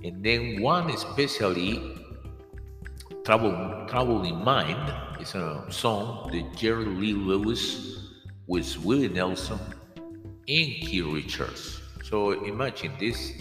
and 0.03 0.23
then 0.23 0.61
one 0.61 0.89
especially 0.91 1.97
Trouble, 3.25 3.85
Trouble 3.89 4.23
in 4.23 4.41
Mind 4.41 4.93
is 5.19 5.35
a 5.35 5.65
song 5.69 6.29
that 6.31 6.55
Jerry 6.55 6.85
Lee 6.85 7.11
Lewis 7.11 7.96
with 8.47 8.77
Willie 8.79 9.09
Nelson 9.09 9.59
and 9.59 10.37
Keith 10.47 11.05
Richards. 11.05 11.81
So 12.03 12.43
imagine 12.45 12.93
this 12.97 13.33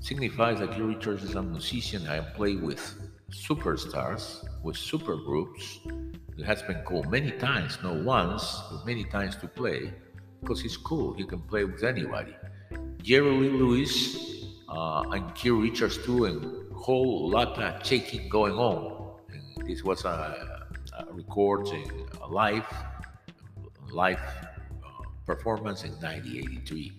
signifies 0.00 0.60
that 0.60 0.72
Keith 0.72 0.80
Richards 0.80 1.24
is 1.24 1.34
a 1.34 1.42
musician 1.42 2.06
I 2.06 2.20
play 2.20 2.56
with 2.56 2.82
superstars, 3.30 4.46
with 4.62 4.76
super 4.76 5.16
groups. 5.16 5.80
It 6.38 6.44
has 6.44 6.62
been 6.62 6.82
called 6.82 7.10
many 7.10 7.30
times, 7.32 7.78
not 7.82 7.96
once, 8.04 8.60
but 8.70 8.84
many 8.84 9.04
times 9.04 9.36
to 9.36 9.48
play 9.48 9.92
because 10.42 10.60
he's 10.60 10.76
cool. 10.76 11.14
He 11.14 11.24
can 11.24 11.40
play 11.40 11.64
with 11.64 11.82
anybody. 11.82 12.36
Jerry 13.02 13.30
Lee 13.30 13.48
Lewis 13.48 14.44
uh, 14.68 15.02
and 15.12 15.34
Keith 15.34 15.52
Richards 15.52 15.96
too, 16.04 16.26
and 16.26 16.72
whole 16.76 17.30
lot 17.30 17.58
of 17.58 17.86
shaking 17.86 18.28
going 18.28 18.54
on. 18.54 19.14
And 19.32 19.66
this 19.66 19.82
was 19.82 20.04
a, 20.04 20.60
a 20.98 21.12
recording, 21.12 22.06
live, 22.28 22.66
live 23.92 24.18
uh, 24.18 25.02
performance 25.24 25.84
in 25.84 25.92
1983. 25.92 26.92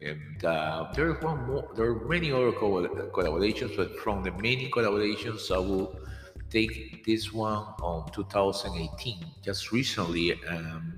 And 0.00 0.44
uh, 0.44 0.92
there 0.94 1.10
is 1.10 1.22
one 1.22 1.46
more. 1.46 1.68
There 1.74 1.86
are 1.86 2.08
many 2.08 2.30
other 2.30 2.52
co- 2.52 2.86
collaborations, 3.12 3.76
but 3.76 3.98
from 3.98 4.22
the 4.22 4.30
many 4.32 4.70
collaborations, 4.70 5.50
I 5.50 5.58
will 5.58 5.98
take 6.50 7.04
this 7.04 7.32
one 7.32 7.64
on 7.82 8.10
2018. 8.12 9.24
Just 9.42 9.72
recently, 9.72 10.34
um, 10.44 10.94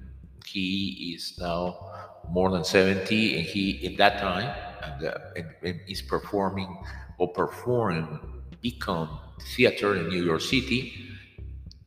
he 0.46 1.14
is 1.14 1.38
now 1.38 1.90
more 2.28 2.50
than 2.50 2.64
70, 2.64 3.38
and 3.38 3.46
he 3.46 3.70
in 3.86 3.96
that 3.96 4.18
time 4.18 4.54
and, 4.82 5.06
uh, 5.06 5.18
and, 5.36 5.46
and 5.62 5.80
is 5.88 6.02
performing 6.02 6.76
or 7.18 7.28
performing 7.28 8.18
Beacon 8.60 9.08
Theater 9.56 9.96
in 9.96 10.08
New 10.08 10.22
York 10.22 10.40
City 10.42 11.06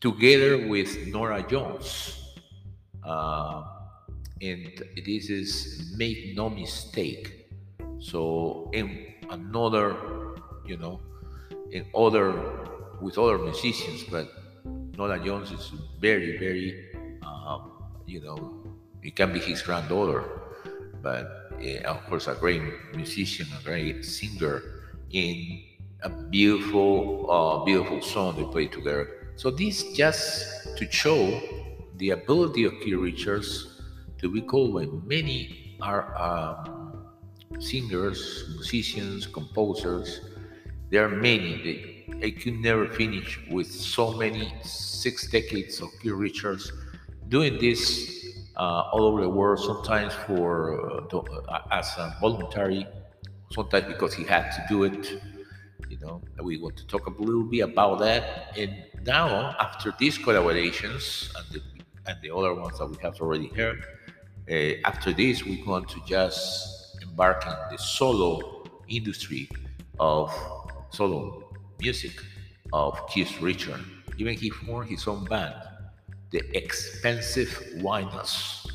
together 0.01 0.67
with 0.67 1.07
Norah 1.07 1.43
Jones. 1.43 2.22
Uh, 3.05 3.63
and 4.41 4.84
this 5.05 5.30
is 5.30 5.93
make 5.97 6.35
no 6.35 6.49
mistake. 6.49 7.47
So 7.99 8.69
in 8.73 9.13
another, 9.30 9.95
you 10.65 10.77
know, 10.77 10.99
in 11.71 11.85
other 11.95 12.34
with 13.01 13.17
other 13.17 13.38
musicians, 13.38 14.03
but 14.03 14.31
Norah 14.97 15.19
Jones 15.19 15.51
is 15.51 15.71
very, 15.99 16.38
very, 16.38 16.91
um, 17.25 17.71
you 18.05 18.21
know, 18.21 18.63
it 19.01 19.15
can 19.15 19.34
be 19.34 19.39
his 19.39 19.61
granddaughter, 19.61 20.23
but 21.01 21.49
uh, 21.59 21.88
of 21.88 22.05
course 22.05 22.27
a 22.27 22.35
great 22.35 22.61
musician, 22.95 23.47
a 23.59 23.63
great 23.63 24.05
singer, 24.05 24.61
in 25.11 25.63
a 26.01 26.09
beautiful, 26.09 27.30
uh, 27.30 27.65
beautiful 27.65 28.01
song 28.01 28.35
they 28.38 28.43
play 28.51 28.67
together. 28.67 29.31
So 29.35 29.51
this 29.51 29.84
just 29.93 30.77
to 30.77 30.91
show 30.91 31.41
the 32.03 32.09
ability 32.09 32.65
of 32.65 32.73
Keith 32.81 32.99
Richards 32.99 33.80
to 34.17 34.30
be 34.30 34.41
called 34.41 34.73
when 34.73 35.07
many 35.07 35.77
are 35.81 36.03
um, 36.21 37.05
singers, 37.59 38.43
musicians, 38.55 39.25
composers. 39.25 40.19
There 40.89 41.05
are 41.05 41.15
many. 41.30 41.51
They, 41.63 42.27
I 42.27 42.31
could 42.31 42.59
never 42.59 42.89
finish 42.89 43.39
with 43.49 43.71
so 43.71 44.11
many 44.11 44.53
six 44.63 45.31
decades 45.31 45.80
of 45.80 45.88
Keith 46.01 46.11
Richards 46.11 46.73
doing 47.30 47.57
this 47.57 47.81
uh, 48.57 48.91
all 48.91 49.05
over 49.05 49.21
the 49.21 49.30
world. 49.30 49.59
Sometimes 49.59 50.13
for 50.27 51.07
uh, 51.09 51.17
uh, 51.17 51.61
as 51.71 51.88
a 51.97 52.17
voluntary, 52.19 52.85
sometimes 53.51 53.85
because 53.85 54.13
he 54.13 54.25
had 54.25 54.51
to 54.51 54.61
do 54.67 54.84
it. 54.84 55.21
You 55.89 55.99
know, 56.01 56.21
we 56.41 56.57
want 56.57 56.75
to 56.77 56.85
talk 56.85 57.07
a 57.07 57.11
little 57.11 57.45
bit 57.45 57.61
about 57.61 57.99
that. 57.99 58.57
And 58.57 58.71
now, 59.05 59.55
after 59.57 59.93
these 59.97 60.17
collaborations 60.17 61.31
and 61.38 61.45
the 61.53 61.72
and 62.05 62.17
the 62.21 62.34
other 62.34 62.53
ones 62.53 62.80
that 62.80 62.88
we 62.88 62.97
have 63.01 63.19
already 63.21 63.47
heard, 63.47 63.84
uh, 64.51 64.88
after 64.88 65.13
this, 65.13 65.45
we're 65.45 65.63
going 65.63 65.85
to 65.85 66.01
just 66.05 66.97
embark 67.01 67.45
in 67.45 67.53
the 67.71 67.77
solo 67.77 68.63
industry 68.89 69.49
of 69.99 70.34
solo 70.89 71.49
music 71.80 72.11
of 72.73 72.99
Keith 73.07 73.41
Richard. 73.41 73.80
Even 74.17 74.35
he 74.35 74.49
formed 74.49 74.89
his 74.89 75.07
own 75.07 75.25
band, 75.25 75.55
the 76.31 76.41
X-Pensive 76.55 77.49
Winos. 77.77 78.67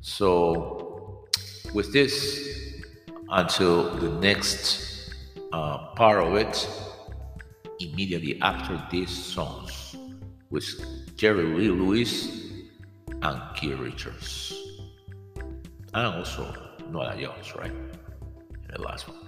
So, 0.00 1.26
with 1.72 1.92
this, 1.92 2.82
until 3.28 3.90
the 3.96 4.10
next 4.20 5.14
uh, 5.52 5.94
part 5.94 6.24
of 6.24 6.34
it, 6.34 6.68
immediately 7.80 8.40
after 8.40 8.82
these 8.90 9.10
songs, 9.10 9.96
with 10.50 10.66
Jerry 11.16 11.44
Lee 11.44 11.68
Lewis 11.68 12.43
and 13.24 13.40
Keith 13.56 13.78
Richards. 13.78 14.54
And 15.94 16.06
also 16.06 16.54
Norah 16.90 17.16
Jones, 17.18 17.54
right? 17.56 17.72
The 18.68 18.82
last 18.82 19.08
one. 19.08 19.20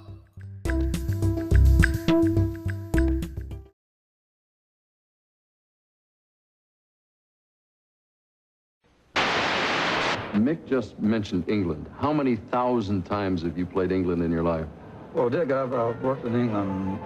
Mick 10.34 10.66
just 10.66 10.98
mentioned 11.00 11.48
England. 11.48 11.88
How 11.98 12.12
many 12.12 12.36
thousand 12.36 13.04
times 13.04 13.42
have 13.42 13.56
you 13.56 13.64
played 13.64 13.90
England 13.90 14.22
in 14.22 14.30
your 14.30 14.42
life? 14.42 14.66
Well, 15.14 15.30
Dick, 15.30 15.50
I've, 15.50 15.72
I've 15.72 16.00
worked 16.02 16.26
in 16.26 16.34
England 16.38 17.00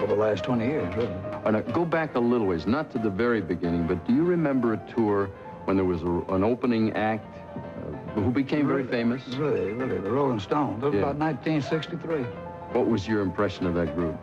for 0.00 0.08
the 0.08 0.16
last 0.16 0.42
20 0.42 0.66
years, 0.66 0.96
really. 0.96 1.14
All 1.14 1.52
right, 1.52 1.66
now, 1.66 1.72
go 1.72 1.84
back 1.84 2.16
a 2.16 2.20
little 2.20 2.48
ways, 2.48 2.66
not 2.66 2.90
to 2.92 2.98
the 2.98 3.10
very 3.10 3.40
beginning, 3.40 3.86
but 3.86 4.04
do 4.04 4.12
you 4.12 4.24
remember 4.24 4.72
a 4.72 4.92
tour 4.92 5.30
when 5.64 5.76
there 5.76 5.84
was 5.84 6.02
a, 6.02 6.34
an 6.34 6.44
opening 6.44 6.92
act 6.94 7.26
uh, 7.56 8.20
who 8.20 8.30
became 8.30 8.66
very 8.66 8.84
famous? 8.86 9.26
Really, 9.28 9.72
really, 9.72 9.98
the 9.98 10.10
Rolling 10.10 10.40
Stones. 10.40 10.80
That 10.80 10.86
was 10.86 10.94
Yeah. 10.94 11.00
about 11.10 11.16
1963. 11.16 12.22
What 12.72 12.86
was 12.86 13.06
your 13.06 13.20
impression 13.20 13.66
of 13.66 13.74
that 13.74 13.94
group? 13.94 14.16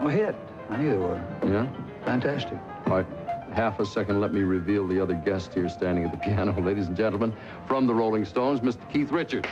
Well, 0.00 0.08
hit. 0.08 0.34
I 0.70 0.76
knew 0.76 0.90
they 0.90 0.96
were. 0.96 1.22
Yeah? 1.46 1.66
Fantastic. 2.04 2.58
All 2.86 2.96
right, 2.98 3.06
half 3.52 3.80
a 3.80 3.86
second, 3.86 4.20
let 4.20 4.32
me 4.34 4.42
reveal 4.42 4.86
the 4.86 5.00
other 5.00 5.14
guest 5.14 5.54
here 5.54 5.68
standing 5.68 6.04
at 6.04 6.10
the 6.10 6.18
piano. 6.26 6.58
Ladies 6.60 6.86
and 6.88 6.96
gentlemen, 6.96 7.32
from 7.66 7.86
the 7.86 7.94
Rolling 7.94 8.24
Stones, 8.24 8.60
Mr. 8.60 8.90
Keith 8.92 9.10
Richards. 9.10 9.48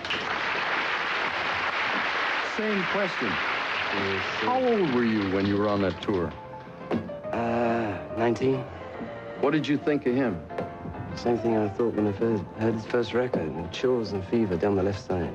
Same 2.56 2.82
question. 2.84 3.28
How 3.28 4.62
old 4.62 4.94
were 4.94 5.04
you 5.04 5.30
when 5.34 5.46
you 5.46 5.56
were 5.58 5.68
on 5.68 5.80
that 5.82 6.00
tour? 6.02 6.32
Uh, 7.32 7.98
19. 8.18 8.64
What 9.40 9.50
did 9.52 9.66
you 9.68 9.76
think 9.76 10.06
of 10.06 10.14
him? 10.14 10.40
Same 11.16 11.38
thing 11.38 11.56
I 11.56 11.68
thought 11.70 11.94
when 11.94 12.06
I 12.06 12.12
first 12.12 12.44
heard 12.58 12.74
his 12.74 12.84
first 12.84 13.14
record, 13.14 13.72
chills 13.72 14.12
and 14.12 14.22
fever 14.26 14.56
down 14.56 14.76
the 14.76 14.82
left 14.82 15.00
side. 15.06 15.32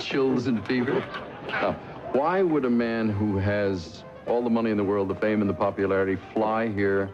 Chills 0.00 0.46
and 0.46 0.64
fever? 0.64 1.04
Now, 1.48 1.72
why 2.12 2.42
would 2.42 2.64
a 2.64 2.70
man 2.70 3.08
who 3.08 3.36
has 3.38 4.04
all 4.28 4.42
the 4.42 4.50
money 4.50 4.70
in 4.70 4.76
the 4.76 4.84
world, 4.84 5.08
the 5.08 5.16
fame 5.16 5.40
and 5.40 5.50
the 5.50 5.54
popularity, 5.54 6.16
fly 6.32 6.68
here 6.68 7.10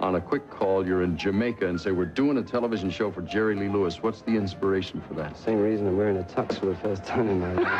on 0.00 0.16
a 0.16 0.20
quick 0.20 0.50
call? 0.50 0.86
You're 0.86 1.02
in 1.02 1.16
Jamaica 1.16 1.66
and 1.66 1.80
say, 1.80 1.90
We're 1.90 2.04
doing 2.04 2.36
a 2.36 2.42
television 2.42 2.90
show 2.90 3.10
for 3.10 3.22
Jerry 3.22 3.54
Lee 3.54 3.70
Lewis. 3.70 4.02
What's 4.02 4.20
the 4.20 4.32
inspiration 4.32 5.02
for 5.08 5.14
that? 5.14 5.38
Same 5.38 5.58
reason 5.58 5.86
I'm 5.86 5.96
wearing 5.96 6.18
a 6.18 6.22
tux 6.24 6.60
for 6.60 6.66
the 6.66 6.76
first 6.76 7.06
time 7.06 7.30
in 7.30 7.40
my 7.40 7.54
life. 7.54 7.66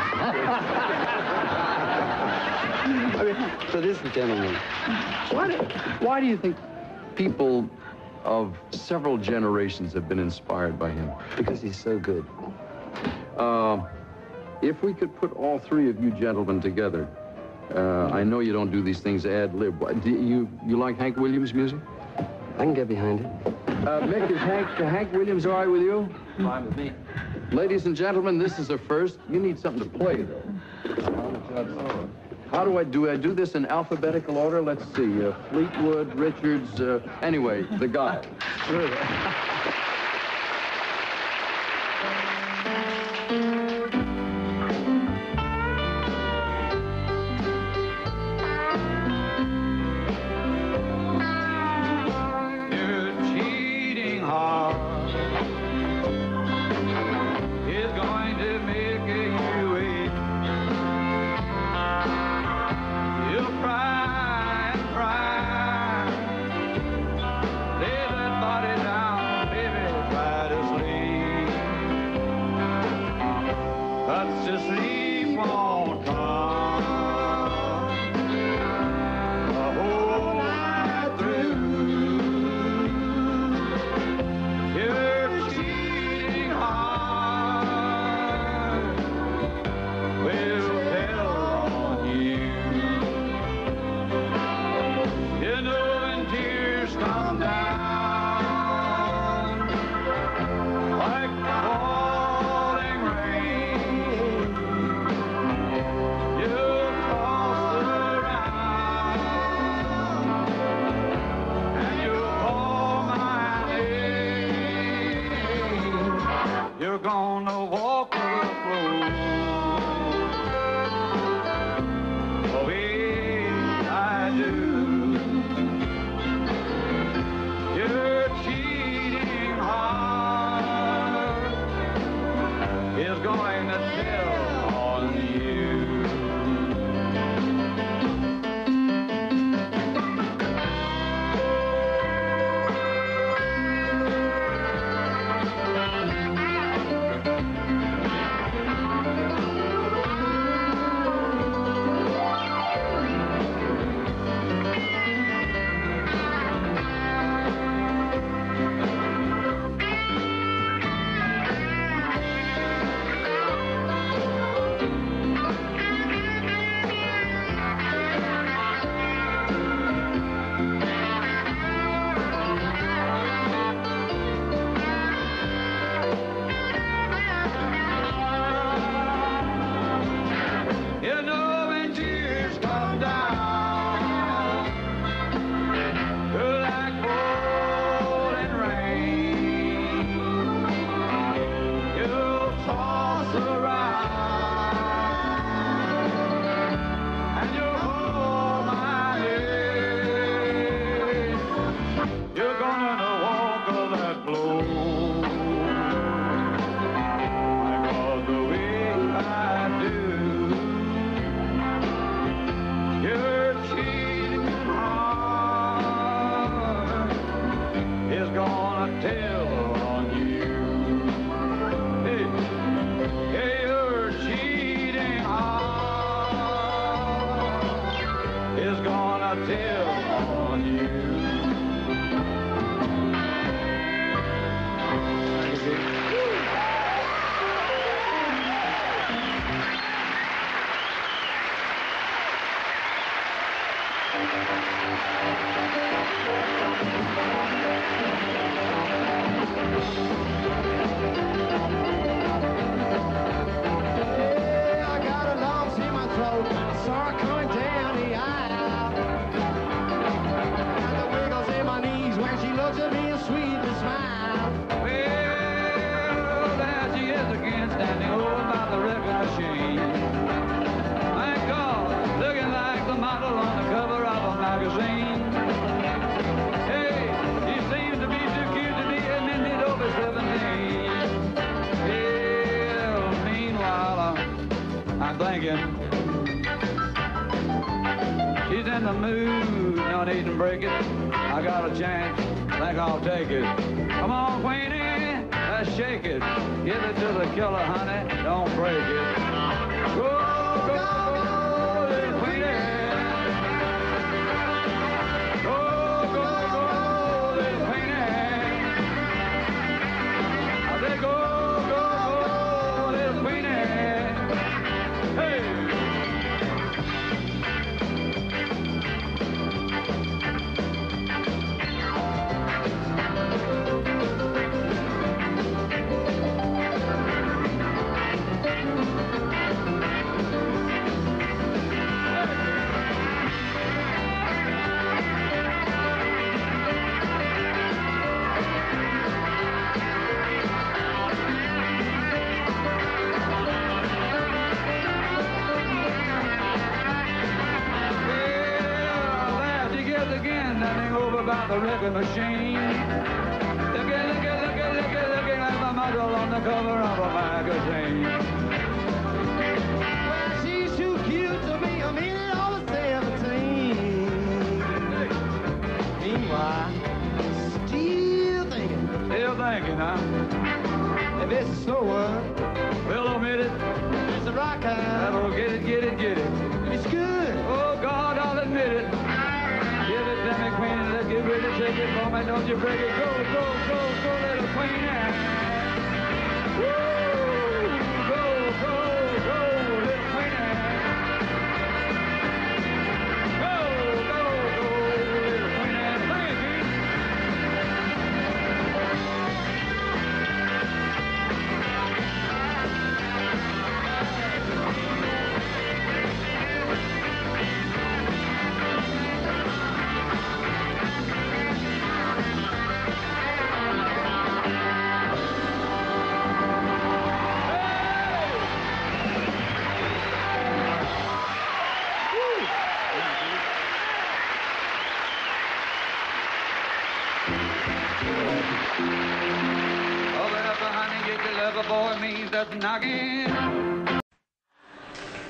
I 3.21 3.23
mean, 3.23 3.69
for 3.71 3.83
this 3.83 3.99
gentleman. 4.15 4.55
Why 5.31 5.49
do, 5.49 5.59
why 6.05 6.21
do 6.21 6.27
you 6.27 6.39
think 6.39 6.57
people 7.17 7.69
of 8.25 8.57
several 8.71 9.17
generations 9.17 9.93
have 9.95 10.09
been 10.09 10.19
inspired 10.19 10.79
by 10.79 10.91
him? 10.91 11.11
Because 11.37 11.61
he's 11.61 11.79
so 11.79 11.99
good. 11.99 12.27
Uh, 13.37 13.81
if 14.63 14.83
we 14.83 14.93
could 14.93 15.15
put 15.17 15.33
all 15.33 15.59
three 15.59 15.89
of 15.89 16.03
you 16.03 16.11
gentlemen 16.11 16.61
together, 16.61 17.09
uh, 17.75 18.09
I 18.13 18.25
know 18.25 18.41
you 18.41 18.53
don't 18.53 18.71
do 18.71 18.83
these 18.83 19.01
things 19.01 19.25
ad 19.25 19.55
lib. 19.55 19.79
Do 20.03 20.11
you 20.11 20.49
you 20.67 20.77
like 20.77 20.99
Hank 20.99 21.17
Williams 21.17 21.55
music? 21.55 21.79
I 22.19 22.65
can 22.65 22.75
get 22.75 22.89
behind 22.89 23.21
it. 23.21 23.27
Uh, 23.87 24.03
Mick, 24.03 24.31
is 24.31 24.37
Hank, 24.37 24.69
uh, 24.79 24.85
Hank 24.85 25.13
Williams 25.15 25.47
all 25.47 25.53
right 25.53 25.67
with 25.67 25.81
you? 25.81 26.07
Fine 26.37 26.67
with 26.67 26.77
me. 26.77 26.93
Ladies 27.53 27.87
and 27.87 27.97
gentlemen, 27.97 28.39
this 28.39 28.59
is 28.59 28.69
a 28.69 28.77
first. 28.77 29.19
You 29.31 29.41
need 29.41 29.59
something 29.59 29.91
to 29.91 29.99
play, 29.99 30.23
though. 30.23 30.43
How 32.51 32.65
do 32.65 32.79
I 32.79 32.85
do 32.85 33.09
I 33.09 33.17
do 33.17 33.33
this 33.33 33.55
in 33.55 33.65
alphabetical 33.67 34.37
order? 34.37 34.61
Let's 34.61 34.85
see. 34.97 35.25
Uh, 35.25 35.33
Fleetwood, 35.51 36.13
Richards, 36.17 36.81
uh, 36.81 37.01
anyway, 37.23 37.63
the 37.79 37.87
guy. 37.87 38.27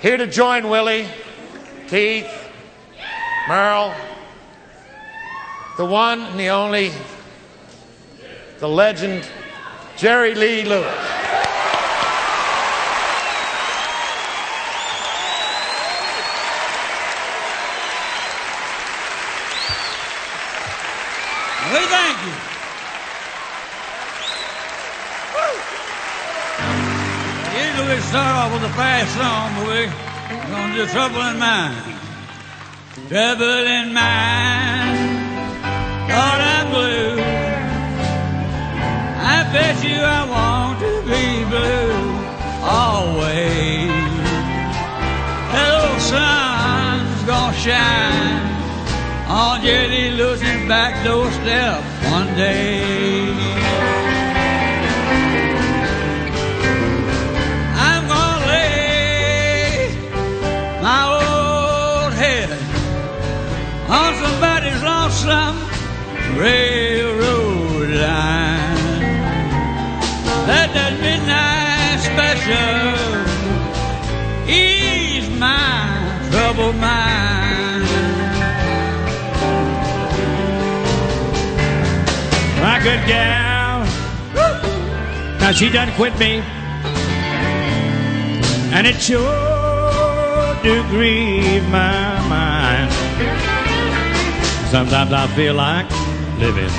Here 0.01 0.17
to 0.17 0.29
join 0.29 0.69
Willie, 0.69 1.09
Keith, 1.89 2.31
Merle, 3.49 3.93
the 5.77 5.85
one 5.85 6.21
and 6.21 6.39
the 6.39 6.51
only, 6.51 6.93
the 8.61 8.69
legend, 8.69 9.29
Jerry 9.97 10.37
Lee 10.37 10.63
Lewis. 10.63 11.00
trouble 30.93 31.21
in 31.21 31.39
mind, 31.39 31.99
trouble 33.09 33.67
in 33.79 33.95
mind. 33.95 34.99
Lord, 36.11 36.41
I'm 36.55 36.67
blue. 36.71 37.23
I 39.23 39.49
bet 39.53 39.85
you 39.85 39.95
I 39.95 40.23
want 40.35 40.81
to 40.81 40.93
be 41.07 41.45
blue 41.53 41.95
always. 42.67 43.91
Hello, 45.55 45.97
sun's 45.99 47.23
gonna 47.23 47.57
shine 47.57 48.43
on 49.29 49.63
Jerry 49.63 50.11
Lewis's 50.11 50.67
back 50.67 51.05
doorstep. 51.05 51.90
Now 85.41 85.53
she 85.53 85.69
done 85.69 85.91
quit 85.95 86.17
me, 86.19 86.43
and 88.73 88.87
it 88.87 89.01
sure 89.01 90.55
do 90.63 90.83
grieve 90.91 91.69
my 91.71 92.21
mind. 92.29 92.93
Sometimes 94.71 95.13
I 95.13 95.27
feel 95.35 95.55
like 95.55 95.91
living. 96.39 96.71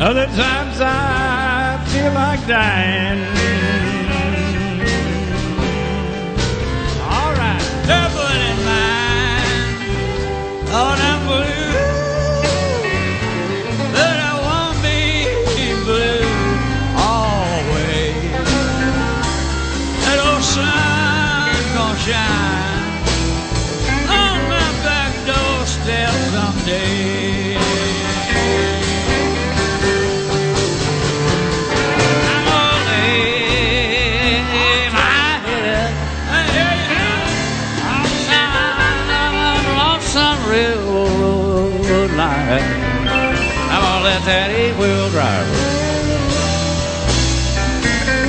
Other 0.00 0.26
times 0.26 0.80
I 0.80 1.82
feel 1.88 2.12
like 2.12 2.46
dying. 2.46 3.61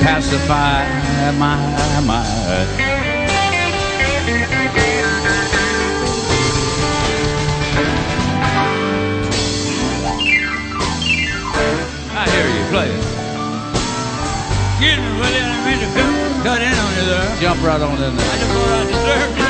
pacify 0.04 0.84
my 1.38 1.56
mind. 2.04 2.68
I 12.12 12.28
hear 12.28 12.48
you 12.52 12.64
play 12.68 12.90
it. 12.90 13.00
Excuse 14.72 14.98
me, 15.00 15.08
Willie, 15.18 15.40
I'm 15.40 15.64
in 15.72 15.78
the 15.80 15.86
to 15.86 16.42
cut 16.44 16.60
in 16.60 16.74
on 16.74 16.92
you 16.98 17.04
there. 17.08 17.40
Jump 17.40 17.62
right 17.62 17.80
on 17.80 17.92
in 17.92 18.14
there. 18.14 18.30
I 18.30 18.36
just 18.36 18.52
thought 18.52 18.68
I 18.68 18.84
deserved 18.84 19.38
it. 19.38 19.43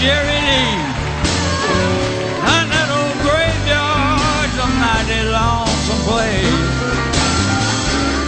Jerry 0.00 0.40
Lee. 0.48 0.80
And 2.56 2.66
that 2.72 2.88
old 2.88 3.16
graveyard's 3.20 4.56
a 4.56 4.68
mighty 4.80 5.28
lonesome 5.28 6.02
place. 6.08 6.80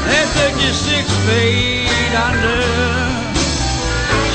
They 0.04 0.24
took 0.36 0.54
you 0.60 0.72
six 0.76 1.08
feet 1.24 2.12
under, 2.12 2.60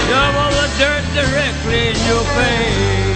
shovel 0.09 0.49
the 0.49 0.67
dirt 0.81 1.05
directly 1.13 1.93
in 1.93 1.97
your 2.09 2.25
face. 2.33 3.06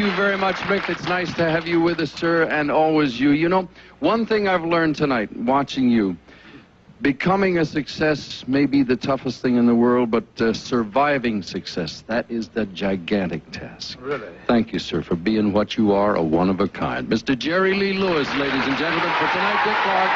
You 0.00 0.10
very 0.12 0.38
much, 0.38 0.56
Mick. 0.60 0.88
It's 0.88 1.04
nice 1.04 1.32
to 1.34 1.50
have 1.50 1.68
you 1.68 1.80
with 1.80 2.00
us, 2.00 2.12
sir, 2.12 2.44
and 2.44 2.70
always 2.70 3.20
you. 3.20 3.30
You 3.32 3.50
know, 3.50 3.68
one 3.98 4.24
thing 4.24 4.48
I've 4.48 4.64
learned 4.64 4.96
tonight, 4.96 5.34
watching 5.36 5.90
you, 5.90 6.16
becoming 7.02 7.58
a 7.58 7.64
success 7.66 8.44
may 8.46 8.64
be 8.64 8.82
the 8.82 8.96
toughest 8.96 9.42
thing 9.42 9.56
in 9.56 9.66
the 9.66 9.74
world, 9.74 10.10
but 10.10 10.24
uh, 10.40 10.54
surviving 10.54 11.42
success, 11.42 12.02
that 12.06 12.24
is 12.30 12.48
the 12.48 12.64
gigantic 12.66 13.50
task. 13.52 13.98
Really? 14.00 14.28
Thank 14.46 14.72
you, 14.72 14.78
sir, 14.78 15.02
for 15.02 15.16
being 15.16 15.52
what 15.52 15.76
you 15.76 15.92
are, 15.92 16.16
a 16.16 16.22
one 16.22 16.48
of 16.48 16.60
a 16.60 16.68
kind. 16.68 17.06
Mr. 17.06 17.38
Jerry 17.38 17.74
Lee 17.74 17.92
Lewis, 17.92 18.28
ladies 18.36 18.64
and 18.64 18.78
gentlemen, 18.78 19.10
for 19.18 19.28
tonight, 19.28 19.64
Dick 19.64 19.76
Clark. 19.82 20.10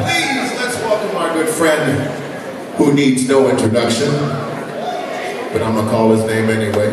Please, 0.00 0.58
let's 0.58 0.76
welcome 0.82 1.16
our 1.16 1.32
good 1.34 1.48
friend 1.48 2.08
who 2.90 2.96
needs 2.96 3.28
no 3.28 3.48
introduction, 3.48 4.10
but 5.52 5.62
I'm 5.62 5.76
gonna 5.76 5.88
call 5.88 6.10
his 6.10 6.24
name 6.24 6.50
anyway. 6.50 6.90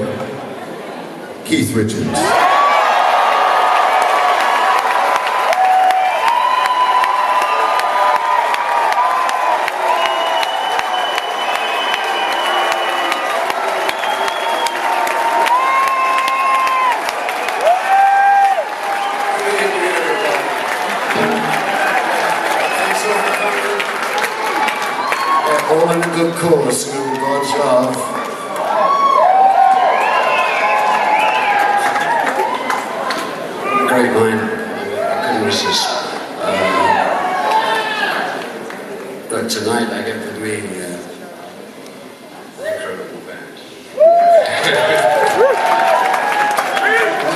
Keith 1.44 1.74
Richards. 1.74 2.47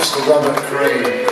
Mr. 0.02 0.28
Robert 0.28 0.58
Cray. 0.64 1.26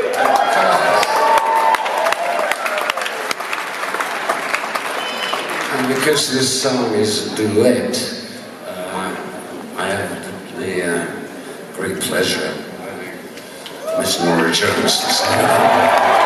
And 5.71 5.87
because 5.93 6.31
this 6.33 6.61
song 6.61 6.93
is 6.93 7.33
a 7.33 7.35
duet, 7.35 7.95
uh, 8.65 9.15
I 9.77 9.87
have 9.87 10.55
the, 10.55 10.65
the 10.65 10.73
uh, 10.83 11.05
great 11.75 11.99
pleasure 12.01 12.47
of 12.47 13.99
Miss 13.99 14.23
Norah 14.23 14.53
Jones 14.53 14.99
to 14.99 15.09
sing. 15.11 15.29
Make 15.37 16.18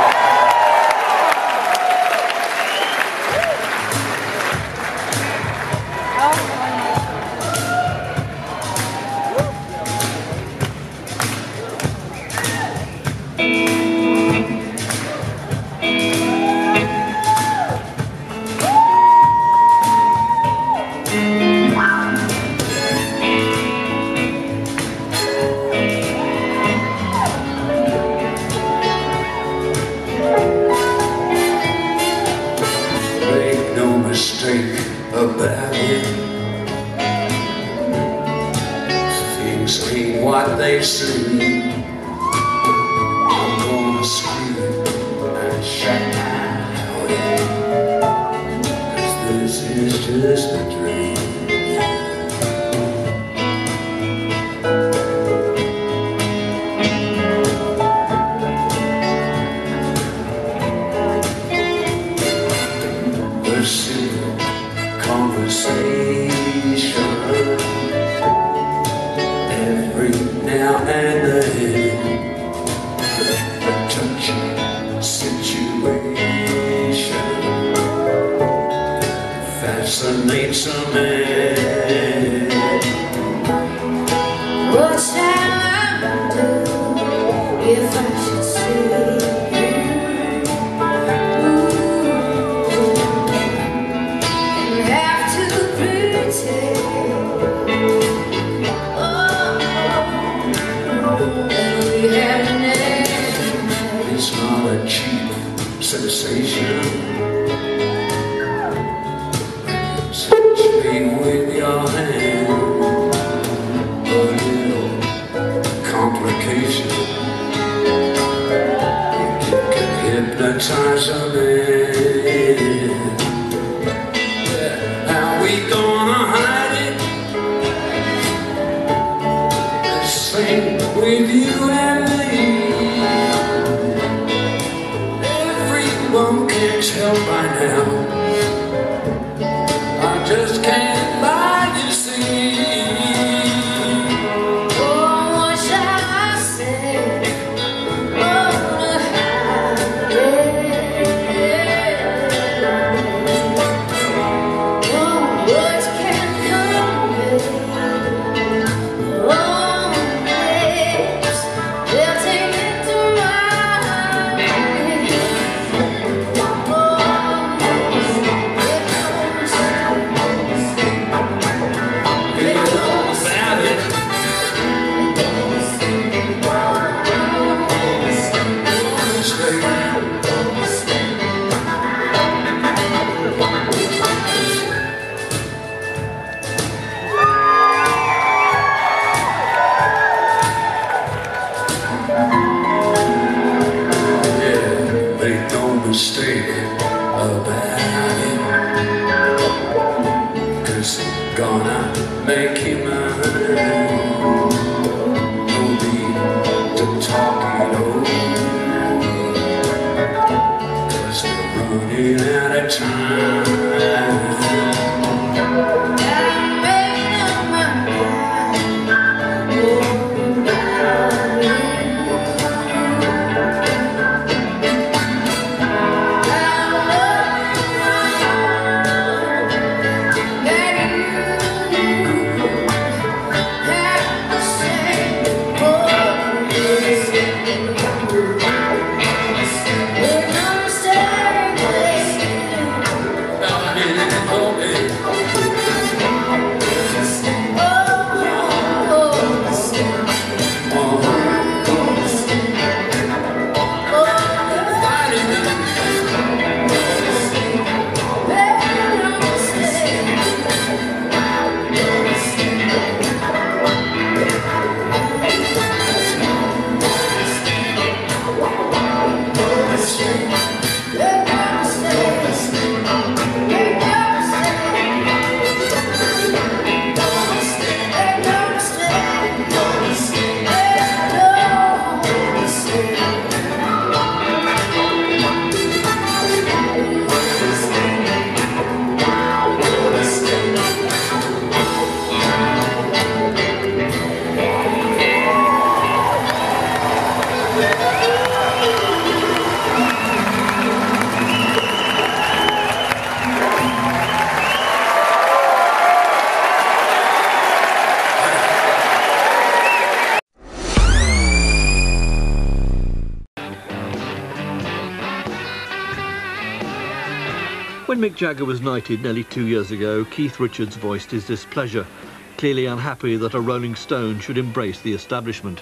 Mick 318.03 318.15
Jagger 318.15 318.43
was 318.43 318.59
knighted 318.59 319.01
nearly 319.01 319.23
two 319.23 319.48
years 319.48 319.72
ago, 319.72 320.03
Keith 320.03 320.38
Richards 320.38 320.75
voiced 320.75 321.09
his 321.09 321.25
displeasure, 321.25 321.88
clearly 322.35 322.65
unhappy 322.65 323.15
that 323.15 323.33
a 323.33 323.40
Rolling 323.40 323.75
Stone 323.75 324.19
should 324.19 324.38
embrace 324.38 324.82
the 324.82 324.91
establishment. 324.91 325.61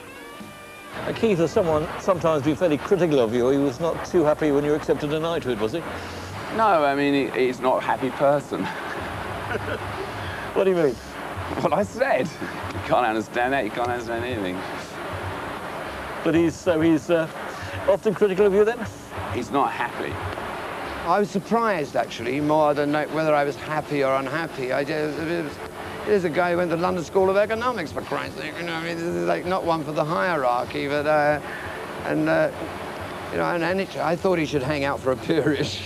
Uh, 1.06 1.14
Keith, 1.14 1.40
as 1.40 1.52
someone 1.52 1.88
sometimes 2.00 2.42
been 2.42 2.56
fairly 2.56 2.80
critical 2.80 3.20
of 3.20 3.36
you, 3.36 3.48
he 3.50 3.60
was 3.60 3.80
not 3.80 4.04
too 4.06 4.24
happy 4.24 4.50
when 4.50 4.66
you 4.66 4.74
accepted 4.74 5.14
a 5.14 5.20
knighthood, 5.20 5.60
was 5.60 5.74
he? 5.74 5.84
No, 6.58 6.84
I 6.84 6.96
mean, 6.96 7.32
he, 7.32 7.46
he's 7.46 7.60
not 7.60 7.84
a 7.84 7.86
happy 7.86 8.10
person. 8.10 8.64
what 10.56 10.64
do 10.64 10.72
you 10.72 10.78
mean? 10.78 10.96
What 11.62 11.74
I 11.74 11.84
said. 11.84 12.26
You 12.26 12.80
can't 12.88 13.06
understand 13.06 13.54
that, 13.54 13.66
you 13.66 13.70
can't 13.70 13.90
understand 13.90 14.26
anything. 14.26 14.60
But 16.24 16.34
he's, 16.34 16.56
so 16.56 16.82
he's 16.82 17.12
uh, 17.12 17.30
often 17.88 18.16
critical 18.16 18.48
of 18.48 18.54
you 18.56 18.66
then? 18.66 18.84
He's 19.32 19.52
not 19.52 19.71
happy. 19.71 19.71
I 21.12 21.20
was 21.20 21.30
surprised, 21.30 21.98
actually, 21.98 22.40
more 22.40 22.74
than 22.74 22.94
like, 22.94 23.14
whether 23.14 23.36
I 23.36 23.44
was 23.44 23.58
happy 23.58 24.02
or 24.02 24.16
unhappy. 24.16 24.72
I 24.72 24.86
just, 24.86 25.20
it 25.20 25.44
was, 25.44 25.54
here's 26.06 26.24
a 26.24 26.30
guy 26.30 26.52
who 26.52 26.58
went 26.58 26.72
to 26.72 26.78
London 26.78 27.04
School 27.04 27.30
of 27.30 27.36
Economics, 27.36 27.92
for 27.92 28.02
Christ's 28.02 28.38
sake. 28.38 28.54
You 28.58 28.64
know, 28.64 28.74
I 28.74 28.82
mean, 28.82 28.96
this 28.96 29.06
is 29.06 29.28
like 29.28 29.46
not 29.46 29.66
one 29.66 29.84
for 29.84 29.92
the 29.92 30.06
hierarchy, 30.06 30.88
but, 30.88 31.06
uh, 31.06 31.42
and, 32.06 32.30
uh, 32.30 32.50
you 33.34 33.40
know, 33.40 33.44
and, 33.44 33.62
and 33.62 33.82
it, 33.82 33.98
I 33.98 34.16
thought 34.16 34.40
he 34.40 34.46
should 34.46 34.64
hang 34.64 34.86
out 34.86 35.02
for 35.02 35.12
a 35.12 35.18
period. 35.18 35.68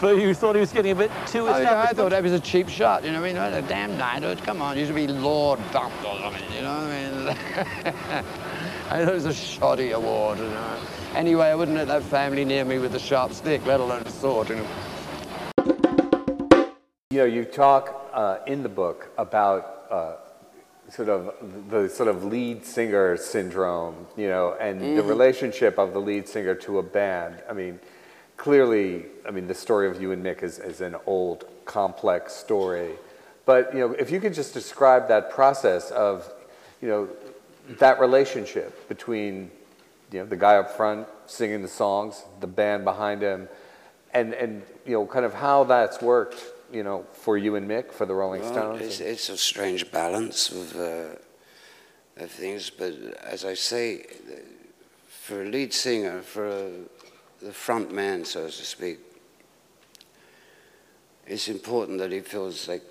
But 0.00 0.18
you 0.18 0.34
thought 0.34 0.54
he 0.54 0.60
was 0.60 0.72
getting 0.72 0.92
a 0.92 0.94
bit 0.94 1.10
too 1.26 1.48
Oh, 1.48 1.58
yeah, 1.58 1.80
I 1.80 1.94
thought 1.94 2.10
that 2.10 2.22
was 2.22 2.32
a 2.32 2.40
cheap 2.40 2.68
shot, 2.68 3.04
you 3.04 3.12
know 3.12 3.22
what 3.22 3.30
I 3.36 3.50
mean? 3.50 3.54
A 3.54 3.62
damn 3.62 3.96
knighthood, 3.96 4.42
come 4.42 4.60
on, 4.60 4.76
you 4.76 4.84
should 4.84 4.94
be 4.94 5.06
Lord 5.06 5.60
Dumped 5.72 6.04
or 6.04 6.18
something, 6.18 6.52
you 6.52 6.60
know 6.60 6.74
what 6.74 6.90
I 6.90 7.10
mean? 7.10 7.28
I 8.90 9.04
thought 9.04 9.08
it 9.08 9.14
was 9.14 9.24
a 9.24 9.32
shoddy 9.32 9.92
award, 9.92 10.40
you 10.40 10.44
know. 10.44 10.76
Anyway, 11.14 11.46
I 11.46 11.54
wouldn't 11.54 11.76
let 11.76 11.86
that 11.88 12.02
family 12.02 12.44
near 12.44 12.64
me 12.64 12.78
with 12.80 12.94
a 12.96 12.98
sharp 12.98 13.32
stick, 13.32 13.64
let 13.66 13.78
alone 13.78 14.02
a 14.02 14.10
sword, 14.10 14.48
you 14.48 14.56
know. 14.56 14.66
You 17.10 17.18
know, 17.18 17.24
you 17.24 17.44
talk 17.44 18.10
uh, 18.12 18.38
in 18.48 18.64
the 18.64 18.68
book 18.68 19.10
about 19.16 19.84
uh, 19.90 20.12
sort 20.90 21.08
of 21.08 21.32
the 21.70 21.88
sort 21.88 22.08
of 22.08 22.24
lead 22.24 22.66
singer 22.66 23.16
syndrome, 23.16 24.08
you 24.16 24.26
know, 24.28 24.56
and 24.58 24.80
the 24.80 25.02
Mhm. 25.02 25.08
relationship 25.08 25.78
of 25.78 25.92
the 25.92 26.00
lead 26.00 26.28
singer 26.28 26.56
to 26.56 26.78
a 26.80 26.82
band. 26.82 27.42
I 27.48 27.52
mean, 27.52 27.78
clearly, 28.36 29.06
I 29.26 29.30
mean, 29.30 29.46
the 29.46 29.54
story 29.54 29.86
of 29.88 30.02
you 30.02 30.10
and 30.10 30.20
Mick 30.24 30.42
is, 30.42 30.58
is 30.58 30.80
an 30.80 30.96
old, 31.06 31.44
complex 31.64 32.32
story. 32.34 32.90
But, 33.46 33.72
you 33.72 33.78
know, 33.80 33.92
if 33.98 34.10
you 34.10 34.18
could 34.20 34.34
just 34.34 34.52
describe 34.52 35.06
that 35.08 35.30
process 35.30 35.92
of, 35.92 36.28
you 36.82 36.88
know, 36.88 37.08
that 37.78 38.00
relationship 38.00 38.88
between, 38.88 39.50
you 40.12 40.20
know, 40.20 40.26
the 40.26 40.36
guy 40.36 40.56
up 40.56 40.70
front 40.70 41.06
singing 41.26 41.62
the 41.62 41.68
songs, 41.68 42.22
the 42.40 42.46
band 42.46 42.84
behind 42.84 43.22
him, 43.22 43.48
and, 44.12 44.34
and 44.34 44.62
you 44.86 44.92
know, 44.92 45.06
kind 45.06 45.24
of 45.24 45.34
how 45.34 45.64
that's 45.64 46.00
worked, 46.00 46.42
you 46.72 46.82
know, 46.82 47.04
for 47.12 47.36
you 47.36 47.56
and 47.56 47.68
Mick, 47.68 47.92
for 47.92 48.06
the 48.06 48.14
Rolling 48.14 48.42
Well, 48.42 48.52
Stones. 48.52 48.82
it's, 48.82 49.00
it's 49.00 49.28
a 49.28 49.36
strange 49.36 49.90
balance 49.90 50.50
of, 50.50 50.76
uh, 50.76 52.22
of 52.22 52.30
things, 52.30 52.70
but 52.70 52.92
as 53.24 53.44
I 53.44 53.54
say, 53.54 54.06
for 55.08 55.42
a 55.42 55.46
lead 55.46 55.72
singer, 55.72 56.22
for 56.22 56.46
a, 56.46 56.70
the 57.40 57.52
front 57.52 57.92
man, 57.92 58.24
so 58.24 58.46
to 58.46 58.52
speak, 58.52 58.98
it's 61.26 61.48
important 61.48 61.98
that 61.98 62.12
he 62.12 62.20
feels 62.20 62.68
like 62.68 62.82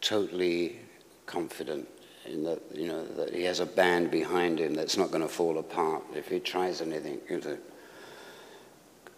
totally 0.00 0.78
confident 1.26 1.86
in 2.30 2.44
that, 2.44 2.60
you 2.74 2.88
know, 2.88 3.04
that 3.04 3.34
he 3.34 3.42
has 3.44 3.60
a 3.60 3.66
band 3.66 4.10
behind 4.10 4.58
him 4.58 4.74
that's 4.74 4.96
not 4.96 5.10
going 5.10 5.22
to 5.22 5.28
fall 5.28 5.58
apart 5.58 6.02
if 6.14 6.28
he 6.28 6.40
tries 6.40 6.80
anything. 6.80 7.18
You 7.28 7.40
know, 7.40 7.58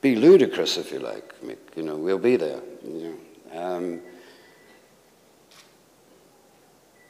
be 0.00 0.16
ludicrous 0.16 0.76
if 0.76 0.92
you 0.92 0.99
like. 0.99 1.32
You 1.76 1.82
know, 1.82 1.97
we'll 1.97 2.18
be 2.18 2.36
there. 2.36 2.60
You 2.84 3.18
know. 3.52 3.62
um, 3.62 4.00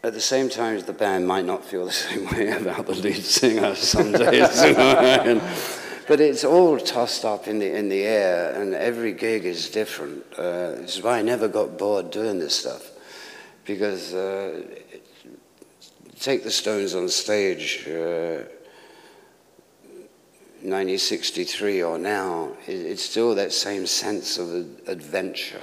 at 0.04 0.12
the 0.12 0.20
same 0.20 0.48
time, 0.48 0.80
the 0.80 0.92
band 0.92 1.26
might 1.26 1.44
not 1.44 1.64
feel 1.64 1.86
the 1.86 1.92
same 2.06 2.26
way 2.30 2.50
about 2.50 2.86
the 2.86 2.94
lead 2.94 3.22
singer 3.22 3.74
some 3.74 4.12
days. 4.12 4.62
but 6.08 6.20
it's 6.20 6.44
all 6.44 6.78
tossed 6.78 7.24
up 7.24 7.46
in 7.46 7.58
the 7.60 7.74
in 7.74 7.88
the 7.88 8.02
air, 8.02 8.60
and 8.60 8.74
every 8.74 9.12
gig 9.12 9.44
is 9.44 9.70
different. 9.70 10.24
Uh, 10.36 10.72
this 10.72 10.96
is 10.96 11.02
why 11.02 11.18
I 11.18 11.22
never 11.22 11.48
got 11.48 11.78
bored 11.78 12.10
doing 12.10 12.40
this 12.40 12.56
stuff, 12.56 12.90
because 13.64 14.12
uh, 14.12 14.62
take 16.22 16.44
the 16.44 16.50
Stones 16.50 16.94
on 16.94 17.08
stage. 17.08 17.86
Uh, 17.86 18.44
1963 20.62 21.82
or 21.82 21.98
now, 21.98 22.52
it, 22.68 22.74
it's 22.74 23.02
still 23.02 23.34
that 23.34 23.52
same 23.52 23.84
sense 23.84 24.38
of 24.38 24.48
adventure, 24.86 25.60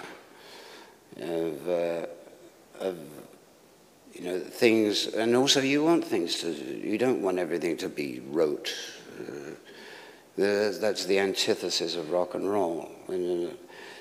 of, 1.21 1.69
uh, 1.69 2.05
of 2.81 2.97
you 4.11 4.25
know 4.25 4.39
things, 4.39 5.07
and 5.07 5.37
also 5.37 5.61
you 5.61 5.85
want 5.85 6.03
things 6.03 6.41
to. 6.41 6.51
You 6.51 6.97
don't 6.97 7.21
want 7.21 7.39
everything 7.39 7.77
to 7.77 7.87
be 7.87 8.21
rote. 8.27 8.75
Uh, 9.17 9.55
that's 10.35 11.05
the 11.05 11.19
antithesis 11.19 11.95
of 11.95 12.11
rock 12.11 12.35
and 12.35 12.49
roll. 12.49 12.89
And, 13.07 13.47
uh, 13.47 13.53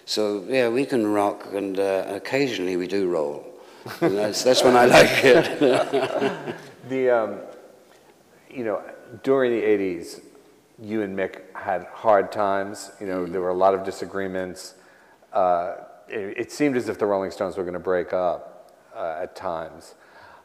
so 0.04 0.44
yeah, 0.48 0.68
we 0.68 0.84
can 0.84 1.06
rock, 1.06 1.46
and 1.52 1.78
uh, 1.78 2.06
occasionally 2.08 2.76
we 2.76 2.88
do 2.88 3.08
roll. 3.08 3.57
That's 4.00 4.42
that's 4.42 4.62
when 4.62 4.76
I 4.76 4.86
like 4.86 5.24
it. 5.24 5.60
the, 6.88 7.10
um, 7.10 7.38
you 8.50 8.64
know, 8.64 8.82
during 9.22 9.52
the 9.52 9.62
80s, 9.62 10.20
you 10.80 11.02
and 11.02 11.16
Mick 11.16 11.54
had 11.54 11.86
hard 11.92 12.30
times. 12.30 12.90
You 13.00 13.06
know, 13.06 13.26
there 13.26 13.40
were 13.40 13.50
a 13.50 13.54
lot 13.54 13.74
of 13.74 13.84
disagreements. 13.84 14.74
Uh, 15.32 15.76
it, 16.08 16.38
it 16.38 16.52
seemed 16.52 16.76
as 16.76 16.88
if 16.88 16.98
the 16.98 17.06
Rolling 17.06 17.30
Stones 17.30 17.56
were 17.56 17.64
going 17.64 17.74
to 17.74 17.80
break 17.80 18.12
up 18.12 18.72
uh, 18.94 19.20
at 19.22 19.36
times. 19.36 19.94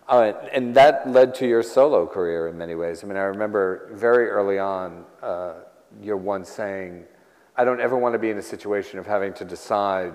Uh, 0.07 0.33
and 0.51 0.75
that 0.75 1.09
led 1.09 1.33
to 1.35 1.47
your 1.47 1.63
solo 1.63 2.05
career 2.05 2.47
in 2.47 2.57
many 2.57 2.75
ways. 2.75 3.03
I 3.03 3.07
mean, 3.07 3.17
I 3.17 3.21
remember 3.21 3.89
very 3.93 4.27
early 4.29 4.59
on, 4.59 5.05
uh, 5.21 5.53
you're 6.01 6.17
once 6.17 6.49
saying, 6.49 7.05
I 7.55 7.63
don't 7.63 7.79
ever 7.79 7.97
want 7.97 8.13
to 8.13 8.19
be 8.19 8.29
in 8.29 8.37
a 8.37 8.41
situation 8.41 8.99
of 8.99 9.05
having 9.05 9.33
to 9.35 9.45
decide, 9.45 10.13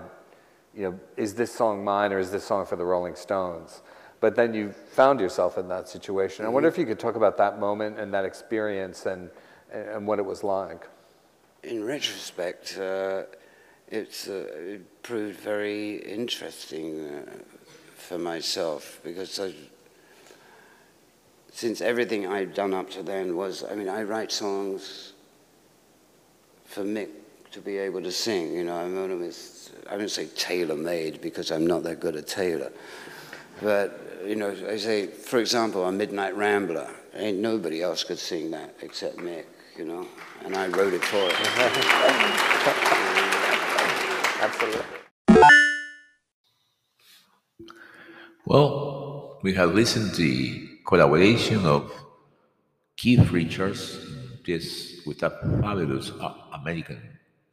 you 0.78 0.84
know, 0.84 1.00
is 1.16 1.34
this 1.34 1.52
song 1.52 1.82
mine 1.82 2.12
or 2.12 2.20
is 2.20 2.30
this 2.30 2.44
song 2.44 2.64
for 2.64 2.76
the 2.76 2.84
Rolling 2.84 3.16
Stones? 3.16 3.82
But 4.20 4.36
then 4.36 4.54
you 4.54 4.70
found 4.70 5.18
yourself 5.18 5.58
in 5.58 5.66
that 5.68 5.88
situation. 5.88 6.46
I 6.46 6.48
wonder 6.48 6.68
if 6.68 6.78
you 6.78 6.86
could 6.86 7.00
talk 7.00 7.16
about 7.16 7.36
that 7.38 7.58
moment 7.58 7.98
and 7.98 8.14
that 8.14 8.24
experience 8.24 9.04
and, 9.04 9.28
and 9.72 10.06
what 10.06 10.20
it 10.20 10.24
was 10.24 10.44
like. 10.44 10.88
In 11.64 11.84
retrospect, 11.84 12.78
uh, 12.78 13.24
it's, 13.88 14.28
uh, 14.28 14.46
it 14.56 15.02
proved 15.02 15.40
very 15.40 15.96
interesting 15.96 17.08
uh, 17.08 17.22
for 17.96 18.18
myself 18.18 19.00
because 19.02 19.40
I, 19.40 19.52
since 21.50 21.80
everything 21.80 22.28
I'd 22.28 22.54
done 22.54 22.72
up 22.72 22.88
to 22.90 23.02
then 23.02 23.36
was, 23.36 23.64
I 23.64 23.74
mean, 23.74 23.88
I 23.88 24.04
write 24.04 24.30
songs 24.30 25.14
for 26.66 26.84
Mick 26.84 27.08
to 27.50 27.60
be 27.60 27.78
able 27.78 28.02
to 28.02 28.12
sing. 28.12 28.54
You 28.54 28.62
know, 28.62 28.76
I'm 28.76 28.94
one 28.94 29.10
of 29.10 29.18
his, 29.18 29.57
I 29.88 29.92
wouldn't 29.92 30.10
say 30.10 30.26
tailor-made 30.36 31.20
because 31.20 31.50
I'm 31.50 31.66
not 31.66 31.82
that 31.84 32.00
good 32.00 32.16
a 32.16 32.22
tailor. 32.22 32.72
But, 33.60 34.00
you 34.26 34.36
know, 34.36 34.54
I 34.68 34.76
say, 34.76 35.06
for 35.06 35.38
example, 35.38 35.82
on 35.84 35.96
Midnight 35.96 36.36
Rambler, 36.36 36.88
ain't 37.14 37.38
nobody 37.38 37.82
else 37.82 38.04
could 38.04 38.18
sing 38.18 38.50
that 38.52 38.74
except 38.82 39.16
Mick, 39.18 39.44
you 39.76 39.84
know, 39.84 40.06
and 40.44 40.56
I 40.56 40.68
wrote 40.68 40.94
it 40.94 41.04
for 41.04 41.16
him. 41.16 41.30
Absolutely. 44.40 44.82
Well, 48.46 49.38
we 49.42 49.52
have 49.54 49.74
listened 49.74 50.14
to 50.14 50.22
the 50.22 50.68
collaboration 50.86 51.66
of 51.66 51.92
Keith 52.96 53.30
Richards, 53.30 53.98
this 54.46 55.02
with 55.06 55.22
a 55.22 55.30
fabulous 55.60 56.10
uh, 56.12 56.32
American 56.54 57.00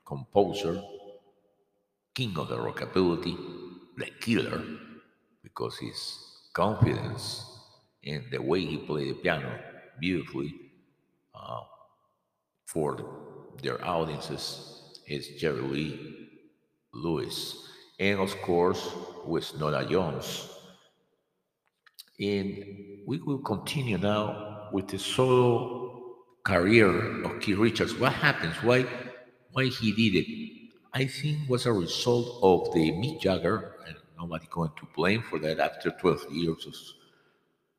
composer, 0.06 0.82
king 2.16 2.34
of 2.38 2.48
the 2.48 2.58
rockabilly, 2.58 3.38
the 3.98 4.06
killer, 4.22 4.64
because 5.44 5.78
his 5.78 6.18
confidence 6.54 7.46
in 8.04 8.24
the 8.32 8.42
way 8.42 8.62
he 8.66 8.78
played 8.78 9.10
the 9.10 9.14
piano 9.16 9.60
beautifully 10.00 10.54
uh, 11.36 11.62
for 12.66 12.98
their 13.62 13.84
audiences 13.86 15.00
is 15.08 15.28
Jerry 15.40 15.62
Lee 15.62 16.30
Lewis, 16.94 17.68
and 18.00 18.20
of 18.20 18.36
course 18.42 18.90
with 19.26 19.58
Norah 19.60 19.86
Jones. 19.86 20.50
And 22.20 22.64
we 23.06 23.20
will 23.22 23.40
continue 23.40 23.98
now 23.98 24.70
with 24.72 24.88
the 24.88 24.98
solo 24.98 26.16
career 26.44 27.24
of 27.24 27.42
Keith 27.42 27.58
Richards. 27.58 27.94
What 27.96 28.14
happens? 28.14 28.56
Why, 28.64 28.86
why 29.52 29.66
he 29.66 29.92
did 29.92 30.20
it? 30.24 30.45
I 30.96 31.08
think 31.08 31.50
was 31.50 31.66
a 31.66 31.74
result 31.74 32.40
of 32.42 32.74
the 32.74 32.90
Mick 32.94 33.20
Jagger, 33.20 33.76
and 33.86 33.98
nobody 34.18 34.48
going 34.50 34.72
to 34.78 34.88
blame 34.96 35.22
for 35.30 35.38
that. 35.40 35.60
After 35.60 35.92
12 35.92 36.32
years 36.32 36.66
of, 36.66 36.74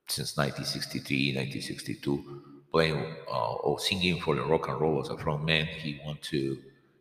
since 0.07 0.37
1963, 0.37 1.35
1962, 1.35 2.43
playing 2.71 3.17
uh, 3.27 3.55
or 3.55 3.81
singing 3.81 4.21
for 4.21 4.35
the 4.35 4.43
rock 4.43 4.69
and 4.69 4.79
roll 4.79 5.01
as 5.01 5.09
a 5.09 5.17
front 5.17 5.47
man, 5.47 5.65
he 5.65 5.99
wanted 6.05 6.23
to 6.25 6.59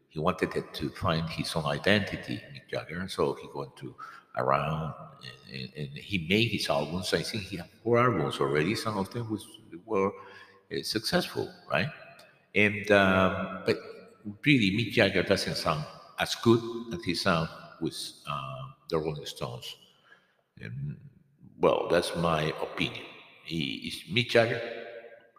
he 0.08 0.20
wanted 0.20 0.52
to 0.74 0.90
find 0.92 1.30
his 1.30 1.54
own 1.54 1.66
identity, 1.66 2.42
Mick 2.54 2.70
Jagger. 2.72 3.06
So 3.10 3.34
he 3.34 3.50
went 3.54 3.76
to 3.76 3.94
around 4.38 4.94
and, 5.52 5.60
and, 5.62 5.70
and 5.76 5.98
he 5.98 6.26
made 6.30 6.48
his 6.48 6.70
albums. 6.70 7.14
I 7.14 7.24
think 7.24 7.44
he 7.44 7.58
had 7.58 7.68
four 7.84 8.00
albums 8.00 8.40
already. 8.40 8.74
Some 8.76 8.98
of 8.98 9.10
them 9.12 9.30
was 9.30 9.46
were 9.86 10.08
uh, 10.08 10.82
successful, 10.82 11.52
right? 11.70 11.90
And 12.56 12.90
um, 12.92 13.64
but 13.66 13.78
really, 14.46 14.72
Mick 14.72 14.92
Jagger 14.94 15.24
doesn't 15.24 15.58
sound 15.58 15.84
as 16.20 16.36
good 16.36 16.62
as 16.94 17.04
he 17.04 17.16
sound 17.16 17.50
with 17.82 17.98
uh, 18.30 18.64
the 18.90 18.98
Rolling 18.98 19.26
Stones. 19.26 19.76
And 20.62 20.98
well, 21.60 21.88
that's 21.90 22.16
my 22.16 22.54
opinion. 22.62 23.04
He 23.44 23.88
is 23.88 24.16
Mick 24.16 24.30
Jagger. 24.30 24.62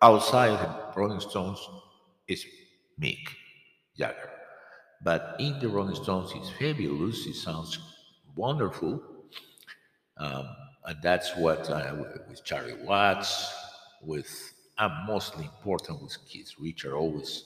Outside 0.02 0.58
the 0.60 1.00
Rolling 1.00 1.20
Stones 1.20 1.58
is 2.28 2.44
Mick 3.00 3.28
Jagger. 3.96 4.30
But 5.02 5.36
in 5.38 5.58
the 5.58 5.68
Rolling 5.68 5.94
Stones, 5.94 6.32
it's 6.34 6.50
fabulous. 6.50 7.26
It 7.26 7.34
sounds 7.34 7.78
wonderful. 8.34 9.02
Um, 10.18 10.46
and 10.84 10.96
that's 11.02 11.36
what 11.36 11.68
uh, 11.68 11.94
with 12.28 12.44
Charlie 12.44 12.82
Watts, 12.84 13.52
with 14.02 14.52
and 14.78 14.92
mostly 15.06 15.44
important 15.44 16.02
with 16.02 16.16
Keith 16.28 16.52
Richard, 16.60 16.94
always 16.94 17.44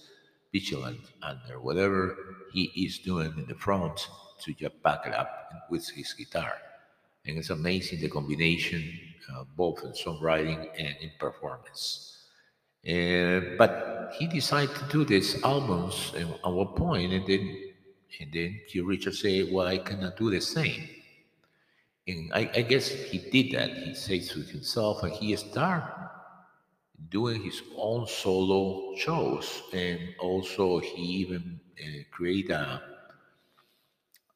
vigilant 0.53 1.01
under 1.23 1.61
whatever 1.61 2.17
he 2.53 2.65
is 2.77 2.99
doing 2.99 3.33
in 3.37 3.47
the 3.47 3.55
front 3.55 4.09
to 4.43 4.53
just 4.55 4.83
back 4.83 5.07
it 5.07 5.15
up 5.15 5.31
with 5.71 5.89
his 5.91 6.13
guitar. 6.13 6.55
And 7.27 7.39
it's 7.39 7.51
amazing 7.51 8.01
the 8.01 8.09
combination, 8.09 8.83
uh, 9.33 9.45
both 9.57 9.85
in 9.85 9.93
songwriting 9.93 10.69
and 10.79 10.97
in 11.01 11.11
performance. 11.19 12.17
Uh, 12.87 13.57
but 13.59 14.15
he 14.19 14.27
decided 14.27 14.75
to 14.75 14.85
do 14.89 15.05
these 15.05 15.43
albums 15.45 16.13
at 16.17 16.23
at 16.23 16.51
one 16.51 16.69
point, 16.69 17.13
and 17.13 17.27
then 17.27 17.73
and 18.21 18.33
then 18.33 18.61
Keith 18.67 18.85
Richard 18.85 19.15
said, 19.15 19.53
"Well, 19.53 19.67
I 19.67 19.79
cannot 19.79 20.17
do 20.17 20.31
the 20.31 20.41
same." 20.41 20.89
And 22.09 22.33
I, 22.33 22.51
I 22.55 22.63
guess 22.63 22.89
he 22.89 23.19
did 23.19 23.53
that. 23.53 23.71
He 23.71 23.95
says 23.95 24.31
to 24.31 24.41
himself, 24.41 25.03
and 25.03 25.13
he 25.13 25.37
started 25.37 25.93
doing 27.09 27.43
his 27.43 27.63
own 27.77 28.07
solo 28.07 28.95
shows, 28.97 29.63
and 29.73 30.01
also 30.21 30.79
he 30.79 31.03
even 31.03 31.61
uh, 31.81 32.03
created 32.11 32.53
a, 32.53 32.83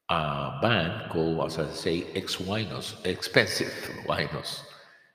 a 0.09 0.59
band 0.63 1.11
called, 1.11 1.47
as 1.47 1.59
I 1.59 1.71
say, 1.71 2.07
Ex 2.15 2.37
Winos, 2.37 2.95
X-Pensive 3.05 3.73
Winos, 4.07 4.63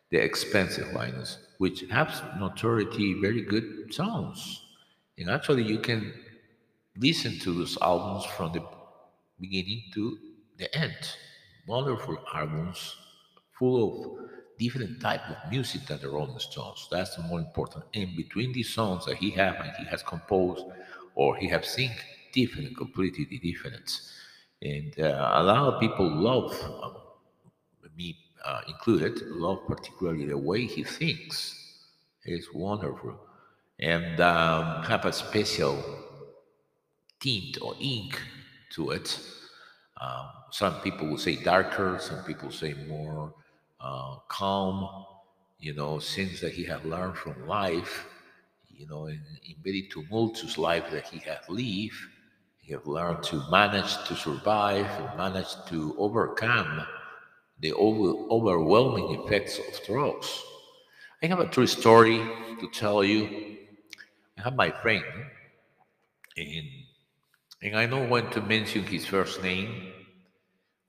the 0.09 0.21
X-Pensive 0.21 0.87
Winos, 0.87 1.37
which 1.57 1.83
have 1.89 2.23
notoriety, 2.39 3.19
very 3.19 3.41
good 3.41 3.93
songs. 3.93 4.65
And 5.17 5.29
actually, 5.29 5.63
you 5.63 5.79
can 5.79 6.13
listen 6.97 7.37
to 7.39 7.53
those 7.53 7.77
albums 7.81 8.25
from 8.25 8.53
the 8.53 8.63
beginning 9.39 9.83
to 9.93 10.17
the 10.57 10.73
end. 10.77 11.15
Wonderful 11.67 12.17
albums, 12.33 12.95
full 13.57 14.15
of 14.15 14.28
different 14.59 14.99
type 14.99 15.21
of 15.29 15.49
music 15.49 15.85
than 15.87 15.99
the 16.01 16.09
Rolling 16.09 16.37
Stones. 16.39 16.87
That's 16.91 17.15
the 17.15 17.23
more 17.23 17.39
important. 17.39 17.85
And 17.93 18.15
between 18.15 18.51
these 18.51 18.73
songs 18.73 19.05
that 19.05 19.15
he 19.15 19.31
have 19.31 19.55
and 19.55 19.71
he 19.77 19.85
has 19.85 20.03
composed 20.03 20.65
or 21.15 21.37
he 21.37 21.47
have 21.47 21.65
sing 21.65 21.91
different, 22.33 22.77
completely 22.77 23.25
different. 23.25 24.01
And 24.61 24.99
uh, 24.99 25.31
a 25.35 25.43
lot 25.43 25.73
of 25.73 25.79
people 25.79 26.07
love, 26.07 26.51
uh, 26.83 27.87
me 27.97 28.17
uh, 28.45 28.61
included, 28.67 29.21
love 29.27 29.59
particularly 29.67 30.25
the 30.25 30.37
way 30.37 30.65
he 30.65 30.83
thinks. 30.83 31.55
It's 32.23 32.53
wonderful. 32.53 33.17
And 33.79 34.19
um, 34.19 34.83
have 34.83 35.05
a 35.05 35.13
special 35.13 35.81
tint 37.19 37.57
or 37.61 37.75
ink 37.79 38.19
to 38.75 38.91
it. 38.91 39.19
Um, 40.01 40.27
some 40.51 40.75
people 40.81 41.07
will 41.07 41.17
say 41.17 41.35
darker, 41.41 41.97
some 41.99 42.23
people 42.23 42.51
say 42.51 42.73
more 42.87 43.33
uh, 43.81 44.17
calm, 44.27 45.05
you 45.59 45.73
know, 45.73 45.99
things 45.99 46.41
that 46.41 46.53
he 46.53 46.63
had 46.65 46.85
learned 46.85 47.17
from 47.17 47.47
life, 47.47 48.05
you 48.69 48.87
know, 48.87 49.07
in, 49.07 49.21
in 49.45 49.55
very 49.63 49.89
tumultuous 49.91 50.57
life 50.57 50.89
that 50.91 51.07
he 51.07 51.19
had 51.19 51.39
lived. 51.49 51.95
He 52.59 52.73
had 52.73 52.85
learned 52.85 53.23
to 53.25 53.43
manage 53.51 53.93
to 54.07 54.15
survive 54.15 54.85
and 54.85 55.17
manage 55.17 55.53
to 55.69 55.95
overcome 55.97 56.85
the 57.59 57.73
over, 57.73 58.13
overwhelming 58.31 59.21
effects 59.21 59.59
of 59.59 59.85
drugs. 59.85 60.43
I 61.23 61.27
have 61.27 61.39
a 61.39 61.47
true 61.47 61.67
story 61.67 62.17
to 62.17 62.69
tell 62.73 63.03
you. 63.03 63.57
I 64.37 64.41
have 64.43 64.55
my 64.55 64.71
friend, 64.71 65.05
and, 66.37 66.67
and 67.61 67.75
I 67.77 67.85
know 67.85 68.07
when 68.07 68.29
to 68.31 68.41
mention 68.41 68.83
his 68.85 69.05
first 69.05 69.41
name 69.43 69.93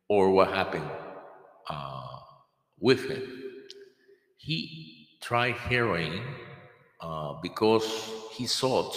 or 0.09 0.31
what 0.31 0.49
happened 0.53 0.91
uh, 1.69 2.00
with 2.81 3.09
him. 3.09 3.43
He 4.37 5.09
tried 5.21 5.55
heroin 5.55 6.21
uh, 7.01 7.35
because 7.43 7.87
he 8.33 8.47
thought 8.47 8.97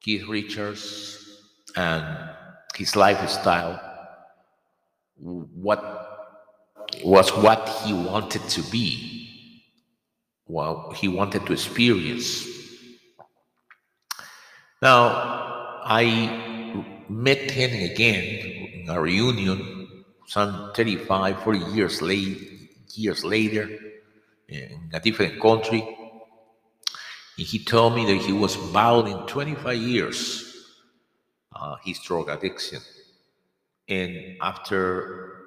Keith 0.00 0.26
Richards 0.28 1.42
and 1.76 2.04
his 2.74 2.94
lifestyle 2.94 3.80
what 5.18 5.82
was 7.02 7.30
what 7.30 7.68
he 7.84 7.92
wanted 7.92 8.42
to 8.48 8.62
be, 8.70 9.52
what 10.44 10.96
he 10.96 11.08
wanted 11.08 11.46
to 11.46 11.52
experience. 11.52 12.46
Now, 14.82 15.82
I 15.84 17.04
met 17.08 17.50
him 17.50 17.90
again 17.90 18.24
in 18.82 18.88
a 18.88 19.00
reunion 19.00 20.04
some 20.26 20.72
35, 20.74 21.42
40 21.42 21.58
years 21.72 22.02
late, 22.02 22.55
years 22.94 23.24
later, 23.24 23.68
in 24.48 24.90
a 24.92 25.00
different 25.00 25.40
country. 25.40 25.82
And 27.38 27.46
he 27.46 27.64
told 27.64 27.94
me 27.94 28.06
that 28.06 28.24
he 28.24 28.32
was 28.32 28.56
battling 28.72 29.26
25 29.26 29.76
years 29.76 30.46
uh, 31.54 31.76
his 31.84 31.98
drug 32.00 32.28
addiction. 32.28 32.80
And 33.88 34.36
after 34.42 35.38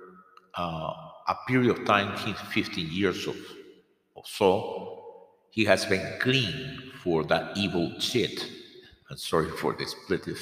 uh, 0.58 0.94
a 1.28 1.38
period 1.48 1.78
of 1.78 1.86
time, 1.86 2.16
15 2.18 2.88
years 2.92 3.28
of, 3.28 3.36
or 4.16 4.24
so, 4.26 5.04
he 5.52 5.66
has 5.66 5.86
been 5.86 6.20
clean 6.20 6.92
for 7.04 7.24
that 7.26 7.58
evil 7.58 8.00
shit. 8.00 8.48
I'm 9.10 9.18
sorry 9.18 9.50
for 9.50 9.74
the 9.74 9.82
expletive. 9.82 10.40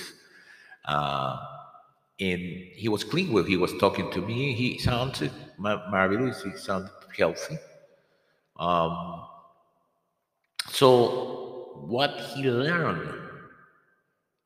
Uh, 0.85 1.37
and 2.19 2.41
he 2.41 2.89
was 2.89 3.03
clean 3.03 3.31
when 3.31 3.45
he 3.45 3.57
was 3.57 3.73
talking 3.77 4.09
to 4.11 4.21
me. 4.21 4.53
He 4.53 4.79
sounded 4.79 5.31
marvelous. 5.57 6.43
He 6.43 6.55
sounded 6.57 6.91
healthy. 7.15 7.57
Um, 8.57 9.23
so 10.69 11.83
what 11.87 12.11
he 12.33 12.43
learned 12.49 13.13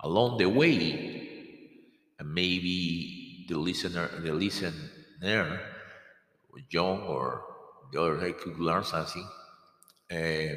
along 0.01 0.37
the 0.37 0.47
way, 0.47 1.29
and 2.19 2.33
maybe 2.33 3.45
the 3.47 3.57
listener, 3.57 4.09
the 4.19 4.33
listener, 4.33 5.61
young 6.69 7.01
or 7.03 7.43
the 7.91 8.01
other 8.01 8.17
they 8.17 8.33
could 8.33 8.59
learn 8.59 8.83
something, 8.83 9.27
uh, 10.11 10.55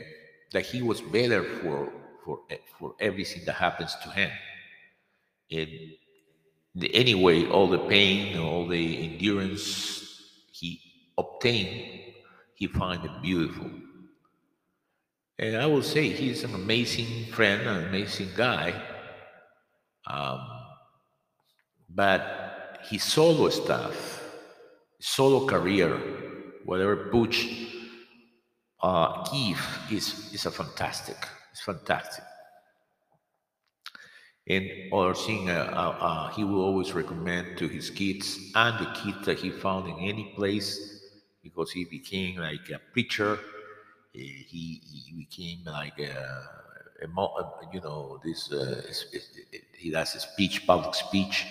that 0.52 0.66
he 0.66 0.82
was 0.82 1.00
better 1.00 1.44
for 1.60 1.92
for 2.24 2.40
for 2.78 2.94
everything 3.00 3.42
that 3.46 3.54
happens 3.54 3.94
to 4.02 4.10
him. 4.10 4.30
And 5.50 5.68
anyway, 6.82 7.46
all 7.46 7.68
the 7.68 7.78
pain, 7.78 8.38
all 8.38 8.66
the 8.66 9.04
endurance 9.04 10.20
he 10.52 10.80
obtained, 11.16 12.14
he 12.54 12.66
find 12.66 13.04
it 13.04 13.22
beautiful. 13.22 13.70
And 15.38 15.56
I 15.56 15.66
will 15.66 15.82
say 15.82 16.08
he's 16.08 16.44
an 16.44 16.54
amazing 16.54 17.32
friend, 17.32 17.62
an 17.62 17.88
amazing 17.88 18.30
guy. 18.36 18.74
Um, 20.06 20.40
but 21.88 22.80
his 22.88 23.02
solo 23.02 23.48
stuff, 23.48 24.22
solo 25.00 25.46
career, 25.46 25.98
whatever 26.64 26.96
Butch 27.10 27.48
uh, 28.82 29.24
is 29.90 30.32
is 30.32 30.46
a 30.46 30.50
fantastic. 30.50 31.16
It's 31.52 31.62
fantastic. 31.62 32.24
And 34.46 34.92
other 34.92 35.14
thing, 35.14 35.48
uh, 35.48 35.54
uh, 36.00 36.28
he 36.32 36.44
will 36.44 36.60
always 36.60 36.92
recommend 36.92 37.56
to 37.58 37.66
his 37.66 37.88
kids 37.90 38.38
and 38.54 38.78
the 38.78 38.90
kids 38.92 39.24
that 39.24 39.38
he 39.38 39.50
found 39.50 39.88
in 39.88 39.98
any 40.00 40.32
place, 40.36 41.00
because 41.42 41.70
he 41.72 41.84
became 41.86 42.36
like 42.36 42.68
a 42.70 42.78
preacher. 42.92 43.38
He, 44.12 44.80
he 44.84 45.12
became 45.16 45.64
like 45.64 45.98
a, 45.98 46.46
a 47.02 47.66
you 47.72 47.80
know 47.80 48.20
this. 48.22 48.52
Uh, 48.52 48.82
he 49.78 49.90
does 49.90 50.14
a 50.14 50.20
speech, 50.20 50.66
public 50.66 50.94
speech, 50.94 51.46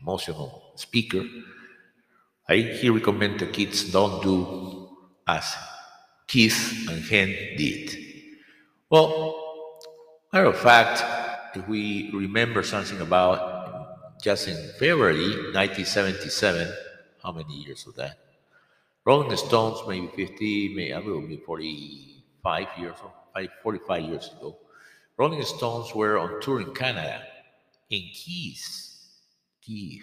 emotional 0.00 0.72
speaker. 0.76 1.24
I 2.48 2.56
he 2.80 2.90
recommend 2.90 3.40
the 3.40 3.46
kids 3.46 3.90
don't 3.92 4.22
do 4.22 4.88
as 5.26 5.54
Keith 6.26 6.86
and 6.88 7.02
Hen 7.02 7.28
did. 7.56 7.96
Well, 8.90 9.34
matter 10.32 10.46
of 10.46 10.58
fact, 10.58 11.02
if 11.56 11.66
we 11.68 12.10
remember 12.12 12.62
something 12.62 13.00
about 13.00 14.20
just 14.22 14.48
in 14.48 14.56
February 14.78 15.52
1977, 15.54 16.72
how 17.22 17.32
many 17.32 17.54
years 17.54 17.86
of 17.86 17.94
that? 17.96 18.18
Rolling 19.04 19.36
Stones, 19.36 19.80
maybe 19.88 20.08
50, 20.08 20.74
maybe 20.74 20.90
a 20.90 21.00
little 21.00 21.22
bit 21.22 21.44
45 21.44 22.66
years, 22.78 22.96
or 23.02 23.48
45 23.62 24.02
years 24.02 24.30
ago. 24.36 24.58
Rolling 25.16 25.42
Stones 25.42 25.94
were 25.94 26.18
on 26.18 26.40
tour 26.40 26.60
in 26.60 26.74
Canada, 26.74 27.22
and 27.90 28.02
Keith, 28.12 28.94
Keith 29.62 30.02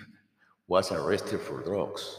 was 0.68 0.92
arrested 0.92 1.42
for 1.42 1.62
drugs. 1.62 2.18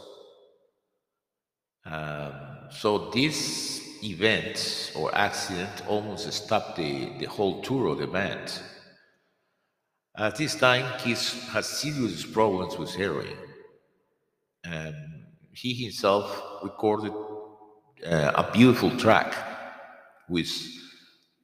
Um, 1.85 2.33
so 2.71 3.09
this 3.09 3.81
event 4.03 4.93
or 4.95 5.15
accident 5.15 5.87
almost 5.87 6.31
stopped 6.31 6.77
the, 6.77 7.11
the 7.19 7.25
whole 7.25 7.61
tour 7.61 7.87
of 7.87 7.99
the 7.99 8.07
band. 8.07 8.59
At 10.17 10.37
this 10.37 10.55
time, 10.55 10.97
Keith 10.99 11.49
had 11.49 11.65
serious 11.65 12.25
problems 12.25 12.77
with 12.77 12.95
heroin. 12.95 13.35
And 14.63 14.95
he 15.51 15.73
himself 15.73 16.41
recorded 16.63 17.11
uh, 18.05 18.31
a 18.33 18.49
beautiful 18.53 18.95
track 18.97 19.35
with 20.29 20.49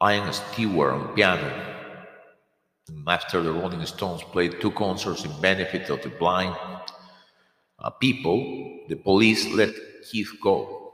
Ian 0.02 0.32
Stewart 0.32 0.94
on 0.94 1.14
piano. 1.14 1.52
After 3.08 3.42
the 3.42 3.52
Rolling 3.52 3.86
Stones 3.86 4.24
played 4.24 4.62
two 4.62 4.72
concerts 4.72 5.26
in 5.26 5.42
benefit 5.42 5.90
of 5.90 6.02
the 6.02 6.10
blind 6.10 6.56
uh, 7.78 7.90
people, 7.90 8.40
the 8.88 8.96
police 8.96 9.48
let 9.50 9.74
Keith 10.10 10.32
go. 10.42 10.94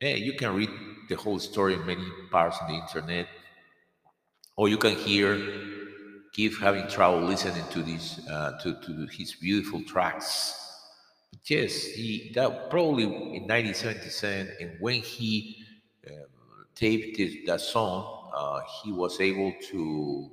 Yeah, 0.00 0.14
you 0.14 0.34
can 0.34 0.54
read 0.54 0.70
the 1.08 1.14
whole 1.14 1.38
story 1.38 1.74
in 1.74 1.86
many 1.86 2.04
parts 2.32 2.58
on 2.60 2.68
the 2.68 2.78
internet, 2.78 3.28
or 4.56 4.68
you 4.68 4.76
can 4.76 4.96
hear 4.96 5.36
Keith 6.34 6.58
having 6.58 6.88
trouble 6.88 7.20
listening 7.20 7.64
to 7.70 7.80
these 7.80 8.20
uh, 8.28 8.58
to, 8.60 8.74
to 8.80 9.06
his 9.06 9.36
beautiful 9.36 9.80
tracks. 9.84 10.60
But 11.30 11.48
yes, 11.48 11.84
he 11.84 12.32
that 12.34 12.70
probably 12.70 13.04
in 13.04 13.46
1977, 13.46 14.56
and 14.60 14.72
when 14.80 15.00
he 15.00 15.64
um, 16.10 16.26
taped 16.74 17.18
this, 17.18 17.36
that 17.46 17.60
song, 17.60 18.32
uh, 18.34 18.60
he 18.82 18.90
was 18.90 19.20
able 19.20 19.54
to 19.70 20.30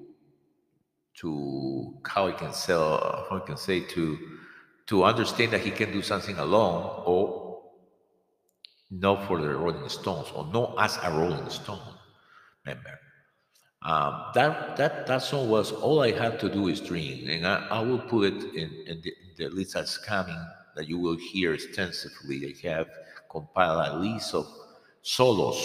to 1.18 1.94
how 2.08 2.28
I 2.30 2.32
can 2.32 2.52
sell 2.52 3.28
how 3.30 3.38
I 3.38 3.46
can 3.46 3.58
say 3.58 3.82
to 3.82 4.18
to 4.88 5.04
understand 5.04 5.54
that 5.54 5.62
he 5.62 5.70
can 5.70 5.92
do 5.92 6.02
something 6.02 6.38
alone 6.40 7.04
or 7.06 7.62
not 8.90 9.28
for 9.28 9.40
the 9.40 9.50
Rolling 9.50 9.88
Stones 9.88 10.30
or 10.36 10.48
not 10.48 10.76
as 10.80 10.98
a 11.04 11.12
Rolling 11.12 11.50
Stone 11.50 11.94
member. 12.66 13.01
Um, 13.84 14.26
that 14.36 14.78
that 14.78 15.08
that 15.08 15.24
song 15.24 15.50
was 15.50 15.72
all 15.72 16.02
I 16.02 16.12
had 16.12 16.40
to 16.42 16.50
do 16.50 16.68
is 16.68 16.80
dream, 16.80 17.28
and 17.28 17.48
I, 17.48 17.66
I 17.72 17.80
will 17.80 17.98
put 17.98 18.32
it 18.32 18.44
in, 18.54 18.70
in, 18.86 19.02
the, 19.02 19.14
the 19.38 19.50
list 19.50 19.74
that's 19.74 19.98
coming 19.98 20.38
that 20.76 20.88
you 20.88 21.00
will 21.00 21.18
hear 21.18 21.56
extensively. 21.56 22.56
I 22.64 22.68
have 22.68 22.88
compiled 23.32 23.88
a 23.88 23.98
list 23.98 24.36
of 24.36 24.46
solos 25.02 25.58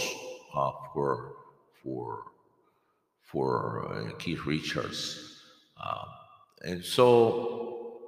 uh, 0.54 0.72
for 0.94 1.34
for 1.82 2.22
for 3.20 3.92
uh, 3.92 4.16
Keith 4.16 4.46
Richards, 4.46 5.42
um, 5.84 6.08
and 6.64 6.82
so 6.82 8.00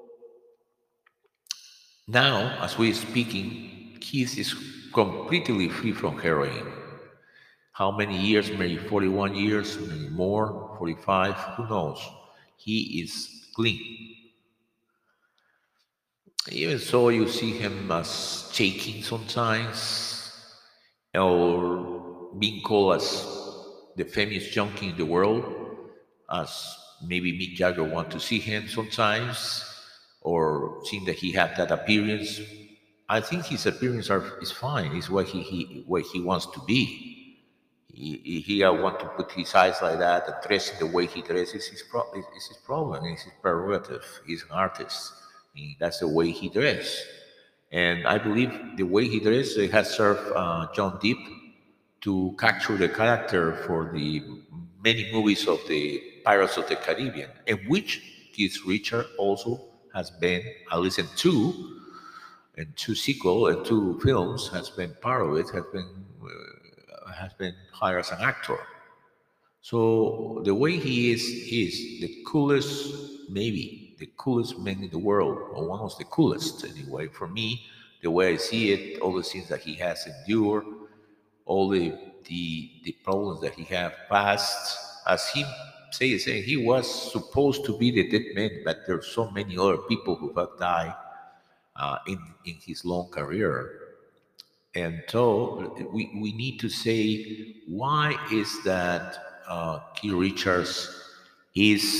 now 2.06 2.56
as 2.62 2.78
we're 2.78 2.94
speaking, 2.94 3.98
Keith 4.00 4.38
is 4.38 4.54
completely 4.94 5.68
free 5.68 5.92
from 5.92 6.18
heroin. 6.18 6.77
How 7.78 7.92
many 7.92 8.18
years? 8.18 8.50
Maybe 8.50 8.76
41 8.76 9.36
years, 9.36 9.78
maybe 9.78 10.08
more, 10.08 10.74
45, 10.78 11.34
who 11.34 11.68
knows? 11.68 12.00
He 12.56 13.00
is 13.02 13.46
clean. 13.54 14.16
Even 16.50 16.80
so, 16.80 17.08
you 17.10 17.28
see 17.28 17.52
him 17.52 17.88
as 17.92 18.50
shaking 18.52 19.04
sometimes, 19.04 20.32
or 21.14 22.32
being 22.36 22.62
called 22.62 22.96
as 22.96 23.24
the 23.94 24.02
famous 24.02 24.48
junkie 24.48 24.88
in 24.88 24.96
the 24.96 25.06
world, 25.06 25.44
as 26.28 26.50
maybe 27.06 27.32
Mick 27.32 27.54
Jagger 27.54 27.84
want 27.84 28.10
to 28.10 28.18
see 28.18 28.40
him 28.40 28.66
sometimes, 28.66 29.64
or 30.20 30.82
seeing 30.86 31.04
that 31.04 31.14
he 31.14 31.30
had 31.30 31.56
that 31.56 31.70
appearance. 31.70 32.40
I 33.08 33.20
think 33.20 33.44
his 33.44 33.66
appearance 33.66 34.10
are, 34.10 34.36
is 34.40 34.50
fine. 34.50 34.96
Is 34.96 35.08
what 35.08 35.28
he, 35.28 35.42
he 35.42 35.84
what 35.86 36.02
he 36.02 36.20
wants 36.20 36.46
to 36.46 36.60
be. 36.66 37.17
He, 37.98 38.20
he, 38.24 38.40
he 38.40 38.62
uh, 38.62 38.72
want 38.72 39.00
to 39.00 39.06
put 39.06 39.32
his 39.32 39.52
eyes 39.54 39.78
like 39.82 39.98
that 39.98 40.28
and 40.28 40.36
dress 40.46 40.70
the 40.78 40.86
way 40.86 41.06
he 41.06 41.20
dresses. 41.20 41.66
His 41.66 41.82
pro- 41.82 42.12
is, 42.12 42.24
is 42.36 42.46
his 42.46 42.56
problem. 42.58 43.04
It's 43.06 43.22
his 43.22 43.32
prerogative. 43.42 44.04
He's 44.24 44.44
an 44.44 44.52
artist. 44.52 45.12
And 45.56 45.74
that's 45.80 45.98
the 45.98 46.06
way 46.06 46.30
he 46.30 46.48
dresses. 46.48 47.02
And 47.72 48.06
I 48.06 48.18
believe 48.18 48.52
the 48.76 48.84
way 48.84 49.08
he 49.08 49.18
dress 49.18 49.58
uh, 49.58 49.66
has 49.72 49.90
served 49.90 50.32
uh, 50.34 50.68
Johnny 50.72 51.14
Depp 51.14 51.22
to 52.02 52.36
capture 52.38 52.76
the 52.76 52.88
character 52.88 53.56
for 53.66 53.90
the 53.92 54.22
many 54.84 55.10
movies 55.12 55.48
of 55.48 55.58
the 55.66 56.00
Pirates 56.24 56.56
of 56.56 56.68
the 56.68 56.76
Caribbean, 56.76 57.30
in 57.46 57.58
which 57.66 58.00
Keith 58.32 58.58
Richard 58.64 59.06
also 59.18 59.60
has 59.92 60.10
been, 60.10 60.42
at 60.70 60.80
least 60.80 61.00
in 61.00 61.08
two, 61.16 61.80
and 62.56 62.76
two 62.76 62.94
sequel 62.94 63.48
and 63.48 63.64
two 63.64 63.98
films 64.04 64.48
has 64.48 64.70
been 64.70 64.94
part 65.00 65.26
of 65.26 65.36
it, 65.36 65.50
has 65.50 65.64
been 65.72 65.88
uh, 66.22 66.57
has 67.18 67.34
been 67.34 67.54
hired 67.72 68.00
as 68.00 68.10
an 68.10 68.20
actor. 68.20 68.58
So 69.60 70.40
the 70.44 70.54
way 70.54 70.78
he 70.78 71.12
is 71.12 71.22
is 71.24 72.00
the 72.00 72.24
coolest, 72.26 73.28
maybe 73.28 73.96
the 73.98 74.10
coolest 74.16 74.58
man 74.58 74.82
in 74.82 74.90
the 74.90 74.98
world, 74.98 75.38
or 75.52 75.68
one 75.68 75.80
of 75.80 75.96
the 75.98 76.04
coolest 76.04 76.64
anyway. 76.64 77.08
For 77.08 77.26
me, 77.28 77.62
the 78.02 78.10
way 78.10 78.34
I 78.34 78.36
see 78.36 78.72
it, 78.72 79.00
all 79.00 79.14
the 79.14 79.22
things 79.22 79.48
that 79.48 79.60
he 79.60 79.74
has 79.74 80.06
endured, 80.06 80.64
all 81.44 81.68
the 81.68 81.92
the, 82.26 82.70
the 82.84 82.92
problems 83.04 83.40
that 83.40 83.54
he 83.54 83.64
have 83.64 83.94
passed, 84.08 84.78
as 85.06 85.28
he 85.28 85.44
say, 85.90 86.18
say 86.18 86.42
he 86.42 86.56
was 86.56 87.12
supposed 87.12 87.64
to 87.64 87.76
be 87.78 87.90
the 87.90 88.08
dead 88.08 88.34
man, 88.34 88.62
but 88.64 88.86
there 88.86 88.98
are 88.98 89.02
so 89.02 89.30
many 89.30 89.56
other 89.56 89.78
people 89.78 90.14
who 90.14 90.32
have 90.34 90.50
died 90.58 90.94
uh, 91.76 91.98
in 92.06 92.18
in 92.44 92.56
his 92.64 92.84
long 92.84 93.10
career. 93.10 93.87
And 94.78 95.02
so 95.08 95.74
we, 95.92 96.10
we 96.14 96.30
need 96.32 96.60
to 96.60 96.68
say, 96.68 97.56
why 97.66 98.14
is 98.30 98.62
that 98.62 99.18
uh, 99.48 99.80
Keith 99.96 100.12
Richards 100.12 100.88
is 101.56 101.92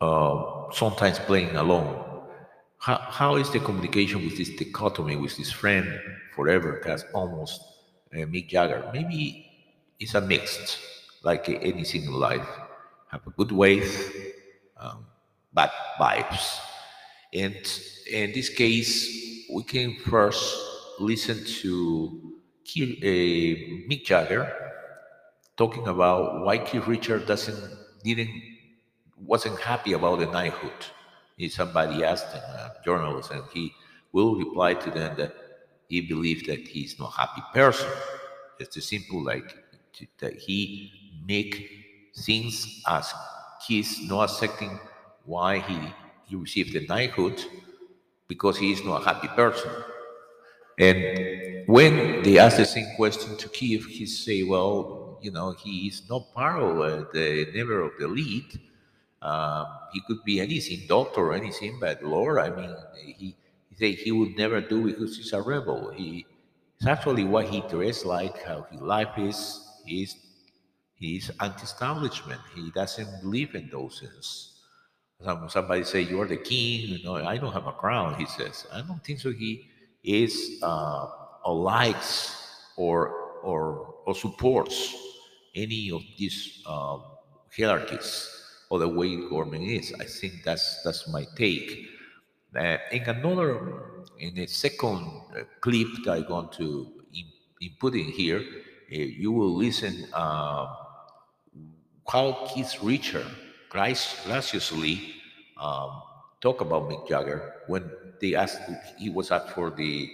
uh, 0.00 0.70
sometimes 0.72 1.18
playing 1.18 1.54
alone? 1.54 2.22
How, 2.78 2.96
how 2.96 3.36
is 3.36 3.50
the 3.50 3.60
communication 3.60 4.24
with 4.24 4.38
this 4.38 4.48
dichotomy 4.56 5.16
with 5.16 5.36
this 5.36 5.52
friend 5.52 5.86
forever 6.34 6.80
has 6.86 7.04
almost 7.12 7.60
uh, 8.14 8.24
Mick 8.32 8.48
Jagger? 8.48 8.88
Maybe 8.94 9.50
it's 10.00 10.14
a 10.14 10.20
mixed, 10.22 10.78
like 11.24 11.46
anything 11.50 12.04
in 12.04 12.12
life. 12.12 12.48
Have 13.08 13.26
a 13.26 13.30
good 13.30 13.52
wave, 13.52 13.92
um, 14.78 15.04
bad 15.52 15.70
vibes. 16.00 16.58
And 17.34 17.56
in 18.10 18.32
this 18.32 18.48
case, 18.48 19.46
we 19.52 19.62
can 19.62 19.96
first 20.06 20.65
listen 20.98 21.44
to 21.62 22.36
Keith, 22.64 22.98
uh, 23.02 23.88
Mick 23.88 24.04
Jagger 24.04 24.52
talking 25.56 25.86
about 25.86 26.44
why 26.44 26.58
Keith 26.58 26.86
Richard 26.86 27.26
doesn't 27.26 27.60
didn't 28.04 28.30
wasn't 29.16 29.58
happy 29.60 29.92
about 29.94 30.18
the 30.18 30.26
knighthood. 30.26 30.72
Somebody 31.50 32.02
asked 32.02 32.32
him, 32.32 32.42
a 32.42 32.72
journalist, 32.84 33.30
and 33.30 33.42
he 33.52 33.72
will 34.12 34.36
reply 34.36 34.74
to 34.74 34.90
them 34.90 35.16
that 35.16 35.34
he 35.88 36.00
believed 36.00 36.46
that 36.46 36.66
he's 36.66 36.98
not 36.98 37.12
happy 37.12 37.42
person. 37.52 37.90
It's 38.58 38.76
as 38.76 38.86
simple 38.86 39.22
like 39.22 39.54
that 40.18 40.34
he 40.34 40.90
make 41.26 41.70
things 42.16 42.82
as 42.88 43.12
he's 43.66 44.08
not 44.08 44.30
accepting 44.30 44.78
why 45.24 45.58
he, 45.58 45.78
he 46.24 46.36
received 46.36 46.72
the 46.72 46.86
knighthood 46.86 47.42
because 48.28 48.56
he 48.56 48.72
is 48.72 48.82
not 48.84 49.02
a 49.02 49.04
happy 49.04 49.28
person. 49.28 49.70
And 50.78 51.66
when 51.66 52.22
they 52.22 52.38
ask 52.38 52.58
the 52.58 52.64
same 52.64 52.94
question 52.96 53.36
to 53.38 53.48
Keith, 53.48 53.86
he 53.86 54.06
say, 54.06 54.42
well, 54.42 55.18
you 55.22 55.30
know, 55.30 55.52
he 55.52 55.88
is 55.88 56.02
not 56.08 56.32
part 56.34 56.62
of 56.62 56.78
uh, 56.78 57.04
the 57.12 57.48
never 57.54 57.80
of 57.80 57.92
the 57.98 58.04
elite. 58.04 58.58
Um, 59.22 59.66
he 59.92 60.02
could 60.06 60.22
be 60.24 60.40
anything, 60.40 60.86
doctor 60.86 61.20
or 61.20 61.32
anything, 61.32 61.78
but 61.80 62.02
Lord, 62.02 62.38
I 62.38 62.50
mean, 62.50 62.74
he, 63.02 63.34
he 63.70 63.76
say 63.76 63.92
he 63.92 64.12
would 64.12 64.36
never 64.36 64.60
do 64.60 64.84
because 64.84 65.16
he's 65.16 65.32
a 65.32 65.40
rebel. 65.40 65.90
He 65.90 66.26
it's 66.78 66.86
actually 66.86 67.24
what 67.24 67.46
he 67.46 67.62
dressed 67.62 68.04
like, 68.04 68.42
how 68.44 68.66
his 68.70 68.80
life 68.80 69.16
is. 69.16 69.66
He's 69.84 70.16
he's 70.94 71.30
anti-establishment. 71.40 72.40
He 72.54 72.70
doesn't 72.70 73.22
believe 73.22 73.54
in 73.54 73.70
those 73.70 74.00
things. 74.00 74.52
Some, 75.24 75.48
somebody 75.48 75.84
say 75.84 76.02
you're 76.02 76.26
the 76.26 76.36
king. 76.36 76.82
You 76.82 77.02
know, 77.02 77.16
I 77.16 77.38
don't 77.38 77.52
have 77.52 77.66
a 77.66 77.72
crown. 77.72 78.14
He 78.16 78.26
says, 78.26 78.66
I 78.72 78.82
don't 78.82 79.02
think 79.02 79.20
so. 79.20 79.32
He 79.32 79.70
is 80.06 80.58
uh, 80.62 81.08
or 81.44 81.54
likes 81.54 82.34
or 82.76 83.10
or 83.42 83.94
or 84.06 84.14
supports 84.14 84.94
any 85.54 85.90
of 85.90 86.02
these 86.16 86.62
uh, 86.66 86.98
hierarchies 87.54 88.30
or 88.70 88.78
the 88.78 88.88
way 88.88 89.16
government 89.28 89.64
is. 89.64 89.92
I 90.00 90.04
think 90.04 90.44
that's 90.44 90.82
that's 90.84 91.08
my 91.08 91.26
take. 91.36 91.88
Uh, 92.56 92.78
in 92.92 93.02
another, 93.02 94.04
in 94.18 94.38
a 94.38 94.46
second 94.46 95.04
uh, 95.36 95.42
clip 95.60 95.88
that 96.04 96.12
I'm 96.12 96.26
going 96.26 96.48
to 96.56 96.86
in, 97.12 97.26
input 97.60 97.94
in 97.94 98.06
here, 98.06 98.38
uh, 98.38 98.96
you 98.96 99.32
will 99.32 99.54
listen 99.54 100.06
uh, 100.14 100.66
how 102.08 102.46
Keith 102.48 102.76
Richard 102.82 103.26
grac- 103.68 104.24
graciously 104.24 105.14
um, 105.60 106.02
talk 106.40 106.60
about 106.60 106.88
Mick 106.88 107.08
Jagger 107.08 107.54
when 107.66 107.90
they 108.20 108.34
asked 108.34 108.60
he 108.98 109.10
was 109.10 109.30
up 109.30 109.50
for 109.50 109.70
the 109.70 110.10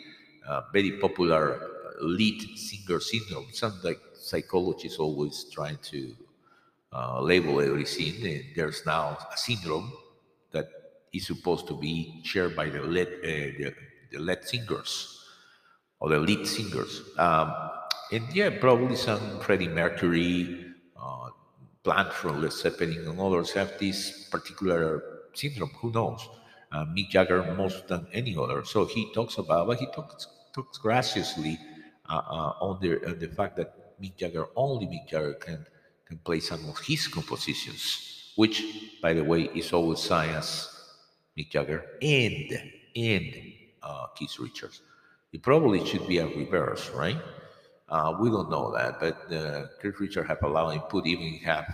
uh, 0.48 0.62
very 0.72 0.92
popular 0.92 1.54
uh, 1.54 2.04
lead 2.04 2.40
singer 2.58 3.00
syndrome. 3.00 3.46
Sounds 3.52 3.82
like 3.84 4.00
psychologists 4.14 4.98
always 4.98 5.46
trying 5.52 5.78
to 5.82 6.14
uh, 6.92 7.20
label 7.20 7.60
everything. 7.60 8.26
And 8.26 8.44
there's 8.54 8.84
now 8.86 9.18
a 9.32 9.36
syndrome 9.36 9.92
that 10.52 10.68
is 11.12 11.26
supposed 11.26 11.66
to 11.68 11.74
be 11.76 12.20
shared 12.24 12.56
by 12.56 12.68
the 12.68 12.82
lead, 12.82 13.08
uh, 13.08 13.28
the, 13.58 13.74
the 14.10 14.18
lead 14.18 14.44
singers 14.44 15.24
or 16.00 16.10
the 16.10 16.18
lead 16.18 16.46
singers. 16.46 17.02
Um, 17.18 17.52
and 18.10 18.24
yeah, 18.34 18.50
probably 18.60 18.96
some 18.96 19.40
Freddie 19.40 19.68
Mercury, 19.68 20.66
uh, 21.00 21.30
Plant 21.82 22.12
from 22.12 22.42
Led 22.42 22.52
Zeppelin, 22.52 23.08
and 23.08 23.18
others 23.20 23.52
have 23.52 23.78
this 23.78 24.28
particular 24.28 25.21
syndrome. 25.34 25.70
Who 25.80 25.90
knows? 25.90 26.28
Uh, 26.70 26.84
Mick 26.86 27.10
Jagger 27.10 27.42
most 27.54 27.88
than 27.88 28.06
any 28.12 28.36
other. 28.36 28.64
So 28.64 28.86
he 28.86 29.12
talks 29.12 29.38
about, 29.38 29.66
but 29.66 29.78
he 29.78 29.86
talks 29.86 30.26
talks 30.54 30.78
graciously 30.78 31.58
uh, 32.08 32.22
uh, 32.28 32.52
on 32.60 32.78
the 32.80 33.04
on 33.06 33.18
the 33.18 33.28
fact 33.28 33.56
that 33.56 34.00
Mick 34.00 34.16
Jagger 34.16 34.46
only 34.56 34.86
Mick 34.86 35.08
Jagger 35.08 35.34
can 35.34 35.66
can 36.06 36.18
play 36.18 36.40
some 36.40 36.68
of 36.68 36.78
his 36.78 37.08
compositions, 37.08 38.32
which, 38.36 38.62
by 39.02 39.12
the 39.12 39.24
way, 39.24 39.42
is 39.54 39.72
always 39.72 40.00
science. 40.00 40.68
Mick 41.36 41.50
Jagger 41.50 41.84
and 42.02 42.70
and 42.96 43.52
uh, 43.82 44.06
Keith 44.14 44.38
Richards. 44.38 44.82
It 45.32 45.42
probably 45.42 45.84
should 45.86 46.06
be 46.06 46.18
a 46.18 46.26
reverse, 46.26 46.90
right? 46.90 47.18
Uh, 47.88 48.16
we 48.20 48.28
don't 48.30 48.50
know 48.50 48.72
that, 48.72 49.00
but 49.00 49.32
uh, 49.32 49.66
Keith 49.80 49.98
Richards 49.98 50.28
have 50.28 50.42
allowed 50.42 50.70
him 50.70 50.80
put 50.82 51.06
even 51.06 51.38
have 51.44 51.66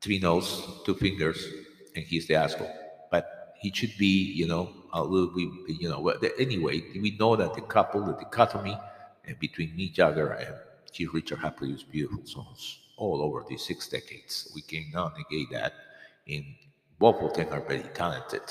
three 0.00 0.18
notes, 0.18 0.62
two 0.84 0.94
fingers, 0.94 1.46
and 1.94 2.04
he's 2.04 2.26
the 2.26 2.34
asshole. 2.34 2.72
But 3.10 3.54
he 3.60 3.70
should 3.72 3.96
be, 3.98 4.32
you 4.32 4.46
know, 4.46 4.72
a 4.92 5.02
little 5.02 5.28
bit, 5.34 5.80
you 5.80 5.88
know. 5.88 6.08
Anyway, 6.38 6.82
we 6.94 7.16
know 7.18 7.36
that 7.36 7.54
the 7.54 7.60
couple, 7.62 8.04
the 8.04 8.12
dichotomy 8.12 8.72
uh, 8.72 9.32
between 9.38 9.70
Mick 9.70 9.94
Jagger 9.94 10.32
and 10.32 10.54
Keith 10.92 11.10
Richard 11.12 11.38
have 11.38 11.56
produced 11.56 11.90
beautiful 11.90 12.24
songs 12.26 12.78
all 12.96 13.22
over 13.22 13.44
these 13.48 13.64
six 13.64 13.88
decades. 13.88 14.50
We 14.54 14.62
cannot 14.62 15.16
negate 15.16 15.50
that. 15.52 15.72
And 16.28 16.44
both 16.98 17.20
of 17.22 17.34
them 17.34 17.52
are 17.52 17.66
very 17.66 17.88
talented. 17.94 18.42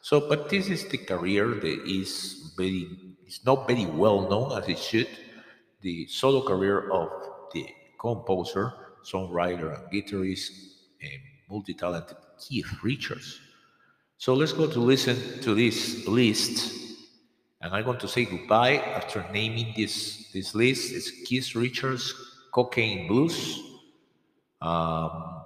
So, 0.00 0.28
but 0.28 0.48
this 0.48 0.68
is 0.68 0.88
the 0.88 0.98
career 0.98 1.46
that 1.46 1.84
is 1.86 2.52
very, 2.56 2.88
it's 3.26 3.44
not 3.44 3.68
very 3.68 3.86
well 3.86 4.28
known 4.28 4.58
as 4.58 4.68
it 4.68 4.78
should. 4.78 5.08
The 5.82 6.06
solo 6.06 6.44
career 6.46 6.90
of 6.90 7.08
the 7.52 7.66
composer, 8.00 8.72
songwriter, 9.04 9.78
and 9.78 9.92
guitarist, 9.92 10.50
and 11.00 11.20
multi-talented 11.48 12.16
Keith 12.48 12.82
Richards. 12.82 13.40
So 14.18 14.34
let's 14.34 14.52
go 14.52 14.66
to 14.66 14.80
listen 14.80 15.16
to 15.42 15.54
this 15.54 16.06
list. 16.06 16.74
And 17.60 17.72
I'm 17.72 17.84
going 17.84 17.98
to 17.98 18.08
say 18.08 18.24
goodbye 18.24 18.76
after 18.76 19.24
naming 19.32 19.72
this, 19.76 20.30
this 20.32 20.54
list. 20.54 20.92
It's 20.92 21.10
Keith 21.24 21.54
Richards, 21.54 22.14
Cocaine 22.52 23.06
Blues, 23.06 23.60
um, 24.60 25.42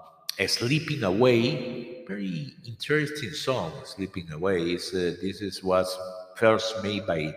Sleeping 0.47 1.03
Away, 1.05 2.05
very 2.07 2.55
interesting 2.67 3.31
song, 3.31 3.73
Sleeping 3.85 4.31
Away. 4.33 4.73
Is 4.73 4.93
uh, 4.95 5.17
this 5.21 5.41
is 5.41 5.63
was 5.63 5.99
first 6.37 6.83
made 6.83 7.07
by 7.07 7.35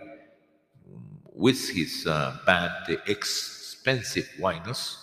with 1.34 1.68
his 1.70 2.06
uh, 2.06 2.36
band, 2.44 2.72
the 2.86 3.00
X-Pensive 3.08 4.28
Winos, 4.38 4.96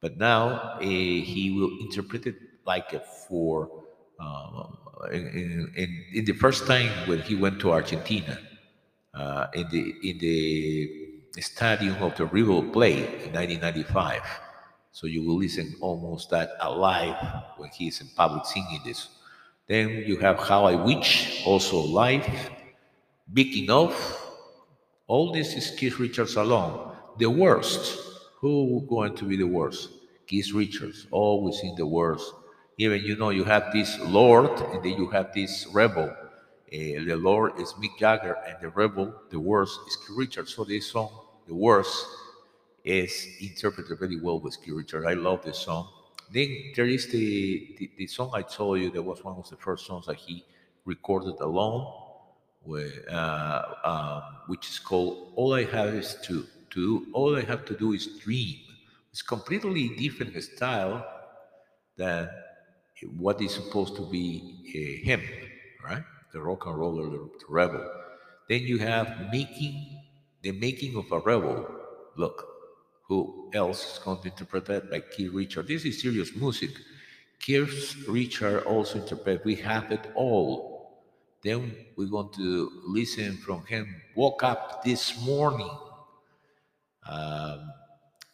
but 0.00 0.18
now 0.18 0.76
uh, 0.76 0.80
he 0.80 1.54
will 1.56 1.70
interpret 1.80 2.26
it 2.26 2.36
like 2.66 2.92
a 2.92 3.00
for 3.00 3.70
uh, 4.20 4.64
in, 5.12 5.72
in, 5.76 6.04
in 6.14 6.24
the 6.24 6.32
first 6.32 6.66
time 6.66 6.90
when 7.08 7.20
he 7.22 7.34
went 7.34 7.60
to 7.60 7.72
Argentina 7.72 8.38
uh, 9.14 9.46
in 9.54 9.68
the 9.70 9.94
in 10.02 10.18
the 10.18 11.42
stadium 11.42 11.96
of 12.02 12.16
the 12.16 12.26
River 12.26 12.62
Plate 12.62 13.04
in 13.24 13.32
1995. 13.32 14.22
So 14.92 15.08
you 15.08 15.24
will 15.24 15.38
listen 15.38 15.74
almost 15.80 16.30
that 16.30 16.50
alive 16.60 17.16
when 17.56 17.70
he 17.70 17.88
is 17.88 18.00
in 18.00 18.08
public 18.16 18.46
singing 18.46 18.80
this. 18.84 19.08
Then 19.66 20.04
you 20.06 20.18
have 20.18 20.38
How 20.38 20.66
I 20.66 20.76
Wish, 20.76 21.42
also 21.44 21.80
live. 21.80 22.24
Big 23.32 23.56
Enough. 23.56 24.30
All 25.06 25.32
this 25.32 25.54
is 25.54 25.70
Keith 25.70 25.98
Richards 25.98 26.36
alone. 26.36 26.94
The 27.18 27.28
worst. 27.28 27.98
Who 28.40 28.86
going 28.88 29.16
to 29.16 29.24
be 29.24 29.36
the 29.36 29.46
worst? 29.46 29.88
Keith 30.26 30.52
Richards, 30.52 31.06
always 31.10 31.60
in 31.62 31.74
the 31.76 31.86
worst. 31.86 32.32
Even 32.76 33.02
you 33.02 33.16
know 33.16 33.30
you 33.30 33.44
have 33.44 33.72
this 33.72 33.98
Lord, 34.00 34.50
and 34.72 34.82
then 34.82 34.94
you 34.94 35.08
have 35.10 35.32
this 35.32 35.66
rebel. 35.72 36.08
Uh, 36.10 36.16
the 36.70 37.16
Lord 37.16 37.60
is 37.60 37.72
Mick 37.74 37.96
Jagger, 37.98 38.36
and 38.48 38.56
the 38.60 38.68
rebel, 38.70 39.14
the 39.30 39.38
worst, 39.38 39.78
is 39.86 39.96
Keith 39.96 40.16
Richards. 40.16 40.54
So 40.54 40.64
this 40.64 40.90
song, 40.90 41.10
the 41.46 41.54
worst, 41.54 42.04
is 42.84 43.28
interpreted 43.40 43.96
very 43.98 44.20
well 44.20 44.40
with 44.40 44.60
Keith 44.60 44.74
Richards. 44.74 45.06
I 45.06 45.14
love 45.14 45.44
this 45.44 45.58
song. 45.58 45.88
Then 46.32 46.72
there 46.74 46.86
is 46.86 47.06
the, 47.12 47.76
the, 47.78 47.90
the 47.96 48.06
song 48.08 48.32
I 48.34 48.42
told 48.42 48.80
you 48.80 48.90
that 48.90 49.02
was 49.02 49.22
one 49.22 49.36
of 49.36 49.48
the 49.48 49.56
first 49.56 49.86
songs 49.86 50.06
that 50.06 50.16
he 50.16 50.44
recorded 50.84 51.36
alone, 51.40 51.92
uh, 53.08 53.62
um, 53.84 54.22
which 54.48 54.68
is 54.68 54.80
called 54.80 55.32
"All 55.36 55.54
I 55.54 55.64
Have 55.64 55.94
Is 55.94 56.16
to 56.24 56.44
To 56.70 57.06
All 57.12 57.36
I 57.36 57.42
Have 57.42 57.64
to 57.66 57.74
Do 57.76 57.92
Is 57.92 58.18
Dream." 58.18 58.58
It's 59.12 59.22
completely 59.22 59.90
different 59.90 60.42
style 60.42 61.06
than 61.96 62.28
what 63.16 63.40
is 63.40 63.54
supposed 63.54 63.96
to 63.96 64.08
be 64.10 64.62
uh, 64.68 65.06
him, 65.06 65.22
right? 65.84 66.04
The 66.32 66.40
rock 66.40 66.66
and 66.66 66.78
roller, 66.78 67.04
the, 67.04 67.18
the 67.18 67.46
rebel. 67.48 67.90
Then 68.48 68.62
you 68.62 68.78
have 68.78 69.30
making 69.32 70.00
the 70.42 70.52
making 70.52 70.96
of 70.96 71.10
a 71.10 71.18
rebel. 71.18 71.66
Look, 72.16 72.46
who 73.08 73.50
else 73.54 73.94
is 73.94 73.98
going 73.98 74.20
to 74.22 74.28
interpret 74.28 74.66
that 74.66 74.90
by 74.90 75.00
Keith 75.00 75.32
Richard? 75.32 75.68
This 75.68 75.84
is 75.84 76.00
serious 76.00 76.34
music. 76.36 76.70
Keith 77.40 78.06
Richard 78.08 78.64
also 78.64 79.00
interpret 79.00 79.44
We 79.44 79.56
Have 79.56 79.90
It 79.90 80.10
All. 80.14 81.02
Then 81.42 81.74
we're 81.96 82.08
going 82.08 82.32
to 82.34 82.70
listen 82.86 83.36
from 83.36 83.66
him. 83.66 83.94
Woke 84.14 84.42
up 84.42 84.82
this 84.84 85.22
morning. 85.24 85.70
Um, 87.06 87.70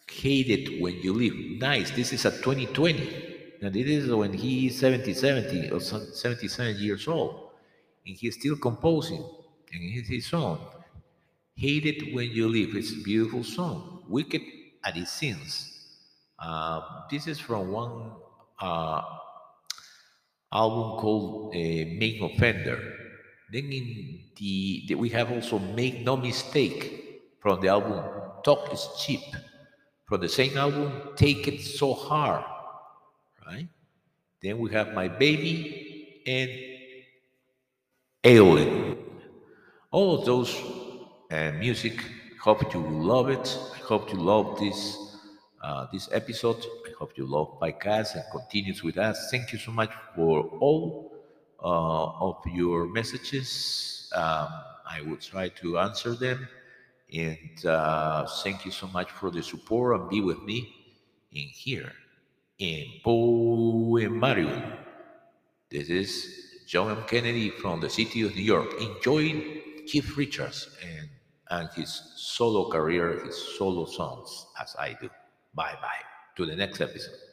hate 0.08 0.48
it 0.48 0.80
when 0.80 0.94
you 1.02 1.12
leave. 1.12 1.60
Nice. 1.60 1.90
This 1.90 2.12
is 2.12 2.24
a 2.24 2.30
2020. 2.30 3.29
And 3.62 3.76
it 3.76 3.88
is 3.88 4.10
when 4.10 4.32
he 4.32 4.68
is 4.68 4.78
70, 4.78 5.12
70 5.14 5.70
or 5.70 5.80
77 5.80 6.76
years 6.76 7.06
old. 7.08 7.50
And 8.06 8.16
he's 8.16 8.38
still 8.38 8.56
composing. 8.56 9.22
And 9.72 9.82
it's 9.98 10.08
his 10.08 10.26
song. 10.26 10.66
Hate 11.56 11.86
It 11.86 12.14
When 12.14 12.30
You 12.30 12.48
Leave. 12.48 12.74
It's 12.76 12.92
a 12.92 13.02
beautiful 13.02 13.44
song. 13.44 14.04
Wicked 14.08 14.42
As 14.84 14.96
It 14.96 15.08
Seems. 15.08 15.66
Um, 16.38 16.82
this 17.10 17.26
is 17.26 17.38
from 17.38 17.70
one 17.70 18.12
uh, 18.58 19.02
album 20.52 20.98
called 21.00 21.54
uh, 21.54 21.58
Main 21.58 22.22
Offender. 22.22 22.78
Then 23.52 23.64
in 23.72 24.20
the, 24.36 24.84
the- 24.88 24.94
we 24.94 25.08
have 25.10 25.30
also 25.30 25.58
Make 25.58 26.00
No 26.04 26.16
Mistake 26.16 27.22
from 27.40 27.60
the 27.60 27.68
album 27.68 28.02
Talk 28.44 28.72
is 28.72 28.86
Cheap. 28.98 29.20
From 30.06 30.20
the 30.20 30.28
same 30.28 30.56
album, 30.56 31.10
Take 31.16 31.46
It 31.46 31.60
So 31.60 31.94
Hard, 31.94 32.44
right? 33.50 33.68
Then 34.42 34.58
we 34.58 34.70
have 34.72 34.94
My 34.94 35.08
Baby 35.08 36.22
and 36.26 36.50
Eileen. 38.24 38.96
All 39.90 40.18
of 40.18 40.24
those 40.24 40.54
uh, 41.30 41.52
music, 41.58 42.00
hope 42.40 42.72
you 42.72 42.80
love 42.80 43.28
it. 43.28 43.58
I 43.74 43.78
hope 43.78 44.12
you 44.12 44.18
love 44.18 44.58
this 44.58 44.96
uh, 45.62 45.86
this 45.92 46.08
episode. 46.12 46.64
I 46.88 46.92
hope 46.98 47.12
you 47.18 47.26
love 47.26 47.58
my 47.60 47.72
podcast 47.72 48.14
and 48.14 48.24
continues 48.32 48.82
with 48.82 48.96
us. 48.96 49.28
Thank 49.30 49.52
you 49.52 49.58
so 49.58 49.72
much 49.72 49.90
for 50.14 50.42
all 50.60 51.12
uh, 51.62 52.28
of 52.28 52.36
your 52.46 52.86
messages. 52.86 54.10
Um, 54.14 54.48
I 54.88 55.02
will 55.06 55.18
try 55.18 55.48
to 55.60 55.78
answer 55.78 56.14
them. 56.14 56.48
And 57.12 57.66
uh, 57.66 58.26
thank 58.42 58.64
you 58.64 58.70
so 58.70 58.86
much 58.86 59.10
for 59.10 59.30
the 59.30 59.42
support 59.42 60.00
and 60.00 60.08
be 60.08 60.20
with 60.20 60.40
me 60.42 60.58
in 61.32 61.48
here 61.48 61.92
in 62.60 62.84
Poemarium. 63.04 64.62
This 65.70 65.88
is 65.88 66.64
John 66.66 66.90
M. 66.90 67.04
Kennedy 67.08 67.48
from 67.48 67.80
the 67.80 67.88
city 67.88 68.22
of 68.22 68.36
New 68.36 68.42
York, 68.42 68.68
enjoying 68.80 69.62
Keith 69.86 70.16
Richards 70.16 70.68
and, 70.84 71.08
and 71.48 71.68
his 71.74 71.90
solo 72.16 72.68
career, 72.68 73.24
his 73.24 73.36
solo 73.58 73.86
songs, 73.86 74.46
as 74.60 74.76
I 74.78 74.96
do. 75.00 75.08
Bye 75.54 75.76
bye. 75.80 76.04
To 76.36 76.44
the 76.46 76.54
next 76.54 76.80
episode. 76.82 77.29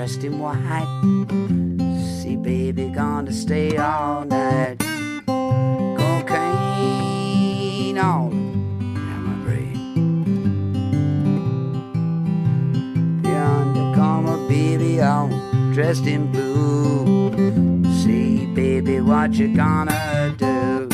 Dressed 0.00 0.24
in 0.24 0.38
white. 0.38 0.88
See, 2.22 2.34
baby, 2.34 2.88
gonna 2.88 3.30
stay 3.34 3.76
all 3.76 4.24
night. 4.24 4.78
Cocaine 5.98 7.18
all 7.98 8.30
around 8.30 9.24
my 9.26 9.34
brain. 9.44 10.24
Yonder 13.22 13.94
come 13.94 14.24
a 14.26 14.38
baby 14.48 15.02
all 15.02 15.28
dressed 15.74 16.06
in 16.06 16.32
blue. 16.32 17.30
See, 18.02 18.46
baby, 18.54 19.02
what 19.02 19.34
you 19.34 19.54
gonna 19.54 20.34
do? 20.38 20.88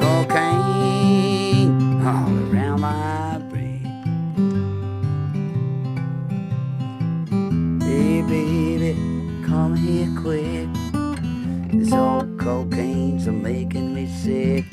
Cocaine 0.00 1.76
all 2.06 2.41
quick. 10.22 10.68
This 11.72 11.92
old 11.92 12.38
cocaine's 12.38 13.26
making 13.26 13.94
me 13.94 14.06
sick. 14.06 14.71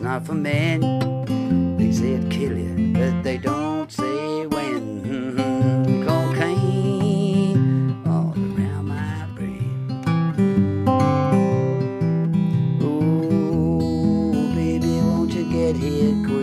It's 0.00 0.06
not 0.06 0.24
for 0.24 0.32
men. 0.34 0.80
They 1.76 1.92
say 1.92 2.12
it 2.14 2.30
kill 2.30 2.56
you, 2.56 2.94
but 2.94 3.22
they 3.22 3.36
don't 3.36 3.92
say 3.92 4.46
when. 4.46 5.02
Cocaine 6.06 8.02
all 8.06 8.32
around 8.34 8.86
my 8.88 9.26
brain. 9.34 10.86
Oh, 12.80 14.32
baby, 14.54 15.00
won't 15.02 15.34
you 15.34 15.44
get 15.52 15.76
here 15.76 16.16
quick? 16.26 16.39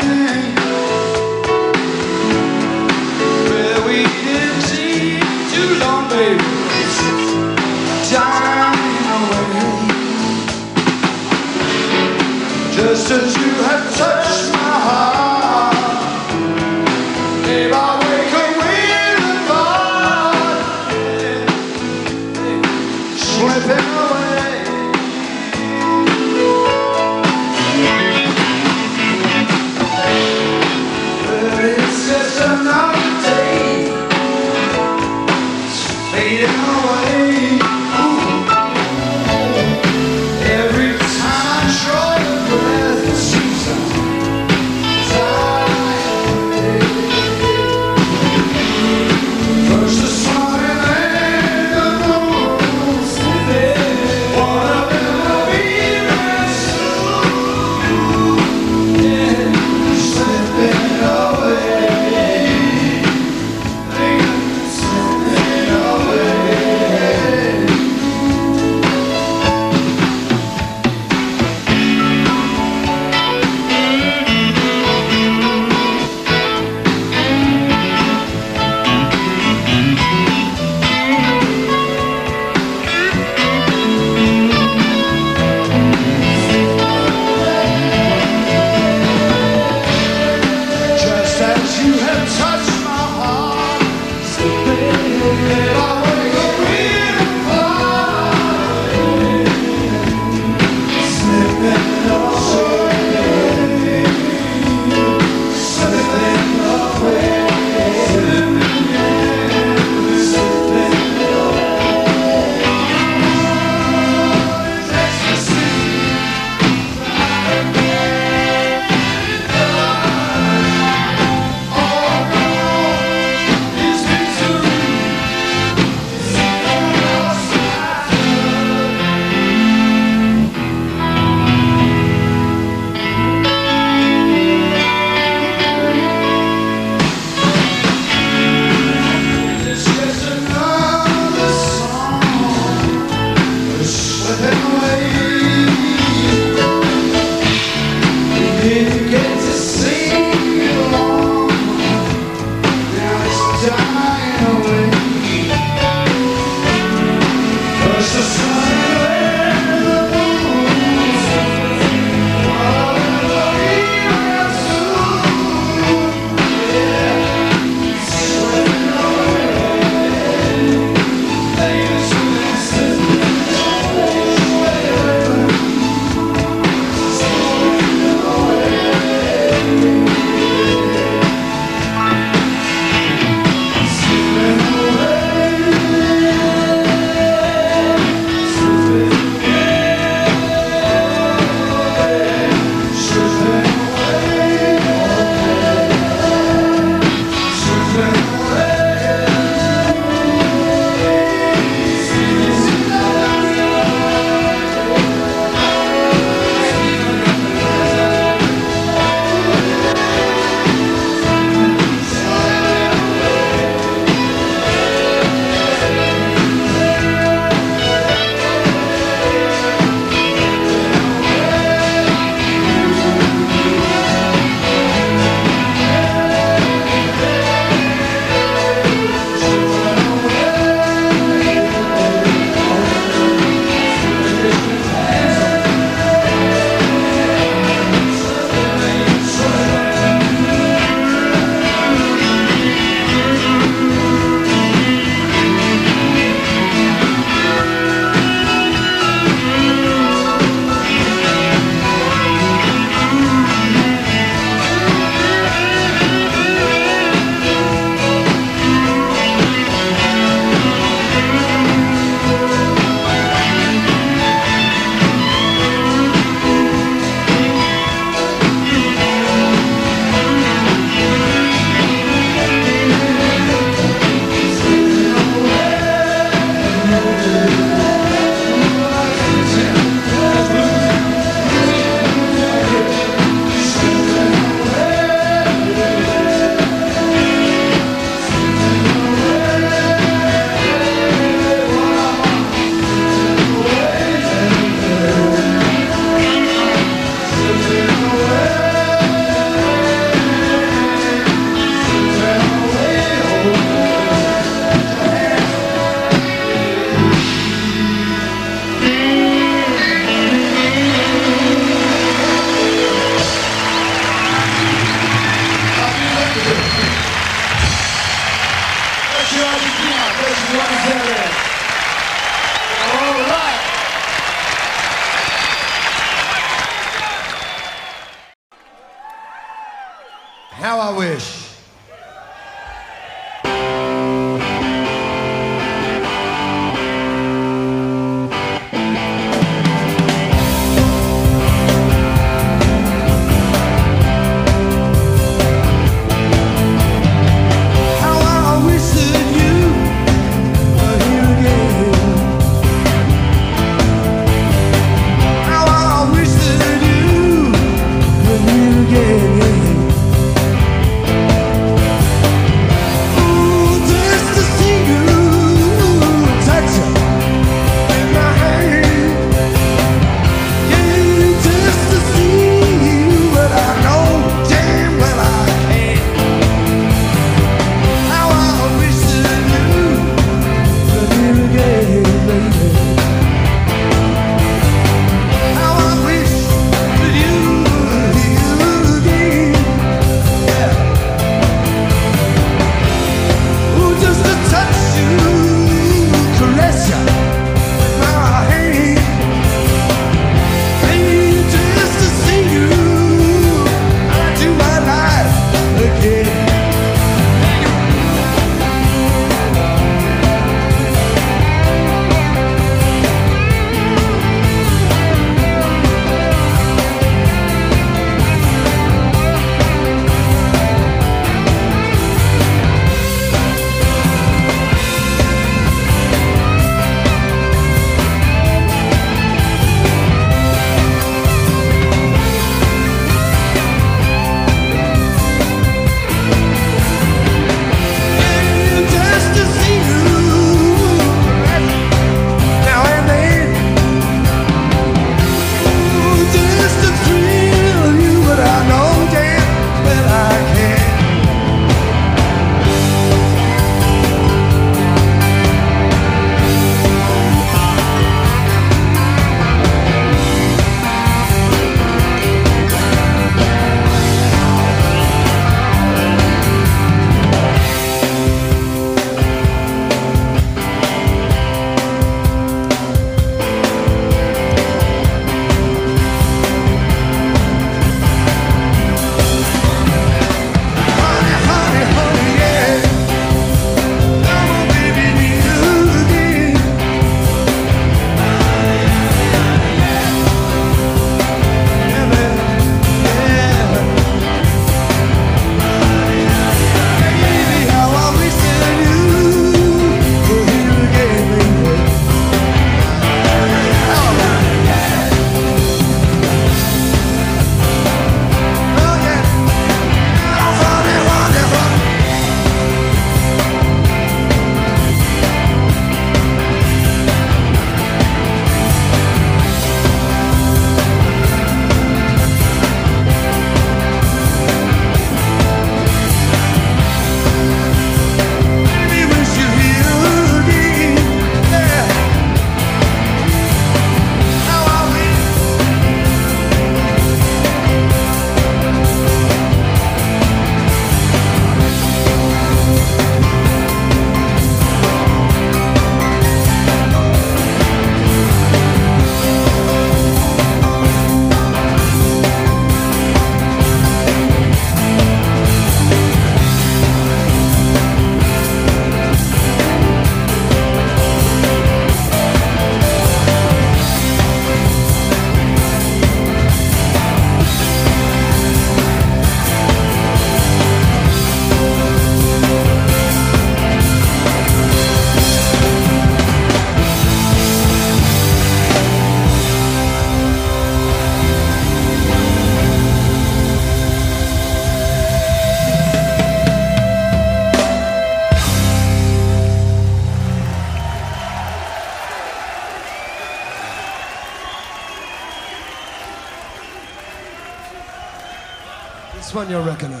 This 599.51 599.59
one 599.59 600.00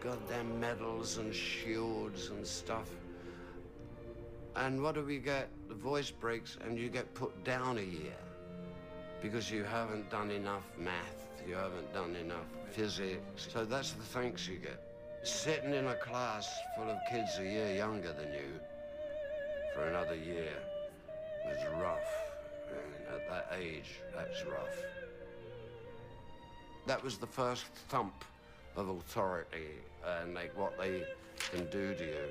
goddamn 0.00 0.60
medals 0.60 1.18
and 1.18 1.34
shields 1.34 2.30
and 2.30 2.46
stuff. 2.46 2.88
And 4.54 4.82
what 4.82 4.94
do 4.94 5.02
we 5.02 5.18
get? 5.18 5.48
The 5.68 5.74
voice 5.74 6.10
breaks 6.10 6.56
and 6.64 6.78
you 6.78 6.88
get 6.88 7.12
put 7.14 7.44
down 7.44 7.78
a 7.78 7.82
year 7.82 8.16
because 9.20 9.50
you 9.50 9.64
haven't 9.64 10.10
done 10.10 10.30
enough 10.30 10.64
math, 10.78 11.26
you 11.46 11.54
haven't 11.54 11.92
done 11.92 12.16
enough 12.16 12.46
physics. 12.70 13.48
So 13.52 13.64
that's 13.64 13.92
the 13.92 14.02
thanks 14.02 14.48
you 14.48 14.56
get. 14.56 14.80
Sitting 15.22 15.74
in 15.74 15.86
a 15.86 15.94
class 15.94 16.48
full 16.76 16.88
of 16.88 16.98
kids 17.10 17.38
a 17.38 17.42
year 17.42 17.74
younger 17.74 18.12
than 18.12 18.32
you 18.32 18.60
for 19.74 19.84
another 19.84 20.14
year 20.14 20.52
was 21.44 21.58
rough. 21.80 22.08
And 22.70 23.14
at 23.14 23.28
that 23.28 23.58
age, 23.58 24.00
that's 24.14 24.44
rough. 24.44 24.78
That 26.86 27.02
was 27.02 27.18
the 27.18 27.26
first 27.26 27.66
thump 27.88 28.24
of 28.76 28.88
authority 28.88 29.80
and 30.20 30.34
like 30.34 30.56
what 30.56 30.76
they 30.78 31.02
can 31.50 31.66
do 31.70 31.94
to 31.94 32.04
you 32.04 32.28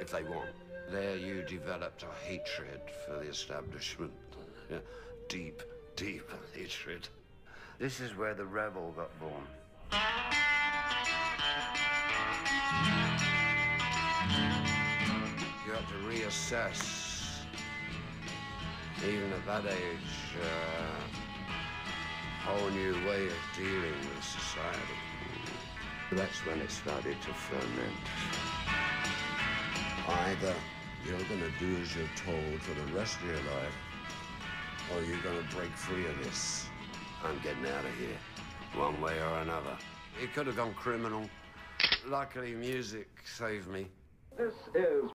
if 0.00 0.10
they 0.10 0.22
want. 0.22 0.48
There 0.90 1.16
you 1.16 1.42
developed 1.42 2.04
a 2.04 2.26
hatred 2.26 2.80
for 3.04 3.12
the 3.14 3.28
establishment. 3.28 4.12
Deep, 5.28 5.62
deep 5.96 6.28
hatred. 6.54 7.08
This 7.78 8.00
is 8.00 8.16
where 8.16 8.34
the 8.34 8.44
rebel 8.44 8.92
got 8.96 9.10
born. 9.20 9.46
You 15.66 15.72
have 15.72 15.88
to 15.88 15.98
reassess, 16.08 17.42
even 19.06 19.32
at 19.32 19.46
that 19.46 19.66
age, 19.72 20.36
uh, 20.42 21.00
whole 22.44 22.70
new 22.70 22.94
way 23.06 23.26
of 23.26 23.32
dealing 23.56 23.98
with 24.14 24.24
society. 24.24 24.99
That's 26.12 26.44
when 26.44 26.60
it 26.60 26.70
started 26.70 27.16
to 27.22 27.32
ferment. 27.32 27.96
Either 30.08 30.54
you're 31.06 31.16
going 31.28 31.40
to 31.40 31.52
do 31.60 31.80
as 31.80 31.94
you're 31.94 32.04
told 32.16 32.60
for 32.62 32.74
the 32.74 32.98
rest 32.98 33.18
of 33.20 33.26
your 33.26 33.36
life, 33.36 33.76
or 34.92 35.02
you're 35.02 35.22
going 35.22 35.38
to 35.46 35.56
break 35.56 35.70
free 35.70 36.04
of 36.06 36.24
this. 36.24 36.66
I'm 37.24 37.38
getting 37.44 37.64
out 37.64 37.84
of 37.84 37.94
here, 37.94 38.18
one 38.74 39.00
way 39.00 39.20
or 39.20 39.38
another. 39.38 39.78
It 40.20 40.34
could 40.34 40.48
have 40.48 40.56
gone 40.56 40.74
criminal. 40.74 41.30
Luckily, 42.08 42.54
music 42.54 43.08
saved 43.24 43.68
me. 43.68 43.86
This 44.36 44.54
is 44.74 45.10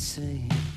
what 0.00 0.69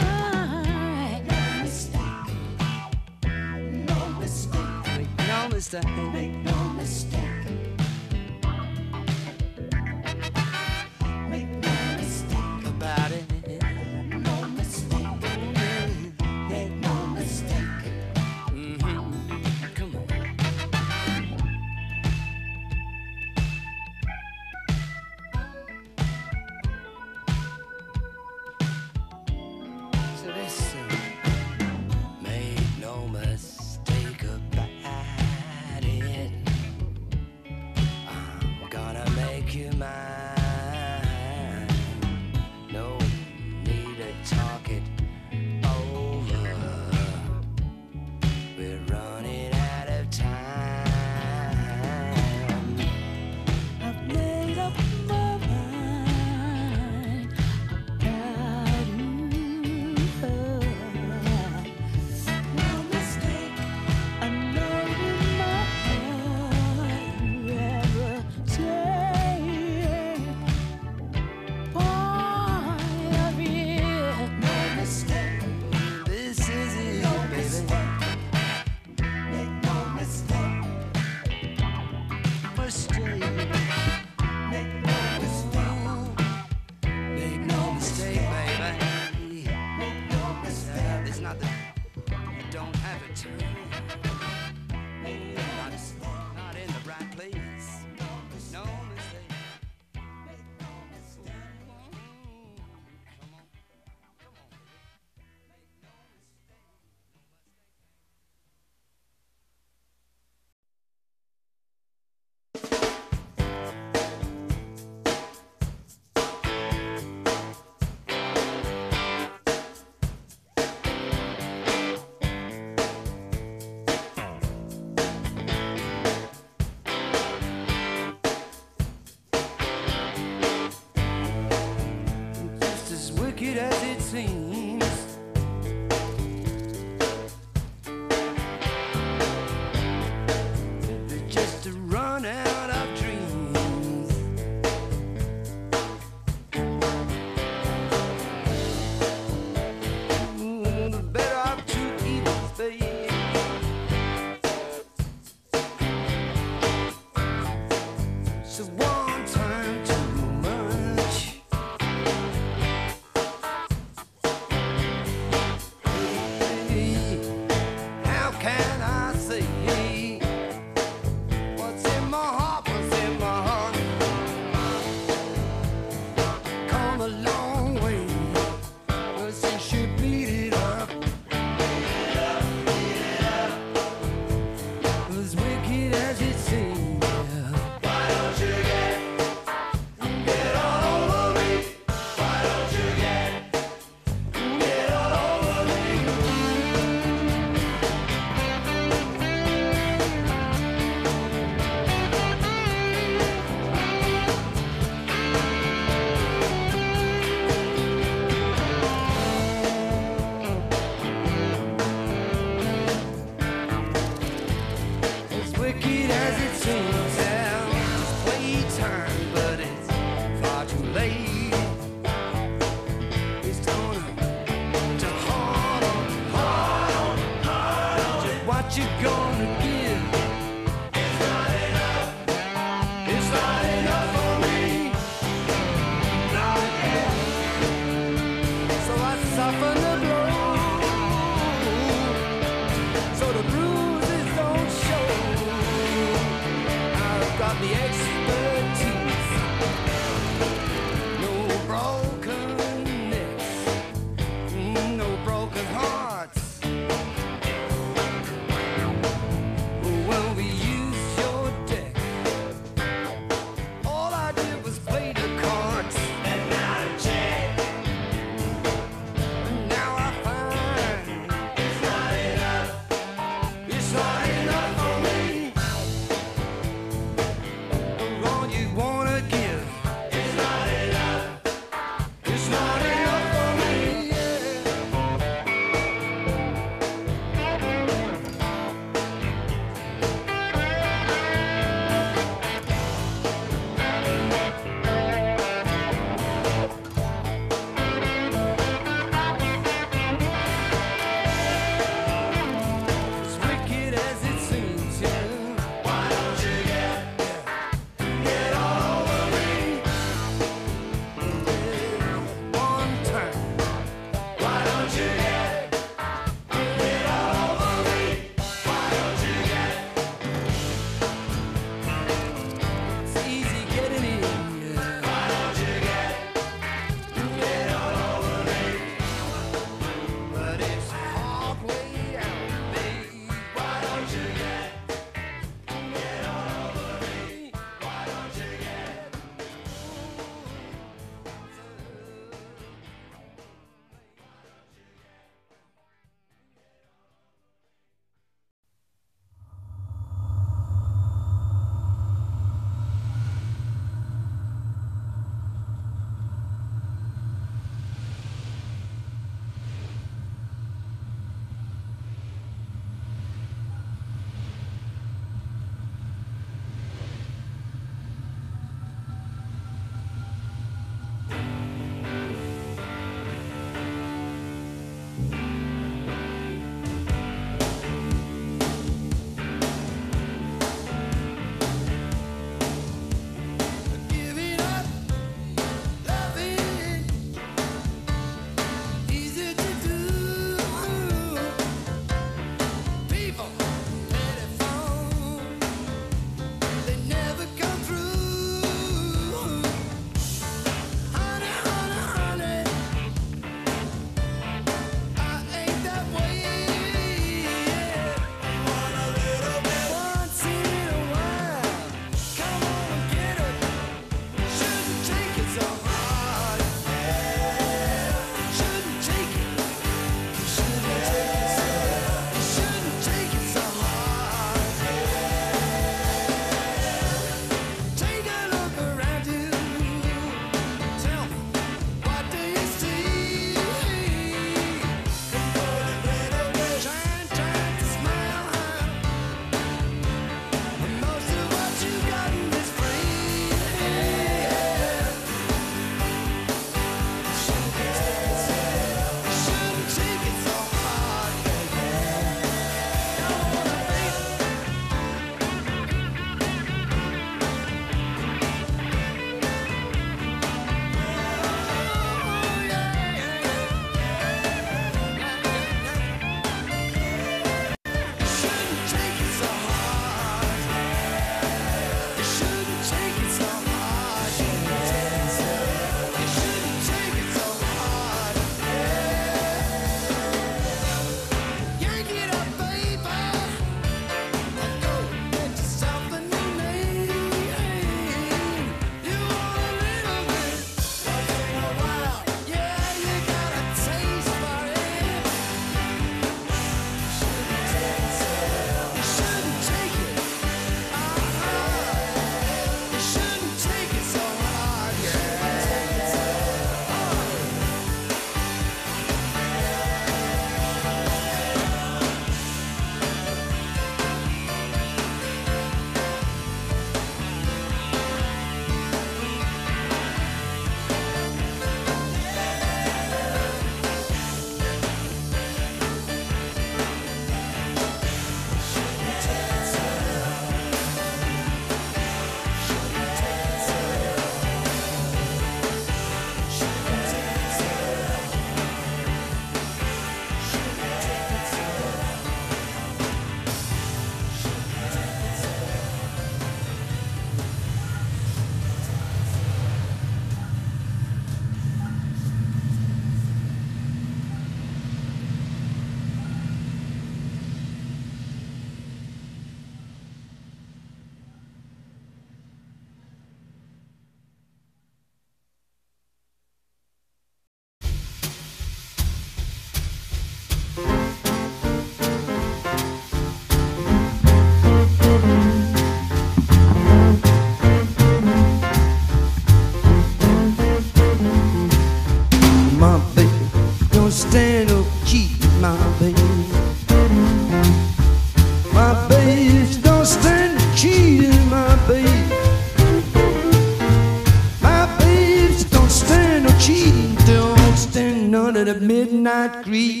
under 598.35 598.63
the 598.63 598.75
midnight 598.79 599.63
creep. 599.63 600.00